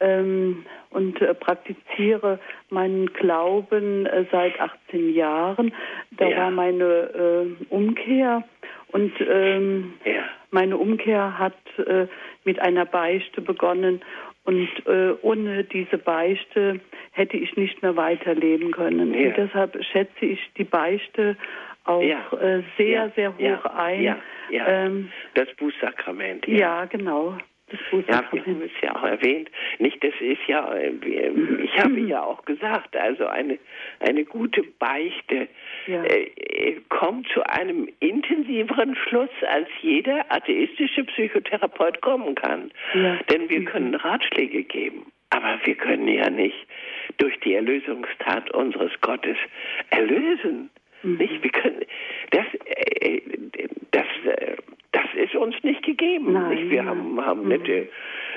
ähm, 0.00 0.64
und 0.90 1.20
äh, 1.22 1.34
praktiziere 1.34 2.40
meinen 2.68 3.12
Glauben 3.12 4.06
äh, 4.06 4.24
seit 4.30 4.60
18 4.60 5.14
Jahren. 5.14 5.72
Da 6.12 6.28
ja. 6.28 6.36
war 6.38 6.50
meine 6.50 6.84
äh, 6.84 7.64
Umkehr 7.70 8.42
und 8.90 9.12
ähm, 9.20 9.94
ja. 10.04 10.22
meine 10.50 10.76
Umkehr 10.76 11.38
hat 11.38 11.56
äh, 11.78 12.08
mit 12.44 12.58
einer 12.60 12.84
Beichte 12.84 13.40
begonnen 13.40 14.02
und 14.48 14.66
äh, 14.86 15.12
ohne 15.20 15.62
diese 15.64 15.98
Beichte 15.98 16.80
hätte 17.12 17.36
ich 17.36 17.54
nicht 17.56 17.82
mehr 17.82 17.96
weiterleben 17.96 18.70
können. 18.70 19.12
Ja. 19.12 19.28
Und 19.28 19.36
deshalb 19.36 19.84
schätze 19.84 20.24
ich 20.24 20.40
die 20.56 20.64
Beichte 20.64 21.36
auch 21.84 22.00
ja. 22.02 22.32
äh, 22.32 22.62
sehr, 22.78 23.12
sehr 23.14 23.36
hoch 23.36 23.64
ein. 23.66 24.02
Ja, 24.02 24.16
ja. 24.50 24.66
Ähm, 24.66 25.10
das 25.34 25.48
Bußsakrament. 25.58 26.48
Ja, 26.48 26.86
genau. 26.86 27.36
Ja, 28.08 28.24
wir 28.32 28.44
haben 28.44 28.62
es 28.62 28.70
ja 28.82 28.96
auch 28.96 29.04
erwähnt. 29.04 29.50
Nicht, 29.78 30.02
das 30.02 30.14
ist 30.20 30.46
ja, 30.46 30.74
äh, 30.74 30.90
ich 31.62 31.78
habe 31.78 32.00
ja 32.00 32.22
auch 32.22 32.44
gesagt, 32.44 32.96
also 32.96 33.26
eine, 33.26 33.58
eine 34.00 34.24
gute 34.24 34.62
Beichte 34.62 35.48
ja. 35.86 36.04
äh, 36.04 36.76
kommt 36.88 37.28
zu 37.28 37.42
einem 37.44 37.88
intensiveren 38.00 38.96
Schluss, 38.96 39.30
als 39.46 39.68
jeder 39.80 40.24
atheistische 40.30 41.04
Psychotherapeut 41.04 42.00
kommen 42.00 42.34
kann. 42.34 42.70
Ja. 42.94 43.18
Denn 43.30 43.48
wir 43.48 43.64
können 43.64 43.94
Ratschläge 43.94 44.62
geben. 44.64 45.06
Aber 45.30 45.58
wir 45.64 45.74
können 45.74 46.08
ja 46.08 46.30
nicht 46.30 46.66
durch 47.18 47.38
die 47.40 47.54
Erlösungstat 47.54 48.50
unseres 48.52 48.92
Gottes 49.00 49.36
erlösen. 49.90 50.70
Mhm. 51.02 51.16
Nicht? 51.16 51.42
Wir 51.42 51.50
können, 51.50 51.82
das, 52.30 52.46
äh, 53.00 53.20
das, 53.90 54.06
äh, 54.24 54.56
das 54.98 55.24
ist 55.24 55.34
uns 55.34 55.54
nicht 55.62 55.82
gegeben. 55.84 56.32
Nein, 56.32 56.50
nicht? 56.50 56.70
Wir 56.70 56.84
haben, 56.84 57.24
haben 57.24 57.42
mhm. 57.42 57.48
nette 57.48 57.88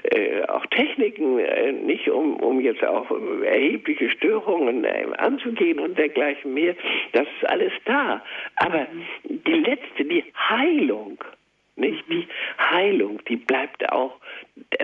äh, 0.03 0.43
auch 0.43 0.65
Techniken, 0.67 1.39
äh, 1.39 1.71
nicht 1.71 2.09
um, 2.09 2.35
um 2.37 2.59
jetzt 2.59 2.83
auch 2.83 3.09
erhebliche 3.43 4.09
Störungen 4.09 4.83
äh, 4.83 5.05
anzugehen 5.17 5.79
und 5.79 5.97
dergleichen 5.97 6.53
mehr. 6.53 6.75
Das 7.13 7.23
ist 7.23 7.49
alles 7.49 7.71
da. 7.85 8.23
Aber 8.57 8.81
mhm. 8.81 9.43
die 9.45 9.53
letzte, 9.53 10.05
die 10.05 10.23
Heilung, 10.49 11.23
nicht? 11.75 12.03
Die 12.09 12.27
Heilung, 12.59 13.21
die 13.27 13.37
bleibt 13.37 13.91
auch, 13.91 14.17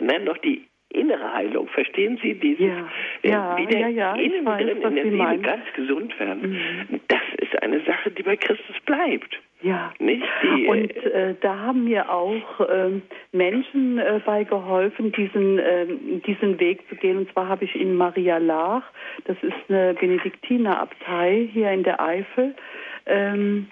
nein, 0.02 0.24
noch 0.24 0.38
die 0.38 0.66
innere 0.90 1.34
Heilung. 1.34 1.68
Verstehen 1.68 2.18
Sie 2.24 2.34
dieses 2.34 2.66
ja, 2.66 2.90
äh, 3.24 3.30
ja, 3.30 3.58
wieder 3.58 3.80
ja, 3.80 3.88
ja, 3.88 4.16
innen 4.16 4.45
weiß, 4.45 4.64
drin 4.64 4.82
in 4.82 4.95
der 4.95 5.04
Seele 5.04 5.16
meinen. 5.16 5.44
ganz 5.44 5.64
gesund 5.76 6.20
werden? 6.20 6.52
Mhm. 6.90 6.99
Das 7.08 7.22
ist 7.38 7.62
eine 7.62 7.82
Sache, 7.82 8.10
die 8.12 8.24
bei 8.24 8.36
Christus 8.36 8.76
bleibt. 8.86 9.40
Ja. 9.61 9.91
Nicht 9.99 10.23
die, 10.43 10.67
und 10.67 10.95
äh, 10.97 11.34
da 11.41 11.57
haben 11.57 11.85
mir 11.85 12.11
auch 12.11 12.59
äh, 12.59 13.01
Menschen 13.31 13.97
äh, 13.97 14.21
bei 14.23 14.43
geholfen, 14.43 15.11
diesen, 15.11 15.59
ähm, 15.59 16.21
diesen 16.27 16.59
Weg 16.59 16.88
zu 16.89 16.95
gehen. 16.95 17.17
Und 17.17 17.31
zwar 17.31 17.47
habe 17.47 17.65
ich 17.65 17.75
in 17.75 17.95
Maria 17.95 18.38
Lach, 18.38 18.84
das 19.25 19.38
ist 19.41 19.55
eine 19.67 19.95
Benediktinerabtei 19.95 21.49
hier 21.51 21.71
in 21.71 21.84
der 21.84 21.99
Eifel, 21.99 22.53
ähm, 23.07 23.67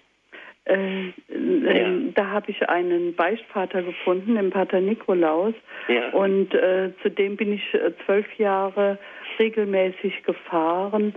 äh, 0.65 1.05
ja. 1.05 2.11
Da 2.15 2.31
habe 2.31 2.49
ich 2.49 2.67
einen 2.67 3.13
Beichtvater 3.13 3.83
gefunden, 3.83 4.35
den 4.35 4.49
Pater 4.49 4.81
Nikolaus. 4.81 5.53
Ja. 5.87 6.09
Und 6.09 6.55
äh, 6.55 6.91
zudem 7.03 7.37
bin 7.37 7.53
ich 7.53 7.73
äh, 7.75 7.91
zwölf 8.05 8.25
Jahre 8.39 8.97
regelmäßig 9.37 10.23
gefahren 10.23 11.13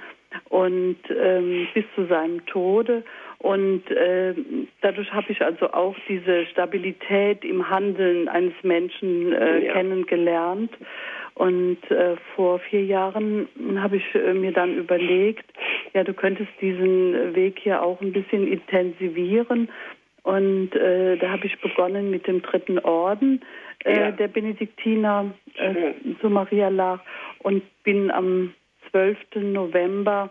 und 0.51 0.99
ähm, 1.09 1.67
bis 1.73 1.85
zu 1.95 2.05
seinem 2.07 2.45
Tode. 2.47 3.05
Und 3.39 3.89
äh, 3.91 4.35
dadurch 4.81 5.13
habe 5.13 5.31
ich 5.31 5.43
also 5.43 5.73
auch 5.73 5.95
diese 6.09 6.47
Stabilität 6.47 7.45
im 7.45 7.71
Handeln 7.71 8.29
eines 8.29 8.55
Menschen 8.63 9.33
äh, 9.33 9.67
ja. 9.67 9.73
kennengelernt. 9.75 10.73
Und 11.35 11.79
äh, 11.93 12.17
vor 12.35 12.59
vier 12.59 12.85
Jahren 12.85 13.49
habe 13.77 13.99
ich 13.99 14.15
äh, 14.15 14.35
mir 14.35 14.51
dann 14.51 14.77
überlegt, 14.77 15.45
ja, 15.95 16.03
du 16.03 16.13
könntest 16.13 16.51
diesen 16.61 17.37
Weg 17.37 17.61
hier 17.63 17.81
auch 17.81 18.01
ein 18.01 18.13
bisschen 18.13 18.49
intensivieren. 18.49 19.69
Und 20.25 20.75
äh, 20.75 21.17
da 21.17 21.31
habe 21.31 21.47
ich 21.47 21.61
begonnen 21.61 22.11
mit 22.11 22.27
dem 22.27 22.43
dritten 22.43 22.81
Orden 22.81 23.41
äh, 23.85 24.01
ja. 24.01 24.11
der 24.11 24.29
Benediktiner 24.29 25.33
äh, 25.57 25.93
zu 26.21 26.29
Maria 26.29 26.69
Lach 26.69 27.01
und 27.39 27.63
bin 27.85 28.11
am 28.11 28.53
12. 28.91 29.17
November 29.37 30.31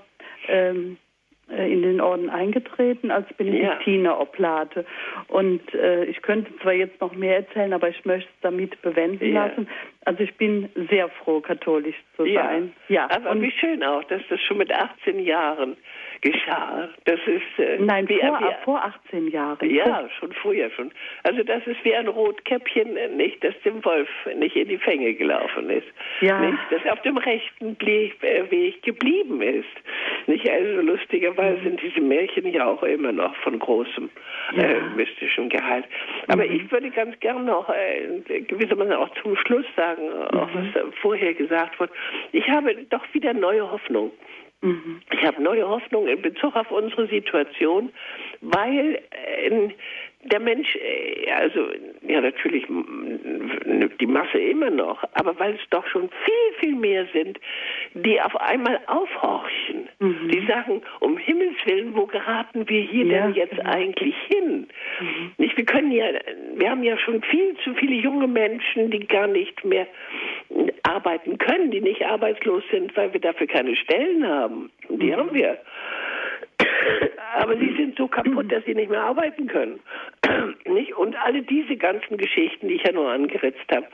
ähm, 0.50 0.94
äh, 0.94 1.07
in 1.49 1.82
den 1.82 2.02
Orden 2.02 2.30
eingetreten 2.30 3.10
als 3.10 3.28
Benediktiner-Oblate. 3.38 4.86
Und 5.30 5.61
äh, 5.74 6.03
ich 6.06 6.22
könnte 6.22 6.52
zwar 6.61 6.74
jetzt 6.74 6.99
noch 6.99 7.14
mehr 7.14 7.38
erzählen, 7.38 7.74
aber 7.74 7.90
ich 7.90 8.03
möchte 8.03 8.30
es 8.30 8.41
damit 8.41 8.82
bewenden 8.82 9.34
ja. 9.34 9.45
lassen. 9.48 9.68
Also 10.03 10.24
ich 10.24 10.36
bin 10.36 10.69
sehr 10.90 11.10
froh, 11.10 11.40
katholisch 11.40 11.95
zu 12.18 12.26
sein. 12.26 12.74
Ja, 12.90 13.10
aber 13.10 13.32
und 13.32 13.41
wie 13.41 13.52
schön 13.52 13.84
auch, 13.84 14.03
dass 14.06 14.22
das 14.30 14.41
schon 14.41 14.57
mit 14.57 14.74
18 14.74 15.19
Jahren 15.19 15.78
geschah. 16.22 16.89
Das 17.06 17.19
ist 17.26 17.60
äh, 17.60 17.77
Nein, 17.80 18.07
wie, 18.10 18.19
vor, 18.19 18.39
wie, 18.39 18.64
vor 18.64 18.84
18 18.84 19.27
Jahren. 19.30 19.69
Ja, 19.69 20.07
schon 20.19 20.31
früher 20.34 20.69
schon. 20.72 20.91
Also 21.23 21.44
das 21.44 21.65
ist 21.68 21.84
wie 21.84 21.95
ein 21.95 22.07
Rotkäppchen, 22.07 22.98
äh, 22.98 23.10
nicht, 23.10 23.44
das 23.44 23.53
dem 23.64 23.84
Wolf 23.84 24.10
nicht 24.35 24.56
in 24.56 24.68
die 24.68 24.77
Fänge 24.77 25.14
gelaufen 25.14 25.69
ist. 25.69 25.88
Ja. 26.22 26.39
Nicht, 26.39 26.60
das 26.69 26.85
auf 26.91 27.02
dem 27.02 27.18
rechten 27.18 27.77
äh, 27.80 28.52
Weg 28.52 28.84
geblieben 28.84 29.41
ist. 29.41 29.65
Nicht 30.27 30.49
also 30.49 30.81
lustigerweise 30.81 31.60
mhm. 31.60 31.64
sind 31.64 31.81
diese 31.81 32.02
Märchen 32.02 32.48
ja 32.53 32.65
auch 32.65 32.84
immer 32.84 33.11
noch 33.11 33.35
von 33.38 33.57
großem 33.60 34.10
ja. 34.56 34.64
äh, 34.64 34.81
mystischem 34.95 35.49
Gehalt. 35.49 35.85
Aber 36.27 36.45
mhm. 36.45 36.56
ich 36.56 36.72
würde 36.72 36.89
ganz 36.91 37.19
gern 37.19 37.45
noch 37.45 37.69
äh, 37.69 38.41
gewissermaßen 38.41 38.94
auch 38.94 39.10
zum 39.22 39.35
Schluss 39.38 39.65
sagen, 39.76 40.03
mhm. 40.03 40.39
auch 40.39 40.49
was 40.53 40.94
vorher 41.02 41.34
gesagt 41.34 41.80
wurde. 41.80 41.94
Ich 42.31 42.48
habe 42.49 42.76
doch 42.89 43.03
wieder 43.14 43.34
neue 43.34 43.69
Hoffnung. 43.69 44.11
Mhm. 44.62 45.02
Ich 45.12 45.24
habe 45.24 45.42
neue 45.42 45.68
Hoffnung 45.68 46.08
in 46.08 46.22
Bezug 46.22 46.56
auf 46.56 46.72
unsere 46.72 47.08
Situation, 47.08 47.92
weil 48.42 49.00
äh, 49.12 49.70
der 50.24 50.40
Mensch, 50.40 50.76
äh, 50.76 51.32
also 51.32 51.68
ja 52.02 52.22
natürlich 52.22 52.66
die 54.00 54.06
Masse 54.08 54.40
immer 54.40 54.70
noch, 54.70 55.04
aber 55.14 55.38
weil 55.40 55.54
es 55.54 55.70
doch 55.70 55.86
schon 55.88 56.10
viel, 56.10 56.60
viel 56.60 56.76
mehr 56.76 57.06
sind, 57.14 57.40
die 57.94 58.20
auf 58.20 58.36
einmal 58.38 58.80
aufhorchen. 58.88 59.90
Mhm. 60.00 60.30
Die 60.30 60.46
sagen, 60.48 60.82
um 61.00 61.18
Himmels 61.18 61.58
Willen, 61.66 61.96
wo 61.96 62.06
geraten 62.06 62.68
wir 62.68 62.82
hier 62.82 63.06
ja, 63.06 63.22
denn 63.22 63.36
jetzt 63.36 63.56
genau. 63.56 63.70
eigentlich 63.70 64.16
hin? 64.28 64.68
Mhm. 65.00 65.32
Nicht, 65.38 65.56
wir 65.56 65.66
können 65.66 65.92
ja, 65.92 66.06
wir 66.56 66.70
haben 66.70 66.84
ja 66.84 66.98
schon 66.98 67.22
viel 67.22 67.56
zu 67.64 67.74
viele 67.76 67.96
junge 67.96 68.28
Menschen, 68.28 68.90
die 68.92 69.06
gar 69.06 69.28
nicht 69.28 69.64
mehr 69.64 69.88
arbeiten 70.88 71.38
können, 71.38 71.72
die 71.72 71.81
nicht 71.81 72.03
arbeitslos 72.05 72.64
sind, 72.72 72.95
weil 72.95 73.14
wir 73.14 73.19
dafür 73.19 73.47
keine 73.47 73.76
Stellen 73.76 74.27
haben. 74.27 74.72
Die 74.89 75.14
haben 75.14 75.34
wir. 75.34 75.57
Aber 77.39 77.57
sie 77.57 77.76
sind 77.76 77.97
so 77.97 78.07
kaputt, 78.07 78.51
dass 78.51 78.64
sie 78.65 78.73
nicht 78.73 78.89
mehr 78.89 79.03
arbeiten 79.03 79.47
können. 79.47 79.80
nicht? 80.65 80.95
Und 80.95 81.15
alle 81.15 81.41
diese 81.41 81.76
ganzen 81.76 82.18
Geschichten, 82.18 82.68
die 82.68 82.76
ich 82.76 82.84
ja 82.84 82.93
nur 82.93 83.11
angeritzt 83.11 83.69
habe. 83.72 83.88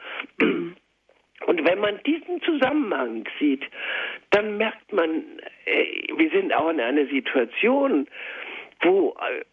Und 1.45 1.67
wenn 1.67 1.79
man 1.79 1.99
diesen 2.05 2.41
Zusammenhang 2.41 3.25
sieht, 3.39 3.63
dann 4.31 4.57
merkt 4.57 4.93
man, 4.93 5.23
äh, 5.65 6.07
wir 6.15 6.29
sind 6.29 6.53
auch 6.53 6.69
in 6.69 6.79
einer 6.79 7.05
Situation, 7.07 8.07
wo 8.83 9.15
äh, 9.19 9.43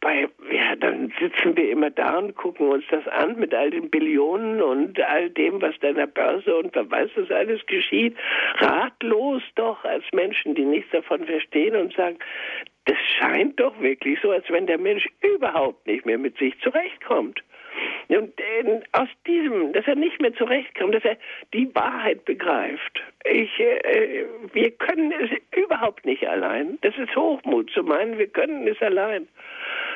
bei, 0.00 0.28
ja, 0.50 0.76
dann 0.76 1.12
sitzen 1.20 1.56
wir 1.56 1.70
immer 1.70 1.90
da 1.90 2.18
und 2.18 2.34
gucken 2.34 2.68
uns 2.68 2.84
das 2.90 3.06
an 3.08 3.38
mit 3.38 3.54
all 3.54 3.70
den 3.70 3.90
Billionen 3.90 4.60
und 4.60 5.00
all 5.00 5.30
dem, 5.30 5.62
was 5.62 5.74
da 5.80 5.88
in 5.88 5.96
der 5.96 6.06
Börse 6.06 6.56
und 6.56 6.74
wer 6.74 6.90
weiß, 6.90 7.10
was 7.16 7.30
alles 7.30 7.64
geschieht, 7.66 8.16
ratlos 8.56 9.42
doch 9.54 9.84
als 9.84 10.04
Menschen, 10.12 10.54
die 10.54 10.64
nichts 10.64 10.90
davon 10.90 11.24
verstehen 11.24 11.76
und 11.76 11.94
sagen, 11.94 12.18
das 12.86 12.98
scheint 13.18 13.60
doch 13.60 13.78
wirklich 13.80 14.18
so, 14.20 14.30
als 14.30 14.48
wenn 14.50 14.66
der 14.66 14.78
Mensch 14.78 15.06
überhaupt 15.22 15.86
nicht 15.86 16.04
mehr 16.04 16.18
mit 16.18 16.36
sich 16.38 16.58
zurechtkommt. 16.60 17.42
Und 18.08 18.38
äh, 18.40 18.80
aus 18.92 19.08
diesem, 19.26 19.72
dass 19.72 19.86
er 19.86 19.96
nicht 19.96 20.20
mehr 20.20 20.34
zurechtkommt, 20.34 20.94
dass 20.94 21.04
er 21.04 21.16
die 21.52 21.72
Wahrheit 21.74 22.24
begreift. 22.24 23.02
Ich, 23.24 23.58
äh, 23.58 24.24
wir 24.52 24.70
können 24.72 25.12
es 25.12 25.30
überhaupt 25.56 26.04
nicht 26.04 26.26
allein. 26.26 26.78
Das 26.82 26.96
ist 26.96 27.14
Hochmut 27.16 27.70
zu 27.70 27.82
meinen, 27.82 28.18
wir 28.18 28.28
können 28.28 28.66
es 28.66 28.80
allein. 28.82 29.28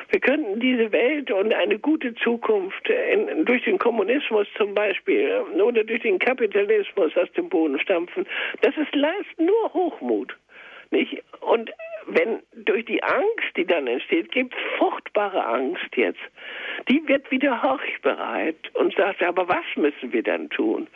Wir 0.09 0.19
könnten 0.21 0.59
diese 0.59 0.91
Welt 0.91 1.31
und 1.31 1.53
eine 1.53 1.77
gute 1.79 2.15
Zukunft 2.15 2.89
in, 2.89 3.45
durch 3.45 3.63
den 3.65 3.77
Kommunismus 3.77 4.47
zum 4.55 4.73
Beispiel 4.73 5.41
oder 5.61 5.83
durch 5.83 6.01
den 6.01 6.17
Kapitalismus 6.17 7.15
aus 7.17 7.31
dem 7.33 7.49
Boden 7.49 7.77
stampfen. 7.79 8.25
Das 8.61 8.73
ist 8.77 8.95
nur 9.37 9.73
Hochmut. 9.73 10.35
Nicht? 10.91 11.21
Und 11.41 11.71
wenn 12.07 12.41
durch 12.65 12.85
die 12.85 13.03
Angst, 13.03 13.55
die 13.55 13.65
dann 13.65 13.87
entsteht, 13.87 14.31
gibt 14.31 14.53
es 14.53 14.59
furchtbare 14.77 15.45
Angst 15.45 15.95
jetzt. 15.95 16.19
Die 16.89 17.05
wird 17.07 17.29
wieder 17.31 17.61
horchbereit 17.61 18.55
und 18.73 18.95
sagt, 18.95 19.21
aber 19.21 19.47
was 19.47 19.65
müssen 19.75 20.13
wir 20.13 20.23
dann 20.23 20.49
tun? 20.49 20.87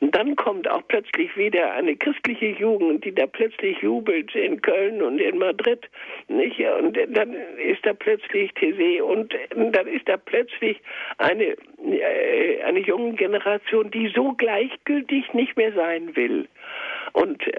Und 0.00 0.14
dann 0.14 0.34
kommt 0.36 0.68
auch 0.68 0.82
plötzlich 0.88 1.36
wieder 1.36 1.72
eine 1.72 1.96
christliche 1.96 2.46
Jugend, 2.46 3.04
die 3.04 3.14
da 3.14 3.26
plötzlich 3.26 3.78
jubelt 3.80 4.34
in 4.34 4.60
Köln 4.60 5.02
und 5.02 5.20
in 5.20 5.38
Madrid, 5.38 5.88
nicht? 6.28 6.60
Und 6.60 6.98
dann 7.10 7.34
ist 7.58 7.84
da 7.84 7.92
plötzlich 7.92 8.52
Tese 8.54 9.04
und 9.04 9.34
dann 9.54 9.86
ist 9.86 10.08
da 10.08 10.16
plötzlich 10.16 10.80
eine, 11.18 11.56
äh, 11.84 12.62
eine 12.64 12.80
junge 12.80 13.14
Generation, 13.14 13.90
die 13.90 14.08
so 14.08 14.32
gleichgültig 14.32 15.32
nicht 15.32 15.56
mehr 15.56 15.72
sein 15.72 16.16
will. 16.16 16.48
Und 17.12 17.46
äh, 17.46 17.52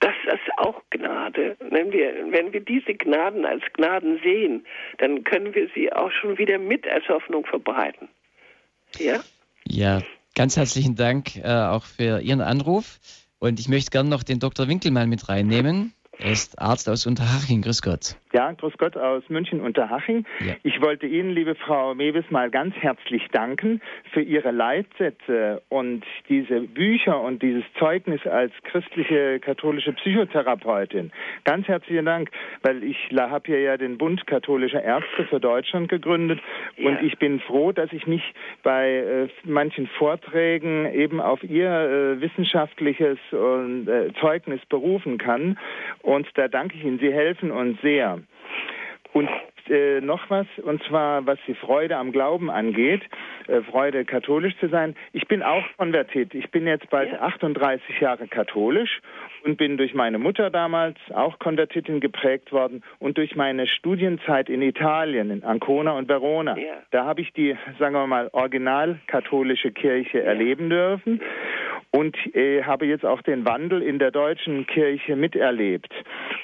das 0.00 0.14
ist 0.26 0.58
auch 0.58 0.82
Gnade. 0.90 1.56
Wenn 1.70 1.92
wir, 1.92 2.12
wenn 2.30 2.52
wir 2.52 2.60
diese 2.60 2.94
Gnaden 2.94 3.44
als 3.44 3.62
Gnaden 3.74 4.20
sehen, 4.22 4.66
dann 4.98 5.24
können 5.24 5.54
wir 5.54 5.68
sie 5.74 5.92
auch 5.92 6.10
schon 6.10 6.38
wieder 6.38 6.58
mit 6.58 6.86
als 6.86 7.08
Hoffnung 7.08 7.46
verbreiten. 7.46 8.08
Ja? 8.98 9.20
Ja, 9.66 10.02
ganz 10.34 10.56
herzlichen 10.56 10.96
Dank 10.96 11.36
äh, 11.36 11.42
auch 11.44 11.84
für 11.84 12.20
Ihren 12.20 12.40
Anruf. 12.40 12.98
Und 13.38 13.60
ich 13.60 13.68
möchte 13.68 13.90
gerne 13.90 14.08
noch 14.08 14.22
den 14.22 14.38
Dr. 14.38 14.68
Winkelmann 14.68 15.08
mit 15.08 15.28
reinnehmen. 15.28 15.92
Er 16.18 16.32
ist 16.32 16.58
Arzt 16.58 16.88
aus 16.88 17.06
Unterhaching. 17.06 17.62
Grüß 17.62 17.82
Gott. 17.82 18.16
Ja, 18.32 18.52
grüß 18.52 18.74
Gott 18.78 18.96
aus 18.96 19.22
München 19.28 19.60
Unterhaching. 19.60 20.26
Ja. 20.40 20.54
Ich 20.62 20.80
wollte 20.80 21.06
Ihnen, 21.06 21.30
liebe 21.30 21.54
Frau 21.54 21.94
Mewes, 21.94 22.24
mal 22.30 22.50
ganz 22.50 22.74
herzlich 22.76 23.22
danken 23.32 23.80
für 24.12 24.22
Ihre 24.22 24.50
Leitsätze 24.50 25.62
und 25.68 26.04
diese 26.28 26.60
Bücher 26.60 27.20
und 27.20 27.42
dieses 27.42 27.64
Zeugnis 27.78 28.26
als 28.26 28.52
christliche 28.64 29.40
katholische 29.40 29.92
Psychotherapeutin. 29.92 31.12
Ganz 31.44 31.68
herzlichen 31.68 32.04
Dank, 32.04 32.30
weil 32.62 32.82
ich 32.82 32.96
habe 33.16 33.44
hier 33.46 33.60
ja 33.60 33.76
den 33.76 33.98
Bund 33.98 34.26
katholischer 34.26 34.82
Ärzte 34.82 35.24
für 35.28 35.40
Deutschland 35.40 35.88
gegründet 35.88 36.40
ja. 36.76 36.88
und 36.88 37.02
ich 37.02 37.18
bin 37.18 37.40
froh, 37.40 37.72
dass 37.72 37.92
ich 37.92 38.06
mich 38.06 38.22
bei 38.62 38.88
äh, 38.88 39.28
manchen 39.44 39.86
Vorträgen 39.86 40.90
eben 40.92 41.20
auf 41.20 41.42
Ihr 41.42 41.70
äh, 41.70 42.20
wissenschaftliches 42.20 43.18
äh, 43.32 44.12
Zeugnis 44.20 44.60
berufen 44.68 45.18
kann 45.18 45.58
und 46.06 46.28
da 46.34 46.46
danke 46.46 46.76
ich 46.76 46.84
Ihnen. 46.84 47.00
Sie 47.00 47.12
helfen 47.12 47.50
uns 47.50 47.80
sehr. 47.82 48.20
Und 49.12 49.28
äh, 49.68 50.00
noch 50.00 50.30
was, 50.30 50.46
und 50.62 50.82
zwar 50.84 51.26
was 51.26 51.38
die 51.46 51.54
Freude 51.54 51.96
am 51.96 52.12
Glauben 52.12 52.50
angeht, 52.50 53.02
äh, 53.48 53.60
Freude 53.62 54.04
katholisch 54.04 54.56
zu 54.58 54.68
sein. 54.68 54.96
Ich 55.12 55.26
bin 55.28 55.42
auch 55.42 55.64
konvertiert. 55.76 56.34
Ich 56.34 56.50
bin 56.50 56.66
jetzt 56.66 56.88
bald 56.90 57.12
ja. 57.12 57.20
38 57.20 58.00
Jahre 58.00 58.28
katholisch 58.28 59.00
und 59.44 59.56
bin 59.56 59.76
durch 59.76 59.94
meine 59.94 60.18
Mutter 60.18 60.50
damals 60.50 60.96
auch 61.14 61.38
Konvertitin 61.38 62.00
geprägt 62.00 62.52
worden 62.52 62.82
und 62.98 63.18
durch 63.18 63.36
meine 63.36 63.66
Studienzeit 63.66 64.48
in 64.48 64.62
Italien, 64.62 65.30
in 65.30 65.44
Ancona 65.44 65.92
und 65.92 66.08
Verona. 66.08 66.58
Ja. 66.58 66.74
Da 66.90 67.04
habe 67.04 67.20
ich 67.20 67.32
die, 67.32 67.56
sagen 67.78 67.94
wir 67.94 68.06
mal, 68.06 68.28
original 68.32 68.98
katholische 69.06 69.70
Kirche 69.70 70.18
ja. 70.18 70.24
erleben 70.24 70.70
dürfen 70.70 71.20
und 71.92 72.16
äh, 72.34 72.62
habe 72.64 72.86
jetzt 72.86 73.06
auch 73.06 73.22
den 73.22 73.46
Wandel 73.46 73.82
in 73.82 73.98
der 73.98 74.10
deutschen 74.10 74.66
Kirche 74.66 75.16
miterlebt 75.16 75.92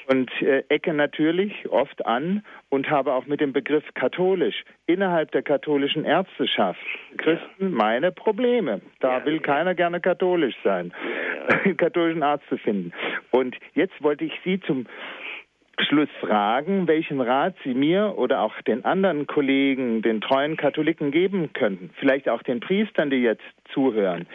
und 0.07 0.31
äh, 0.41 0.63
ecke 0.69 0.93
natürlich 0.93 1.69
oft 1.69 2.05
an 2.05 2.43
und 2.73 2.89
habe 2.89 3.13
auch 3.13 3.27
mit 3.27 3.39
dem 3.39 3.53
Begriff 3.53 3.83
katholisch 3.93 4.63
innerhalb 4.87 5.29
der 5.29 5.43
katholischen 5.43 6.05
Ärzteschaft 6.05 6.79
Christen 7.17 7.71
meine 7.71 8.11
Probleme. 8.11 8.81
Da 8.99 9.19
ja. 9.19 9.25
will 9.25 9.39
keiner 9.41 9.75
gerne 9.75 10.01
katholisch 10.01 10.55
sein, 10.63 10.91
ja. 11.65 11.73
katholischen 11.77 12.23
Arzt 12.23 12.45
zu 12.49 12.57
finden. 12.57 12.91
Und 13.29 13.55
jetzt 13.75 14.01
wollte 14.01 14.25
ich 14.25 14.33
Sie 14.43 14.59
zum 14.59 14.87
Schluss 15.79 16.09
fragen, 16.19 16.87
welchen 16.87 17.19
Rat 17.19 17.55
Sie 17.63 17.73
mir 17.73 18.13
oder 18.17 18.41
auch 18.41 18.61
den 18.61 18.85
anderen 18.85 19.25
Kollegen, 19.27 20.01
den 20.01 20.21
treuen 20.21 20.55
Katholiken 20.55 21.11
geben 21.11 21.51
könnten, 21.53 21.89
vielleicht 21.99 22.29
auch 22.29 22.43
den 22.43 22.59
Priestern, 22.59 23.09
die 23.09 23.17
jetzt 23.17 23.43
zuhören. 23.73 24.27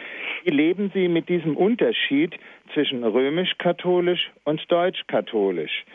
Wie 0.43 0.51
leben 0.51 0.91
Sie 0.93 1.07
mit 1.07 1.29
diesem 1.29 1.55
Unterschied 1.55 2.35
zwischen 2.73 3.03
römisch-katholisch 3.03 4.31
und 4.43 4.69
deutsch-katholisch, 4.71 5.85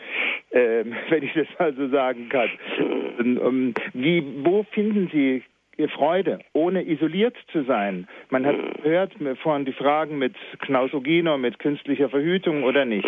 ähm, 0.51 0.95
wenn 1.09 1.23
ich 1.23 1.33
das 1.33 1.47
mal 1.59 1.73
so 1.73 1.87
sagen 1.89 2.29
kann? 2.29 2.49
Ähm, 3.19 3.73
wie, 3.93 4.23
wo 4.43 4.63
finden 4.71 5.09
Sie 5.13 5.43
Freude, 5.89 6.39
ohne 6.53 6.87
isoliert 6.87 7.35
zu 7.51 7.63
sein. 7.63 8.07
Man 8.29 8.45
hat 8.45 8.55
gehört 8.83 9.13
vorhin 9.41 9.65
die 9.65 9.73
Fragen 9.73 10.17
mit 10.17 10.35
Knausogino, 10.59 11.37
mit 11.37 11.59
künstlicher 11.59 12.09
Verhütung 12.09 12.63
oder 12.63 12.85
nicht. 12.85 13.07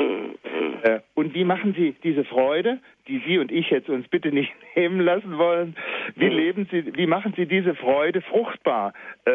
Äh, 0.83 0.99
und 1.15 1.33
wie 1.33 1.43
machen 1.43 1.73
Sie 1.77 1.95
diese 2.03 2.23
Freude, 2.23 2.79
die 3.07 3.21
Sie 3.25 3.37
und 3.37 3.51
ich 3.51 3.69
jetzt 3.69 3.89
uns 3.89 4.07
bitte 4.07 4.31
nicht 4.31 4.51
nehmen 4.75 4.99
lassen 4.99 5.37
wollen, 5.37 5.75
wie 6.15 6.29
leben 6.29 6.67
Sie, 6.71 6.95
wie 6.95 7.07
machen 7.07 7.33
Sie 7.35 7.45
diese 7.45 7.75
Freude 7.75 8.21
fruchtbar, 8.21 8.93
äh, 9.25 9.31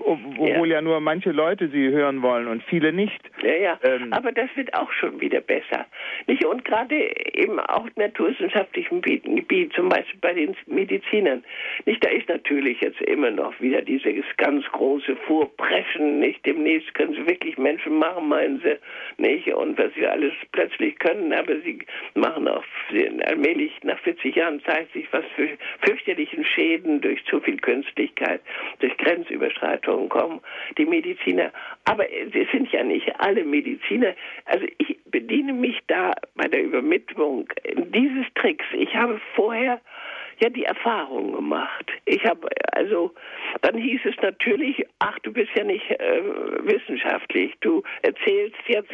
obwohl 0.00 0.68
ja. 0.68 0.76
ja. 0.76 0.82
nur 0.82 1.00
manche 1.00 1.32
Leute 1.32 1.68
sie 1.68 1.90
hören 1.90 2.22
wollen 2.22 2.48
und 2.48 2.62
viele 2.64 2.92
nicht. 2.92 3.20
Ja, 3.42 3.54
ja. 3.54 3.78
Ähm, 3.82 4.12
Aber 4.12 4.32
das 4.32 4.48
wird 4.54 4.74
auch 4.74 4.90
schon 4.92 5.20
wieder 5.20 5.40
besser, 5.40 5.86
nicht? 6.26 6.44
Und 6.44 6.64
gerade 6.64 6.96
eben 7.34 7.58
auch 7.60 7.88
naturwissenschaftlichen 7.96 9.02
Gebiet, 9.02 9.72
zum 9.74 9.88
Beispiel 9.88 10.20
bei 10.20 10.32
den 10.32 10.56
Medizinern, 10.66 11.44
nicht? 11.84 12.04
Da 12.04 12.10
ist 12.10 12.28
natürlich 12.28 12.80
jetzt 12.80 13.00
immer 13.02 13.30
noch 13.30 13.58
wieder 13.60 13.82
dieses 13.82 14.24
ganz 14.36 14.64
große 14.72 15.16
Vorpreschen, 15.26 16.20
nicht? 16.20 16.44
Demnächst 16.44 16.94
können 16.94 17.14
Sie 17.14 17.26
wirklich 17.26 17.56
Menschen 17.58 17.98
machen, 17.98 18.28
meinen 18.28 18.60
Sie, 18.60 18.76
nicht? 19.22 19.52
Und 19.54 19.78
was 19.78 19.92
Sie 19.94 20.06
alles 20.06 20.32
plötzlich 20.52 20.98
können, 20.98 21.32
aber 21.32 21.60
Sie 21.60 21.78
machen 22.14 22.48
auch 22.48 22.64
allmählich 23.26 23.72
nach 23.82 23.98
40 24.00 24.36
Jahren 24.36 24.62
zeigt 24.64 24.92
sich, 24.92 25.06
was 25.12 25.24
für 25.34 25.48
fürchterlichen 25.80 26.44
Schäden 26.44 27.00
durch 27.00 27.24
zu 27.26 27.40
viel 27.40 27.58
Künstlichkeit, 27.58 28.40
durch 28.80 28.96
Grenzüberschreitungen 28.98 30.08
kommen. 30.08 30.40
Die 30.78 30.86
Mediziner, 30.86 31.52
aber 31.84 32.04
es 32.10 32.50
sind 32.50 32.70
ja 32.72 32.82
nicht 32.82 33.08
alle 33.20 33.44
Mediziner. 33.44 34.14
Also 34.46 34.66
ich 34.78 34.98
bediene 35.06 35.52
mich 35.52 35.78
da 35.86 36.12
bei 36.34 36.48
der 36.48 36.62
Übermittlung 36.62 37.48
dieses 37.64 38.26
Tricks. 38.34 38.64
Ich 38.72 38.94
habe 38.94 39.20
vorher 39.34 39.80
ja 40.40 40.48
die 40.48 40.64
Erfahrung 40.64 41.32
gemacht. 41.32 41.90
Ich 42.04 42.24
habe 42.24 42.48
also 42.72 43.12
dann 43.62 43.76
hieß 43.76 44.00
es 44.04 44.16
natürlich, 44.20 44.84
ach 44.98 45.18
du 45.20 45.32
bist 45.32 45.50
ja 45.56 45.64
nicht 45.64 45.90
äh, 45.90 46.22
wissenschaftlich, 46.62 47.54
du 47.60 47.82
erzählst 48.02 48.56
jetzt, 48.66 48.92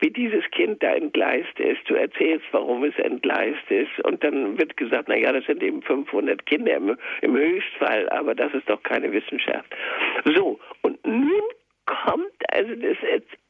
wie 0.00 0.10
dieses 0.10 0.44
Kind 0.50 0.82
da 0.82 0.94
entgleist 0.94 1.58
ist, 1.58 1.80
du 1.88 1.94
erzählst, 1.94 2.44
warum 2.52 2.84
es 2.84 2.96
entgleist 2.98 3.70
ist 3.70 4.04
und 4.04 4.22
dann 4.24 4.58
wird 4.58 4.76
gesagt, 4.76 5.08
na 5.08 5.16
ja, 5.16 5.32
das 5.32 5.44
sind 5.46 5.62
eben 5.62 5.82
500 5.82 6.44
Kinder 6.46 6.74
im, 6.74 6.96
im 7.22 7.36
Höchstfall, 7.36 8.08
aber 8.10 8.34
das 8.34 8.52
ist 8.54 8.68
doch 8.68 8.82
keine 8.82 9.12
Wissenschaft. 9.12 9.72
So 10.24 10.58
und 10.82 11.04
nun 11.06 11.42
kommt, 11.86 12.32
also 12.52 12.74
das 12.74 12.96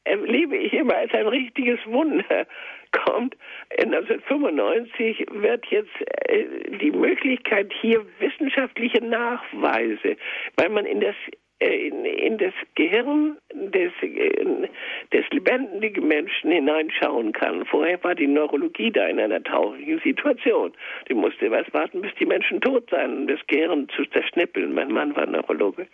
erlebe 0.04 0.56
ich 0.56 0.72
immer 0.72 0.96
als 0.96 1.12
ein 1.12 1.26
richtiges 1.26 1.78
Wunder, 1.86 2.46
kommt 2.92 3.36
1995 3.78 5.26
wird 5.32 5.66
jetzt 5.66 5.90
äh, 6.28 6.44
die 6.80 6.90
Möglichkeit 6.90 7.72
hier 7.80 8.04
wissenschaftliche 8.18 9.04
Nachweise, 9.04 10.16
weil 10.56 10.68
man 10.68 10.86
in 10.86 11.00
das 11.00 11.14
äh, 11.60 11.88
in, 11.88 12.04
in 12.04 12.38
das 12.38 12.54
Gehirn 12.74 13.36
des, 13.52 13.92
äh, 14.02 14.68
des 15.12 15.24
lebendigen 15.30 16.08
Menschen 16.08 16.50
hineinschauen 16.50 17.32
kann. 17.32 17.64
Vorher 17.66 18.02
war 18.02 18.14
die 18.14 18.26
Neurologie 18.26 18.90
da 18.90 19.06
in 19.06 19.20
einer 19.20 19.42
traurigen 19.42 20.00
Situation. 20.00 20.72
Die 21.08 21.14
musste 21.14 21.50
was 21.50 21.72
warten, 21.72 22.00
bis 22.00 22.14
die 22.18 22.26
Menschen 22.26 22.60
tot 22.60 22.88
seien, 22.90 23.18
um 23.18 23.26
das 23.26 23.40
Gehirn 23.46 23.88
zu 23.94 24.04
zerschnippeln. 24.06 24.72
Mein 24.72 24.90
Mann 24.90 25.14
war 25.14 25.26
Neurologe. 25.26 25.86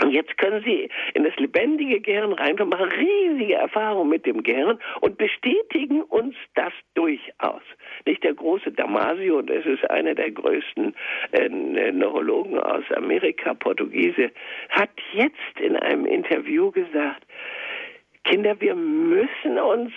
Und 0.00 0.12
jetzt 0.12 0.38
können 0.38 0.62
Sie 0.64 0.88
in 1.14 1.24
das 1.24 1.34
lebendige 1.36 2.00
Gehirn 2.00 2.32
reinkommen, 2.32 2.70
machen 2.70 2.92
riesige 2.92 3.54
Erfahrungen 3.54 4.08
mit 4.08 4.26
dem 4.26 4.42
Gehirn 4.42 4.78
und 5.00 5.18
bestätigen 5.18 6.02
uns 6.02 6.36
das 6.54 6.72
durchaus. 6.94 7.62
Nicht 8.06 8.22
der 8.22 8.34
große 8.34 8.70
Damasio, 8.72 9.42
das 9.42 9.66
ist 9.66 9.90
einer 9.90 10.14
der 10.14 10.30
größten 10.30 10.94
äh, 11.32 11.48
Neurologen 11.48 12.58
aus 12.60 12.84
Amerika, 12.94 13.54
Portugiese, 13.54 14.30
hat 14.68 14.90
jetzt 15.12 15.60
in 15.60 15.76
einem 15.76 16.06
Interview 16.06 16.70
gesagt, 16.70 17.26
Kinder, 18.22 18.60
wir 18.60 18.76
müssen 18.76 19.58
uns 19.58 19.92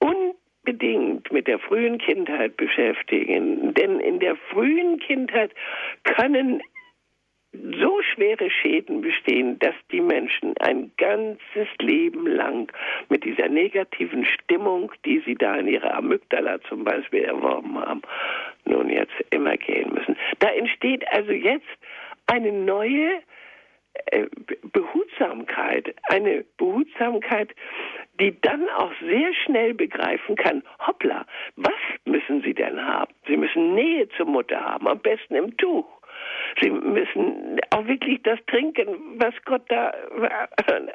unbedingt 0.00 1.32
mit 1.32 1.46
der 1.46 1.58
frühen 1.58 1.98
Kindheit 1.98 2.56
beschäftigen, 2.56 3.72
denn 3.74 4.00
in 4.00 4.18
der 4.18 4.36
frühen 4.36 4.98
Kindheit 4.98 5.52
können 6.04 6.60
so 7.80 8.00
schwere 8.14 8.50
Schäden 8.50 9.00
bestehen, 9.00 9.58
dass 9.58 9.74
die 9.90 10.00
Menschen 10.00 10.56
ein 10.58 10.90
ganzes 10.96 11.68
Leben 11.78 12.26
lang 12.26 12.70
mit 13.08 13.24
dieser 13.24 13.48
negativen 13.48 14.24
Stimmung, 14.24 14.92
die 15.04 15.20
sie 15.24 15.34
da 15.34 15.56
in 15.56 15.68
ihrer 15.68 15.94
Amygdala 15.94 16.60
zum 16.68 16.84
Beispiel 16.84 17.22
erworben 17.22 17.78
haben, 17.78 18.02
nun 18.64 18.88
jetzt 18.88 19.14
immer 19.30 19.56
gehen 19.56 19.92
müssen. 19.92 20.16
Da 20.38 20.48
entsteht 20.48 21.06
also 21.12 21.32
jetzt 21.32 21.66
eine 22.26 22.52
neue 22.52 23.22
äh, 24.06 24.26
Behutsamkeit, 24.72 25.94
eine 26.04 26.44
Behutsamkeit, 26.56 27.54
die 28.20 28.38
dann 28.40 28.68
auch 28.70 28.92
sehr 29.00 29.34
schnell 29.34 29.74
begreifen 29.74 30.36
kann, 30.36 30.62
hoppla, 30.86 31.26
was 31.56 31.74
müssen 32.04 32.42
Sie 32.42 32.54
denn 32.54 32.82
haben? 32.84 33.12
Sie 33.26 33.36
müssen 33.36 33.74
Nähe 33.74 34.08
zur 34.16 34.26
Mutter 34.26 34.60
haben, 34.60 34.88
am 34.88 34.98
besten 34.98 35.34
im 35.34 35.56
Tuch. 35.56 35.86
Sie 36.60 36.70
müssen 36.70 37.60
auch 37.70 37.86
wirklich 37.86 38.22
das 38.22 38.38
trinken, 38.46 38.88
was 39.16 39.34
Gott 39.44 39.62
da 39.68 39.92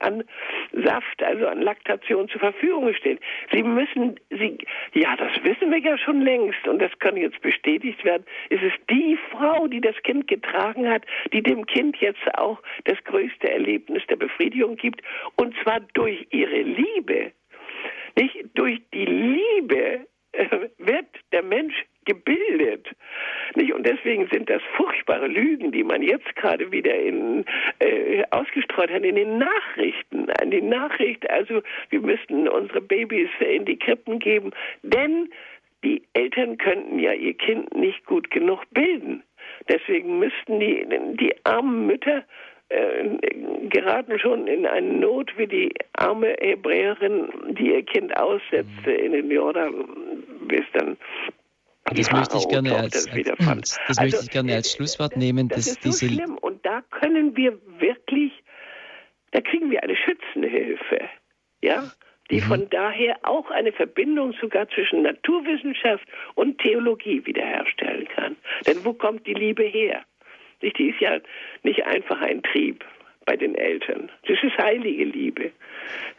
an 0.01 0.23
Saft, 0.71 1.23
also 1.23 1.47
an 1.47 1.61
Laktation 1.61 2.27
zur 2.29 2.39
Verfügung 2.39 2.93
steht. 2.93 3.19
Sie 3.51 3.63
müssen, 3.63 4.19
Sie, 4.29 4.57
ja, 4.93 5.15
das 5.15 5.31
wissen 5.43 5.71
wir 5.71 5.79
ja 5.79 5.97
schon 5.97 6.21
längst 6.21 6.67
und 6.67 6.79
das 6.79 6.91
kann 6.99 7.17
jetzt 7.17 7.41
bestätigt 7.41 8.03
werden. 8.03 8.25
Es 8.49 8.61
ist 8.61 8.77
die 8.89 9.17
Frau, 9.31 9.67
die 9.67 9.81
das 9.81 9.95
Kind 10.03 10.27
getragen 10.27 10.89
hat, 10.89 11.03
die 11.33 11.41
dem 11.41 11.65
Kind 11.65 11.97
jetzt 11.97 12.21
auch 12.37 12.61
das 12.85 13.01
größte 13.03 13.49
Erlebnis 13.49 14.03
der 14.09 14.15
Befriedigung 14.15 14.75
gibt 14.75 15.01
und 15.35 15.55
zwar 15.63 15.79
durch 15.93 16.27
ihre 16.31 16.61
Liebe. 16.61 17.31
Nicht 18.17 18.37
durch 18.55 18.81
die 18.93 19.05
Liebe 19.05 20.05
äh, 20.33 20.47
wird 20.77 21.07
der 21.31 21.43
Mensch 21.43 21.75
gebildet. 22.05 22.87
Nicht? 23.55 23.73
Und 23.73 23.85
deswegen 23.85 24.27
sind 24.31 24.49
das 24.49 24.61
furchtbare 24.75 25.27
Lügen, 25.27 25.71
die 25.71 25.83
man 25.83 26.01
jetzt 26.01 26.35
gerade 26.35 26.71
wieder 26.71 26.95
in, 26.95 27.45
äh, 27.79 28.23
ausgestreut 28.31 28.91
hat 28.91 29.03
in 29.03 29.15
den 29.15 29.37
Nachrichten. 29.37 30.27
In 30.41 30.51
den 30.51 30.69
Nachrichten, 30.69 31.27
also 31.27 31.61
wir 31.89 32.01
müssten 32.01 32.47
unsere 32.47 32.81
Babys 32.81 33.29
in 33.39 33.65
die 33.65 33.77
Krippen 33.77 34.19
geben, 34.19 34.51
denn 34.83 35.29
die 35.83 36.03
Eltern 36.13 36.57
könnten 36.57 36.99
ja 36.99 37.13
ihr 37.13 37.33
Kind 37.33 37.75
nicht 37.75 38.05
gut 38.05 38.29
genug 38.31 38.63
bilden. 38.71 39.23
Deswegen 39.67 40.19
müssten 40.19 40.59
die, 40.59 40.85
die 41.19 41.33
armen 41.43 41.87
Mütter 41.87 42.23
äh, 42.69 43.17
geraten 43.67 44.17
schon 44.19 44.47
in 44.47 44.65
eine 44.65 44.87
Not 44.87 45.37
wie 45.37 45.47
die 45.47 45.73
arme 45.93 46.35
Hebräerin, 46.39 47.29
die 47.49 47.73
ihr 47.73 47.83
Kind 47.83 48.15
aussetzte 48.15 48.91
in 48.91 49.11
den 49.11 49.29
Jordan, 49.29 49.85
bis 50.47 50.63
dann 50.73 50.97
das 51.85 52.11
möchte 52.11 52.37
ich 52.37 52.47
gerne 52.47 52.75
als, 52.75 53.07
als, 53.07 53.79
das 53.87 53.97
also, 53.97 54.01
möchte 54.01 54.19
ich 54.23 54.29
gerne 54.31 54.55
als 54.55 54.71
Schlusswort 54.71 55.17
nehmen. 55.17 55.49
Das 55.49 55.67
ist 55.67 55.83
so 55.83 55.89
diese 55.89 56.07
schlimm 56.07 56.37
und 56.37 56.65
da 56.65 56.81
können 56.91 57.35
wir 57.35 57.59
wirklich, 57.79 58.31
da 59.31 59.41
kriegen 59.41 59.71
wir 59.71 59.83
eine 59.83 59.95
Schützenhilfe, 59.95 61.09
ja, 61.61 61.91
die 62.29 62.41
mhm. 62.41 62.45
von 62.45 62.69
daher 62.69 63.17
auch 63.23 63.49
eine 63.51 63.71
Verbindung 63.73 64.33
sogar 64.39 64.69
zwischen 64.69 65.01
Naturwissenschaft 65.01 66.07
und 66.35 66.59
Theologie 66.59 67.25
wiederherstellen 67.25 68.07
kann. 68.07 68.37
Denn 68.65 68.85
wo 68.85 68.93
kommt 68.93 69.27
die 69.27 69.33
Liebe 69.33 69.63
her? 69.63 70.03
Die 70.61 70.89
ist 70.89 71.01
ja 71.01 71.19
nicht 71.63 71.83
einfach 71.85 72.21
ein 72.21 72.43
Trieb 72.43 72.85
bei 73.25 73.35
den 73.35 73.55
Eltern. 73.55 74.09
Das 74.27 74.37
ist 74.41 74.57
heilige 74.57 75.05
Liebe, 75.05 75.51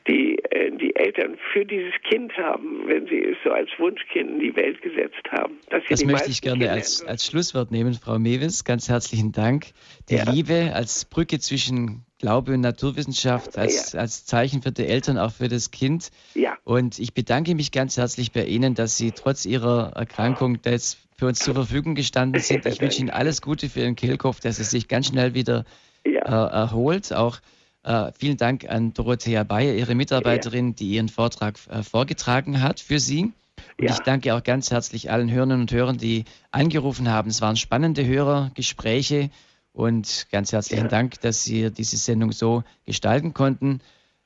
die 0.07 0.39
äh, 0.51 0.71
die 0.71 0.95
Eltern 0.97 1.37
für 1.53 1.65
dieses 1.65 1.93
Kind 2.09 2.37
haben, 2.37 2.87
wenn 2.87 3.07
sie 3.07 3.23
es 3.23 3.37
so 3.45 3.51
als 3.51 3.69
Wunschkind 3.79 4.31
in 4.31 4.41
die 4.41 4.57
Welt 4.57 4.81
gesetzt 4.83 5.23
haben. 5.31 5.59
das 5.71 6.05
möchte 6.05 6.31
ich 6.31 6.43
gerne 6.43 6.71
als, 6.71 7.05
als 7.05 7.27
Schlusswort 7.27 7.71
nehmen, 7.71 7.95
Frau 7.95 8.19
Mewes. 8.19 8.65
Ganz 8.65 8.89
herzlichen 8.89 9.33
Dank. 9.33 9.67
Die 10.09 10.17
ja. 10.17 10.31
Liebe 10.31 10.73
als 10.75 11.05
Brücke 11.05 11.39
zwischen 11.39 12.05
Glaube 12.19 12.55
und 12.55 12.61
Naturwissenschaft, 12.61 13.59
als, 13.59 13.93
ja. 13.93 14.01
als 14.01 14.25
Zeichen 14.25 14.63
für 14.63 14.71
die 14.71 14.87
Eltern, 14.87 15.19
auch 15.19 15.33
für 15.33 15.49
das 15.49 15.73
Kind. 15.73 16.11
Ja. 16.35 16.57
Und 16.65 16.99
ich 17.01 17.15
bedanke 17.15 17.55
mich 17.57 17.73
ganz 17.73 17.97
herzlich 17.97 18.31
bei 18.31 18.45
Ihnen, 18.45 18.75
dass 18.75 18.97
Sie 18.97 19.11
trotz 19.11 19.45
Ihrer 19.45 19.93
Erkrankung 19.97 20.61
jetzt 20.65 20.99
für 21.17 21.27
uns 21.27 21.41
zur 21.41 21.55
Verfügung 21.55 21.95
gestanden 21.95 22.41
sind. 22.41 22.65
Ich 22.67 22.81
wünsche 22.81 23.01
Ihnen 23.01 23.11
alles 23.11 23.43
Gute 23.43 23.69
für 23.69 23.81
Ihren 23.81 23.97
Kehlkopf, 23.97 24.41
dass 24.41 24.61
es 24.61 24.71
sich 24.71 24.87
ganz 24.87 25.09
schnell 25.09 25.35
wieder 25.35 25.65
ja. 26.07 26.23
äh, 26.23 26.53
erholt. 26.53 27.13
Auch 27.13 27.39
äh, 27.85 28.13
vielen 28.19 28.37
Dank 28.37 28.69
an 28.69 28.95
Dorothea 28.95 29.45
Bayer, 29.45 29.75
Ihre 29.75 29.95
Mitarbeiterin, 29.95 30.69
ja. 30.69 30.75
die 30.79 30.95
Ihren 30.95 31.09
Vortrag 31.09 31.55
äh, 31.71 31.83
vorgetragen 31.83 32.63
hat 32.63 32.81
für 32.81 32.99
Sie. 32.99 33.33
Und 33.79 33.85
ja. 33.87 33.93
ich 33.93 34.01
danke 34.01 34.35
auch 34.35 34.43
ganz 34.43 34.71
herzlich 34.71 35.11
allen 35.11 35.31
Hörern 35.31 35.53
und 35.53 35.73
Hörern, 35.73 35.99
die 35.99 36.25
angerufen 36.51 37.11
haben. 37.11 37.29
Es 37.29 37.43
waren 37.43 37.57
spannende 37.57 38.07
Hörergespräche 38.07 39.31
und 39.73 40.27
ganz 40.31 40.53
herzlichen 40.53 40.89
Dank, 40.89 41.21
dass 41.21 41.45
Sie 41.45 41.71
diese 41.73 41.97
Sendung 41.97 42.33
so 42.33 42.63
gestalten 42.87 43.35
konnten. 43.35 43.81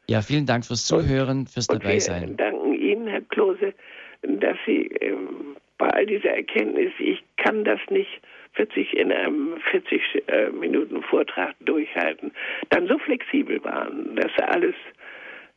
Ja, 0.08 0.22
vielen 0.22 0.46
Dank 0.46 0.64
fürs 0.64 0.84
Zuhören, 0.86 1.46
fürs 1.46 1.66
Dabeisein. 1.66 2.28
Wir 2.28 2.36
danken 2.36 2.74
Ihnen, 2.74 3.06
Herr 3.08 3.22
Klose, 3.22 3.74
dass 4.22 4.56
Sie 4.66 4.88
ähm, 5.00 5.56
bei 5.78 5.90
all 5.90 6.06
dieser 6.06 6.30
Erkenntnis, 6.30 6.92
ich 6.98 7.22
kann 7.36 7.64
das 7.64 7.80
nicht 7.90 8.20
40 8.56 8.94
in 8.94 9.12
einem 9.12 9.56
40 9.70 10.00
äh, 10.28 10.50
Minuten 10.50 11.02
Vortrag 11.02 11.54
durchhalten, 11.60 12.32
dann 12.70 12.88
so 12.88 12.98
flexibel 12.98 13.62
waren, 13.64 14.16
dass 14.16 14.30
sie 14.36 14.44
alles 14.44 14.74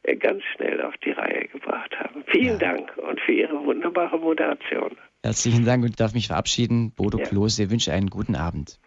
äh, 0.04 0.16
ganz 0.16 0.44
schnell 0.56 0.82
auf 0.82 0.96
die 0.98 1.12
Reihe 1.12 1.48
gebracht 1.48 1.98
haben. 1.98 2.24
Vielen 2.28 2.60
ja. 2.60 2.74
Dank 2.74 2.98
und 2.98 3.20
für 3.22 3.34
Ihre 3.34 3.64
wunderbare 3.66 4.18
Moderation. 4.20 4.98
Herzlichen 5.24 5.66
Dank 5.66 5.84
und 5.84 6.00
darf 6.00 6.14
mich 6.14 6.28
verabschieden. 6.28 6.92
Bodo 6.92 7.20
ja. 7.20 7.26
Klose 7.26 7.70
wünsche 7.72 7.92
einen 7.92 8.10
guten 8.10 8.36
Abend. 8.36 8.80